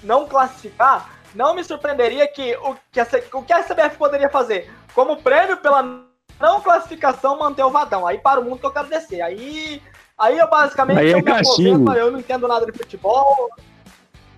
não 0.03 0.27
classificar, 0.27 1.19
não 1.33 1.55
me 1.55 1.63
surpreenderia 1.63 2.27
que 2.27 2.55
o 2.57 2.75
que 2.91 2.99
a, 2.99 3.07
o 3.33 3.43
que 3.43 3.53
a 3.53 3.63
CBF 3.63 3.97
poderia 3.97 4.29
fazer 4.29 4.71
como 4.93 5.17
prêmio 5.17 5.57
pela 5.57 5.81
não 6.39 6.61
classificação 6.61 7.39
manter 7.39 7.63
o 7.63 7.71
Vadão. 7.71 8.05
Aí 8.05 8.19
para 8.19 8.39
o 8.39 8.43
mundo 8.43 8.59
que 8.59 8.65
eu 8.65 8.71
quero 8.71 8.89
descer. 8.89 9.21
Aí, 9.21 9.81
aí 10.17 10.37
eu 10.37 10.49
basicamente 10.49 10.99
aí 10.99 11.11
é 11.11 11.13
eu 11.13 11.23
me 11.23 11.31
aposento, 11.31 11.93
eu 11.93 12.11
não 12.11 12.19
entendo 12.19 12.47
nada 12.47 12.65
de 12.65 12.77
futebol. 12.77 13.49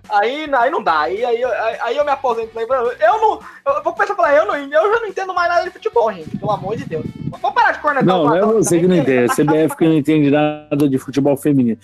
Aí, 0.09 0.49
aí 0.53 0.69
não 0.69 0.83
dá, 0.83 1.01
aí, 1.01 1.23
aí, 1.23 1.41
aí, 1.81 1.97
eu 1.97 2.03
me 2.03 2.11
aposento. 2.11 2.51
Eu 2.59 2.67
não. 2.67 3.39
Eu 3.65 3.83
vou 3.83 3.93
pensar 3.93 4.15
falar, 4.15 4.35
eu, 4.35 4.45
não, 4.45 4.55
eu 4.55 4.69
já 4.69 4.99
não 4.99 5.07
entendo 5.07 5.33
mais 5.33 5.49
nada 5.49 5.63
de 5.63 5.69
futebol, 5.69 6.11
gente. 6.11 6.37
Pelo 6.37 6.51
amor 6.51 6.75
de 6.75 6.85
Deus. 6.85 7.05
Vamos 7.29 7.53
parar 7.53 7.71
de 7.71 7.79
cornetar 7.79 8.05
Não, 8.05 8.25
não 8.25 8.35
é 8.35 8.41
você 8.45 8.79
que 8.79 8.87
não 8.87 8.97
entende. 8.97 9.31
A 9.31 9.35
CBF 9.35 9.77
que 9.77 9.85
não 9.85 9.93
entende 9.93 10.29
nada 10.29 10.89
de 10.89 10.97
futebol 10.97 11.37
feminino. 11.37 11.77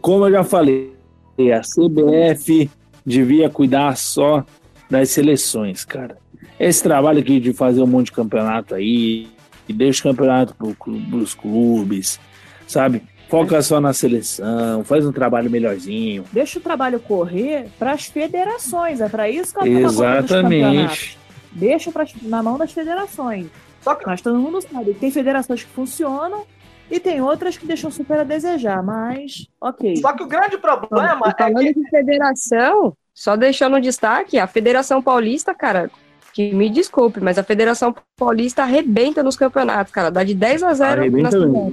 Como 0.00 0.26
eu 0.26 0.32
já 0.32 0.44
falei, 0.44 0.94
a 1.38 1.60
CBF 1.60 2.70
devia 3.04 3.48
cuidar 3.48 3.96
só 3.96 4.44
das 4.90 5.10
seleções, 5.10 5.84
cara. 5.84 6.18
Esse 6.58 6.82
trabalho 6.82 7.20
aqui 7.20 7.40
de 7.40 7.52
fazer 7.52 7.82
um 7.82 7.86
monte 7.86 8.06
de 8.06 8.12
campeonato 8.12 8.74
aí, 8.74 9.28
e 9.68 9.72
deixa 9.72 10.00
o 10.00 10.10
campeonato 10.10 10.54
pro, 10.54 10.74
pros 10.74 11.34
clubes, 11.34 12.20
sabe? 12.66 13.02
Foca 13.28 13.60
só 13.62 13.80
na 13.80 13.92
seleção, 13.92 14.84
faz 14.84 15.06
um 15.06 15.12
trabalho 15.12 15.50
melhorzinho. 15.50 16.24
Deixa 16.32 16.58
o 16.58 16.62
trabalho 16.62 17.00
correr 17.00 17.66
para 17.78 17.92
as 17.92 18.06
federações, 18.06 19.00
é 19.00 19.08
para 19.08 19.28
isso 19.28 19.54
que 19.54 19.60
ela 19.60 19.80
tá 19.80 19.86
Exatamente. 19.86 21.18
Deixa 21.52 21.90
pra, 21.90 22.06
na 22.22 22.42
mão 22.42 22.58
das 22.58 22.72
federações. 22.72 23.46
Só 23.80 23.94
que... 23.94 24.06
Mas 24.06 24.20
todo 24.20 24.38
mundo 24.38 24.60
sabe, 24.60 24.94
tem 24.94 25.10
federações 25.10 25.62
que 25.64 25.70
funcionam 25.70 26.44
e 26.90 27.00
tem 27.00 27.20
outras 27.20 27.56
que 27.56 27.66
deixam 27.66 27.90
super 27.90 28.20
a 28.20 28.24
desejar, 28.24 28.82
mas 28.82 29.48
ok. 29.60 29.96
Só 29.96 30.12
que 30.12 30.22
o 30.22 30.26
grande 30.26 30.58
problema 30.58 31.18
então, 31.18 31.32
falando 31.36 31.62
é 31.62 31.72
que... 31.72 31.80
de 31.80 31.90
federação, 31.90 32.96
só 33.12 33.36
deixando 33.36 33.76
um 33.76 33.80
destaque, 33.80 34.38
a 34.38 34.46
Federação 34.46 35.02
Paulista, 35.02 35.54
cara, 35.54 35.90
que 36.32 36.52
me 36.52 36.68
desculpe, 36.68 37.20
mas 37.20 37.38
a 37.38 37.42
Federação 37.44 37.94
Paulista 38.16 38.62
arrebenta 38.62 39.22
nos 39.22 39.36
campeonatos, 39.36 39.92
cara, 39.92 40.10
dá 40.10 40.24
de 40.24 40.34
10 40.34 40.62
a 40.62 40.74
0 40.74 41.00
Arrebenta 41.00 41.38
nas. 41.38 41.72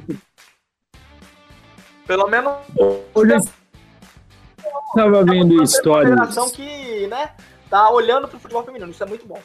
Pelo 2.11 2.27
menos 2.27 2.51
Hoje 3.15 3.31
eu 3.35 3.41
tava 4.93 5.23
vendo 5.23 5.53
uma 5.53 5.63
histórias. 5.63 6.09
federação 6.09 6.49
que, 6.49 7.07
né, 7.07 7.29
tá 7.69 7.89
olhando 7.89 8.27
pro 8.27 8.37
futebol 8.37 8.65
feminino, 8.65 8.91
isso 8.91 9.01
é 9.01 9.05
muito 9.05 9.25
bom. 9.25 9.39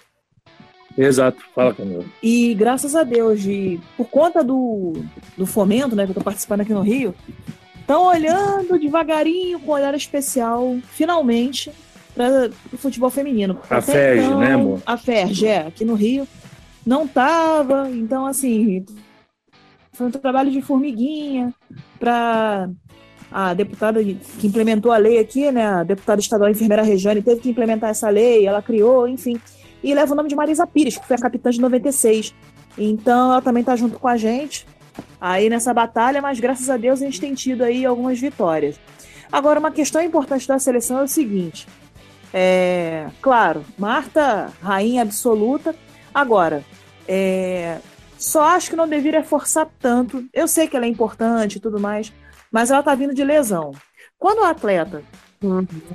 Exato, 0.98 1.40
fala 1.54 1.72
Camila. 1.72 2.04
E 2.20 2.54
graças 2.54 2.96
a 2.96 3.04
Deus, 3.04 3.40
de, 3.40 3.78
por 3.96 4.06
conta 4.08 4.42
do, 4.42 4.94
do 5.36 5.46
fomento, 5.46 5.94
né, 5.94 6.06
que 6.06 6.10
eu 6.10 6.16
tô 6.16 6.20
participando 6.20 6.62
aqui 6.62 6.74
no 6.74 6.82
Rio, 6.82 7.14
estão 7.78 8.02
olhando 8.04 8.80
devagarinho, 8.80 9.60
com 9.60 9.70
um 9.70 9.74
olhar 9.74 9.94
especial, 9.94 10.76
finalmente, 10.90 11.70
para 12.16 12.50
o 12.72 12.76
futebol 12.76 13.10
feminino. 13.10 13.60
A 13.70 13.76
Até 13.76 13.92
FERJ, 13.92 14.24
então, 14.24 14.40
né, 14.40 14.54
amor? 14.54 14.82
A 14.84 14.96
FERJ, 14.96 15.46
é, 15.46 15.58
aqui 15.68 15.84
no 15.84 15.94
Rio, 15.94 16.26
não 16.84 17.06
tava, 17.06 17.88
então 17.90 18.26
assim, 18.26 18.84
foi 19.92 20.08
um 20.08 20.10
trabalho 20.10 20.50
de 20.50 20.60
formiguinha 20.60 21.54
para 21.98 22.68
a 23.30 23.54
deputada 23.54 24.02
que 24.02 24.46
implementou 24.46 24.92
a 24.92 24.96
lei 24.96 25.18
aqui, 25.18 25.50
né, 25.50 25.66
a 25.66 25.82
deputada 25.82 26.20
estadual 26.20 26.50
enfermeira 26.50 26.82
Rejane 26.82 27.22
teve 27.22 27.40
que 27.40 27.50
implementar 27.50 27.90
essa 27.90 28.08
lei, 28.08 28.46
ela 28.46 28.62
criou, 28.62 29.08
enfim, 29.08 29.40
e 29.82 29.94
leva 29.94 30.12
o 30.12 30.16
nome 30.16 30.28
de 30.28 30.36
Marisa 30.36 30.66
Pires, 30.66 30.96
que 30.96 31.06
foi 31.06 31.16
a 31.16 31.20
capitã 31.20 31.50
de 31.50 31.60
96. 31.60 32.34
Então 32.78 33.32
ela 33.32 33.42
também 33.42 33.64
tá 33.64 33.74
junto 33.76 33.98
com 33.98 34.08
a 34.08 34.16
gente 34.16 34.66
aí 35.20 35.48
nessa 35.48 35.72
batalha, 35.72 36.20
mas 36.22 36.40
graças 36.40 36.68
a 36.70 36.76
Deus 36.76 37.00
a 37.00 37.04
gente 37.04 37.20
tem 37.20 37.34
tido 37.34 37.62
aí 37.62 37.84
algumas 37.84 38.18
vitórias. 38.18 38.78
Agora, 39.30 39.58
uma 39.58 39.70
questão 39.70 40.00
importante 40.02 40.46
da 40.46 40.58
seleção 40.58 41.00
é 41.00 41.02
o 41.02 41.08
seguinte: 41.08 41.66
é, 42.32 43.06
claro, 43.20 43.64
Marta, 43.78 44.52
rainha 44.62 45.02
absoluta. 45.02 45.74
Agora, 46.14 46.64
é, 47.06 47.78
só 48.18 48.42
acho 48.44 48.70
que 48.70 48.76
não 48.76 48.88
deveria 48.88 49.22
forçar 49.22 49.68
tanto. 49.78 50.24
Eu 50.32 50.46
sei 50.48 50.66
que 50.66 50.76
ela 50.76 50.86
é 50.86 50.88
importante 50.88 51.56
e 51.56 51.60
tudo 51.60 51.78
mais, 51.80 52.12
mas 52.50 52.70
ela 52.70 52.82
tá 52.82 52.94
vindo 52.94 53.14
de 53.14 53.24
lesão. 53.24 53.72
Quando 54.18 54.38
o 54.40 54.44
atleta 54.44 55.02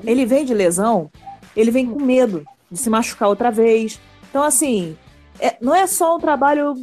ele 0.04 0.26
vem 0.26 0.46
de 0.46 0.54
lesão, 0.54 1.10
ele 1.56 1.72
vem 1.72 1.86
com 1.88 2.00
medo 2.00 2.46
de 2.70 2.78
se 2.78 2.90
machucar 2.90 3.28
outra 3.30 3.50
vez. 3.52 4.00
Então, 4.30 4.44
assim, 4.44 4.96
é- 5.40 5.58
não 5.60 5.74
é 5.76 5.88
só 5.88 6.16
um 6.16 6.20
trabalho 6.20 6.76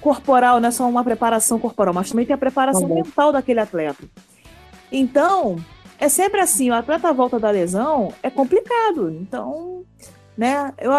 corporal, 0.00 0.60
não 0.60 0.68
é 0.68 0.72
só 0.72 0.88
uma 0.88 1.02
preparação 1.04 1.58
corporal, 1.58 1.92
mas 1.92 2.08
também 2.08 2.24
tem 2.24 2.34
a 2.34 2.38
preparação 2.38 2.82
mental 2.88 3.32
daquele 3.32 3.60
atleta. 3.60 4.04
Então, 4.90 5.56
é 5.98 6.08
sempre 6.08 6.40
assim, 6.40 6.70
o 6.70 6.74
atleta 6.74 7.12
volta 7.12 7.38
da 7.38 7.50
lesão 7.50 8.12
é 8.22 8.30
complicado. 8.30 9.10
Então, 9.10 9.82
né, 10.36 10.72
eu 10.78 10.92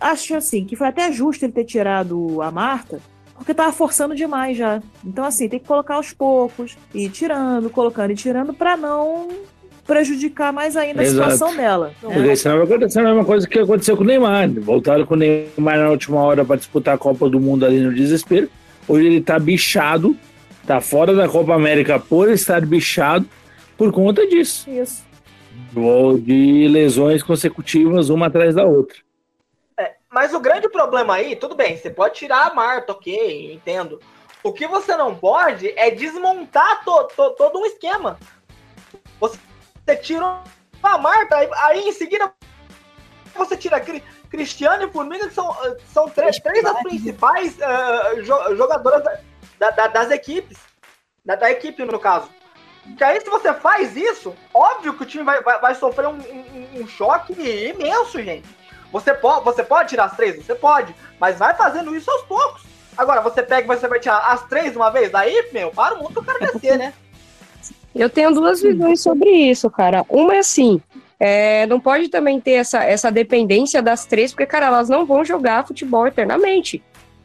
acho 0.00 0.34
assim, 0.34 0.64
que 0.64 0.76
foi 0.76 0.88
até 0.88 1.10
justo 1.12 1.44
ele 1.44 1.52
ter 1.52 1.64
tirado 1.64 2.40
a 2.42 2.50
Marta, 2.50 3.00
porque 3.34 3.54
tava 3.54 3.72
forçando 3.72 4.14
demais 4.14 4.56
já. 4.56 4.82
Então, 5.04 5.24
assim, 5.24 5.48
tem 5.48 5.58
que 5.60 5.66
colocar 5.66 5.94
aos 5.94 6.12
poucos, 6.12 6.76
e 6.94 7.04
ir 7.06 7.10
tirando, 7.10 7.68
colocando 7.70 8.10
e 8.10 8.16
tirando, 8.16 8.54
para 8.54 8.76
não 8.76 9.28
prejudicar 9.86 10.52
mais 10.52 10.76
ainda 10.76 11.00
a 11.00 11.04
Exato. 11.04 11.30
situação 11.32 11.56
dela. 11.56 11.92
né? 12.02 12.14
Porque 12.14 12.36
senão 12.36 12.56
vai 12.56 12.66
acontecer 12.66 13.00
a 13.00 13.04
mesma 13.04 13.24
coisa 13.24 13.46
que 13.46 13.58
aconteceu 13.58 13.96
com 13.96 14.02
o 14.02 14.06
Neymar. 14.06 14.50
Voltaram 14.60 15.06
com 15.06 15.14
o 15.14 15.16
Neymar 15.16 15.78
na 15.78 15.90
última 15.90 16.20
hora 16.20 16.44
para 16.44 16.56
disputar 16.56 16.96
a 16.96 16.98
Copa 16.98 17.28
do 17.28 17.38
Mundo 17.38 17.64
ali 17.64 17.80
no 17.80 17.94
desespero. 17.94 18.48
Hoje 18.88 19.06
ele 19.06 19.20
tá 19.20 19.38
bichado, 19.38 20.16
tá 20.66 20.80
fora 20.80 21.14
da 21.14 21.28
Copa 21.28 21.54
América 21.54 22.00
por 22.00 22.28
estar 22.30 22.64
bichado 22.66 23.26
por 23.76 23.92
conta 23.92 24.26
disso. 24.26 24.68
Isso. 24.68 25.04
De 26.22 26.66
lesões 26.68 27.22
consecutivas, 27.22 28.08
uma 28.08 28.26
atrás 28.26 28.54
da 28.54 28.64
outra. 28.64 28.96
Mas 30.10 30.32
o 30.32 30.40
grande 30.40 30.68
problema 30.68 31.14
aí, 31.16 31.34
tudo 31.36 31.54
bem, 31.54 31.76
você 31.76 31.90
pode 31.90 32.14
tirar 32.14 32.46
a 32.46 32.54
Marta, 32.54 32.92
ok, 32.92 33.52
entendo. 33.52 34.00
O 34.42 34.52
que 34.52 34.66
você 34.66 34.96
não 34.96 35.14
pode 35.14 35.68
é 35.76 35.90
desmontar 35.90 36.84
to- 36.84 37.04
to- 37.16 37.30
todo 37.32 37.58
um 37.58 37.66
esquema. 37.66 38.18
Você, 39.18 39.38
você 39.84 39.96
tira 39.96 40.42
a 40.82 40.98
Marta, 40.98 41.36
aí, 41.36 41.48
aí 41.62 41.88
em 41.88 41.92
seguida 41.92 42.32
você 43.34 43.56
tira 43.56 43.80
Cri- 43.80 44.02
Cristiane 44.30 44.84
e 44.86 44.92
Formiga, 44.92 45.28
que 45.28 45.34
são, 45.34 45.54
são 45.92 46.08
três, 46.08 46.38
três 46.38 46.62
das 46.62 46.80
principais 46.82 47.58
eh, 47.60 48.22
jo- 48.22 48.56
jogadoras 48.56 49.02
da- 49.58 49.70
da- 49.70 49.86
das 49.88 50.10
equipes. 50.10 50.58
Da, 51.24 51.34
da 51.34 51.50
equipe, 51.50 51.84
no 51.84 51.98
caso. 51.98 52.30
Que 52.96 53.02
aí, 53.02 53.20
se 53.20 53.28
você 53.28 53.52
faz 53.52 53.96
isso, 53.96 54.34
óbvio 54.54 54.94
que 54.94 55.02
o 55.02 55.06
time 55.06 55.24
vai, 55.24 55.42
vai, 55.42 55.60
vai 55.60 55.74
sofrer 55.74 56.06
um, 56.06 56.12
um- 56.18 56.82
um 56.82 56.86
choque 56.86 57.32
imenso, 57.32 58.22
gente. 58.22 58.48
Você 58.92 59.12
pode, 59.14 59.44
você 59.44 59.62
pode 59.62 59.88
tirar 59.88 60.04
as 60.04 60.16
três? 60.16 60.36
Você 60.36 60.54
pode. 60.54 60.94
Mas 61.20 61.38
vai 61.38 61.54
fazendo 61.54 61.94
isso 61.94 62.10
aos 62.10 62.22
poucos. 62.22 62.62
Agora, 62.96 63.20
você 63.20 63.42
pega 63.42 63.62
e 63.62 63.76
você 63.76 63.86
vai 63.86 64.00
tirar 64.00 64.18
as 64.18 64.44
três 64.46 64.72
de 64.72 64.78
uma 64.78 64.90
vez, 64.90 65.14
aí, 65.14 65.48
meu, 65.52 65.70
para 65.70 65.94
o 65.94 65.98
mundo 65.98 66.12
que 66.12 66.18
eu 66.18 66.24
quero 66.24 66.52
descer, 66.52 66.78
né? 66.78 66.94
Eu 67.94 68.08
tenho 68.10 68.32
duas 68.32 68.60
visões 68.60 69.02
sobre 69.02 69.30
isso, 69.30 69.70
cara. 69.70 70.04
Uma 70.08 70.36
é 70.36 70.38
assim, 70.38 70.80
é, 71.18 71.66
não 71.66 71.80
pode 71.80 72.08
também 72.08 72.40
ter 72.40 72.52
essa, 72.52 72.82
essa 72.84 73.10
dependência 73.10 73.82
das 73.82 74.04
três, 74.04 74.32
porque, 74.32 74.46
cara, 74.46 74.66
elas 74.66 74.88
não 74.88 75.06
vão 75.06 75.24
jogar 75.24 75.66
futebol 75.66 76.06
eternamente. 76.06 76.82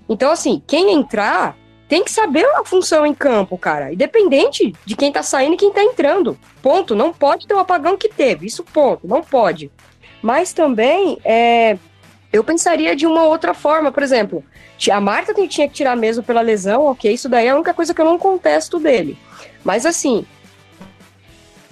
Então, 0.08 0.32
assim, 0.32 0.62
quem 0.66 0.94
entrar 0.94 1.56
tem 1.88 2.06
que 2.06 2.12
saber 2.12 2.46
a 2.56 2.64
função 2.64 3.06
em 3.06 3.14
campo, 3.14 3.58
cara. 3.58 3.92
Independente 3.92 4.74
de 4.86 4.96
quem 4.96 5.12
tá 5.12 5.22
saindo 5.22 5.56
e 5.56 5.58
quem 5.58 5.74
tá 5.74 5.84
entrando. 5.84 6.40
Ponto. 6.62 6.96
Não 6.96 7.12
pode 7.12 7.46
ter 7.46 7.54
o 7.54 7.60
apagão 7.60 7.98
que 7.98 8.08
teve. 8.08 8.46
Isso, 8.46 8.64
ponto. 8.64 9.06
Não 9.06 9.22
pode. 9.22 9.70
Mas 10.22 10.54
também, 10.54 11.18
é, 11.24 11.78
eu 12.32 12.44
pensaria 12.44 12.96
de 12.96 13.06
uma 13.06 13.24
outra 13.24 13.54
forma. 13.54 13.92
Por 13.92 14.04
exemplo, 14.04 14.44
a 14.92 15.02
Marta 15.02 15.34
tinha 15.34 15.68
que 15.68 15.74
tirar 15.74 15.96
mesmo 15.96 16.24
pela 16.24 16.42
lesão, 16.42 16.86
ok? 16.86 17.12
Isso 17.12 17.28
daí 17.28 17.48
é 17.48 17.50
a 17.50 17.56
única 17.56 17.74
coisa 17.74 17.94
que 17.94 18.02
eu 18.02 18.06
não 18.06 18.18
contesto 18.18 18.80
dele. 18.80 19.18
Mas, 19.64 19.86
assim, 19.86 20.26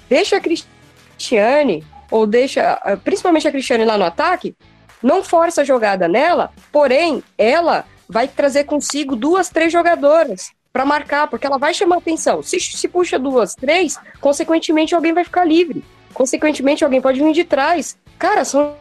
deixa 0.10 0.38
a 0.38 0.42
Cristiane, 0.42 1.84
ou 2.10 2.26
deixa, 2.26 2.80
principalmente 3.04 3.48
a 3.48 3.52
Cristiane 3.52 3.86
lá 3.86 3.98
no 3.98 4.06
ataque, 4.06 4.56
não 5.02 5.24
força 5.24 5.62
a 5.62 5.64
jogada 5.64 6.08
nela, 6.08 6.52
porém, 6.72 7.24
ela 7.38 7.86
vai 8.08 8.28
trazer 8.28 8.66
consigo 8.66 9.16
duas, 9.16 9.50
três 9.50 9.72
jogadoras 9.72 10.52
para 10.74 10.86
marcar, 10.86 11.28
porque 11.28 11.46
ela 11.46 11.58
vai 11.58 11.74
chamar 11.74 11.98
atenção. 11.98 12.42
Se, 12.44 12.60
se 12.60 12.88
puxa 12.88 13.18
duas, 13.18 13.56
três, 13.56 14.00
consequentemente 14.20 14.94
alguém 14.94 15.14
vai 15.14 15.24
ficar 15.24 15.46
livre. 15.46 15.84
Consequentemente, 16.14 16.84
alguém 16.84 17.02
pode 17.02 17.20
vir 17.20 17.34
de 17.34 17.44
trás. 17.44 17.98
Cara, 18.20 18.44
são 18.44 18.76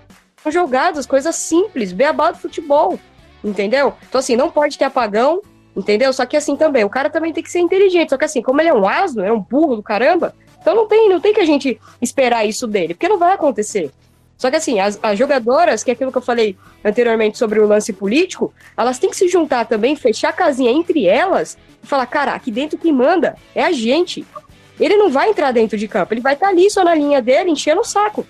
jogadas, 0.51 1.07
coisas 1.07 1.37
simples, 1.37 1.93
beabá 1.93 2.33
do 2.33 2.39
futebol. 2.39 2.99
Entendeu? 3.43 3.95
Então, 4.09 4.19
assim, 4.19 4.35
não 4.35 4.51
pode 4.51 4.77
ter 4.77 4.85
apagão, 4.85 5.41
entendeu? 5.77 6.13
Só 6.13 6.27
que 6.27 6.37
assim 6.37 6.57
também, 6.57 6.85
o 6.85 6.91
cara 6.91 7.09
também 7.09 7.33
tem 7.33 7.43
que 7.43 7.51
ser 7.51 7.61
inteligente. 7.61 8.11
Só 8.11 8.19
que 8.19 8.25
assim, 8.25 8.43
como 8.43 8.61
ele 8.61 8.69
é 8.69 8.75
um 8.75 8.87
asno, 8.87 9.23
é 9.23 9.33
um 9.33 9.41
burro 9.41 9.77
do 9.77 9.83
caramba, 9.83 10.35
então 10.61 10.75
não 10.75 10.89
tem, 10.89 11.09
não 11.09 11.21
tem 11.21 11.33
que 11.33 11.41
a 11.41 11.47
gente 11.47 11.81
esperar 12.03 12.45
isso 12.45 12.67
dele, 12.67 12.95
porque 12.95 13.09
não 13.09 13.19
vai 13.19 13.33
acontecer. 13.33 13.93
Só 14.37 14.51
que 14.51 14.57
assim, 14.57 14.81
as, 14.81 14.99
as 15.03 15.19
jogadoras, 15.19 15.83
que 15.83 15.91
é 15.91 15.95
aquilo 15.95 16.13
que 16.13 16.19
eu 16.19 16.23
falei 16.23 16.57
anteriormente 16.85 17.39
sobre 17.39 17.61
o 17.61 17.67
lance 17.67 17.93
político, 17.93 18.53
elas 18.77 18.99
têm 18.99 19.11
que 19.11 19.17
se 19.17 19.29
juntar 19.29 19.67
também, 19.67 19.97
fechar 19.97 20.31
a 20.31 20.33
casinha 20.33 20.71
entre 20.71 21.07
elas 21.07 21.57
e 21.83 21.87
falar, 21.87 22.07
cara, 22.07 22.33
aqui 22.33 22.51
dentro 22.51 22.79
quem 22.79 22.93
manda 22.93 23.37
é 23.55 23.65
a 23.65 23.73
gente. 23.73 24.27
Ele 24.79 24.97
não 24.97 25.11
vai 25.11 25.31
entrar 25.31 25.53
dentro 25.53 25.77
de 25.77 25.89
campo, 25.89 26.15
ele 26.15 26.21
vai 26.21 26.35
estar 26.35 26.49
ali 26.49 26.71
só 26.71 26.85
na 26.85 26.95
linha 26.95 27.23
dele, 27.23 27.51
enchendo 27.51 27.81
o 27.81 27.85
saco. 27.85 28.27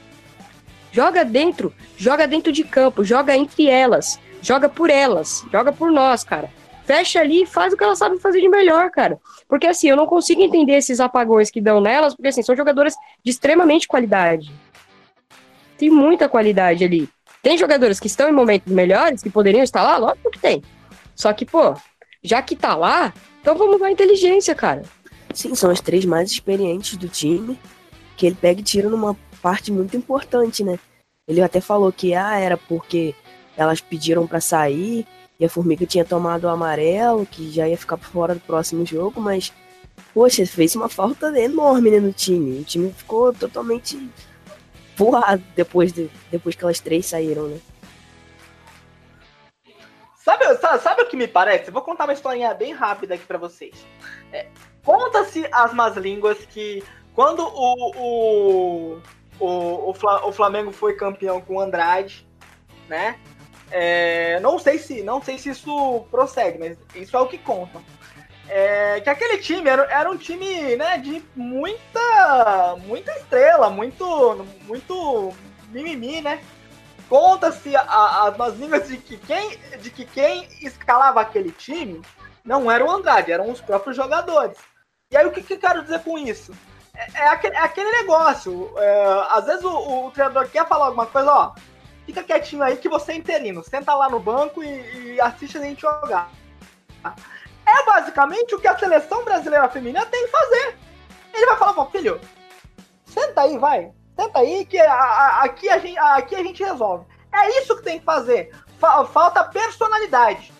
Joga 0.90 1.24
dentro, 1.24 1.72
joga 1.96 2.26
dentro 2.26 2.50
de 2.50 2.64
campo, 2.64 3.04
joga 3.04 3.36
entre 3.36 3.66
elas, 3.66 4.18
joga 4.40 4.68
por 4.68 4.90
elas, 4.90 5.44
joga 5.52 5.72
por 5.72 5.90
nós, 5.90 6.24
cara. 6.24 6.50
Fecha 6.84 7.20
ali 7.20 7.42
e 7.42 7.46
faz 7.46 7.72
o 7.72 7.76
que 7.76 7.84
elas 7.84 7.98
sabem 7.98 8.18
fazer 8.18 8.40
de 8.40 8.48
melhor, 8.48 8.90
cara. 8.90 9.18
Porque 9.46 9.66
assim, 9.66 9.88
eu 9.88 9.96
não 9.96 10.06
consigo 10.06 10.40
entender 10.40 10.74
esses 10.74 11.00
apagões 11.00 11.50
que 11.50 11.60
dão 11.60 11.80
nelas, 11.80 12.14
porque 12.14 12.28
assim, 12.28 12.42
são 12.42 12.56
jogadoras 12.56 12.94
de 13.22 13.30
extremamente 13.30 13.86
qualidade. 13.86 14.50
Tem 15.76 15.90
muita 15.90 16.28
qualidade 16.28 16.82
ali. 16.84 17.08
Tem 17.42 17.58
jogadores 17.58 18.00
que 18.00 18.06
estão 18.06 18.28
em 18.28 18.32
momentos 18.32 18.72
melhores, 18.72 19.22
que 19.22 19.30
poderiam 19.30 19.62
estar 19.62 19.82
lá? 19.82 19.96
Lógico 19.98 20.30
que 20.30 20.38
tem. 20.38 20.62
Só 21.14 21.32
que, 21.32 21.44
pô, 21.44 21.74
já 22.22 22.40
que 22.42 22.56
tá 22.56 22.74
lá, 22.74 23.12
então 23.40 23.54
vamos 23.56 23.80
a 23.82 23.90
inteligência, 23.90 24.54
cara. 24.54 24.82
Sim, 25.34 25.54
são 25.54 25.70
as 25.70 25.80
três 25.80 26.04
mais 26.04 26.30
experientes 26.30 26.96
do 26.96 27.08
time, 27.08 27.58
que 28.16 28.26
ele 28.26 28.34
pega 28.34 28.60
e 28.60 28.64
tira 28.64 28.88
numa 28.88 29.16
parte 29.40 29.72
muito 29.72 29.96
importante, 29.96 30.62
né? 30.62 30.78
Ele 31.26 31.40
até 31.40 31.60
falou 31.60 31.92
que 31.92 32.14
ah, 32.14 32.38
era 32.38 32.56
porque 32.56 33.14
elas 33.56 33.80
pediram 33.80 34.26
para 34.26 34.40
sair 34.40 35.06
e 35.38 35.44
a 35.44 35.48
Formiga 35.48 35.86
tinha 35.86 36.04
tomado 36.04 36.44
o 36.44 36.48
amarelo, 36.48 37.26
que 37.26 37.50
já 37.50 37.68
ia 37.68 37.76
ficar 37.76 37.96
fora 37.96 38.34
do 38.34 38.40
próximo 38.40 38.84
jogo, 38.84 39.20
mas 39.20 39.52
poxa, 40.12 40.44
fez 40.46 40.74
uma 40.74 40.88
falta 40.88 41.38
enorme 41.38 41.90
né, 41.90 42.00
no 42.00 42.12
time. 42.12 42.60
O 42.60 42.64
time 42.64 42.92
ficou 42.92 43.32
totalmente 43.32 44.08
voado 44.96 45.42
depois, 45.54 45.92
de, 45.92 46.10
depois 46.30 46.54
que 46.54 46.64
elas 46.64 46.80
três 46.80 47.06
saíram, 47.06 47.48
né? 47.48 47.60
Sabe, 50.16 50.44
sabe, 50.56 50.82
sabe, 50.82 51.02
o 51.02 51.06
que 51.08 51.16
me 51.16 51.28
parece? 51.28 51.70
Vou 51.70 51.80
contar 51.82 52.04
uma 52.04 52.12
historinha 52.12 52.52
bem 52.52 52.72
rápida 52.72 53.14
aqui 53.14 53.24
para 53.24 53.38
vocês. 53.38 53.74
É, 54.32 54.46
Conta-se 54.88 55.46
as 55.52 55.74
más 55.74 55.98
línguas 55.98 56.38
que 56.46 56.82
quando 57.14 57.42
o, 57.42 57.92
o, 57.96 59.02
o, 59.40 59.90
o, 59.90 60.32
Flamengo 60.32 60.72
foi 60.72 60.94
campeão 60.94 61.40
com 61.40 61.56
o 61.56 61.60
Andrade, 61.60 62.26
né? 62.88 63.18
É, 63.70 64.40
não 64.40 64.58
sei 64.58 64.78
se 64.78 65.02
não 65.02 65.22
sei 65.22 65.38
se 65.38 65.50
isso 65.50 66.06
prossegue, 66.10 66.58
mas 66.58 66.78
isso 66.94 67.16
é 67.16 67.20
o 67.20 67.26
que 67.26 67.38
contam. 67.38 67.82
É, 68.48 69.00
que 69.00 69.10
aquele 69.10 69.38
time 69.38 69.68
era, 69.68 69.82
era 69.90 70.10
um 70.10 70.16
time 70.16 70.74
né, 70.76 70.96
de 70.98 71.22
muita 71.36 72.76
muita 72.86 73.12
estrela, 73.12 73.68
muito 73.68 74.46
muito 74.66 75.34
mimimi, 75.70 76.20
né? 76.20 76.42
Conta-se 77.08 77.74
as 77.76 78.54
línguas 78.56 78.88
de 78.88 78.96
que 78.96 79.16
quem 79.18 79.58
de 79.80 79.90
que 79.90 80.04
quem 80.04 80.48
escalava 80.62 81.20
aquele 81.20 81.52
time 81.52 82.00
não 82.44 82.70
era 82.70 82.84
o 82.84 82.90
Andrade, 82.90 83.32
eram 83.32 83.50
os 83.50 83.60
próprios 83.60 83.94
jogadores. 83.94 84.56
E 85.10 85.16
aí 85.16 85.26
o 85.26 85.30
que, 85.30 85.42
que 85.42 85.54
eu 85.54 85.58
quero 85.58 85.82
dizer 85.82 86.00
com 86.00 86.18
isso? 86.18 86.52
É, 86.98 87.20
é, 87.20 87.28
aquele, 87.28 87.54
é 87.54 87.60
aquele, 87.60 87.90
negócio. 87.92 88.72
É, 88.76 89.26
às 89.30 89.46
vezes 89.46 89.64
o, 89.64 90.06
o, 90.06 90.10
treinador 90.10 90.48
quer 90.48 90.66
falar 90.66 90.86
alguma 90.86 91.06
coisa, 91.06 91.32
ó. 91.32 91.54
Fica 92.04 92.24
quietinho 92.24 92.62
aí 92.62 92.76
que 92.76 92.88
você 92.88 93.12
é 93.12 93.16
interino. 93.16 93.62
Senta 93.62 93.94
lá 93.94 94.10
no 94.10 94.18
banco 94.18 94.64
e, 94.64 95.14
e 95.14 95.20
assiste 95.20 95.58
a 95.58 95.60
gente 95.60 95.82
jogar. 95.82 96.30
É 97.64 97.84
basicamente 97.84 98.54
o 98.54 98.60
que 98.60 98.66
a 98.66 98.76
seleção 98.76 99.24
brasileira 99.24 99.68
feminina 99.68 100.04
tem 100.06 100.24
que 100.24 100.30
fazer. 100.30 100.76
Ele 101.32 101.46
vai 101.46 101.56
falar, 101.56 101.86
filho, 101.86 102.20
senta 103.06 103.42
aí, 103.42 103.56
vai. 103.58 103.92
Senta 104.18 104.40
aí 104.40 104.64
que 104.64 104.80
a, 104.80 104.92
a, 104.92 105.44
aqui, 105.44 105.68
a 105.68 105.78
gente, 105.78 105.98
aqui 105.98 106.34
a 106.34 106.42
gente 106.42 106.64
resolve. 106.64 107.06
É 107.32 107.60
isso 107.60 107.76
que 107.76 107.84
tem 107.84 108.00
que 108.00 108.04
fazer. 108.04 108.52
Falta 108.80 109.44
personalidade. 109.44 110.52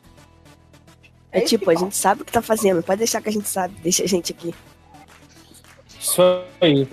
É, 1.32 1.38
é 1.38 1.40
tipo, 1.40 1.68
a 1.68 1.74
gente 1.74 1.96
sabe 1.96 2.22
o 2.22 2.24
que 2.24 2.32
tá 2.32 2.42
fazendo, 2.42 2.82
pode 2.82 2.98
deixar 2.98 3.20
que 3.20 3.28
a 3.28 3.32
gente 3.32 3.48
sabe, 3.48 3.74
deixa 3.80 4.04
a 4.04 4.06
gente 4.06 4.32
aqui. 4.32 4.54
Isso 6.08 6.22
aí. 6.60 6.88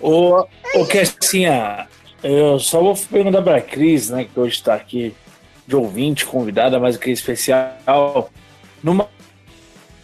O, 0.00 0.44
o 0.74 0.86
que 0.86 0.98
assim, 0.98 1.44
eu 2.22 2.58
só 2.58 2.80
vou 2.80 2.96
perguntar 2.96 3.40
pra 3.42 3.60
Cris, 3.60 4.10
né, 4.10 4.24
que 4.24 4.38
hoje 4.38 4.62
tá 4.62 4.74
aqui 4.74 5.14
de 5.66 5.76
ouvinte, 5.76 6.26
convidada, 6.26 6.80
mais 6.80 6.96
que 6.96 7.10
especial. 7.10 8.30
Numa 8.82 9.08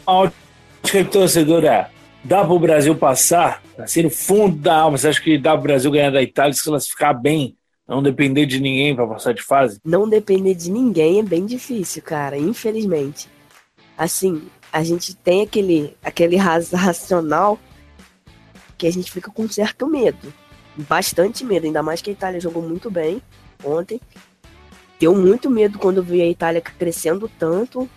ótica 0.06 1.04
torcedora, 1.10 1.90
dá 2.22 2.44
pro 2.44 2.58
Brasil 2.60 2.94
passar, 2.94 3.60
assim, 3.76 4.02
no 4.02 4.10
fundo 4.10 4.56
da 4.56 4.76
alma, 4.76 4.96
você 4.96 5.08
acha 5.08 5.20
que 5.20 5.36
dá 5.36 5.52
pro 5.52 5.62
Brasil 5.62 5.90
ganhar 5.90 6.10
da 6.10 6.22
Itália 6.22 6.52
se 6.52 6.62
classificar 6.62 7.18
bem? 7.18 7.56
Não 7.88 8.02
depender 8.02 8.46
de 8.46 8.60
ninguém 8.60 8.94
para 8.94 9.06
passar 9.06 9.32
de 9.32 9.42
fase? 9.42 9.80
Não 9.84 10.08
depender 10.08 10.54
de 10.54 10.70
ninguém 10.70 11.18
é 11.18 11.22
bem 11.22 11.44
difícil, 11.44 12.02
cara, 12.02 12.38
infelizmente 12.38 13.28
assim, 13.98 14.42
a 14.72 14.84
gente 14.84 15.12
tem 15.12 15.42
aquele, 15.42 15.96
aquele 16.04 16.36
racional 16.36 17.58
que 18.78 18.86
a 18.86 18.92
gente 18.92 19.10
fica 19.10 19.30
com 19.30 19.48
certo 19.48 19.86
medo. 19.86 20.32
Bastante 20.76 21.44
medo, 21.44 21.66
ainda 21.66 21.82
mais 21.82 22.00
que 22.00 22.10
a 22.10 22.12
Itália 22.12 22.40
jogou 22.40 22.62
muito 22.62 22.90
bem 22.90 23.20
ontem. 23.62 24.00
Deu 25.00 25.14
muito 25.14 25.50
medo 25.50 25.78
quando 25.78 26.02
vi 26.02 26.22
a 26.22 26.26
Itália 26.26 26.60
crescendo 26.60 27.28
tanto. 27.38 27.90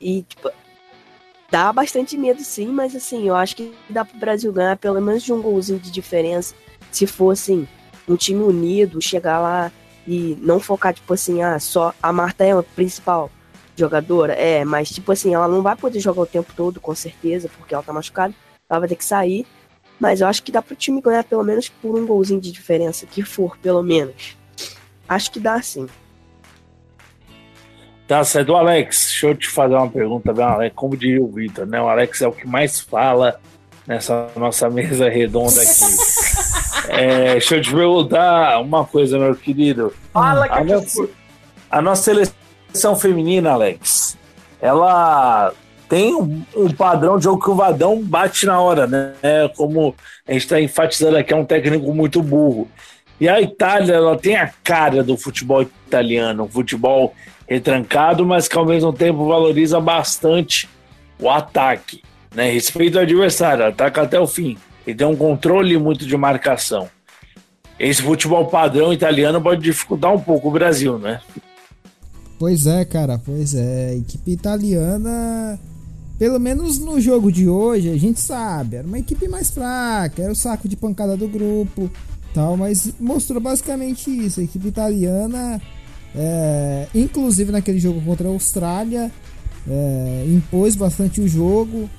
E, 0.00 0.22
tipo, 0.22 0.50
dá 1.50 1.72
bastante 1.72 2.16
medo 2.16 2.42
sim, 2.42 2.68
mas 2.68 2.94
assim, 2.96 3.28
eu 3.28 3.36
acho 3.36 3.56
que 3.56 3.74
dá 3.90 4.04
pro 4.04 4.18
Brasil 4.18 4.52
ganhar 4.52 4.76
pelo 4.76 5.00
menos 5.00 5.22
de 5.22 5.32
um 5.32 5.42
golzinho 5.42 5.78
de 5.78 5.90
diferença. 5.90 6.54
Se 6.90 7.06
for 7.06 7.32
assim, 7.32 7.66
um 8.08 8.16
time 8.16 8.42
unido, 8.42 9.00
chegar 9.02 9.40
lá 9.40 9.72
e 10.06 10.36
não 10.40 10.58
focar, 10.58 10.94
tipo 10.94 11.12
assim, 11.12 11.42
ah, 11.42 11.58
só 11.60 11.94
a 12.02 12.12
Marta 12.12 12.44
é 12.44 12.52
a 12.52 12.62
principal 12.62 13.30
jogadora, 13.76 14.34
é, 14.34 14.64
mas 14.64 14.90
tipo 14.90 15.12
assim, 15.12 15.34
ela 15.34 15.48
não 15.48 15.62
vai 15.62 15.76
poder 15.76 16.00
jogar 16.00 16.22
o 16.22 16.26
tempo 16.26 16.52
todo, 16.56 16.80
com 16.80 16.94
certeza, 16.94 17.48
porque 17.56 17.74
ela 17.74 17.82
tá 17.82 17.92
machucada, 17.92 18.34
ela 18.68 18.80
vai 18.80 18.88
ter 18.88 18.96
que 18.96 19.04
sair. 19.04 19.46
Mas 20.02 20.20
eu 20.20 20.26
acho 20.26 20.42
que 20.42 20.50
dá 20.50 20.60
pro 20.60 20.74
time 20.74 21.00
ganhar 21.00 21.22
pelo 21.22 21.44
menos 21.44 21.68
por 21.68 21.96
um 21.96 22.04
golzinho 22.04 22.40
de 22.40 22.50
diferença, 22.50 23.06
que 23.06 23.22
for, 23.22 23.56
pelo 23.58 23.84
menos. 23.84 24.36
Acho 25.08 25.30
que 25.30 25.38
dá 25.38 25.62
sim. 25.62 25.86
Tá 28.08 28.24
certo, 28.24 28.56
Alex, 28.56 29.04
deixa 29.04 29.28
eu 29.28 29.36
te 29.36 29.48
fazer 29.48 29.76
uma 29.76 29.88
pergunta, 29.88 30.32
bem, 30.32 30.44
Alex, 30.44 30.74
como 30.74 30.96
diria 30.96 31.22
o 31.22 31.30
Vitor, 31.30 31.66
né? 31.66 31.80
O 31.80 31.88
Alex 31.88 32.20
é 32.20 32.26
o 32.26 32.32
que 32.32 32.48
mais 32.48 32.80
fala 32.80 33.40
nessa 33.86 34.28
nossa 34.34 34.68
mesa 34.68 35.08
redonda 35.08 35.62
aqui. 35.62 36.88
é, 36.90 37.32
deixa 37.34 37.54
eu 37.54 37.62
te 37.62 37.72
perguntar 37.72 38.60
uma 38.60 38.84
coisa, 38.84 39.16
meu 39.16 39.36
querido. 39.36 39.94
Fala 40.12 40.48
que 40.48 40.58
a, 40.58 40.64
nossa, 40.64 41.08
a 41.70 41.80
nossa 41.80 42.02
seleção 42.02 42.34
seleção 42.72 42.96
feminina, 42.96 43.50
Alex, 43.50 44.16
ela 44.60 45.52
tem 45.92 46.14
um, 46.14 46.42
um, 46.56 46.70
padrão 46.70 47.18
de 47.18 47.24
jogo 47.24 47.44
que 47.44 47.50
o 47.50 47.54
Vadão 47.54 48.02
bate 48.02 48.46
na 48.46 48.58
hora, 48.58 48.86
né? 48.86 49.12
Como 49.54 49.94
a 50.26 50.32
gente 50.32 50.40
está 50.40 50.58
enfatizando 50.58 51.18
aqui, 51.18 51.34
é 51.34 51.36
um 51.36 51.44
técnico 51.44 51.92
muito 51.92 52.22
burro. 52.22 52.66
E 53.20 53.28
a 53.28 53.42
Itália, 53.42 53.96
ela 53.96 54.16
tem 54.16 54.36
a 54.36 54.50
cara 54.64 55.04
do 55.04 55.18
futebol 55.18 55.60
italiano, 55.60 56.44
um 56.44 56.48
futebol 56.48 57.12
retrancado, 57.46 58.24
mas 58.24 58.48
que 58.48 58.56
ao 58.56 58.64
mesmo 58.64 58.90
tempo 58.90 59.28
valoriza 59.28 59.78
bastante 59.82 60.66
o 61.20 61.28
ataque, 61.28 62.02
né? 62.34 62.50
Respeita 62.50 63.00
o 63.00 63.02
adversário, 63.02 63.66
ataca 63.66 64.00
até 64.00 64.18
o 64.18 64.26
fim. 64.26 64.56
E 64.86 64.94
tem 64.94 65.06
um 65.06 65.14
controle 65.14 65.76
muito 65.76 66.06
de 66.06 66.16
marcação. 66.16 66.88
Esse 67.78 68.00
futebol 68.00 68.46
padrão 68.46 68.94
italiano 68.94 69.42
pode 69.42 69.60
dificultar 69.60 70.10
um 70.14 70.20
pouco 70.20 70.48
o 70.48 70.52
Brasil, 70.52 70.98
né? 70.98 71.20
Pois 72.38 72.66
é, 72.66 72.82
cara, 72.86 73.20
pois 73.22 73.54
é. 73.54 73.90
A 73.90 73.94
equipe 73.94 74.30
italiana, 74.30 75.60
pelo 76.22 76.38
menos 76.38 76.78
no 76.78 77.00
jogo 77.00 77.32
de 77.32 77.48
hoje, 77.48 77.90
a 77.90 77.98
gente 77.98 78.20
sabe, 78.20 78.76
era 78.76 78.86
uma 78.86 79.00
equipe 79.00 79.26
mais 79.26 79.50
fraca, 79.50 80.22
era 80.22 80.30
o 80.30 80.36
saco 80.36 80.68
de 80.68 80.76
pancada 80.76 81.16
do 81.16 81.26
grupo, 81.26 81.90
tal, 82.32 82.56
mas 82.56 82.92
mostrou 83.00 83.40
basicamente 83.40 84.08
isso. 84.08 84.38
A 84.38 84.44
equipe 84.44 84.68
italiana, 84.68 85.60
é, 86.14 86.86
inclusive 86.94 87.50
naquele 87.50 87.80
jogo 87.80 88.00
contra 88.02 88.28
a 88.28 88.30
Austrália, 88.30 89.10
é, 89.68 90.24
impôs 90.28 90.76
bastante 90.76 91.20
o 91.20 91.26
jogo. 91.26 91.90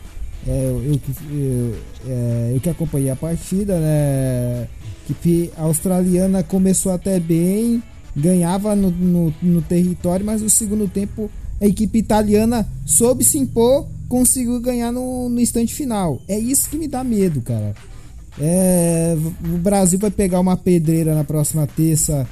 É, 0.47 0.71
eu, 0.71 1.01
eu, 1.29 1.75
é, 2.07 2.51
eu, 2.55 2.61
que 2.61 2.69
acompanhei 2.69 3.09
a 3.09 3.17
partida, 3.17 3.77
né? 3.77 4.69
A 4.69 5.11
equipe 5.11 5.51
australiana 5.57 6.41
começou 6.43 6.93
até 6.93 7.19
bem, 7.19 7.83
ganhava 8.15 8.73
no, 8.73 8.89
no, 8.89 9.33
no, 9.41 9.61
território, 9.61 10.25
mas 10.25 10.41
no 10.41 10.49
segundo 10.49 10.87
tempo 10.87 11.29
a 11.59 11.65
equipe 11.65 11.99
italiana 11.99 12.65
soube 12.85 13.25
se 13.25 13.37
impor, 13.37 13.85
conseguiu 14.13 14.59
ganhar 14.61 14.91
no, 14.91 15.27
no 15.27 15.41
instante 15.41 15.73
final. 15.73 16.21
É 16.27 16.37
isso 16.37 16.69
que 16.69 16.77
me 16.77 16.87
dá 16.87 17.03
medo, 17.03 17.41
cara. 17.41 17.73
É, 18.39 19.17
o 19.43 19.57
Brasil 19.57 19.97
vai 19.97 20.11
pegar 20.11 20.39
uma 20.39 20.55
pedreira 20.55 21.15
na 21.15 21.23
próxima 21.23 21.65
terça, 21.65 22.27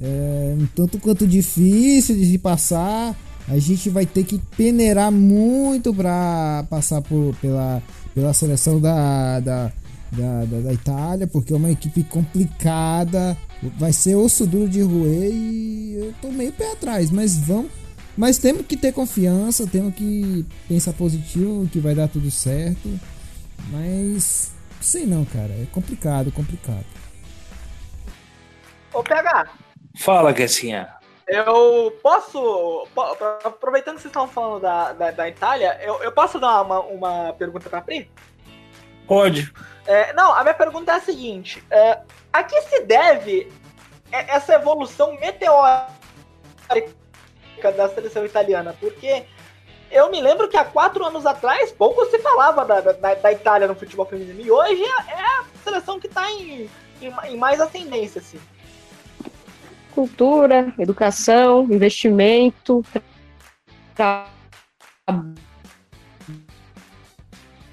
é, 0.00 0.56
um 0.58 0.66
tanto 0.74 0.98
quanto 0.98 1.26
difícil 1.26 2.16
de 2.16 2.38
passar. 2.38 3.14
A 3.48 3.58
gente 3.58 3.90
vai 3.90 4.06
ter 4.06 4.24
que 4.24 4.40
peneirar 4.56 5.12
muito 5.12 5.92
para 5.92 6.64
passar 6.70 7.02
por, 7.02 7.36
pela, 7.36 7.82
pela 8.14 8.32
seleção 8.32 8.80
da, 8.80 9.38
da, 9.38 9.72
da, 10.12 10.44
da, 10.46 10.60
da 10.60 10.72
Itália, 10.72 11.26
porque 11.26 11.52
é 11.52 11.56
uma 11.56 11.70
equipe 11.70 12.02
complicada. 12.04 13.36
Vai 13.78 13.92
ser 13.92 14.14
osso 14.14 14.46
duro 14.46 14.70
de 14.70 14.80
roer 14.80 15.30
e 15.34 15.96
eu 15.96 16.14
tô 16.22 16.30
meio 16.30 16.52
pé 16.52 16.72
atrás, 16.72 17.10
mas 17.10 17.36
vamos. 17.36 17.85
Mas 18.16 18.38
temos 18.38 18.66
que 18.66 18.76
ter 18.76 18.92
confiança, 18.92 19.66
temos 19.66 19.94
que 19.94 20.46
pensar 20.66 20.92
positivo, 20.94 21.68
que 21.70 21.78
vai 21.78 21.94
dar 21.94 22.08
tudo 22.08 22.30
certo. 22.30 22.98
Mas 23.70 24.52
sei 24.80 25.04
não, 25.04 25.24
cara, 25.24 25.52
é 25.52 25.66
complicado, 25.70 26.32
complicado. 26.32 26.86
Ô 28.92 29.02
PH. 29.02 29.50
Fala, 29.98 30.34
Gessinha. 30.34 30.94
Eu 31.26 31.98
posso. 32.02 32.86
Aproveitando 33.44 33.96
que 33.96 34.02
vocês 34.02 34.10
estão 34.10 34.28
falando 34.28 34.62
da, 34.62 34.92
da, 34.92 35.10
da 35.10 35.28
Itália, 35.28 35.78
eu, 35.82 36.02
eu 36.02 36.12
posso 36.12 36.38
dar 36.38 36.62
uma, 36.62 36.80
uma 36.80 37.32
pergunta 37.32 37.68
pra 37.68 37.80
Pri? 37.80 38.08
Pode. 39.06 39.52
É, 39.86 40.12
não, 40.12 40.32
a 40.32 40.42
minha 40.42 40.54
pergunta 40.54 40.92
é 40.92 40.94
a 40.94 41.00
seguinte: 41.00 41.62
é, 41.70 41.98
a 42.32 42.44
que 42.44 42.60
se 42.62 42.84
deve 42.84 43.52
essa 44.12 44.54
evolução 44.54 45.18
meteórica 45.18 45.90
da 47.62 47.88
seleção 47.88 48.24
italiana? 48.24 48.74
Porque 48.78 49.24
eu 49.90 50.10
me 50.10 50.20
lembro 50.20 50.48
que 50.48 50.56
há 50.56 50.64
quatro 50.64 51.04
anos 51.04 51.24
atrás 51.26 51.70
pouco 51.72 52.04
se 52.06 52.18
falava 52.18 52.64
da, 52.64 52.80
da, 52.80 53.14
da 53.14 53.32
Itália 53.32 53.68
no 53.68 53.74
futebol 53.74 54.06
feminino 54.06 54.40
e 54.40 54.50
hoje 54.50 54.82
é, 54.82 55.12
é 55.12 55.20
a 55.20 55.44
seleção 55.62 55.98
que 56.00 56.06
está 56.06 56.30
em, 56.30 56.68
em, 57.00 57.14
em, 57.28 57.36
mais 57.36 57.60
ascendência, 57.60 58.20
assim. 58.20 58.40
cultura, 59.94 60.72
educação, 60.78 61.64
investimento, 61.64 62.84
tra- 63.94 64.28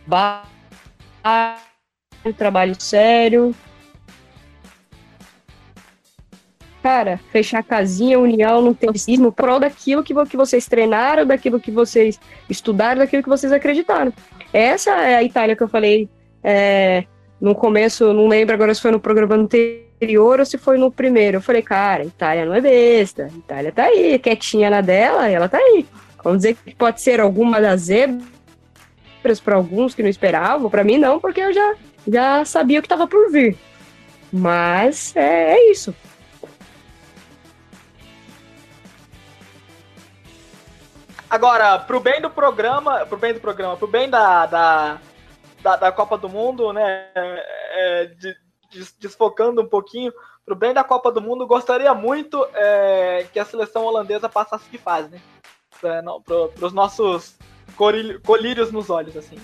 trabalho, 0.06 0.48
trabalho 2.38 2.82
sério. 2.82 3.56
Cara, 6.84 7.18
fechar 7.32 7.60
a 7.60 7.64
casinha, 7.64 8.20
união, 8.20 8.62
não 8.62 8.74
tem 8.74 8.90
racismo, 8.90 9.32
prol 9.32 9.58
daquilo 9.58 10.04
que, 10.04 10.14
que 10.26 10.36
vocês 10.36 10.68
treinaram, 10.68 11.26
daquilo 11.26 11.58
que 11.58 11.72
vocês 11.72 12.20
estudaram, 12.50 13.00
daquilo 13.00 13.24
que 13.24 13.30
vocês 13.30 13.54
acreditaram. 13.54 14.12
Essa 14.52 14.92
é 14.92 15.16
a 15.16 15.24
Itália 15.24 15.56
que 15.56 15.64
eu 15.64 15.70
falei 15.70 16.10
é, 16.44 17.06
no 17.40 17.56
começo, 17.56 18.12
não 18.12 18.28
lembro 18.28 18.54
agora 18.54 18.76
se 18.76 18.82
foi 18.82 18.92
no 18.92 19.00
programa 19.00 19.34
anterior 19.34 20.42
ou 20.42 20.46
se 20.46 20.58
foi 20.58 20.78
no 20.78 20.92
primeiro. 20.92 21.38
Eu 21.38 21.42
falei, 21.42 21.62
cara, 21.62 22.04
Itália 22.04 22.44
não 22.44 22.54
é 22.54 22.60
besta, 22.60 23.30
Itália 23.34 23.72
tá 23.72 23.86
aí, 23.86 24.20
quietinha 24.20 24.70
na 24.70 24.82
dela, 24.82 25.30
ela 25.30 25.48
tá 25.48 25.60
aí. 25.60 25.86
Vamos 26.22 26.40
dizer 26.40 26.58
que 26.66 26.76
pode 26.76 27.02
ser 27.02 27.22
alguma 27.22 27.62
das 27.62 27.84
zebras 27.84 29.40
para 29.42 29.56
alguns 29.56 29.96
que 29.96 30.04
não 30.04 30.10
esperavam, 30.10 30.70
para 30.70 30.84
mim 30.84 30.98
não, 30.98 31.18
porque 31.18 31.40
eu 31.40 31.54
já, 31.54 31.76
já 32.06 32.44
sabia 32.44 32.80
o 32.80 32.82
que 32.82 32.88
estava 32.88 33.08
por 33.08 33.32
vir. 33.32 33.56
Mas 34.34 35.16
é, 35.16 35.54
é 35.54 35.72
isso. 35.72 35.96
Agora, 41.34 41.80
pro 41.80 42.00
bem 42.00 42.22
do 42.22 42.30
programa, 42.30 43.08
pro 43.08 43.18
bem 43.18 43.34
do 43.34 43.40
programa, 43.40 43.76
pro 43.76 43.88
bem 43.88 44.08
da, 44.08 44.46
da, 44.46 44.98
da, 45.64 45.76
da 45.78 45.92
Copa 45.92 46.16
do 46.16 46.30
Mundo, 46.30 46.72
né? 46.72 47.08
é, 47.16 48.06
de- 48.20 48.36
des- 48.72 48.94
desfocando 49.00 49.60
um 49.62 49.68
pouquinho, 49.68 50.14
pro 50.46 50.56
bem 50.56 50.76
da 50.76 50.84
Copa 50.84 51.12
do 51.12 51.20
Mundo, 51.20 51.48
gostaria 51.48 51.92
muito 51.96 52.46
é, 52.54 53.26
que 53.34 53.40
a 53.40 53.46
seleção 53.46 53.84
holandesa 53.84 54.30
passasse 54.30 54.66
de 54.72 54.78
fase, 54.78 55.10
né? 55.10 55.20
Pra, 55.82 56.04
não, 56.04 56.22
pro, 56.22 56.50
pros 56.50 56.72
nossos 56.72 57.34
corilho- 57.76 58.22
colírios 58.22 58.72
nos 58.72 58.92
olhos, 58.92 59.18
assim. 59.18 59.38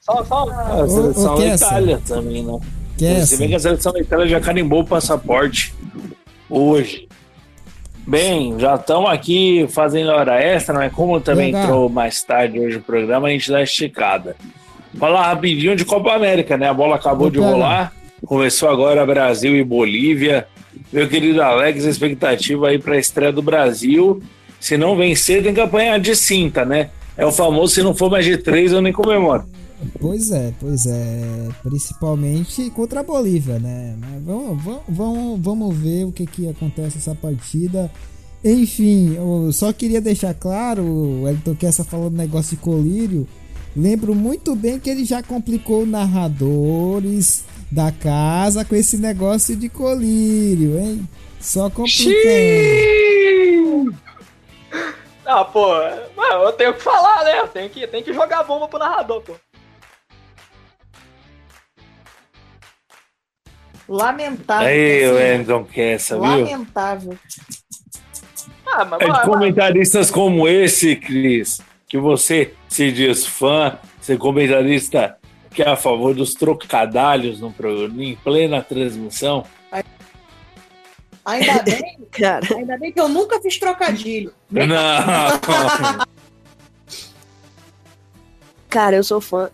Só, 0.00 0.24
só. 0.24 0.48
A 0.50 0.88
seleção 0.88 1.34
ô, 1.34 1.36
da 1.38 1.42
Kessa. 1.44 1.66
Itália 1.66 2.02
também, 2.04 2.44
né? 2.44 2.58
Kessa. 2.98 3.26
Você 3.26 3.36
vê 3.36 3.46
que 3.46 3.54
a 3.54 3.60
seleção 3.60 3.92
da 3.92 4.00
Itália 4.00 4.26
já 4.26 4.40
carimbou 4.40 4.80
o 4.80 4.84
passaporte 4.86 5.72
hoje. 6.50 7.08
Bem, 8.06 8.58
já 8.58 8.74
estamos 8.74 9.10
aqui 9.10 9.66
fazendo 9.68 10.10
hora 10.10 10.40
extra, 10.40 10.74
mas 10.74 10.92
como 10.92 11.20
também 11.20 11.46
Legal. 11.46 11.62
entrou 11.62 11.88
mais 11.88 12.22
tarde 12.22 12.58
hoje 12.58 12.76
o 12.76 12.82
programa, 12.82 13.28
a 13.28 13.30
gente 13.30 13.50
dá 13.50 13.62
esticada. 13.62 14.36
Falar 14.98 15.28
rapidinho 15.28 15.76
de 15.76 15.84
Copa 15.84 16.12
América, 16.12 16.56
né? 16.56 16.68
A 16.68 16.74
bola 16.74 16.96
acabou 16.96 17.30
de 17.30 17.38
Opa. 17.38 17.48
rolar. 17.48 17.92
Começou 18.26 18.68
agora 18.68 19.06
Brasil 19.06 19.56
e 19.56 19.64
Bolívia. 19.64 20.46
Meu 20.92 21.08
querido 21.08 21.40
Alex, 21.42 21.84
expectativa 21.84 22.68
aí 22.68 22.78
para 22.78 22.94
a 22.94 22.98
estreia 22.98 23.32
do 23.32 23.40
Brasil. 23.40 24.22
Se 24.60 24.76
não 24.76 24.96
vencer, 24.96 25.42
tem 25.42 25.54
que 25.54 25.60
apanhar 25.60 25.98
de 25.98 26.14
cinta, 26.14 26.64
né? 26.64 26.90
É 27.16 27.24
o 27.24 27.32
famoso, 27.32 27.74
se 27.74 27.82
não 27.82 27.94
for 27.94 28.10
mais 28.10 28.24
de 28.24 28.36
três, 28.36 28.72
eu 28.72 28.82
nem 28.82 28.92
comemoro. 28.92 29.44
Pois 30.00 30.30
é, 30.30 30.52
pois 30.58 30.86
é. 30.86 31.48
Principalmente 31.62 32.70
contra 32.70 33.00
a 33.00 33.02
Bolívia, 33.02 33.58
né? 33.58 33.96
Mas 33.98 34.22
vamos, 34.22 34.82
vamos, 34.88 35.40
vamos, 35.40 35.76
ver 35.76 36.04
o 36.04 36.12
que, 36.12 36.26
que 36.26 36.48
acontece 36.48 36.96
nessa 36.96 37.14
partida. 37.14 37.90
Enfim, 38.44 39.14
eu 39.14 39.52
só 39.52 39.72
queria 39.72 40.00
deixar 40.00 40.34
claro, 40.34 40.82
o 40.82 41.28
Elton 41.28 41.54
Kessa 41.54 41.84
falando 41.84 42.16
negócio 42.16 42.56
de 42.56 42.62
colírio. 42.62 43.26
Lembro 43.74 44.14
muito 44.14 44.54
bem 44.54 44.78
que 44.78 44.90
ele 44.90 45.04
já 45.04 45.22
complicou 45.22 45.86
narradores 45.86 47.44
da 47.70 47.90
casa 47.90 48.64
com 48.64 48.74
esse 48.74 48.98
negócio 48.98 49.56
de 49.56 49.68
colírio, 49.68 50.78
hein? 50.78 51.08
Só 51.40 51.70
complicando. 51.70 52.22
Ah, 55.24 55.44
pô, 55.44 55.74
eu 55.74 56.52
tenho 56.52 56.74
que 56.74 56.82
falar, 56.82 57.24
né? 57.24 57.40
Eu 57.40 57.48
tenho 57.48 57.70
que, 57.70 57.86
tenho 57.86 58.04
que 58.04 58.12
jogar 58.12 58.42
bomba 58.42 58.68
pro 58.68 58.78
narrador, 58.78 59.22
pô. 59.22 59.34
Lamentável. 63.88 64.68
Aí, 64.68 65.04
assim, 65.04 65.14
Wendon 65.14 65.64
Kessa, 65.64 66.14
viu? 66.14 66.24
Lamentável. 66.24 67.18
Ah, 68.66 68.84
mas, 68.84 69.00
É 69.02 69.10
de 69.10 69.22
comentaristas 69.22 70.10
como 70.10 70.48
esse, 70.48 70.96
Cris, 70.96 71.60
que 71.86 71.98
você 71.98 72.54
se 72.68 72.90
diz 72.90 73.26
fã, 73.26 73.78
ser 74.00 74.16
comentarista 74.18 75.16
que 75.52 75.62
é 75.62 75.68
a 75.68 75.76
favor 75.76 76.14
dos 76.14 76.34
trocadalhos 76.34 77.40
no 77.40 77.52
programa, 77.52 78.02
em 78.02 78.16
plena 78.16 78.62
transmissão. 78.62 79.44
Ainda 81.24 81.62
bem, 81.62 82.02
Cara, 82.10 82.46
ainda 82.56 82.76
bem 82.78 82.92
que 82.92 83.00
eu 83.00 83.08
nunca 83.08 83.40
fiz 83.40 83.58
trocadilho. 83.58 84.32
Não! 84.50 84.66
cara, 88.68 88.96
eu 88.96 89.04
sou 89.04 89.20
fã. 89.20 89.50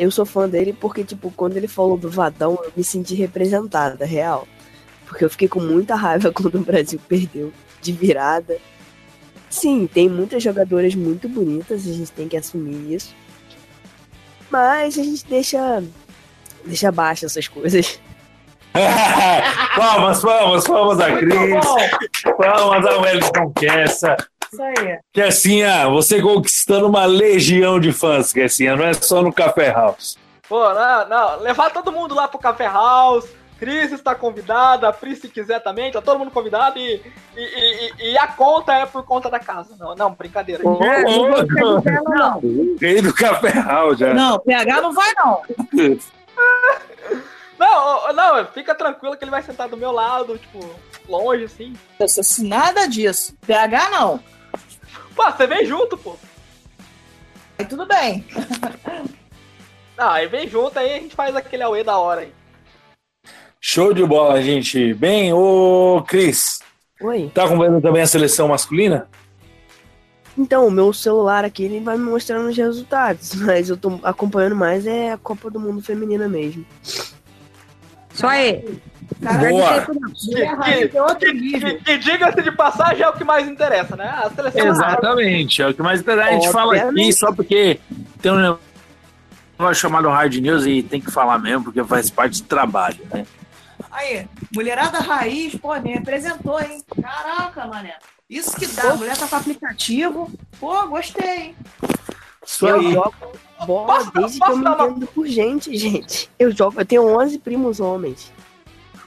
Eu 0.00 0.10
sou 0.10 0.24
fã 0.24 0.48
dele 0.48 0.72
porque, 0.72 1.04
tipo, 1.04 1.30
quando 1.30 1.58
ele 1.58 1.68
falou 1.68 1.98
do 1.98 2.08
Vadão, 2.08 2.58
eu 2.64 2.72
me 2.74 2.82
senti 2.82 3.14
representada, 3.14 4.06
real. 4.06 4.48
Porque 5.06 5.22
eu 5.22 5.28
fiquei 5.28 5.46
com 5.46 5.60
muita 5.60 5.94
raiva 5.94 6.32
quando 6.32 6.54
o 6.54 6.64
Brasil 6.64 6.98
perdeu 7.06 7.52
de 7.82 7.92
virada. 7.92 8.56
Sim, 9.50 9.86
tem 9.86 10.08
muitas 10.08 10.42
jogadoras 10.42 10.94
muito 10.94 11.28
bonitas, 11.28 11.86
a 11.86 11.92
gente 11.92 12.10
tem 12.12 12.26
que 12.26 12.36
assumir 12.38 12.94
isso. 12.94 13.14
Mas 14.50 14.98
a 14.98 15.02
gente 15.02 15.26
deixa. 15.26 15.84
Deixa 16.64 16.88
abaixo 16.88 17.26
essas 17.26 17.46
coisas. 17.46 18.00
palmas, 19.76 20.22
palmas, 20.22 20.66
palmas 20.66 21.00
a 21.00 21.18
Cris, 21.18 21.66
palmas 22.38 22.86
a 22.86 22.98
Wellington 23.00 23.52
Kessa. 23.52 24.16
Isso 24.52 24.62
aí. 24.62 24.98
Kessinha, 25.12 25.88
você 25.88 26.20
conquistando 26.20 26.86
uma 26.88 27.04
legião 27.04 27.78
de 27.80 27.92
fãs, 27.92 28.32
Kessinha, 28.32 28.76
não 28.76 28.84
é 28.84 28.92
só 28.94 29.22
no 29.22 29.32
Café 29.32 29.70
House. 29.70 30.16
Pô, 30.48 30.72
não, 30.74 31.08
não, 31.08 31.40
levar 31.40 31.70
todo 31.70 31.92
mundo 31.92 32.14
lá 32.14 32.26
pro 32.26 32.38
Café 32.38 32.66
House. 32.66 33.26
Cris 33.58 33.92
está 33.92 34.14
convidada, 34.14 34.88
a 34.88 34.92
Pri 34.92 35.14
se 35.14 35.28
quiser 35.28 35.60
também, 35.62 35.92
tá 35.92 36.00
todo 36.00 36.18
mundo 36.18 36.30
convidado 36.30 36.78
e, 36.78 36.94
e, 37.36 37.92
e- 38.00 38.12
e 38.12 38.18
a 38.18 38.26
conta 38.28 38.72
é 38.72 38.86
por 38.86 39.04
conta 39.04 39.28
da 39.28 39.38
casa. 39.38 39.76
Não, 39.78 39.94
não, 39.94 40.12
brincadeira. 40.14 40.62
Não, 40.64 40.80
Rei 42.80 43.02
do 43.02 43.12
Café 43.12 43.52
House, 43.60 43.98
já. 43.98 44.14
não, 44.14 44.38
PH 44.40 44.80
não 44.80 44.94
vai, 44.94 45.12
não. 45.14 45.42
Não, 47.58 48.12
não, 48.14 48.46
fica 48.46 48.74
tranquilo 48.74 49.14
que 49.18 49.22
ele 49.24 49.30
vai 49.30 49.42
sentar 49.42 49.68
do 49.68 49.76
meu 49.76 49.92
lado, 49.92 50.38
tipo, 50.38 50.60
longe 51.06 51.44
assim. 51.44 51.74
Assim, 52.00 52.48
Nada 52.48 52.86
disso. 52.88 53.34
PH 53.46 53.90
não. 53.90 54.18
Pô, 55.20 55.30
você 55.30 55.46
vem 55.46 55.66
junto, 55.66 55.98
pô. 55.98 56.16
Aí 57.58 57.66
tudo 57.66 57.84
bem. 57.84 58.24
Não, 59.94 60.08
aí 60.08 60.26
vem 60.26 60.48
junto, 60.48 60.78
aí 60.78 60.94
a 60.94 60.98
gente 60.98 61.14
faz 61.14 61.36
aquele 61.36 61.62
auê 61.62 61.84
da 61.84 61.98
hora 61.98 62.22
aí. 62.22 62.32
Show 63.60 63.92
de 63.92 64.02
bola, 64.02 64.40
gente. 64.40 64.94
Bem, 64.94 65.30
ô 65.34 66.02
Cris, 66.08 66.60
Oi. 67.02 67.30
tá 67.34 67.44
acompanhando 67.44 67.82
também 67.82 68.00
a 68.00 68.06
seleção 68.06 68.48
masculina? 68.48 69.10
Então, 70.38 70.66
o 70.66 70.70
meu 70.70 70.90
celular 70.90 71.44
aqui 71.44 71.64
ele 71.64 71.80
vai 71.80 71.98
me 71.98 72.04
mostrando 72.04 72.48
os 72.48 72.56
resultados, 72.56 73.34
mas 73.44 73.68
eu 73.68 73.76
tô 73.76 74.00
acompanhando 74.02 74.56
mais 74.56 74.86
é 74.86 75.12
a 75.12 75.18
Copa 75.18 75.50
do 75.50 75.60
Mundo 75.60 75.82
Feminina 75.82 76.30
mesmo. 76.30 76.64
Só 78.14 78.26
aí. 78.26 78.64
Boa! 79.20 79.86
Raiz 80.56 80.82
é. 80.82 81.14
Que, 81.14 81.74
que 81.84 81.98
diga-se 81.98 82.42
de 82.42 82.52
passagem 82.52 83.02
é 83.02 83.08
o 83.08 83.12
que 83.12 83.22
mais 83.24 83.46
interessa, 83.48 83.94
né? 83.96 84.08
A 84.08 84.30
seleção 84.30 84.66
Exatamente, 84.66 85.62
é 85.62 85.68
o 85.68 85.74
que 85.74 85.82
mais 85.82 86.00
interessa. 86.00 86.28
A 86.30 86.32
gente 86.32 86.50
fala 86.50 86.74
aqui 86.76 87.12
só 87.12 87.32
porque 87.32 87.78
tem 88.22 88.32
um 88.32 88.36
negócio 89.58 89.74
chamado 89.80 90.08
Hard 90.08 90.34
News 90.36 90.64
e 90.66 90.82
tem 90.82 91.00
que 91.00 91.10
falar 91.10 91.38
mesmo, 91.38 91.64
porque 91.64 91.84
faz 91.84 92.08
parte 92.10 92.42
do 92.42 92.48
trabalho, 92.48 92.98
né? 93.12 93.26
Aí, 93.90 94.26
mulherada 94.54 94.98
raiz, 95.00 95.54
pô, 95.56 95.74
me 95.80 95.92
representou, 95.92 96.58
hein? 96.60 96.82
Caraca, 97.02 97.66
mané. 97.66 97.94
Isso 98.28 98.54
que 98.56 98.66
dá, 98.68 98.94
mulher 98.94 99.16
tá 99.18 99.26
com 99.26 99.36
aplicativo. 99.36 100.30
Pô, 100.58 100.86
gostei, 100.86 101.28
hein? 101.36 101.56
Isso 102.46 102.66
eu 102.66 102.76
aí. 102.76 102.92
jogo 102.92 103.14
bola 103.66 103.86
Posso- 103.98 104.12
desde 104.12 104.32
que 104.34 104.38
posso 104.38 104.52
eu 104.52 104.56
me 104.56 104.64
dar 104.64 104.76
uma- 104.76 104.86
entendo 104.86 105.06
por 105.08 105.26
gente, 105.26 105.76
gente. 105.76 106.30
Eu 106.38 106.50
jogo, 106.52 106.80
eu 106.80 106.86
tenho 106.86 107.04
11 107.06 107.38
primos 107.38 107.80
homens. 107.80 108.32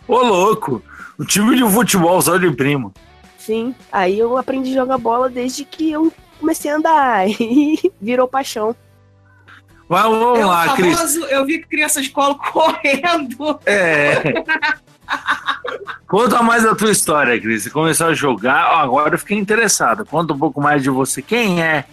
Ô, 0.07 0.17
louco! 0.21 0.81
O 1.17 1.25
time 1.25 1.55
de 1.55 1.63
futebol 1.69 2.21
só 2.21 2.37
de 2.37 2.51
primo. 2.51 2.93
Sim, 3.37 3.75
aí 3.91 4.17
eu 4.19 4.37
aprendi 4.37 4.71
a 4.71 4.81
jogar 4.81 4.97
bola 4.97 5.29
desde 5.29 5.65
que 5.65 5.91
eu 5.91 6.11
comecei 6.39 6.71
a 6.71 6.75
andar 6.77 7.27
e 7.29 7.91
virou 8.01 8.27
paixão. 8.27 8.75
Mas 9.87 10.03
vamos 10.03 10.39
É 10.39 10.45
lá, 10.45 10.75
Cris. 10.75 10.95
famoso, 10.95 11.25
eu 11.25 11.45
vi 11.45 11.59
criança 11.61 12.01
de 12.01 12.09
colo 12.09 12.35
correndo. 12.51 13.59
É. 13.65 14.43
Conta 16.07 16.41
mais 16.41 16.63
da 16.63 16.73
tua 16.75 16.91
história, 16.91 17.39
Cris. 17.39 17.63
Você 17.63 17.69
começou 17.69 18.07
a 18.07 18.13
jogar, 18.13 18.79
agora 18.81 19.15
eu 19.15 19.19
fiquei 19.19 19.37
interessado. 19.37 20.05
Conta 20.05 20.33
um 20.33 20.39
pouco 20.39 20.61
mais 20.61 20.81
de 20.81 20.89
você. 20.89 21.21
Quem 21.21 21.61
é 21.61 21.85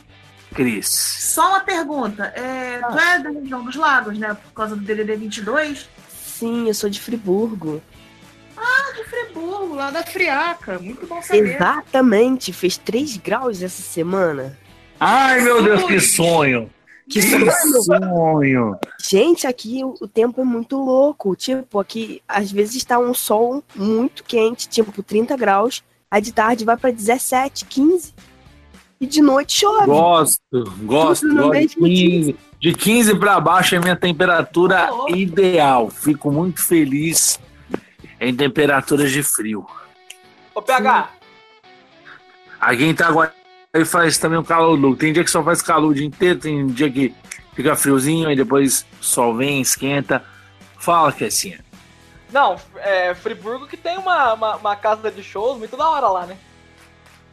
Cris? 0.54 0.88
Só 0.88 1.48
uma 1.50 1.60
pergunta. 1.60 2.24
É, 2.36 2.80
tu 2.90 2.98
é 2.98 3.18
da 3.18 3.30
região 3.30 3.64
dos 3.64 3.76
lagos, 3.76 4.18
né? 4.18 4.34
Por 4.34 4.52
causa 4.54 4.76
do 4.76 4.82
DDD 4.82 5.16
22? 5.16 5.88
Sim, 6.08 6.68
eu 6.68 6.74
sou 6.74 6.88
de 6.88 7.00
Friburgo. 7.00 7.82
Ah, 8.60 8.92
de 8.92 9.04
Friburgo. 9.04 9.74
Lá 9.74 9.90
da 9.90 10.02
Friaca. 10.02 10.78
Muito 10.78 11.06
bom 11.06 11.22
saber. 11.22 11.54
Exatamente, 11.54 12.52
fez 12.52 12.76
3 12.76 13.16
graus 13.16 13.62
essa 13.62 13.82
semana. 13.82 14.58
Ai, 14.98 15.40
meu 15.40 15.62
Deus, 15.62 15.84
que 15.84 15.98
sonho! 15.98 16.70
Que 17.08 17.20
sonho! 17.22 18.76
Gente, 19.02 19.46
aqui 19.46 19.82
o, 19.82 20.06
tempo 20.06 20.42
é 20.42 20.44
muito 20.44 20.76
louco. 20.76 21.34
Tipo, 21.34 21.80
aqui 21.80 22.22
às 22.28 22.52
vezes 22.52 22.84
tá 22.84 22.98
um 22.98 23.14
sol 23.14 23.64
muito 23.74 24.22
quente, 24.22 24.68
tipo 24.68 25.02
30 25.02 25.36
graus. 25.36 25.82
Aí 26.10 26.20
de 26.20 26.32
tarde 26.32 26.64
vai 26.64 26.76
pra 26.76 26.90
17, 26.90 27.64
15. 27.64 28.14
E 29.00 29.06
de 29.06 29.22
noite 29.22 29.58
chove. 29.58 29.86
Gosto, 29.86 30.40
gosto, 30.82 30.84
gosto. 30.84 31.28
De 31.28 31.34
mesmo 31.34 31.86
15, 31.86 32.36
de 32.60 32.74
15 32.74 33.14
para 33.18 33.40
baixo 33.40 33.74
é 33.74 33.80
minha 33.80 33.96
temperatura 33.96 34.90
ideal. 35.08 35.88
Fico 35.88 36.30
muito 36.30 36.62
feliz 36.62 37.40
em 38.20 38.34
temperaturas 38.36 39.10
de 39.10 39.22
frio. 39.22 39.66
Ô, 40.55 40.60
PH, 40.62 41.10
Aqui 42.60 42.84
em 42.84 42.90
Itaguaí 42.90 43.30
faz 43.86 44.18
também 44.18 44.38
um 44.38 44.44
calor 44.44 44.78
louco. 44.78 44.98
Tem 44.98 45.12
dia 45.12 45.24
que 45.24 45.30
só 45.30 45.42
faz 45.42 45.62
calor 45.62 45.92
o 45.92 45.94
dia 45.94 46.05
inteiro, 46.06 46.38
tem 46.38 46.66
dia 46.66 46.90
que 46.90 47.14
fica 47.55 47.74
friozinho, 47.74 48.28
aí 48.28 48.36
depois 48.36 48.84
sol 49.01 49.34
vem, 49.34 49.62
esquenta. 49.62 50.22
Fala, 50.78 51.10
Kessinha. 51.12 51.64
não, 52.30 52.56
é 52.76 53.14
Friburgo 53.14 53.66
que 53.66 53.76
tem 53.76 53.97
uma, 53.97 54.34
uma, 54.34 54.56
uma 54.56 54.76
casa 54.76 55.10
de 55.10 55.22
shows 55.22 55.59
muito 55.59 55.76
da 55.76 55.88
hora 55.88 56.09
lá, 56.09 56.26
né? 56.26 56.36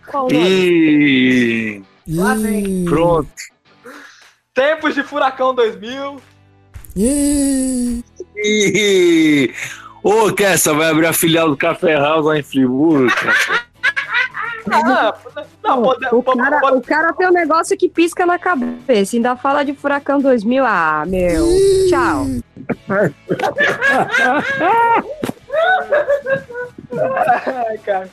Qual 0.05 0.31
E 0.31 1.83
Lá 2.07 2.33
vem. 2.35 2.85
pronto. 2.85 3.29
Tempos 4.53 4.95
de 4.95 5.03
Furacão 5.03 5.53
2000. 5.53 6.21
Ih, 6.95 8.03
E... 8.37 9.53
Ô, 10.07 10.31
Kessa, 10.31 10.73
vai 10.73 10.89
abrir 10.89 11.05
a 11.07 11.11
filial 11.11 11.49
do 11.49 11.57
Café 11.57 11.95
House 11.95 12.25
lá 12.25 12.39
em 12.39 12.43
Friburgo, 12.43 13.13
cara. 13.13 13.67
Ah, 14.69 15.13
não, 15.63 15.81
pode, 15.81 16.05
O 16.13 16.23
pode- 16.23 16.39
cara, 16.39 16.59
pode- 16.61 16.77
o 16.77 16.81
cara 16.81 17.13
tem 17.13 17.27
um 17.27 17.31
negócio 17.33 17.77
que 17.77 17.89
pisca 17.89 18.25
na 18.25 18.39
cabeça. 18.39 19.15
Ainda 19.15 19.35
fala 19.35 19.63
de 19.63 19.73
Furacão 19.73 20.19
2000. 20.21 20.63
Ah, 20.65 21.03
meu. 21.05 21.45
Tchau. 21.89 22.25
Ai, 26.91 27.77
cara. 27.79 28.09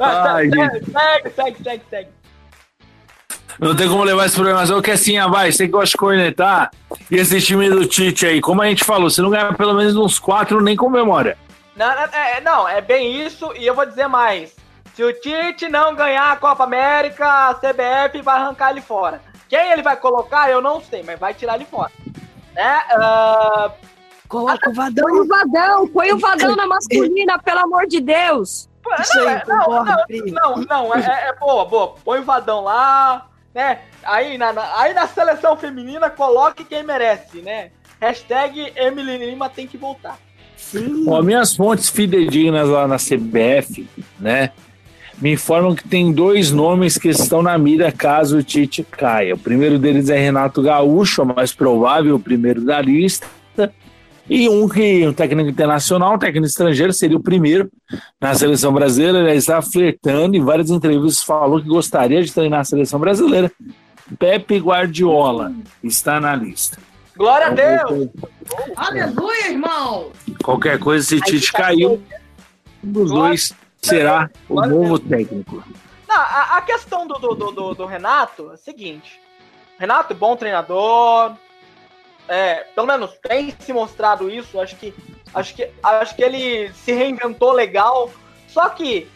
Ai, 0.00 0.50
segue, 0.50 1.30
segue, 1.34 1.62
segue, 1.64 1.82
segue. 1.90 2.08
Não 3.58 3.74
tem 3.76 3.88
como 3.88 4.02
levar 4.02 4.26
esse 4.26 4.34
problema, 4.34 4.60
mas 4.60 4.70
ô 4.70 4.80
Kessinha, 4.82 5.28
vai, 5.28 5.52
você 5.52 5.66
que 5.66 5.72
gosta 5.72 5.90
de 5.90 5.96
cornetar. 5.96 6.70
E 7.10 7.16
esse 7.16 7.40
time 7.40 7.68
do 7.70 7.86
Tite 7.86 8.26
aí, 8.26 8.40
como 8.40 8.62
a 8.62 8.66
gente 8.66 8.84
falou, 8.84 9.08
se 9.10 9.20
não 9.20 9.30
ganhar 9.30 9.56
pelo 9.56 9.74
menos 9.74 9.94
uns 9.96 10.18
quatro, 10.18 10.60
nem 10.62 10.76
comemora. 10.76 11.36
Não, 11.76 11.86
não, 11.86 12.02
é, 12.02 12.40
não, 12.40 12.68
é 12.68 12.80
bem 12.80 13.24
isso, 13.24 13.52
e 13.56 13.66
eu 13.66 13.74
vou 13.74 13.86
dizer 13.86 14.08
mais. 14.08 14.54
Se 14.94 15.02
o 15.02 15.12
Tite 15.12 15.68
não 15.68 15.94
ganhar 15.94 16.32
a 16.32 16.36
Copa 16.36 16.64
América, 16.64 17.26
a 17.48 17.54
CBF 17.54 18.20
vai 18.22 18.36
arrancar 18.40 18.70
ele 18.70 18.82
fora. 18.82 19.22
Quem 19.48 19.70
ele 19.72 19.82
vai 19.82 19.96
colocar, 19.96 20.50
eu 20.50 20.60
não 20.60 20.80
sei, 20.80 21.02
mas 21.02 21.18
vai 21.18 21.32
tirar 21.34 21.54
ele 21.56 21.64
fora. 21.64 21.90
Né? 22.54 22.82
Ah, 22.90 23.70
Coloca 24.28 24.70
o 24.70 24.72
Vadão. 24.72 25.04
Põe 25.06 25.20
o 25.20 25.28
Vadão, 25.28 25.88
põe 25.88 26.12
o 26.12 26.18
Vadão 26.18 26.56
na 26.56 26.66
masculina, 26.66 27.38
pelo 27.38 27.60
amor 27.60 27.86
de 27.86 28.00
Deus. 28.00 28.66
Isso 29.00 29.18
não, 29.18 29.28
aí, 29.28 29.34
é- 29.34 29.42
não, 29.46 29.68
não, 29.68 29.84
não, 30.32 30.56
não, 30.88 30.94
é, 30.94 31.00
é- 31.00 31.28
é 31.28 31.32
boa, 31.34 31.66
boa. 31.66 31.94
Põe 32.02 32.20
o 32.20 32.24
Vadão 32.24 32.64
lá, 32.64 33.26
né? 33.54 33.78
Aí 34.02 34.36
na, 34.38 34.52
na- 34.52 34.80
aí 34.80 34.94
na 34.94 35.06
seleção 35.06 35.56
feminina, 35.56 36.08
coloque 36.10 36.64
quem 36.64 36.82
merece, 36.82 37.38
né? 37.42 37.70
Hashtag 38.00 38.72
Emily 38.76 39.16
Lima 39.18 39.48
tem 39.48 39.66
que 39.66 39.76
voltar. 39.76 40.18
Sim. 40.56 41.04
Ó, 41.08 41.20
minhas 41.22 41.54
fontes 41.54 41.88
fidedignas 41.88 42.68
lá 42.68 42.86
na 42.88 42.96
CBF, 42.96 43.86
né, 44.18 44.50
me 45.18 45.32
informam 45.32 45.74
que 45.74 45.86
tem 45.86 46.12
dois 46.12 46.50
nomes 46.50 46.96
que 46.98 47.08
estão 47.08 47.42
na 47.42 47.56
mira 47.58 47.92
caso 47.92 48.38
o 48.38 48.42
Tite 48.42 48.82
caia. 48.82 49.34
O 49.34 49.38
primeiro 49.38 49.78
deles 49.78 50.08
é 50.08 50.16
Renato 50.18 50.62
Gaúcho, 50.62 51.22
o 51.22 51.26
mais 51.26 51.52
provável, 51.52 52.16
o 52.16 52.20
primeiro 52.20 52.60
da 52.64 52.80
lista. 52.80 53.26
E 54.34 54.48
um 54.48 54.66
que 54.66 55.06
um 55.06 55.12
técnico 55.12 55.50
internacional, 55.50 56.14
um 56.14 56.18
técnico 56.18 56.46
estrangeiro, 56.46 56.90
seria 56.90 57.18
o 57.18 57.22
primeiro 57.22 57.70
na 58.18 58.34
seleção 58.34 58.72
brasileira. 58.72 59.28
Ele 59.28 59.36
está 59.38 59.60
flertando 59.60 60.34
em 60.34 60.42
várias 60.42 60.70
entrevistas, 60.70 61.22
falou 61.22 61.60
que 61.60 61.68
gostaria 61.68 62.22
de 62.22 62.32
treinar 62.32 62.60
a 62.60 62.64
seleção 62.64 62.98
brasileira. 62.98 63.52
Pepe 64.18 64.58
Guardiola 64.58 65.52
está 65.84 66.18
na 66.18 66.34
lista. 66.34 66.78
Glória 67.14 67.48
a 67.48 67.52
Então, 67.52 67.88
Deus! 67.88 68.08
Aleluia, 68.74 69.50
irmão! 69.50 70.10
Qualquer 70.42 70.78
coisa, 70.78 71.06
se 71.06 71.20
Tite 71.20 71.52
caiu, 71.52 72.02
um 72.82 72.90
dos 72.90 73.10
dois 73.10 73.52
será 73.82 74.30
o 74.48 74.66
novo 74.66 74.98
técnico. 74.98 75.62
Não, 76.08 76.16
a, 76.16 76.56
a 76.56 76.62
questão 76.62 77.06
do, 77.06 77.14
do, 77.18 77.34
do, 77.34 77.50
do- 77.52 77.74
do 77.74 77.84
Renato 77.86 78.50
é 78.50 78.54
a 78.54 78.56
seguinte. 78.56 79.20
Renato, 79.78 80.14
bom 80.14 80.34
treinador. 80.36 81.32
É, 82.32 82.64
pelo 82.74 82.86
menos 82.86 83.10
tem 83.18 83.54
se 83.60 83.74
mostrado 83.74 84.30
isso. 84.30 84.58
Acho 84.58 84.74
que, 84.76 84.94
acho 85.34 85.54
que, 85.54 85.70
acho 85.82 86.16
que 86.16 86.22
ele 86.22 86.72
se 86.72 86.90
reinventou 86.90 87.52
legal. 87.52 88.10
Só 88.48 88.70
que, 88.70 89.06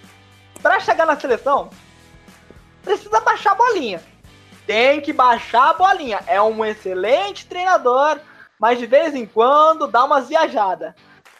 pra 0.61 0.79
chegar 0.81 1.07
na 1.07 1.19
seleção, 1.19 1.71
precisa 2.83 3.19
baixar 3.21 3.53
a 3.53 3.55
bolinha. 3.55 4.03
Tem 4.67 5.01
que 5.01 5.15
baixar 5.15 5.71
a 5.71 5.73
bolinha. 5.73 6.21
É 6.27 6.43
um 6.43 6.63
excelente 6.63 7.47
treinador, 7.47 8.21
mas 8.59 8.79
de 8.79 8.85
vez 8.85 9.15
em 9.15 9.25
quando 9.25 9.87
dá 9.87 10.05
umas 10.05 10.29
viajadas. 10.29 10.93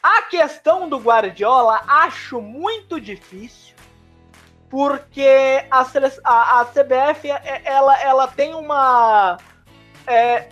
A 0.03 0.23
questão 0.23 0.89
do 0.89 0.97
Guardiola 0.97 1.83
acho 1.87 2.41
muito 2.41 2.99
difícil 2.99 3.77
porque 4.71 5.63
a, 5.71 5.87
a, 6.25 6.61
a 6.61 6.65
CBF 6.65 7.31
é- 7.31 7.63
ela, 7.67 8.01
ela 8.01 8.27
tem 8.29 8.55
uma. 8.55 9.37
é, 10.07 10.17
é- 10.17 10.49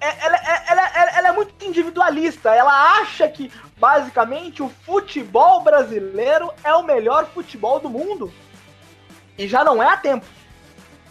ela, 0.00 0.36
é- 0.36 0.64
ela- 0.68 0.88
ela- 0.94 1.18
ela 1.18 1.28
é 1.28 1.32
muito 1.32 1.64
individualista. 1.64 2.54
Ela 2.54 2.98
acha 3.00 3.28
que, 3.28 3.50
basicamente, 3.76 4.62
o 4.62 4.68
futebol 4.68 5.60
brasileiro 5.60 6.52
é 6.62 6.74
o 6.74 6.82
melhor 6.82 7.26
futebol 7.26 7.80
do 7.80 7.88
mundo. 7.88 8.32
E 9.38 9.46
já 9.46 9.64
não 9.64 9.82
é 9.82 9.88
há 9.88 9.96
tempo. 9.96 10.26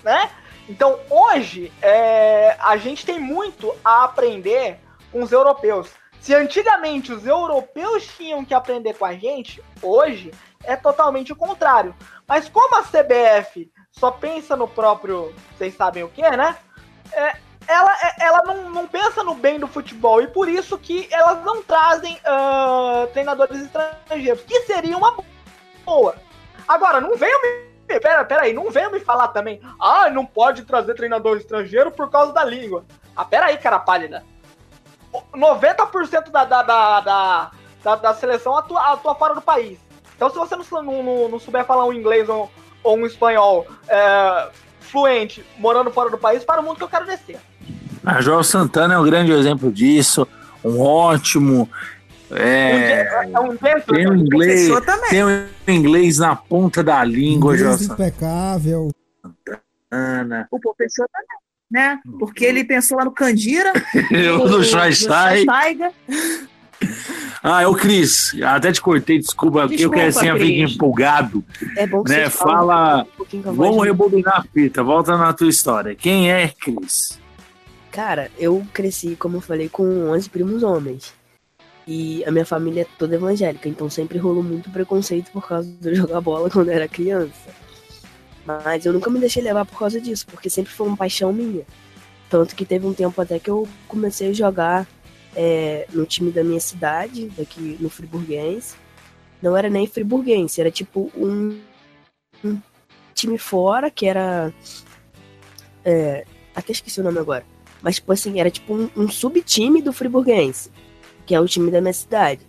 Né? 0.03 0.29
Então, 0.67 0.99
hoje, 1.09 1.71
é, 1.81 2.57
a 2.59 2.77
gente 2.77 3.05
tem 3.05 3.19
muito 3.19 3.75
a 3.83 4.03
aprender 4.03 4.79
com 5.11 5.21
os 5.21 5.31
europeus. 5.31 5.89
Se 6.19 6.33
antigamente 6.33 7.13
os 7.13 7.25
europeus 7.25 8.07
tinham 8.17 8.43
que 8.43 8.53
aprender 8.53 8.95
com 8.95 9.05
a 9.05 9.13
gente, 9.13 9.63
hoje 9.81 10.31
é 10.63 10.75
totalmente 10.75 11.31
o 11.31 11.35
contrário. 11.35 11.95
Mas 12.27 12.49
como 12.49 12.75
a 12.77 12.83
CBF 12.83 13.71
só 13.91 14.09
pensa 14.09 14.55
no 14.55 14.67
próprio, 14.67 15.33
vocês 15.55 15.75
sabem 15.75 16.03
o 16.03 16.09
que, 16.09 16.21
né? 16.21 16.57
É, 17.11 17.37
ela 17.67 17.91
é- 18.01 18.25
ela 18.25 18.43
não, 18.43 18.69
não 18.69 18.87
pensa 18.87 19.23
no 19.23 19.35
bem 19.35 19.59
do 19.59 19.67
futebol 19.67 20.21
e 20.21 20.27
por 20.27 20.47
isso 20.47 20.77
que 20.77 21.07
elas 21.11 21.43
não 21.43 21.63
trazem 21.63 22.19
ah, 22.25 23.07
treinadores 23.11 23.61
estrangeiros, 23.61 24.43
que 24.43 24.61
seria 24.61 24.97
uma 24.97 25.17
boa. 25.85 26.15
Agora, 26.67 26.99
não 26.99 27.15
venham 27.15 27.41
me. 27.41 27.65
Pera, 27.99 28.25
pera 28.25 28.41
aí, 28.43 28.53
não 28.53 28.71
venham 28.71 28.91
me 28.91 28.99
falar 28.99 29.27
também. 29.27 29.61
Ah, 29.79 30.09
não 30.09 30.25
pode 30.25 30.63
trazer 30.63 30.95
treinador 30.95 31.37
estrangeiro 31.37 31.91
por 31.91 32.09
causa 32.09 32.33
da 32.33 32.43
língua. 32.43 32.83
Ah, 33.15 33.23
pera 33.23 33.45
aí, 33.47 33.57
cara 33.57 33.77
pálida. 33.79 34.23
90% 35.33 36.29
da, 36.31 36.43
da, 36.45 36.63
da, 36.63 36.99
da, 36.99 37.51
da, 37.83 37.95
da 37.95 38.13
seleção 38.15 38.57
atua, 38.57 38.93
atua 38.93 39.15
fora 39.15 39.35
do 39.35 39.41
país. 39.41 39.79
Então, 40.15 40.29
se 40.29 40.37
você 40.37 40.55
não, 40.55 40.63
não, 40.81 41.29
não 41.29 41.39
souber 41.39 41.65
falar 41.65 41.85
um 41.85 41.93
inglês 41.93 42.27
ou, 42.27 42.49
ou 42.83 42.97
um 42.97 43.05
espanhol 43.05 43.67
é, 43.87 44.49
fluente 44.79 45.45
morando 45.57 45.91
fora 45.91 46.09
do 46.09 46.17
país, 46.17 46.43
para 46.43 46.61
o 46.61 46.63
mundo 46.63 46.77
que 46.77 46.83
eu 46.83 46.89
quero 46.89 47.05
descer. 47.05 47.39
A 48.05 48.21
João 48.21 48.43
Santana 48.43 48.93
é 48.93 48.99
um 48.99 49.03
grande 49.03 49.31
exemplo 49.31 49.71
disso, 49.71 50.27
um 50.63 50.79
ótimo. 50.79 51.69
É, 52.31 53.01
É 53.33 53.39
um 53.39 53.55
dentro. 53.55 53.93
tem 53.93 54.09
um 54.09 54.15
inglês, 54.15 54.67
Professor 54.67 54.81
também. 54.85 55.09
tem 55.09 55.23
um 55.23 55.47
inglês 55.67 56.17
na 56.19 56.35
ponta 56.35 56.83
da 56.83 57.03
língua, 57.03 57.55
João 57.57 57.73
inglês 57.73 57.89
impecável. 57.89 58.89
Santana. 59.21 60.47
O 60.51 60.59
professor 60.59 61.07
também, 61.11 61.37
né? 61.71 61.99
Porque 62.19 62.43
ele 62.45 62.63
pensou 62.63 62.97
lá 62.97 63.05
no 63.05 63.11
Candira. 63.11 63.71
Eu 64.11 64.39
no- 64.39 64.57
no 64.57 64.63
Schweinsteiger. 64.63 65.91
Ah, 67.43 67.61
é 67.61 67.67
o 67.67 67.75
Cris. 67.75 68.35
Até 68.43 68.71
te 68.71 68.81
cortei, 68.81 69.19
desculpa. 69.19 69.61
porque 69.61 69.75
eu 69.75 69.77
Desculpa, 69.91 69.97
quero 69.97 70.09
assim, 70.09 70.27
eu 70.27 70.37
fico 70.39 70.73
empolgado. 70.73 71.43
É 71.77 71.85
bom 71.85 72.03
que 72.03 72.11
Né, 72.11 72.27
fala- 72.29 73.05
um 73.45 73.53
Vamos 73.53 73.85
rebobinar 73.85 74.39
a 74.39 74.43
fita. 74.51 74.81
Volta 74.83 75.15
na 75.15 75.31
tua 75.31 75.47
história. 75.47 75.93
Quem 75.95 76.31
é 76.31 76.47
Cris? 76.59 77.19
Cara, 77.95 78.29
eu 78.37 78.61
cresci, 78.73 79.15
como 79.15 79.37
eu 79.37 79.41
falei, 79.41 79.69
com 79.69 80.09
11 80.09 80.29
primos 80.29 80.63
homens. 80.63 81.13
E 81.87 82.25
a 82.25 82.31
minha 82.31 82.45
família 82.45 82.81
é 82.81 82.87
toda 82.99 83.15
evangélica, 83.15 83.69
então 83.69 83.89
sempre 83.89 84.17
rolou 84.17 84.43
muito 84.43 84.69
preconceito 84.69 85.31
por 85.31 85.47
causa 85.47 85.71
de 85.79 85.87
eu 85.91 85.95
jogar 86.03 86.19
bola 86.19 86.49
quando 86.49 86.67
eu 86.67 86.73
era 86.73 86.89
criança. 86.89 87.55
Mas 88.45 88.85
eu 88.85 88.91
nunca 88.91 89.09
me 89.09 89.17
deixei 89.17 89.41
levar 89.41 89.65
por 89.65 89.79
causa 89.79 90.01
disso, 90.01 90.25
porque 90.27 90.49
sempre 90.49 90.73
foi 90.73 90.87
uma 90.87 90.97
paixão 90.97 91.31
minha. 91.31 91.63
Tanto 92.29 92.53
que 92.53 92.65
teve 92.65 92.85
um 92.85 92.93
tempo 92.93 93.21
até 93.21 93.39
que 93.39 93.49
eu 93.49 93.65
comecei 93.87 94.27
a 94.31 94.33
jogar 94.33 94.85
é, 95.33 95.87
no 95.93 96.05
time 96.05 96.31
da 96.31 96.43
minha 96.43 96.59
cidade, 96.59 97.29
daqui 97.29 97.77
no 97.79 97.89
Friburguense. 97.89 98.75
não 99.41 99.55
era 99.55 99.69
nem 99.69 99.87
friburguense, 99.87 100.59
era 100.59 100.69
tipo 100.69 101.09
um, 101.15 101.61
um 102.43 102.59
time 103.13 103.37
fora 103.37 103.89
que 103.89 104.05
era. 104.05 104.53
É, 105.85 106.25
até 106.53 106.73
esqueci 106.73 106.99
o 106.99 107.03
nome 107.03 107.19
agora. 107.19 107.54
Mas, 107.85 107.97
tipo 107.97 108.11
assim, 108.11 108.39
era 108.39 108.49
tipo 108.49 108.73
um, 108.73 108.89
um 108.97 109.07
subtime 109.07 109.79
do 109.79 109.93
friburguense, 109.93 110.71
que 111.23 111.35
é 111.35 111.39
o 111.39 111.45
time 111.47 111.69
da 111.69 111.79
minha 111.79 111.93
cidade. 111.93 112.41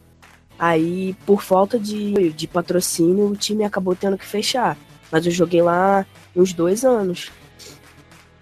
Aí, 0.59 1.15
por 1.27 1.43
falta 1.43 1.79
de, 1.79 2.33
de 2.33 2.49
patrocínio, 2.49 3.27
o 3.27 3.37
time 3.37 3.63
acabou 3.63 3.95
tendo 3.95 4.17
que 4.17 4.25
fechar. 4.25 4.79
Mas 5.13 5.27
eu 5.27 5.33
joguei 5.33 5.61
lá 5.61 6.07
uns 6.35 6.55
dois 6.55 6.87
anos. 6.87 7.31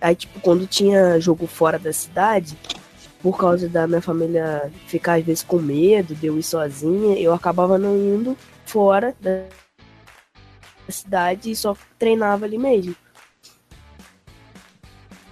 Aí, 0.00 0.14
tipo, 0.14 0.38
quando 0.38 0.68
tinha 0.68 1.18
jogo 1.18 1.48
fora 1.48 1.80
da 1.80 1.92
cidade, 1.92 2.56
por 3.20 3.36
causa 3.36 3.68
da 3.68 3.88
minha 3.88 4.00
família 4.00 4.70
ficar 4.86 5.14
às 5.14 5.24
vezes 5.24 5.42
com 5.42 5.58
medo 5.58 6.14
de 6.14 6.28
eu 6.28 6.38
ir 6.38 6.44
sozinha, 6.44 7.18
eu 7.18 7.34
acabava 7.34 7.76
não 7.76 7.96
indo 7.96 8.38
fora 8.64 9.16
da 9.20 9.46
cidade 10.88 11.50
e 11.50 11.56
só 11.56 11.76
treinava 11.98 12.44
ali 12.44 12.56
mesmo. 12.56 12.94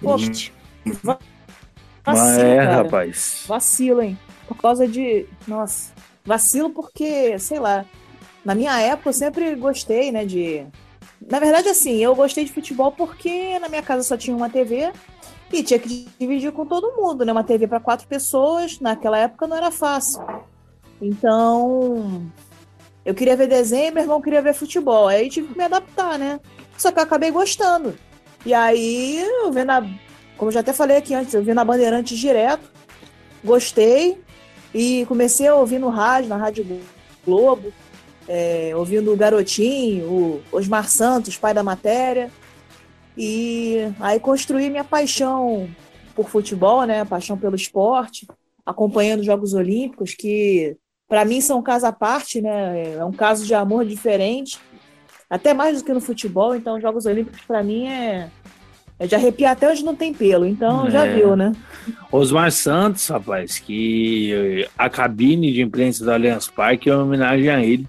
Triste. 0.01 0.51
Mas 1.01 1.32
vacilo, 2.03 2.41
é, 2.41 2.57
cara. 2.57 2.75
rapaz. 2.83 3.43
Vacilo, 3.47 4.01
hein? 4.01 4.17
Por 4.47 4.57
causa 4.57 4.87
de. 4.87 5.25
Nossa. 5.47 5.91
Vacilo 6.25 6.69
porque, 6.69 7.37
sei 7.39 7.59
lá. 7.59 7.85
Na 8.43 8.53
minha 8.53 8.77
época 8.79 9.09
eu 9.09 9.13
sempre 9.13 9.55
gostei, 9.55 10.11
né, 10.11 10.25
de. 10.25 10.65
Na 11.29 11.39
verdade, 11.39 11.69
assim, 11.69 11.97
eu 11.97 12.13
gostei 12.13 12.43
de 12.43 12.51
futebol 12.51 12.91
porque 12.91 13.57
na 13.59 13.69
minha 13.69 13.81
casa 13.81 14.03
só 14.03 14.17
tinha 14.17 14.35
uma 14.35 14.49
TV 14.49 14.91
e 15.51 15.63
tinha 15.63 15.79
que 15.79 16.09
dividir 16.19 16.51
com 16.51 16.65
todo 16.65 16.95
mundo, 16.97 17.23
né? 17.23 17.31
Uma 17.31 17.43
TV 17.43 17.67
para 17.67 17.79
quatro 17.79 18.07
pessoas, 18.07 18.79
naquela 18.79 19.17
época 19.17 19.47
não 19.47 19.55
era 19.55 19.71
fácil. 19.71 20.21
Então, 21.01 22.29
eu 23.05 23.13
queria 23.13 23.35
ver 23.35 23.47
desenho, 23.47 23.93
meu 23.93 24.03
irmão 24.03 24.21
queria 24.21 24.41
ver 24.41 24.53
futebol. 24.53 25.07
Aí 25.07 25.29
tive 25.29 25.49
que 25.49 25.57
me 25.57 25.63
adaptar, 25.63 26.17
né? 26.17 26.39
Só 26.77 26.91
que 26.91 26.99
eu 26.99 27.03
acabei 27.03 27.31
gostando. 27.31 27.95
E 28.45 28.53
aí, 28.53 29.19
eu 29.19 29.51
vendo 29.51 29.69
a. 29.71 29.85
Como 30.37 30.49
eu 30.49 30.53
já 30.53 30.59
até 30.61 30.73
falei 30.73 30.97
aqui 30.97 31.13
antes, 31.13 31.33
eu 31.33 31.43
vi 31.43 31.53
na 31.53 31.63
Bandeirantes 31.63 32.17
direto, 32.17 32.69
gostei 33.43 34.21
e 34.73 35.05
comecei 35.05 35.47
a 35.47 35.55
ouvir 35.55 35.79
no 35.79 35.89
rádio, 35.89 36.29
na 36.29 36.37
Rádio 36.37 36.81
Globo, 37.25 37.71
é, 38.27 38.71
ouvindo 38.75 39.13
o 39.13 39.17
Garotinho, 39.17 40.05
o 40.05 40.43
Osmar 40.51 40.89
Santos, 40.89 41.37
pai 41.37 41.53
da 41.53 41.63
matéria. 41.63 42.31
E 43.17 43.77
aí 43.99 44.19
construí 44.19 44.69
minha 44.69 44.83
paixão 44.83 45.69
por 46.15 46.29
futebol, 46.29 46.83
né? 46.83 47.05
Paixão 47.05 47.37
pelo 47.37 47.55
esporte, 47.55 48.27
acompanhando 48.65 49.19
os 49.19 49.25
Jogos 49.25 49.53
Olímpicos, 49.53 50.13
que 50.15 50.77
para 51.07 51.25
mim 51.25 51.41
são 51.41 51.59
um 51.59 51.63
caso 51.63 51.85
à 51.85 51.91
parte, 51.91 52.41
né? 52.41 52.95
É 52.95 53.05
um 53.05 53.11
caso 53.11 53.45
de 53.45 53.53
amor 53.53 53.85
diferente, 53.85 54.59
até 55.29 55.53
mais 55.53 55.79
do 55.79 55.85
que 55.85 55.93
no 55.93 56.01
futebol. 56.01 56.55
Então, 56.55 56.75
os 56.75 56.81
Jogos 56.81 57.05
Olímpicos 57.05 57.41
para 57.41 57.61
mim 57.61 57.87
é, 57.87 58.31
é 58.99 59.07
de 59.07 59.15
arrepiar 59.15 59.51
até 59.53 59.69
onde 59.69 59.83
não 59.83 59.95
tem 59.95 60.13
pelo. 60.13 60.45
Então, 60.45 60.89
já 60.89 61.05
É. 61.05 61.15
viu, 61.15 61.35
né? 61.35 61.51
Osmar 62.11 62.51
Santos, 62.51 63.07
rapaz, 63.07 63.59
que 63.59 64.67
a 64.77 64.89
cabine 64.89 65.51
de 65.51 65.61
imprensa 65.61 66.03
do 66.03 66.11
Allianz 66.11 66.47
Parque 66.47 66.89
é 66.89 66.95
uma 66.95 67.03
homenagem 67.03 67.49
a 67.49 67.63
ele. 67.63 67.87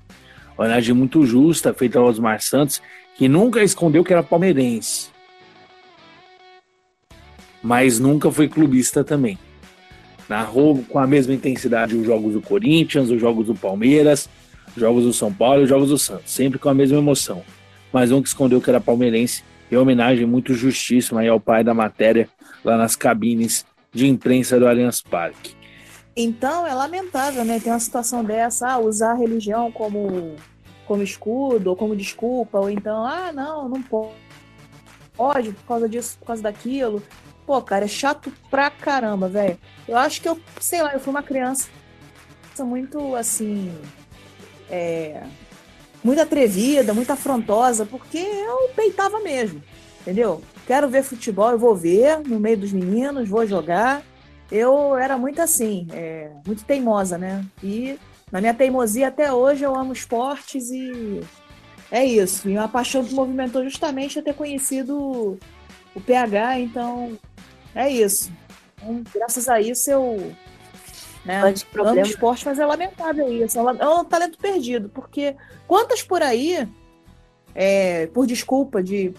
Uma 0.56 0.66
homenagem 0.66 0.94
muito 0.94 1.24
justa, 1.26 1.74
feita 1.74 1.98
ao 1.98 2.06
Osmar 2.06 2.40
Santos, 2.40 2.80
que 3.16 3.28
nunca 3.28 3.62
escondeu 3.62 4.02
que 4.04 4.12
era 4.12 4.22
palmeirense. 4.22 5.08
Mas 7.62 7.98
nunca 7.98 8.30
foi 8.30 8.48
clubista 8.48 9.02
também. 9.02 9.38
Narrou 10.28 10.82
com 10.88 10.98
a 10.98 11.06
mesma 11.06 11.34
intensidade 11.34 11.96
os 11.96 12.06
jogos 12.06 12.34
do 12.34 12.40
Corinthians, 12.40 13.10
os 13.10 13.20
jogos 13.20 13.46
do 13.46 13.54
Palmeiras, 13.54 14.28
os 14.74 14.80
jogos 14.80 15.04
do 15.04 15.12
São 15.12 15.32
Paulo 15.32 15.60
e 15.60 15.64
os 15.64 15.68
jogos 15.68 15.88
do 15.88 15.98
Santos. 15.98 16.32
Sempre 16.32 16.58
com 16.58 16.68
a 16.68 16.74
mesma 16.74 16.98
emoção. 16.98 17.42
Mas 17.92 18.10
nunca 18.10 18.26
escondeu 18.28 18.60
que 18.60 18.68
era 18.70 18.80
palmeirense. 18.80 19.42
Uma 19.76 19.82
homenagem 19.82 20.26
muito 20.26 20.54
justíssima 20.54 21.20
aí 21.20 21.28
ao 21.28 21.40
pai 21.40 21.62
da 21.64 21.74
matéria 21.74 22.28
lá 22.64 22.76
nas 22.76 22.96
cabines 22.96 23.64
de 23.92 24.06
imprensa 24.06 24.58
do 24.58 24.66
Allianz 24.66 25.00
Parque. 25.02 25.54
Então 26.16 26.66
é 26.66 26.72
lamentável, 26.74 27.44
né? 27.44 27.58
Ter 27.60 27.70
uma 27.70 27.80
situação 27.80 28.24
dessa, 28.24 28.68
ah, 28.68 28.78
usar 28.78 29.12
a 29.12 29.14
religião 29.14 29.70
como, 29.72 30.36
como 30.86 31.02
escudo, 31.02 31.70
ou 31.70 31.76
como 31.76 31.96
desculpa, 31.96 32.58
ou 32.58 32.70
então, 32.70 33.04
ah, 33.04 33.32
não, 33.32 33.68
não 33.68 33.82
po- 33.82 34.12
pode 35.16 35.50
por 35.52 35.64
causa 35.64 35.88
disso, 35.88 36.16
por 36.18 36.26
causa 36.26 36.42
daquilo. 36.42 37.02
Pô, 37.46 37.60
cara, 37.60 37.84
é 37.84 37.88
chato 37.88 38.32
pra 38.50 38.70
caramba, 38.70 39.28
velho. 39.28 39.58
Eu 39.86 39.96
acho 39.98 40.20
que 40.22 40.28
eu, 40.28 40.38
sei 40.60 40.82
lá, 40.82 40.92
eu 40.94 41.00
fui 41.00 41.10
uma 41.10 41.22
criança 41.22 41.68
muito 42.60 43.14
assim. 43.16 43.74
É, 44.70 45.22
muito 46.04 46.20
atrevida, 46.20 46.92
muito 46.92 47.10
afrontosa, 47.10 47.86
porque 47.86 48.18
eu 48.18 48.68
peitava 48.76 49.20
mesmo, 49.20 49.62
entendeu? 50.02 50.42
Quero 50.66 50.88
ver 50.88 51.02
futebol, 51.02 51.50
eu 51.50 51.58
vou 51.58 51.74
ver 51.74 52.20
no 52.20 52.38
meio 52.38 52.58
dos 52.58 52.72
meninos, 52.72 53.28
vou 53.28 53.46
jogar. 53.46 54.02
Eu 54.52 54.94
era 54.96 55.16
muito 55.16 55.40
assim, 55.40 55.88
é, 55.92 56.30
muito 56.46 56.62
teimosa, 56.64 57.16
né? 57.16 57.42
E 57.62 57.98
na 58.30 58.40
minha 58.40 58.52
teimosia 58.52 59.08
até 59.08 59.32
hoje 59.32 59.64
eu 59.64 59.74
amo 59.74 59.94
esportes 59.94 60.70
e 60.70 61.22
é 61.90 62.04
isso. 62.04 62.50
E 62.50 62.56
uma 62.56 62.68
paixão 62.68 63.02
que 63.02 63.14
movimentou 63.14 63.64
justamente 63.64 64.18
eu 64.18 64.22
ter 64.22 64.34
conhecido 64.34 65.38
o 65.94 66.00
PH, 66.00 66.60
então 66.60 67.18
é 67.74 67.88
isso. 67.88 68.30
Então, 68.76 69.02
graças 69.14 69.48
a 69.48 69.58
isso 69.58 69.90
eu 69.90 70.34
né, 71.24 71.40
Mas 71.40 71.62
o 71.62 71.64
amo 71.64 71.72
problema- 71.72 72.06
esporte, 72.06 72.44
mas 72.44 72.58
é 72.58 72.66
lamentável 72.66 73.28
isso. 73.32 73.58
É 73.58 73.62
um 73.62 73.70
é 73.70 73.88
um 73.88 74.04
talento 74.04 74.38
perdido, 74.38 74.88
porque 74.88 75.34
quantas 75.66 76.02
por 76.02 76.22
aí, 76.22 76.68
é, 77.54 78.06
por 78.08 78.26
desculpa 78.26 78.82
de. 78.82 79.12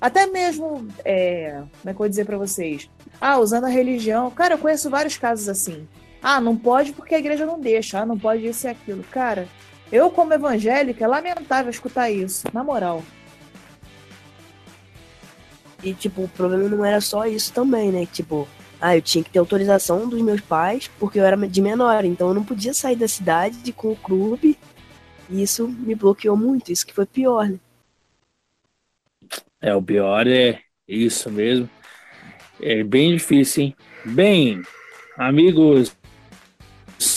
Até 0.00 0.26
mesmo, 0.26 0.86
é, 1.04 1.54
como 1.54 1.68
é 1.84 1.86
que 1.86 1.90
eu 1.90 1.94
vou 1.98 2.08
dizer 2.08 2.24
pra 2.24 2.38
vocês? 2.38 2.88
Ah, 3.20 3.38
usando 3.38 3.64
a 3.64 3.68
religião. 3.68 4.30
Cara, 4.30 4.54
eu 4.54 4.58
conheço 4.58 4.88
vários 4.88 5.18
casos 5.18 5.48
assim. 5.48 5.88
Ah, 6.22 6.40
não 6.40 6.56
pode 6.56 6.92
porque 6.92 7.14
a 7.14 7.18
igreja 7.18 7.44
não 7.44 7.58
deixa. 7.60 8.00
Ah, 8.00 8.06
não 8.06 8.16
pode 8.18 8.46
isso 8.46 8.66
e 8.66 8.70
aquilo. 8.70 9.02
Cara, 9.10 9.48
eu, 9.90 10.08
como 10.10 10.32
evangélica, 10.32 11.04
é 11.04 11.08
lamentável 11.08 11.70
escutar 11.70 12.10
isso, 12.10 12.46
na 12.52 12.62
moral. 12.62 13.02
E, 15.82 15.94
tipo, 15.94 16.22
o 16.24 16.28
problema 16.28 16.68
não 16.68 16.84
era 16.84 17.00
só 17.00 17.24
isso 17.26 17.52
também, 17.52 17.90
né? 17.92 18.06
Tipo, 18.06 18.48
ah, 18.80 18.96
eu 18.96 19.02
tinha 19.02 19.24
que 19.24 19.30
ter 19.30 19.38
autorização 19.38 20.08
dos 20.08 20.22
meus 20.22 20.40
pais, 20.40 20.88
porque 20.98 21.18
eu 21.18 21.24
era 21.24 21.36
de 21.36 21.60
menor, 21.60 22.04
então 22.04 22.28
eu 22.28 22.34
não 22.34 22.44
podia 22.44 22.72
sair 22.72 22.96
da 22.96 23.08
cidade 23.08 23.72
com 23.72 23.92
o 23.92 23.96
clube. 23.96 24.56
E 25.30 25.42
isso 25.42 25.68
me 25.68 25.94
bloqueou 25.94 26.36
muito, 26.36 26.72
isso 26.72 26.86
que 26.86 26.94
foi 26.94 27.04
pior, 27.04 27.48
né? 27.48 27.58
É, 29.60 29.74
o 29.74 29.82
pior 29.82 30.26
é 30.26 30.60
isso 30.86 31.30
mesmo. 31.30 31.68
É 32.60 32.82
bem 32.82 33.12
difícil, 33.12 33.64
hein? 33.64 33.76
Bem, 34.04 34.62
amigos 35.16 35.94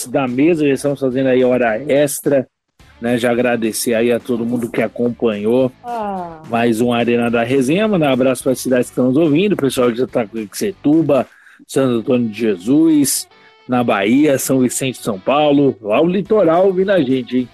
da 0.10 0.28
mesa, 0.28 0.68
já 0.68 0.74
estamos 0.74 1.00
fazendo 1.00 1.28
aí 1.28 1.44
hora 1.44 1.78
extra, 1.92 2.48
né? 3.00 3.18
Já 3.18 3.32
agradecer 3.32 3.94
aí 3.94 4.12
a 4.12 4.20
todo 4.20 4.46
mundo 4.46 4.70
que 4.70 4.82
acompanhou 4.82 5.72
Ah, 5.84 6.42
mais 6.50 6.82
um 6.82 6.92
Arena 6.92 7.30
da 7.30 7.44
Resenha. 7.44 7.88
Mandar 7.88 8.10
um 8.10 8.14
abraço 8.14 8.44
para 8.44 8.52
as 8.52 8.60
cidades 8.60 8.88
que 8.88 8.92
estão 8.92 9.08
nos 9.08 9.18
ouvindo, 9.18 9.54
o 9.54 9.58
pessoal 9.58 9.92
de 9.92 10.04
Itacoaxetuba, 10.04 11.28
Santo 11.68 12.00
Antônio 12.00 12.30
de 12.30 12.40
Jesus, 12.40 13.28
na 13.68 13.84
Bahia, 13.84 14.38
São 14.38 14.60
Vicente 14.60 15.02
São 15.02 15.20
Paulo, 15.20 15.78
lá 15.82 16.02
o 16.02 16.08
litoral 16.08 16.68
ouvindo 16.68 16.92
a 16.92 17.02
gente, 17.02 17.38
hein? 17.38 17.50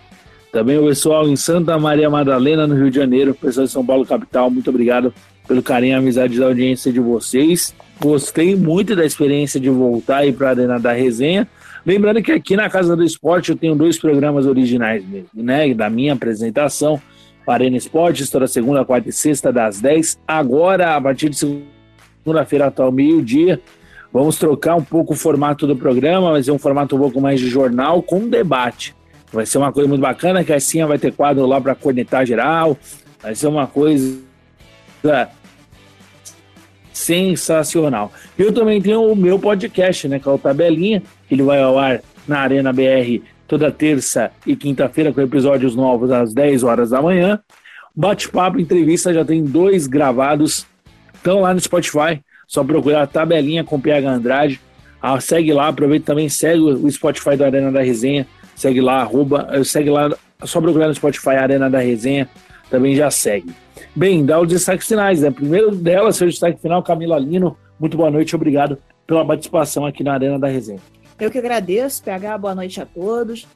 Também 0.52 0.78
o 0.78 0.86
pessoal 0.86 1.28
em 1.28 1.36
Santa 1.36 1.78
Maria 1.78 2.10
Madalena, 2.10 2.66
no 2.66 2.76
Rio 2.76 2.90
de 2.90 2.96
Janeiro, 2.96 3.36
pessoal 3.36 3.66
de 3.66 3.72
São 3.72 3.86
Paulo, 3.86 4.06
capital, 4.06 4.50
muito 4.50 4.70
obrigado 4.70 5.14
pelo 5.48 5.62
carinho 5.62 5.92
e 5.92 5.96
amizade 5.96 6.40
da 6.40 6.46
audiência 6.46 6.92
de 6.92 7.00
vocês. 7.00 7.76
Gostei 8.00 8.56
muito 8.56 8.96
da 8.96 9.06
experiência 9.06 9.60
de 9.60 9.70
voltar 9.70 10.18
aí 10.18 10.32
para 10.32 10.48
a 10.48 10.50
Arena 10.52 10.80
da 10.80 10.92
Resenha. 10.92 11.48
Lembrando 11.86 12.22
que 12.22 12.32
aqui 12.32 12.56
na 12.56 12.70
Casa 12.70 12.96
do 12.96 13.04
Esporte 13.04 13.52
eu 13.52 13.56
tenho 13.56 13.76
dois 13.76 13.98
programas 13.98 14.46
originais 14.46 15.08
mesmo, 15.08 15.30
né? 15.36 15.74
Da 15.74 15.90
minha 15.90 16.14
apresentação, 16.14 17.02
Arena 17.48 17.78
Esportes, 17.78 18.30
toda 18.30 18.46
segunda, 18.48 18.84
quarta 18.84 19.10
e 19.10 19.14
sexta, 19.14 19.54
das 19.54 19.80
10. 19.80 20.20
Agora, 20.28 20.96
a 20.96 21.02
partir 21.02 21.30
de 21.30 21.38
segunda-feira 21.38 22.68
até 22.68 22.84
o 22.84 22.92
meio-dia, 22.92 23.62
vamos 24.12 24.38
trocar 24.38 24.76
um 24.76 24.84
pouco 24.84 25.14
o 25.14 25.16
formato 25.16 25.68
do 25.68 25.76
programa, 25.76 26.32
vai 26.32 26.44
ser 26.44 26.52
um 26.52 26.58
formato 26.58 26.96
um 26.96 27.00
pouco 27.00 27.22
mais 27.22 27.40
de 27.40 27.50
jornal 27.50 28.02
com 28.02 28.28
debate. 28.28 28.96
Vai 29.32 29.46
ser 29.46 29.58
uma 29.58 29.72
coisa 29.72 29.90
muito 29.90 30.02
bacana, 30.02 30.44
que 30.44 30.54
assim 30.54 30.84
vai 30.86 30.98
ter 30.98 31.14
quadro 31.14 31.46
lá 31.46 31.60
para 31.60 31.76
cornetar 31.76 32.26
geral, 32.26 32.78
vai 33.22 33.36
ser 33.36 33.48
uma 33.48 33.68
coisa 33.68 34.18
sensacional. 36.94 38.12
Eu 38.38 38.54
também 38.54 38.82
tenho 38.82 39.12
o 39.12 39.16
meu 39.16 39.38
podcast, 39.38 40.08
né, 40.08 40.20
que 40.20 40.28
é 40.28 40.32
o 40.32 40.38
Tabelinha, 40.38 41.02
que 41.28 41.36
ele 41.36 41.44
vai 41.44 41.62
ao 41.62 41.78
ar 41.78 42.02
na 42.28 42.40
Arena 42.40 42.74
BR 42.74 43.22
toda 43.48 43.72
terça 43.72 44.32
e 44.46 44.56
quinta-feira 44.56 45.14
com 45.14 45.22
episódios 45.22 45.76
novos 45.76 46.12
às 46.12 46.34
10 46.34 46.64
horas 46.64 46.90
da 46.90 47.02
manhã. 47.02 47.40
Bate-papo, 47.96 48.60
entrevista, 48.60 49.14
já 49.14 49.24
tem 49.24 49.44
dois 49.44 49.88
gravados, 49.88 50.68
estão 51.16 51.42
lá 51.42 51.54
no 51.54 51.60
Spotify, 51.60 52.22
só 52.48 52.64
procurar 52.64 53.06
Tabelinha 53.08 53.64
com 53.64 53.80
PH 53.80 54.10
Andrade. 54.10 54.62
Ah, 55.02 55.20
segue 55.20 55.54
lá, 55.54 55.68
aproveita 55.68 56.08
também, 56.08 56.28
segue 56.30 56.62
o 56.62 56.90
Spotify 56.90 57.36
do 57.36 57.44
Arena 57.44 57.72
da 57.72 57.82
Resenha, 57.82 58.26
segue 58.56 58.82
lá, 58.82 59.02
arroba, 59.02 59.48
eh, 59.52 59.64
segue 59.64 59.90
lá 59.90 60.10
só 60.44 60.60
procurar 60.60 60.88
no 60.88 60.96
Spotify 60.96 61.36
Arena 61.36 61.70
da 61.70 61.80
Resenha, 61.80 62.28
também 62.70 62.96
já 62.96 63.12
segue. 63.12 63.54
Bem, 63.96 64.26
dá 64.26 64.40
os 64.40 64.48
destaques 64.48 64.88
finais, 64.88 65.22
né? 65.22 65.30
Primeiro 65.30 65.76
dela, 65.76 66.12
seu 66.12 66.28
destaque 66.28 66.60
final, 66.60 66.82
Camila 66.82 67.20
Lino. 67.20 67.58
Muito 67.80 67.96
boa 67.96 68.10
noite, 68.10 68.36
obrigado 68.36 68.78
pela 69.06 69.26
participação 69.26 69.86
aqui 69.86 70.04
na 70.04 70.14
Arena 70.14 70.40
da 70.40 70.48
Resenha. 70.48 70.80
Eu 71.20 71.32
que 71.32 71.38
agradeço, 71.38 72.04
PH, 72.04 72.38
boa 72.38 72.56
noite 72.56 72.82
a 72.82 72.86
todos. 72.86 73.48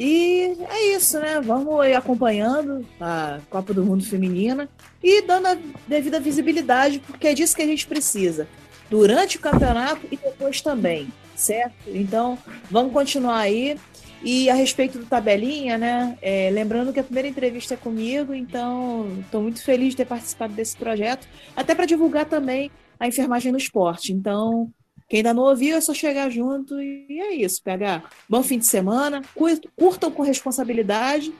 E 0.00 0.56
é 0.70 0.94
isso, 0.94 1.18
né? 1.18 1.40
Vamos 1.40 1.80
aí 1.80 1.92
acompanhando 1.92 2.86
a 3.00 3.40
Copa 3.50 3.74
do 3.74 3.84
Mundo 3.84 4.04
Feminina 4.04 4.68
e 5.02 5.22
dando 5.22 5.48
a 5.48 5.58
devida 5.88 6.20
visibilidade, 6.20 7.00
porque 7.00 7.26
é 7.26 7.34
disso 7.34 7.56
que 7.56 7.62
a 7.62 7.66
gente 7.66 7.84
precisa. 7.84 8.46
Durante 8.88 9.38
o 9.38 9.40
campeonato 9.40 10.06
e 10.08 10.16
depois 10.16 10.60
também, 10.60 11.08
certo? 11.34 11.74
Então, 11.88 12.38
vamos 12.70 12.92
continuar 12.92 13.38
aí. 13.38 13.76
E 14.22 14.48
a 14.48 14.54
respeito 14.54 15.00
do 15.00 15.06
tabelinha, 15.06 15.76
né? 15.76 16.16
É, 16.22 16.48
lembrando 16.52 16.92
que 16.92 17.00
a 17.00 17.04
primeira 17.04 17.28
entrevista 17.28 17.74
é 17.74 17.76
comigo, 17.76 18.32
então 18.32 19.18
estou 19.20 19.42
muito 19.42 19.60
feliz 19.60 19.90
de 19.90 19.96
ter 19.96 20.06
participado 20.06 20.52
desse 20.52 20.76
projeto, 20.76 21.26
até 21.56 21.74
para 21.74 21.86
divulgar 21.86 22.26
também 22.26 22.70
a 23.00 23.08
enfermagem 23.08 23.50
no 23.50 23.58
esporte. 23.58 24.12
Então, 24.12 24.70
quem 25.08 25.20
ainda 25.20 25.32
não 25.32 25.44
ouviu 25.44 25.76
é 25.76 25.80
só 25.80 25.94
chegar 25.94 26.28
junto 26.30 26.80
e 26.80 27.20
é 27.20 27.34
isso, 27.34 27.62
PH. 27.62 28.02
Bom 28.28 28.42
fim 28.42 28.58
de 28.58 28.66
semana, 28.66 29.22
curtam 29.74 30.10
com 30.10 30.22
responsabilidade. 30.22 31.32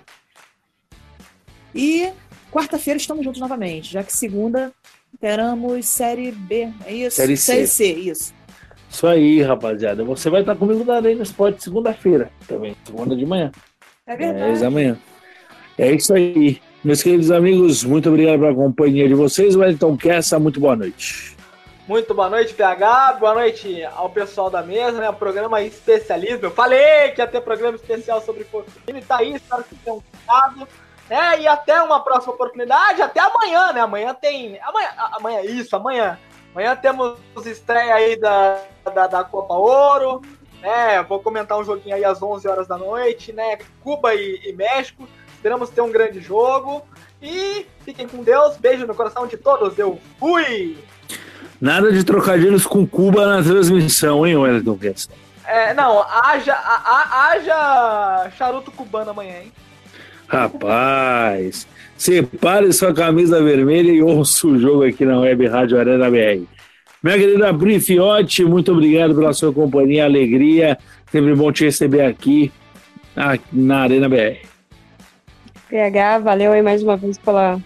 E 1.75 2.11
quarta-feira 2.51 2.97
estamos 2.97 3.25
juntos 3.25 3.41
novamente, 3.41 3.93
já 3.93 4.03
que 4.03 4.17
segunda 4.17 4.73
teremos 5.21 5.87
Série 5.87 6.33
B, 6.33 6.71
é 6.87 6.95
isso? 6.95 7.17
Série 7.17 7.37
C. 7.37 7.53
Série 7.53 7.67
C, 7.67 7.93
isso. 7.93 8.35
Isso 8.91 9.07
aí, 9.07 9.43
rapaziada. 9.43 10.03
Você 10.03 10.31
vai 10.31 10.41
estar 10.41 10.57
comigo 10.57 10.83
na 10.83 10.97
Arena 10.97 11.23
Esporte 11.23 11.63
segunda-feira 11.63 12.31
também, 12.47 12.75
segunda 12.85 13.15
de 13.15 13.27
manhã. 13.27 13.53
É 14.07 14.17
verdade. 14.17 14.63
É, 14.63 14.67
amanhã. 14.67 14.99
É 15.77 15.93
isso 15.93 16.15
aí. 16.15 16.59
Meus 16.83 17.03
queridos 17.03 17.31
amigos, 17.31 17.85
muito 17.85 18.09
obrigado 18.09 18.41
pela 18.41 18.55
companhia 18.55 19.07
de 19.07 19.15
vocês. 19.15 19.55
Wellington 19.55 19.95
Kessa, 19.97 20.39
muito 20.39 20.59
boa 20.59 20.75
noite. 20.75 21.38
Muito 21.89 22.13
boa 22.13 22.29
noite, 22.29 22.53
PH. 22.53 23.15
Boa 23.15 23.33
noite 23.33 23.83
ao 23.83 24.11
pessoal 24.11 24.51
da 24.51 24.61
mesa, 24.61 25.01
né? 25.01 25.09
O 25.09 25.15
programa 25.15 25.63
especialismo. 25.63 26.45
Eu 26.45 26.51
falei 26.51 27.13
que 27.13 27.23
ia 27.23 27.27
ter 27.27 27.41
programa 27.41 27.77
especial 27.77 28.21
sobre 28.21 28.45
Fortuna. 28.45 29.01
Tá 29.09 29.17
aí, 29.17 29.35
espero 29.35 29.65
que 29.65 29.75
tenham 29.77 30.05
gostado. 30.13 30.69
Né? 31.09 31.41
E 31.41 31.49
até 31.49 31.81
uma 31.81 32.05
próxima 32.05 32.35
oportunidade. 32.35 33.01
Até 33.01 33.21
amanhã, 33.21 33.73
né? 33.73 33.81
Amanhã 33.81 34.13
tem. 34.13 34.61
Amanhã, 34.61 34.89
amanhã 35.13 35.41
isso, 35.41 35.75
amanhã. 35.75 36.19
Amanhã 36.53 36.77
temos 36.77 37.17
estreia 37.47 37.95
aí 37.95 38.17
da, 38.17 38.61
da, 38.95 39.07
da 39.07 39.25
Copa 39.25 39.55
Ouro. 39.55 40.21
Né? 40.61 41.03
Vou 41.05 41.21
comentar 41.21 41.57
um 41.57 41.65
joguinho 41.65 41.97
aí 41.97 42.05
às 42.05 42.23
11 42.23 42.47
horas 42.49 42.69
da 42.69 42.77
noite, 42.77 43.33
né? 43.33 43.61
Cuba 43.83 44.15
e, 44.15 44.43
e 44.45 44.53
México. 44.53 45.09
Esperamos 45.33 45.71
ter 45.71 45.81
um 45.81 45.91
grande 45.91 46.21
jogo. 46.21 46.87
E 47.23 47.67
fiquem 47.81 48.07
com 48.07 48.23
Deus. 48.23 48.59
Beijo 48.59 48.87
no 48.87 48.95
coração 48.95 49.27
de 49.27 49.39
todos. 49.39 49.79
Eu 49.79 49.99
fui! 50.19 50.77
Nada 51.61 51.91
de 51.91 52.05
trocadilhos 52.05 52.67
com 52.67 52.87
Cuba 52.87 53.27
na 53.27 53.43
transmissão, 53.43 54.27
hein, 54.27 54.37
Wellington 54.37 54.77
Kessa? 54.77 55.09
É, 55.47 55.75
não, 55.75 56.03
haja, 56.03 56.53
a, 56.55 57.31
haja 57.31 58.31
charuto 58.37 58.71
cubano 58.71 59.11
amanhã, 59.11 59.41
hein? 59.43 59.53
Rapaz, 60.29 61.67
separe 61.97 62.71
sua 62.73 62.93
camisa 62.93 63.43
vermelha 63.43 63.91
e 63.91 64.03
ouça 64.03 64.47
o 64.47 64.59
jogo 64.59 64.85
aqui 64.85 65.07
na 65.07 65.19
Web 65.19 65.47
Rádio 65.47 65.81
Arena 65.81 66.11
BR. 66.11 66.45
Minha 67.03 67.19
querida 67.19 67.53
Bri 67.53 67.81
Fiotti, 67.81 68.45
muito 68.45 68.73
obrigado 68.73 69.15
pela 69.15 69.33
sua 69.33 69.53
companhia, 69.53 70.05
alegria. 70.05 70.77
Sempre 71.11 71.35
bom 71.35 71.51
te 71.51 71.65
receber 71.65 72.03
aqui 72.03 72.53
na 73.51 73.79
Arena 73.81 74.09
BR. 74.09 74.47
PH, 75.71 76.19
valeu 76.19 76.53
aí 76.53 76.63
mais 76.63 76.83
uma 76.83 76.97
vez 76.97 77.17
pela 77.17 77.59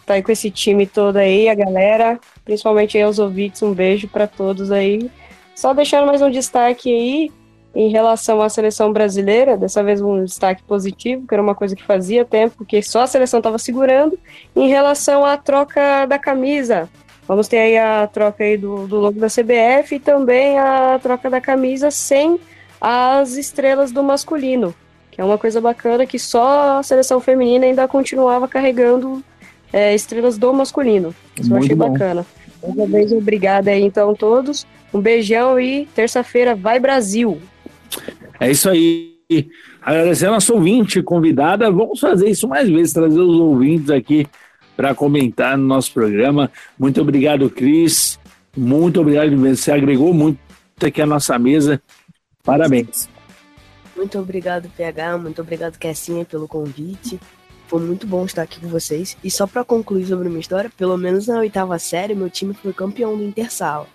estar 0.00 0.14
aí 0.14 0.22
com 0.22 0.32
esse 0.32 0.50
time 0.50 0.86
todo 0.86 1.18
aí, 1.18 1.48
a 1.48 1.54
galera 1.54 2.18
principalmente 2.48 2.96
aí 2.96 3.04
aos 3.04 3.18
ouvintes, 3.18 3.62
um 3.62 3.74
beijo 3.74 4.08
para 4.08 4.26
todos 4.26 4.72
aí. 4.72 5.10
Só 5.54 5.74
deixando 5.74 6.06
mais 6.06 6.22
um 6.22 6.30
destaque 6.30 6.90
aí 6.90 7.30
em 7.74 7.90
relação 7.90 8.40
à 8.40 8.48
seleção 8.48 8.90
brasileira, 8.90 9.54
dessa 9.54 9.84
vez 9.84 10.00
um 10.00 10.24
destaque 10.24 10.62
positivo, 10.62 11.26
que 11.26 11.34
era 11.34 11.42
uma 11.42 11.54
coisa 11.54 11.76
que 11.76 11.82
fazia 11.82 12.24
tempo, 12.24 12.64
que 12.64 12.80
só 12.80 13.02
a 13.02 13.06
seleção 13.06 13.40
estava 13.40 13.58
segurando, 13.58 14.18
em 14.56 14.66
relação 14.66 15.26
à 15.26 15.36
troca 15.36 16.06
da 16.06 16.18
camisa. 16.18 16.88
Vamos 17.26 17.48
ter 17.48 17.58
aí 17.58 17.76
a 17.76 18.06
troca 18.06 18.42
aí 18.42 18.56
do, 18.56 18.86
do 18.86 18.96
logo 18.96 19.20
da 19.20 19.26
CBF 19.26 19.96
e 19.96 20.00
também 20.00 20.58
a 20.58 20.98
troca 21.02 21.28
da 21.28 21.42
camisa 21.42 21.90
sem 21.90 22.40
as 22.80 23.36
estrelas 23.36 23.92
do 23.92 24.02
masculino, 24.02 24.74
que 25.10 25.20
é 25.20 25.24
uma 25.24 25.36
coisa 25.36 25.60
bacana 25.60 26.06
que 26.06 26.18
só 26.18 26.78
a 26.78 26.82
seleção 26.82 27.20
feminina 27.20 27.66
ainda 27.66 27.86
continuava 27.86 28.48
carregando 28.48 29.22
é, 29.70 29.94
estrelas 29.94 30.38
do 30.38 30.50
masculino. 30.54 31.14
Isso 31.38 31.50
Muito 31.50 31.52
eu 31.52 31.58
achei 31.58 31.76
bom. 31.76 31.92
bacana. 31.92 32.26
Mais 32.62 32.74
uma 32.74 32.86
vez, 32.86 33.12
obrigada 33.12 33.70
aí, 33.70 33.82
então, 33.82 34.14
todos. 34.14 34.66
Um 34.92 35.00
beijão 35.00 35.58
e 35.60 35.86
terça-feira 35.94 36.54
vai 36.54 36.80
Brasil. 36.80 37.40
É 38.40 38.50
isso 38.50 38.68
aí. 38.68 39.18
Agradecer 39.82 40.26
a 40.26 40.32
nossa 40.32 40.52
ouvinte 40.52 41.02
convidada. 41.02 41.70
Vamos 41.70 42.00
fazer 42.00 42.30
isso 42.30 42.48
mais 42.48 42.68
vezes, 42.68 42.92
trazer 42.92 43.20
os 43.20 43.36
ouvintes 43.36 43.90
aqui 43.90 44.26
para 44.76 44.94
comentar 44.94 45.56
no 45.58 45.66
nosso 45.66 45.92
programa. 45.92 46.50
Muito 46.78 47.00
obrigado, 47.00 47.50
Cris. 47.50 48.18
Muito 48.56 49.00
obrigado. 49.00 49.36
Você 49.36 49.70
agregou 49.70 50.14
muito 50.14 50.38
aqui 50.80 51.02
à 51.02 51.06
nossa 51.06 51.38
mesa. 51.38 51.80
Parabéns. 52.42 53.08
Muito 53.96 54.18
obrigado, 54.18 54.70
PH. 54.76 55.18
Muito 55.18 55.42
obrigado, 55.42 55.76
Kessinha, 55.76 56.24
pelo 56.24 56.46
convite. 56.46 57.18
Foi 57.68 57.80
muito 57.80 58.06
bom 58.06 58.24
estar 58.24 58.42
aqui 58.42 58.58
com 58.58 58.68
vocês. 58.68 59.16
E 59.22 59.30
só 59.30 59.46
para 59.46 59.62
concluir 59.62 60.06
sobre 60.06 60.26
a 60.26 60.30
minha 60.30 60.40
história, 60.40 60.70
pelo 60.74 60.96
menos 60.96 61.26
na 61.26 61.38
oitava 61.38 61.78
série, 61.78 62.14
meu 62.14 62.30
time 62.30 62.54
foi 62.54 62.72
campeão 62.72 63.16
do 63.16 63.22
Intersala. 63.22 63.86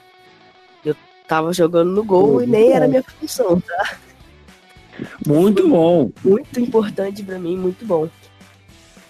Eu 0.85 0.95
tava 1.27 1.51
jogando 1.51 1.91
no 1.91 2.03
gol 2.03 2.33
muito 2.33 2.47
e 2.47 2.51
nem 2.51 2.69
bom. 2.69 2.75
era 2.75 2.87
minha 2.87 3.03
função, 3.03 3.59
tá? 3.59 3.97
Muito 5.25 5.67
bom. 5.67 6.11
Muito 6.23 6.59
importante 6.59 7.23
para 7.23 7.39
mim, 7.39 7.57
muito 7.57 7.83
bom. 7.83 8.07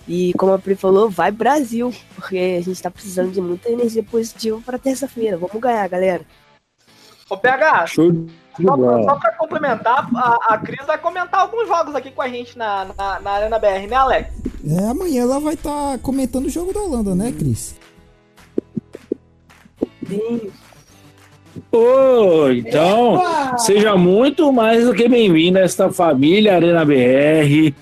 E 0.07 0.33
como 0.33 0.53
a 0.53 0.59
Pri 0.59 0.75
falou, 0.75 1.09
vai 1.09 1.29
Brasil, 1.29 1.93
porque 2.15 2.57
a 2.57 2.61
gente 2.61 2.81
tá 2.81 2.89
precisando 2.89 3.31
de 3.31 3.41
muita 3.41 3.69
energia 3.69 4.03
positiva 4.03 4.61
para 4.65 4.77
terça-feira. 4.77 5.37
Vamos 5.37 5.59
ganhar, 5.61 5.87
galera. 5.89 6.25
Ô 7.29 7.37
PH, 7.37 7.87
Show 7.87 8.27
só, 8.61 9.03
só 9.03 9.15
pra 9.15 9.31
complementar, 9.33 10.07
a, 10.15 10.53
a 10.53 10.57
Cris 10.57 10.85
vai 10.85 10.97
comentar 10.97 11.41
alguns 11.41 11.67
jogos 11.67 11.95
aqui 11.95 12.11
com 12.11 12.21
a 12.21 12.27
gente 12.27 12.57
na, 12.57 12.87
na, 12.97 13.19
na 13.19 13.31
Arena 13.31 13.59
BR, 13.59 13.87
né, 13.89 13.95
Alex? 13.95 14.29
É, 14.65 14.89
amanhã 14.89 15.23
ela 15.23 15.39
vai 15.39 15.55
estar 15.55 15.93
tá 15.93 15.97
comentando 15.97 16.45
o 16.45 16.49
jogo 16.49 16.73
da 16.73 16.79
Holanda, 16.79 17.15
né, 17.15 17.31
Cris? 17.31 17.75
Oh, 21.71 22.49
então, 22.49 23.15
Epa! 23.15 23.57
seja 23.57 23.95
muito 23.95 24.51
mais 24.51 24.85
do 24.85 24.93
que 24.93 25.07
bem-vindo 25.07 25.57
a 25.57 25.61
esta 25.61 25.91
família 25.91 26.55
Arena 26.55 26.85
BR. 26.85 27.73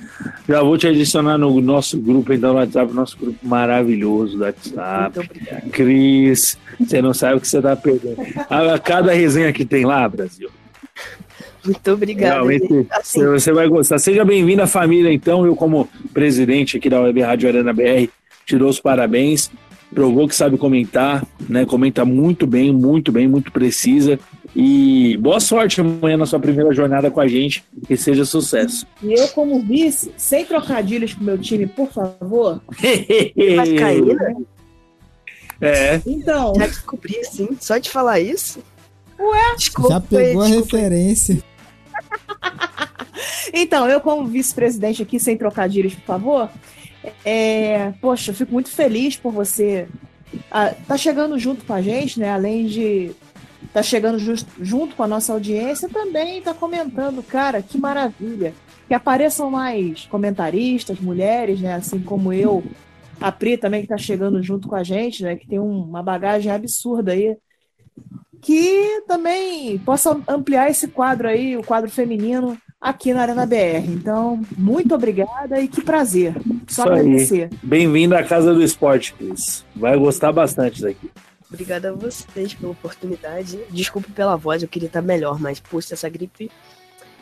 Já 0.47 0.61
vou 0.61 0.77
te 0.77 0.87
adicionar 0.87 1.37
no 1.37 1.61
nosso 1.61 1.97
grupo, 1.97 2.33
então, 2.33 2.53
no 2.53 2.59
WhatsApp, 2.59 2.93
nosso 2.93 3.17
grupo 3.17 3.37
maravilhoso 3.41 4.37
do 4.37 4.43
WhatsApp. 4.43 5.27
Cris, 5.71 6.57
você 6.79 7.01
não 7.01 7.13
sabe 7.13 7.37
o 7.37 7.41
que 7.41 7.47
você 7.47 7.57
está 7.57 7.75
perdendo. 7.75 8.17
A, 8.49 8.77
cada 8.79 9.13
resenha 9.13 9.53
que 9.53 9.65
tem 9.65 9.85
lá, 9.85 10.07
Brasil. 10.07 10.49
Muito 11.63 11.91
obrigado. 11.91 12.33
Realmente, 12.33 12.87
assim. 12.91 13.25
você 13.25 13.51
vai 13.51 13.67
gostar. 13.67 13.99
Seja 13.99 14.25
bem-vindo 14.25 14.61
à 14.61 14.67
família, 14.67 15.11
então. 15.11 15.45
Eu, 15.45 15.55
como 15.55 15.87
presidente 16.13 16.77
aqui 16.77 16.89
da 16.89 17.01
Web 17.01 17.21
Rádio 17.21 17.49
Arena 17.49 17.73
BR, 17.73 18.09
te 18.45 18.57
dou 18.57 18.69
os 18.69 18.79
parabéns. 18.79 19.51
Provou 19.93 20.27
que 20.27 20.35
sabe 20.35 20.57
comentar, 20.57 21.25
né? 21.49 21.65
Comenta 21.65 22.05
muito 22.05 22.47
bem, 22.47 22.71
muito 22.71 23.11
bem, 23.11 23.27
muito 23.27 23.51
precisa. 23.51 24.17
E 24.55 25.17
boa 25.17 25.39
sorte 25.39 25.81
amanhã 25.81 26.17
na 26.17 26.25
sua 26.25 26.39
primeira 26.39 26.73
jornada 26.73 27.11
com 27.11 27.19
a 27.19 27.27
gente. 27.27 27.63
Que 27.87 27.97
seja 27.97 28.23
sucesso. 28.25 28.87
E 29.03 29.13
eu, 29.13 29.27
como 29.29 29.61
vice, 29.61 30.11
sem 30.17 30.45
trocadilhos 30.45 31.13
pro 31.13 31.23
meu 31.23 31.37
time, 31.37 31.67
por 31.67 31.91
favor. 31.91 32.61
Vai 32.79 33.73
cair, 33.75 34.05
né? 34.05 34.35
É. 35.61 36.01
Então. 36.05 36.53
Já 36.57 36.67
descobri, 36.67 37.23
sim. 37.25 37.49
Só 37.59 37.77
de 37.77 37.89
falar 37.89 38.19
isso. 38.19 38.59
Ué? 39.19 39.55
Desculpa, 39.55 39.93
Já 39.93 40.01
pegou 40.01 40.43
desculpa. 40.43 40.45
a 40.45 40.79
referência. 40.79 41.43
então, 43.53 43.87
eu 43.87 44.01
como 44.01 44.25
vice-presidente 44.25 45.01
aqui, 45.01 45.19
sem 45.19 45.37
trocadilhos, 45.37 45.95
por 45.95 46.05
favor, 46.05 46.49
é, 47.25 47.93
poxa, 48.01 48.31
eu 48.31 48.35
fico 48.35 48.51
muito 48.51 48.69
feliz 48.69 49.15
por 49.15 49.31
você 49.31 49.87
ah, 50.49 50.73
tá 50.87 50.97
chegando 50.97 51.37
junto 51.37 51.65
com 51.65 51.73
a 51.73 51.81
gente, 51.81 52.19
né? 52.19 52.29
Além 52.29 52.65
de 52.65 53.11
tá 53.73 53.81
chegando 53.81 54.19
just, 54.19 54.47
junto 54.59 54.95
com 54.95 55.03
a 55.03 55.07
nossa 55.07 55.33
audiência, 55.33 55.89
também 55.89 56.41
tá 56.41 56.53
comentando, 56.53 57.23
cara, 57.23 57.61
que 57.61 57.77
maravilha. 57.77 58.53
Que 58.87 58.93
apareçam 58.93 59.49
mais 59.49 60.05
comentaristas, 60.05 60.99
mulheres, 60.99 61.61
né? 61.61 61.75
Assim 61.75 61.99
como 61.99 62.33
eu, 62.33 62.63
a 63.19 63.31
Pri 63.31 63.57
também 63.57 63.81
que 63.81 63.87
tá 63.87 63.97
chegando 63.97 64.41
junto 64.43 64.67
com 64.67 64.75
a 64.75 64.83
gente, 64.83 65.23
né? 65.23 65.35
Que 65.35 65.47
tem 65.47 65.59
um, 65.59 65.83
uma 65.83 66.03
bagagem 66.03 66.51
absurda 66.51 67.13
aí 67.13 67.37
que 68.41 69.03
também 69.07 69.77
possa 69.79 70.19
ampliar 70.27 70.69
esse 70.69 70.87
quadro 70.87 71.27
aí, 71.27 71.55
o 71.55 71.63
quadro 71.63 71.89
feminino, 71.89 72.57
aqui 72.79 73.13
na 73.13 73.21
Arena 73.21 73.45
BR. 73.45 73.87
Então, 73.87 74.41
muito 74.57 74.95
obrigada 74.95 75.61
e 75.61 75.67
que 75.67 75.81
prazer. 75.81 76.33
Só 76.67 76.83
Isso 76.83 76.91
agradecer. 76.91 77.49
Bem-vindo 77.61 78.15
à 78.15 78.23
Casa 78.23 78.53
do 78.53 78.63
Esporte, 78.63 79.13
Cris. 79.13 79.63
Vai 79.75 79.97
gostar 79.97 80.31
bastante 80.31 80.81
daqui. 80.81 81.11
Obrigada 81.47 81.89
a 81.89 81.93
vocês 81.93 82.53
pela 82.53 82.71
oportunidade. 82.71 83.59
Desculpe 83.69 84.11
pela 84.11 84.35
voz, 84.35 84.63
eu 84.63 84.69
queria 84.69 84.87
estar 84.87 85.01
melhor, 85.01 85.39
mas, 85.39 85.59
poxa, 85.59 85.93
essa 85.93 86.09
gripe 86.09 86.49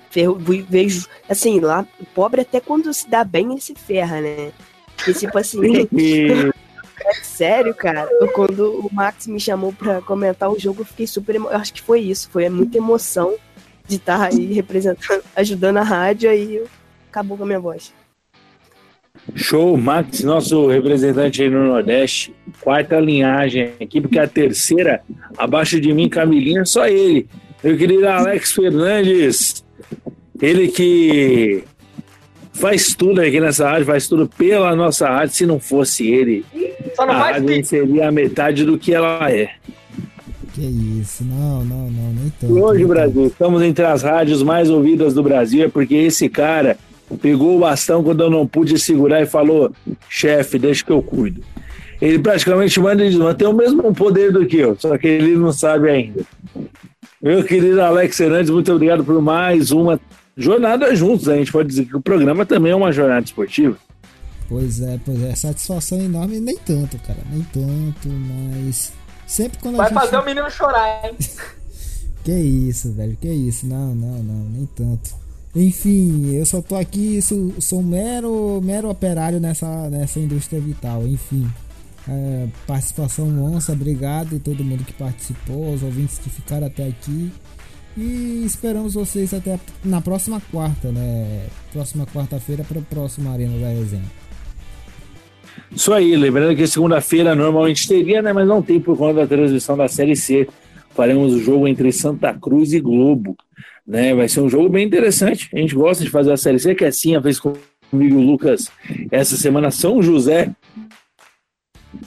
ferro, 0.09 0.37
vejo. 0.37 1.07
Assim, 1.27 1.59
lá, 1.59 1.85
o 1.99 2.05
pobre 2.05 2.41
até 2.41 2.59
quando 2.59 2.93
se 2.93 3.09
dá 3.09 3.23
bem, 3.23 3.51
ele 3.51 3.61
se 3.61 3.75
ferra, 3.75 4.21
né? 4.21 4.51
Porque, 4.95 5.13
tipo 5.13 5.37
assim, 5.37 5.59
é 7.03 7.13
sério, 7.23 7.73
cara. 7.73 8.07
Eu, 8.19 8.27
quando 8.29 8.79
o 8.79 8.89
Max 8.93 9.27
me 9.27 9.39
chamou 9.39 9.73
pra 9.73 10.01
comentar 10.01 10.49
o 10.49 10.59
jogo, 10.59 10.81
eu 10.81 10.85
fiquei 10.85 11.07
super. 11.07 11.35
Emo... 11.35 11.49
Eu 11.49 11.57
acho 11.57 11.73
que 11.73 11.81
foi 11.81 12.01
isso, 12.01 12.29
foi 12.29 12.47
muita 12.49 12.77
emoção 12.77 13.35
de 13.87 13.95
estar 13.95 14.21
aí 14.21 14.53
representando, 14.53 15.23
ajudando 15.35 15.77
a 15.77 15.83
rádio, 15.83 16.29
aí 16.29 16.63
acabou 17.09 17.37
com 17.37 17.43
a 17.43 17.47
minha 17.47 17.59
voz. 17.59 17.93
Show, 19.35 19.75
Max, 19.77 20.23
nosso 20.23 20.67
representante 20.67 21.41
aí 21.41 21.49
no 21.49 21.65
Nordeste. 21.67 22.33
Quarta 22.61 22.99
linhagem 22.99 23.73
aqui, 23.81 23.99
porque 24.01 24.19
a 24.19 24.27
terceira, 24.27 25.01
abaixo 25.37 25.79
de 25.79 25.93
mim, 25.93 26.09
Camilinha, 26.09 26.65
só 26.65 26.87
ele. 26.87 27.27
Meu 27.63 27.77
querido 27.77 28.07
Alex 28.07 28.53
Fernandes. 28.53 29.63
Ele 30.41 30.69
que 30.69 31.63
faz 32.53 32.93
tudo 32.95 33.21
aqui 33.21 33.39
nessa 33.39 33.69
rádio, 33.69 33.85
faz 33.85 34.07
tudo 34.07 34.27
pela 34.27 34.75
nossa 34.75 35.09
rádio. 35.09 35.35
Se 35.35 35.45
não 35.45 35.59
fosse 35.59 36.07
ele, 36.07 36.45
Só 36.95 37.05
não 37.05 37.13
a 37.13 37.19
faz 37.19 37.35
rádio 37.37 37.47
pix. 37.47 37.67
seria 37.67 38.07
a 38.07 38.11
metade 38.11 38.65
do 38.65 38.77
que 38.77 38.93
ela 38.93 39.31
é. 39.31 39.51
Que 40.53 40.61
isso, 40.61 41.23
não, 41.23 41.63
não, 41.63 41.89
não, 41.91 42.13
nem 42.13 42.33
tanto. 42.39 42.57
E 42.57 42.61
hoje, 42.61 42.79
nem 42.79 42.87
tanto. 42.87 42.87
Brasil, 42.87 43.27
estamos 43.27 43.61
entre 43.61 43.85
as 43.85 44.01
rádios 44.03 44.41
mais 44.43 44.69
ouvidas 44.69 45.13
do 45.13 45.21
Brasil, 45.23 45.63
é 45.63 45.67
porque 45.67 45.95
esse 45.95 46.27
cara 46.27 46.77
pegou 47.21 47.55
o 47.55 47.59
bastão 47.59 48.03
quando 48.03 48.23
eu 48.23 48.29
não 48.29 48.45
pude 48.47 48.77
segurar 48.79 49.21
e 49.21 49.25
falou: 49.25 49.71
chefe, 50.09 50.57
deixa 50.59 50.83
que 50.83 50.91
eu 50.91 51.01
cuido. 51.01 51.41
Ele 52.01 52.17
praticamente 52.19 52.79
manda 52.79 53.05
e 53.05 53.09
diz: 53.09 53.17
"Mas 53.19 53.35
tem 53.35 53.47
o 53.47 53.53
mesmo 53.53 53.93
poder 53.93 54.31
do 54.31 54.45
que 54.45 54.57
eu, 54.57 54.75
só 54.79 54.97
que 54.97 55.07
ele 55.07 55.35
não 55.35 55.51
sabe 55.51 55.89
ainda. 55.89 56.21
Meu 57.21 57.43
querido 57.43 57.81
Alex 57.81 58.15
Fernandes, 58.15 58.49
muito 58.49 58.71
obrigado 58.71 59.03
por 59.03 59.21
mais 59.21 59.71
uma 59.71 59.99
jornada 60.37 60.95
juntos. 60.95 61.27
né? 61.27 61.35
A 61.35 61.37
gente 61.37 61.51
pode 61.51 61.67
dizer 61.67 61.85
que 61.85 61.95
o 61.95 62.01
programa 62.01 62.45
também 62.45 62.71
é 62.71 62.75
uma 62.75 62.91
jornada 62.93 63.25
esportiva. 63.25 63.77
Pois 64.49 64.81
é, 64.81 64.99
pois 65.05 65.21
é, 65.21 65.35
satisfação 65.35 66.01
enorme, 66.01 66.39
nem 66.39 66.57
tanto, 66.57 66.97
cara, 66.99 67.19
nem 67.31 67.43
tanto, 67.53 68.09
mas 68.09 68.91
sempre 69.27 69.59
quando 69.59 69.75
a 69.75 69.77
Vai 69.77 69.89
gente... 69.89 69.99
fazer 70.01 70.17
o 70.17 70.25
menino 70.25 70.49
chorar, 70.49 71.05
hein? 71.05 71.15
Que 72.21 72.33
isso, 72.33 72.91
velho, 72.91 73.15
que 73.15 73.29
isso, 73.29 73.65
não, 73.65 73.95
não, 73.95 74.21
não, 74.21 74.49
nem 74.49 74.65
tanto. 74.75 75.15
Enfim, 75.55 76.33
eu 76.33 76.45
só 76.45 76.61
tô 76.61 76.75
aqui, 76.75 77.21
sou, 77.21 77.53
sou 77.61 77.81
mero, 77.81 78.59
mero 78.61 78.89
operário 78.89 79.39
nessa, 79.39 79.89
nessa 79.89 80.19
indústria 80.19 80.59
vital, 80.59 81.07
enfim. 81.07 81.49
É, 82.07 82.47
participação 82.67 83.25
monstra, 83.27 83.73
obrigado 83.73 84.35
a 84.35 84.39
todo 84.39 84.63
mundo 84.65 84.83
que 84.83 84.93
participou, 84.93 85.69
aos 85.71 85.81
ouvintes 85.81 86.19
que 86.19 86.29
ficaram 86.29 86.67
até 86.67 86.87
aqui. 86.87 87.31
E 87.97 88.43
esperamos 88.45 88.93
vocês 88.95 89.33
até 89.33 89.53
a- 89.55 89.59
na 89.83 90.01
próxima 90.01 90.41
quarta, 90.51 90.91
né? 90.91 91.47
Próxima 91.71 92.05
quarta-feira 92.05 92.63
para 92.63 92.79
o 92.79 92.83
próximo 92.83 93.31
Arena 93.31 93.57
da 93.59 93.69
Resenha. 93.69 94.11
Isso 95.71 95.93
aí, 95.93 96.15
lembrando 96.15 96.55
que 96.55 96.65
segunda-feira 96.65 97.35
normalmente 97.35 97.87
teria, 97.87 98.21
né? 98.21 98.33
Mas 98.33 98.47
não 98.47 98.61
tem 98.61 98.79
por 98.79 98.97
conta 98.97 99.21
da 99.21 99.27
transmissão 99.27 99.77
da 99.77 99.87
Série 99.87 100.15
C. 100.15 100.47
Faremos 100.91 101.33
o 101.33 101.39
jogo 101.39 101.67
entre 101.67 101.91
Santa 101.91 102.33
Cruz 102.33 102.73
e 102.73 102.79
Globo. 102.79 103.35
Né? 103.85 104.13
Vai 104.13 104.27
ser 104.27 104.41
um 104.41 104.49
jogo 104.49 104.69
bem 104.69 104.85
interessante. 104.85 105.49
A 105.53 105.57
gente 105.59 105.75
gosta 105.75 106.03
de 106.03 106.09
fazer 106.09 106.31
a 106.31 106.37
Série 106.37 106.59
C, 106.59 106.75
que 106.75 106.83
é 106.83 106.87
assim, 106.87 107.19
fez 107.21 107.39
comigo 107.39 107.59
e 107.91 108.11
o 108.13 108.21
Lucas 108.21 108.69
essa 109.11 109.35
semana 109.35 109.71
São 109.71 110.01
José 110.01 110.51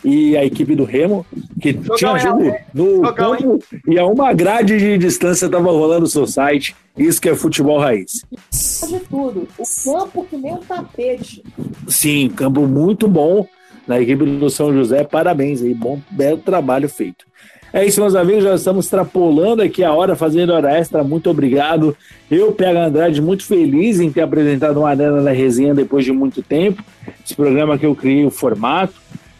e 0.04 0.36
a 0.36 0.44
equipe 0.44 0.74
do 0.74 0.84
Remo, 0.84 1.24
que 1.60 1.72
Jogão, 1.72 1.96
tinha 1.96 2.18
jogo 2.18 2.54
no 2.74 2.96
Jogão, 2.96 3.14
campo 3.14 3.58
e 3.86 3.98
a 3.98 4.06
uma 4.06 4.32
grade 4.32 4.78
de 4.78 4.98
distância 4.98 5.48
tava 5.48 5.70
rolando 5.70 6.04
o 6.04 6.08
seu 6.08 6.26
site. 6.26 6.74
Isso 6.96 7.20
que 7.20 7.28
é 7.28 7.34
futebol 7.34 7.78
raiz. 7.78 8.24
De 8.50 9.00
tudo. 9.00 9.48
O 9.58 9.64
campo 9.84 10.26
que 10.28 10.36
nem 10.36 10.54
um 10.54 10.58
tapete. 10.58 11.42
Sim, 11.88 12.28
campo 12.28 12.66
muito 12.66 13.08
bom 13.08 13.46
na 13.86 14.00
equipe 14.00 14.24
do 14.24 14.50
São 14.50 14.72
José. 14.72 15.04
Parabéns 15.04 15.62
aí, 15.62 15.74
bom, 15.74 16.00
belo 16.10 16.38
trabalho 16.38 16.88
feito. 16.88 17.24
É 17.72 17.86
isso, 17.86 18.02
meus 18.02 18.14
amigos, 18.14 18.44
já 18.44 18.54
estamos 18.54 18.84
extrapolando 18.84 19.62
aqui 19.62 19.82
a 19.82 19.94
hora, 19.94 20.14
fazendo 20.14 20.52
hora 20.52 20.76
extra. 20.76 21.02
Muito 21.02 21.30
obrigado. 21.30 21.96
Eu, 22.30 22.52
PH 22.52 22.86
Andrade, 22.86 23.22
muito 23.22 23.44
feliz 23.44 23.98
em 23.98 24.12
ter 24.12 24.20
apresentado 24.20 24.80
uma 24.80 24.90
arena 24.90 25.22
da 25.22 25.32
resenha 25.32 25.74
depois 25.74 26.04
de 26.04 26.12
muito 26.12 26.42
tempo. 26.42 26.84
Esse 27.24 27.34
programa 27.34 27.78
que 27.78 27.86
eu 27.86 27.94
criei 27.94 28.26
o 28.26 28.30
formato. 28.30 28.92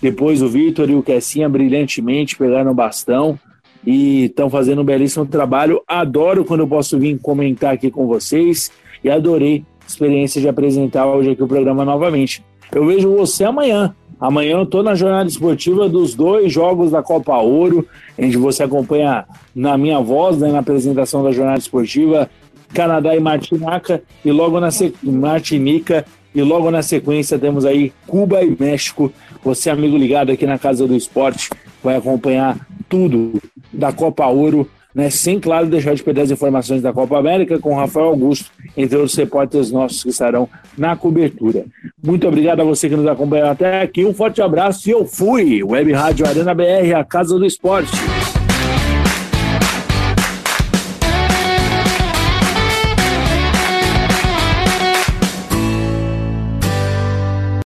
Depois 0.03 0.43
o 0.43 0.49
Vitor 0.49 0.91
e 0.91 0.97
o 0.97 1.03
Kessinha 1.03 1.49
brilhantemente 1.49 2.37
pegaram 2.37 2.73
o 2.73 2.75
bastão 2.75 3.39
e 3.87 4.25
estão 4.25 4.51
fazendo 4.51 4.83
um 4.83 4.85
belíssimo 4.85 5.25
trabalho. 5.25 5.81
Adoro 5.87 6.45
quando 6.45 6.61
eu 6.61 6.67
posso 6.67 6.99
vir 6.99 7.17
comentar 7.21 7.73
aqui 7.73 7.89
com 7.89 8.05
vocês 8.09 8.69
e 9.05 9.09
adorei 9.09 9.65
a 9.81 9.87
experiência 9.87 10.41
de 10.41 10.49
apresentar 10.49 11.07
hoje 11.07 11.31
aqui 11.31 11.43
o 11.45 11.47
programa 11.47 11.85
novamente. 11.85 12.45
Eu 12.73 12.85
vejo 12.85 13.15
você 13.17 13.45
amanhã. 13.45 13.95
Amanhã 14.19 14.57
eu 14.57 14.65
estou 14.65 14.83
na 14.83 14.97
jornada 14.97 15.29
esportiva 15.29 15.89
dos 15.89 16.17
dois 16.17 16.53
jogos 16.53 16.91
da 16.91 17.01
Copa 17.01 17.37
Ouro, 17.39 17.87
onde 18.19 18.37
você 18.37 18.65
acompanha 18.65 19.25
na 19.55 19.79
minha 19.79 20.01
voz, 20.01 20.39
né, 20.39 20.51
na 20.51 20.59
apresentação 20.59 21.23
da 21.23 21.31
jornada 21.31 21.59
esportiva, 21.59 22.29
Canadá 22.75 23.15
e 23.15 23.21
Martinica, 23.21 24.03
e 24.25 24.33
logo 24.33 24.59
na. 24.59 24.69
Martinica, 25.03 26.05
e 26.35 26.43
logo 26.43 26.71
na 26.71 26.83
sequência 26.83 27.39
temos 27.39 27.65
aí 27.65 27.93
Cuba 28.07 28.43
e 28.43 28.57
México. 28.59 29.13
Você, 29.45 29.71
amigo 29.71 29.97
ligado 29.97 30.31
aqui 30.31 30.47
na 30.47 30.59
Casa 30.59 30.87
do 30.87 30.95
Esporte, 30.95 31.51
vai 31.83 31.97
acompanhar 31.97 32.57
tudo 32.89 33.41
da 33.73 33.93
Copa 33.93 34.27
Ouro, 34.27 34.69
né? 34.95 35.11
Sem, 35.11 35.41
claro, 35.41 35.67
deixar 35.67 35.95
de 35.95 36.03
perder 36.03 36.23
as 36.23 36.31
informações 36.31 36.83
da 36.83 36.93
Copa 36.93 37.19
América 37.19 37.59
com 37.59 37.75
Rafael 37.75 38.07
Augusto, 38.07 38.51
entre 38.77 38.97
outros 38.97 39.17
repórteres 39.17 39.71
nossos 39.71 40.03
que 40.03 40.11
estarão 40.11 40.49
na 40.77 40.95
cobertura. 40.95 41.65
Muito 42.03 42.29
obrigado 42.29 42.61
a 42.61 42.65
você 42.65 42.89
que 42.89 42.97
nos 42.97 43.07
acompanhou 43.07 43.49
até 43.49 43.83
aqui. 43.83 44.05
Um 44.05 44.15
forte 44.15 44.41
abraço 44.41 44.89
e 44.89 44.93
eu 44.93 45.05
fui! 45.05 45.63
Web 45.63 45.93
Rádio 45.93 46.27
Arena 46.27 46.55
BR, 46.55 46.95
a 46.97 47.05
Casa 47.05 47.39
do 47.39 47.45
Esporte. 47.45 47.91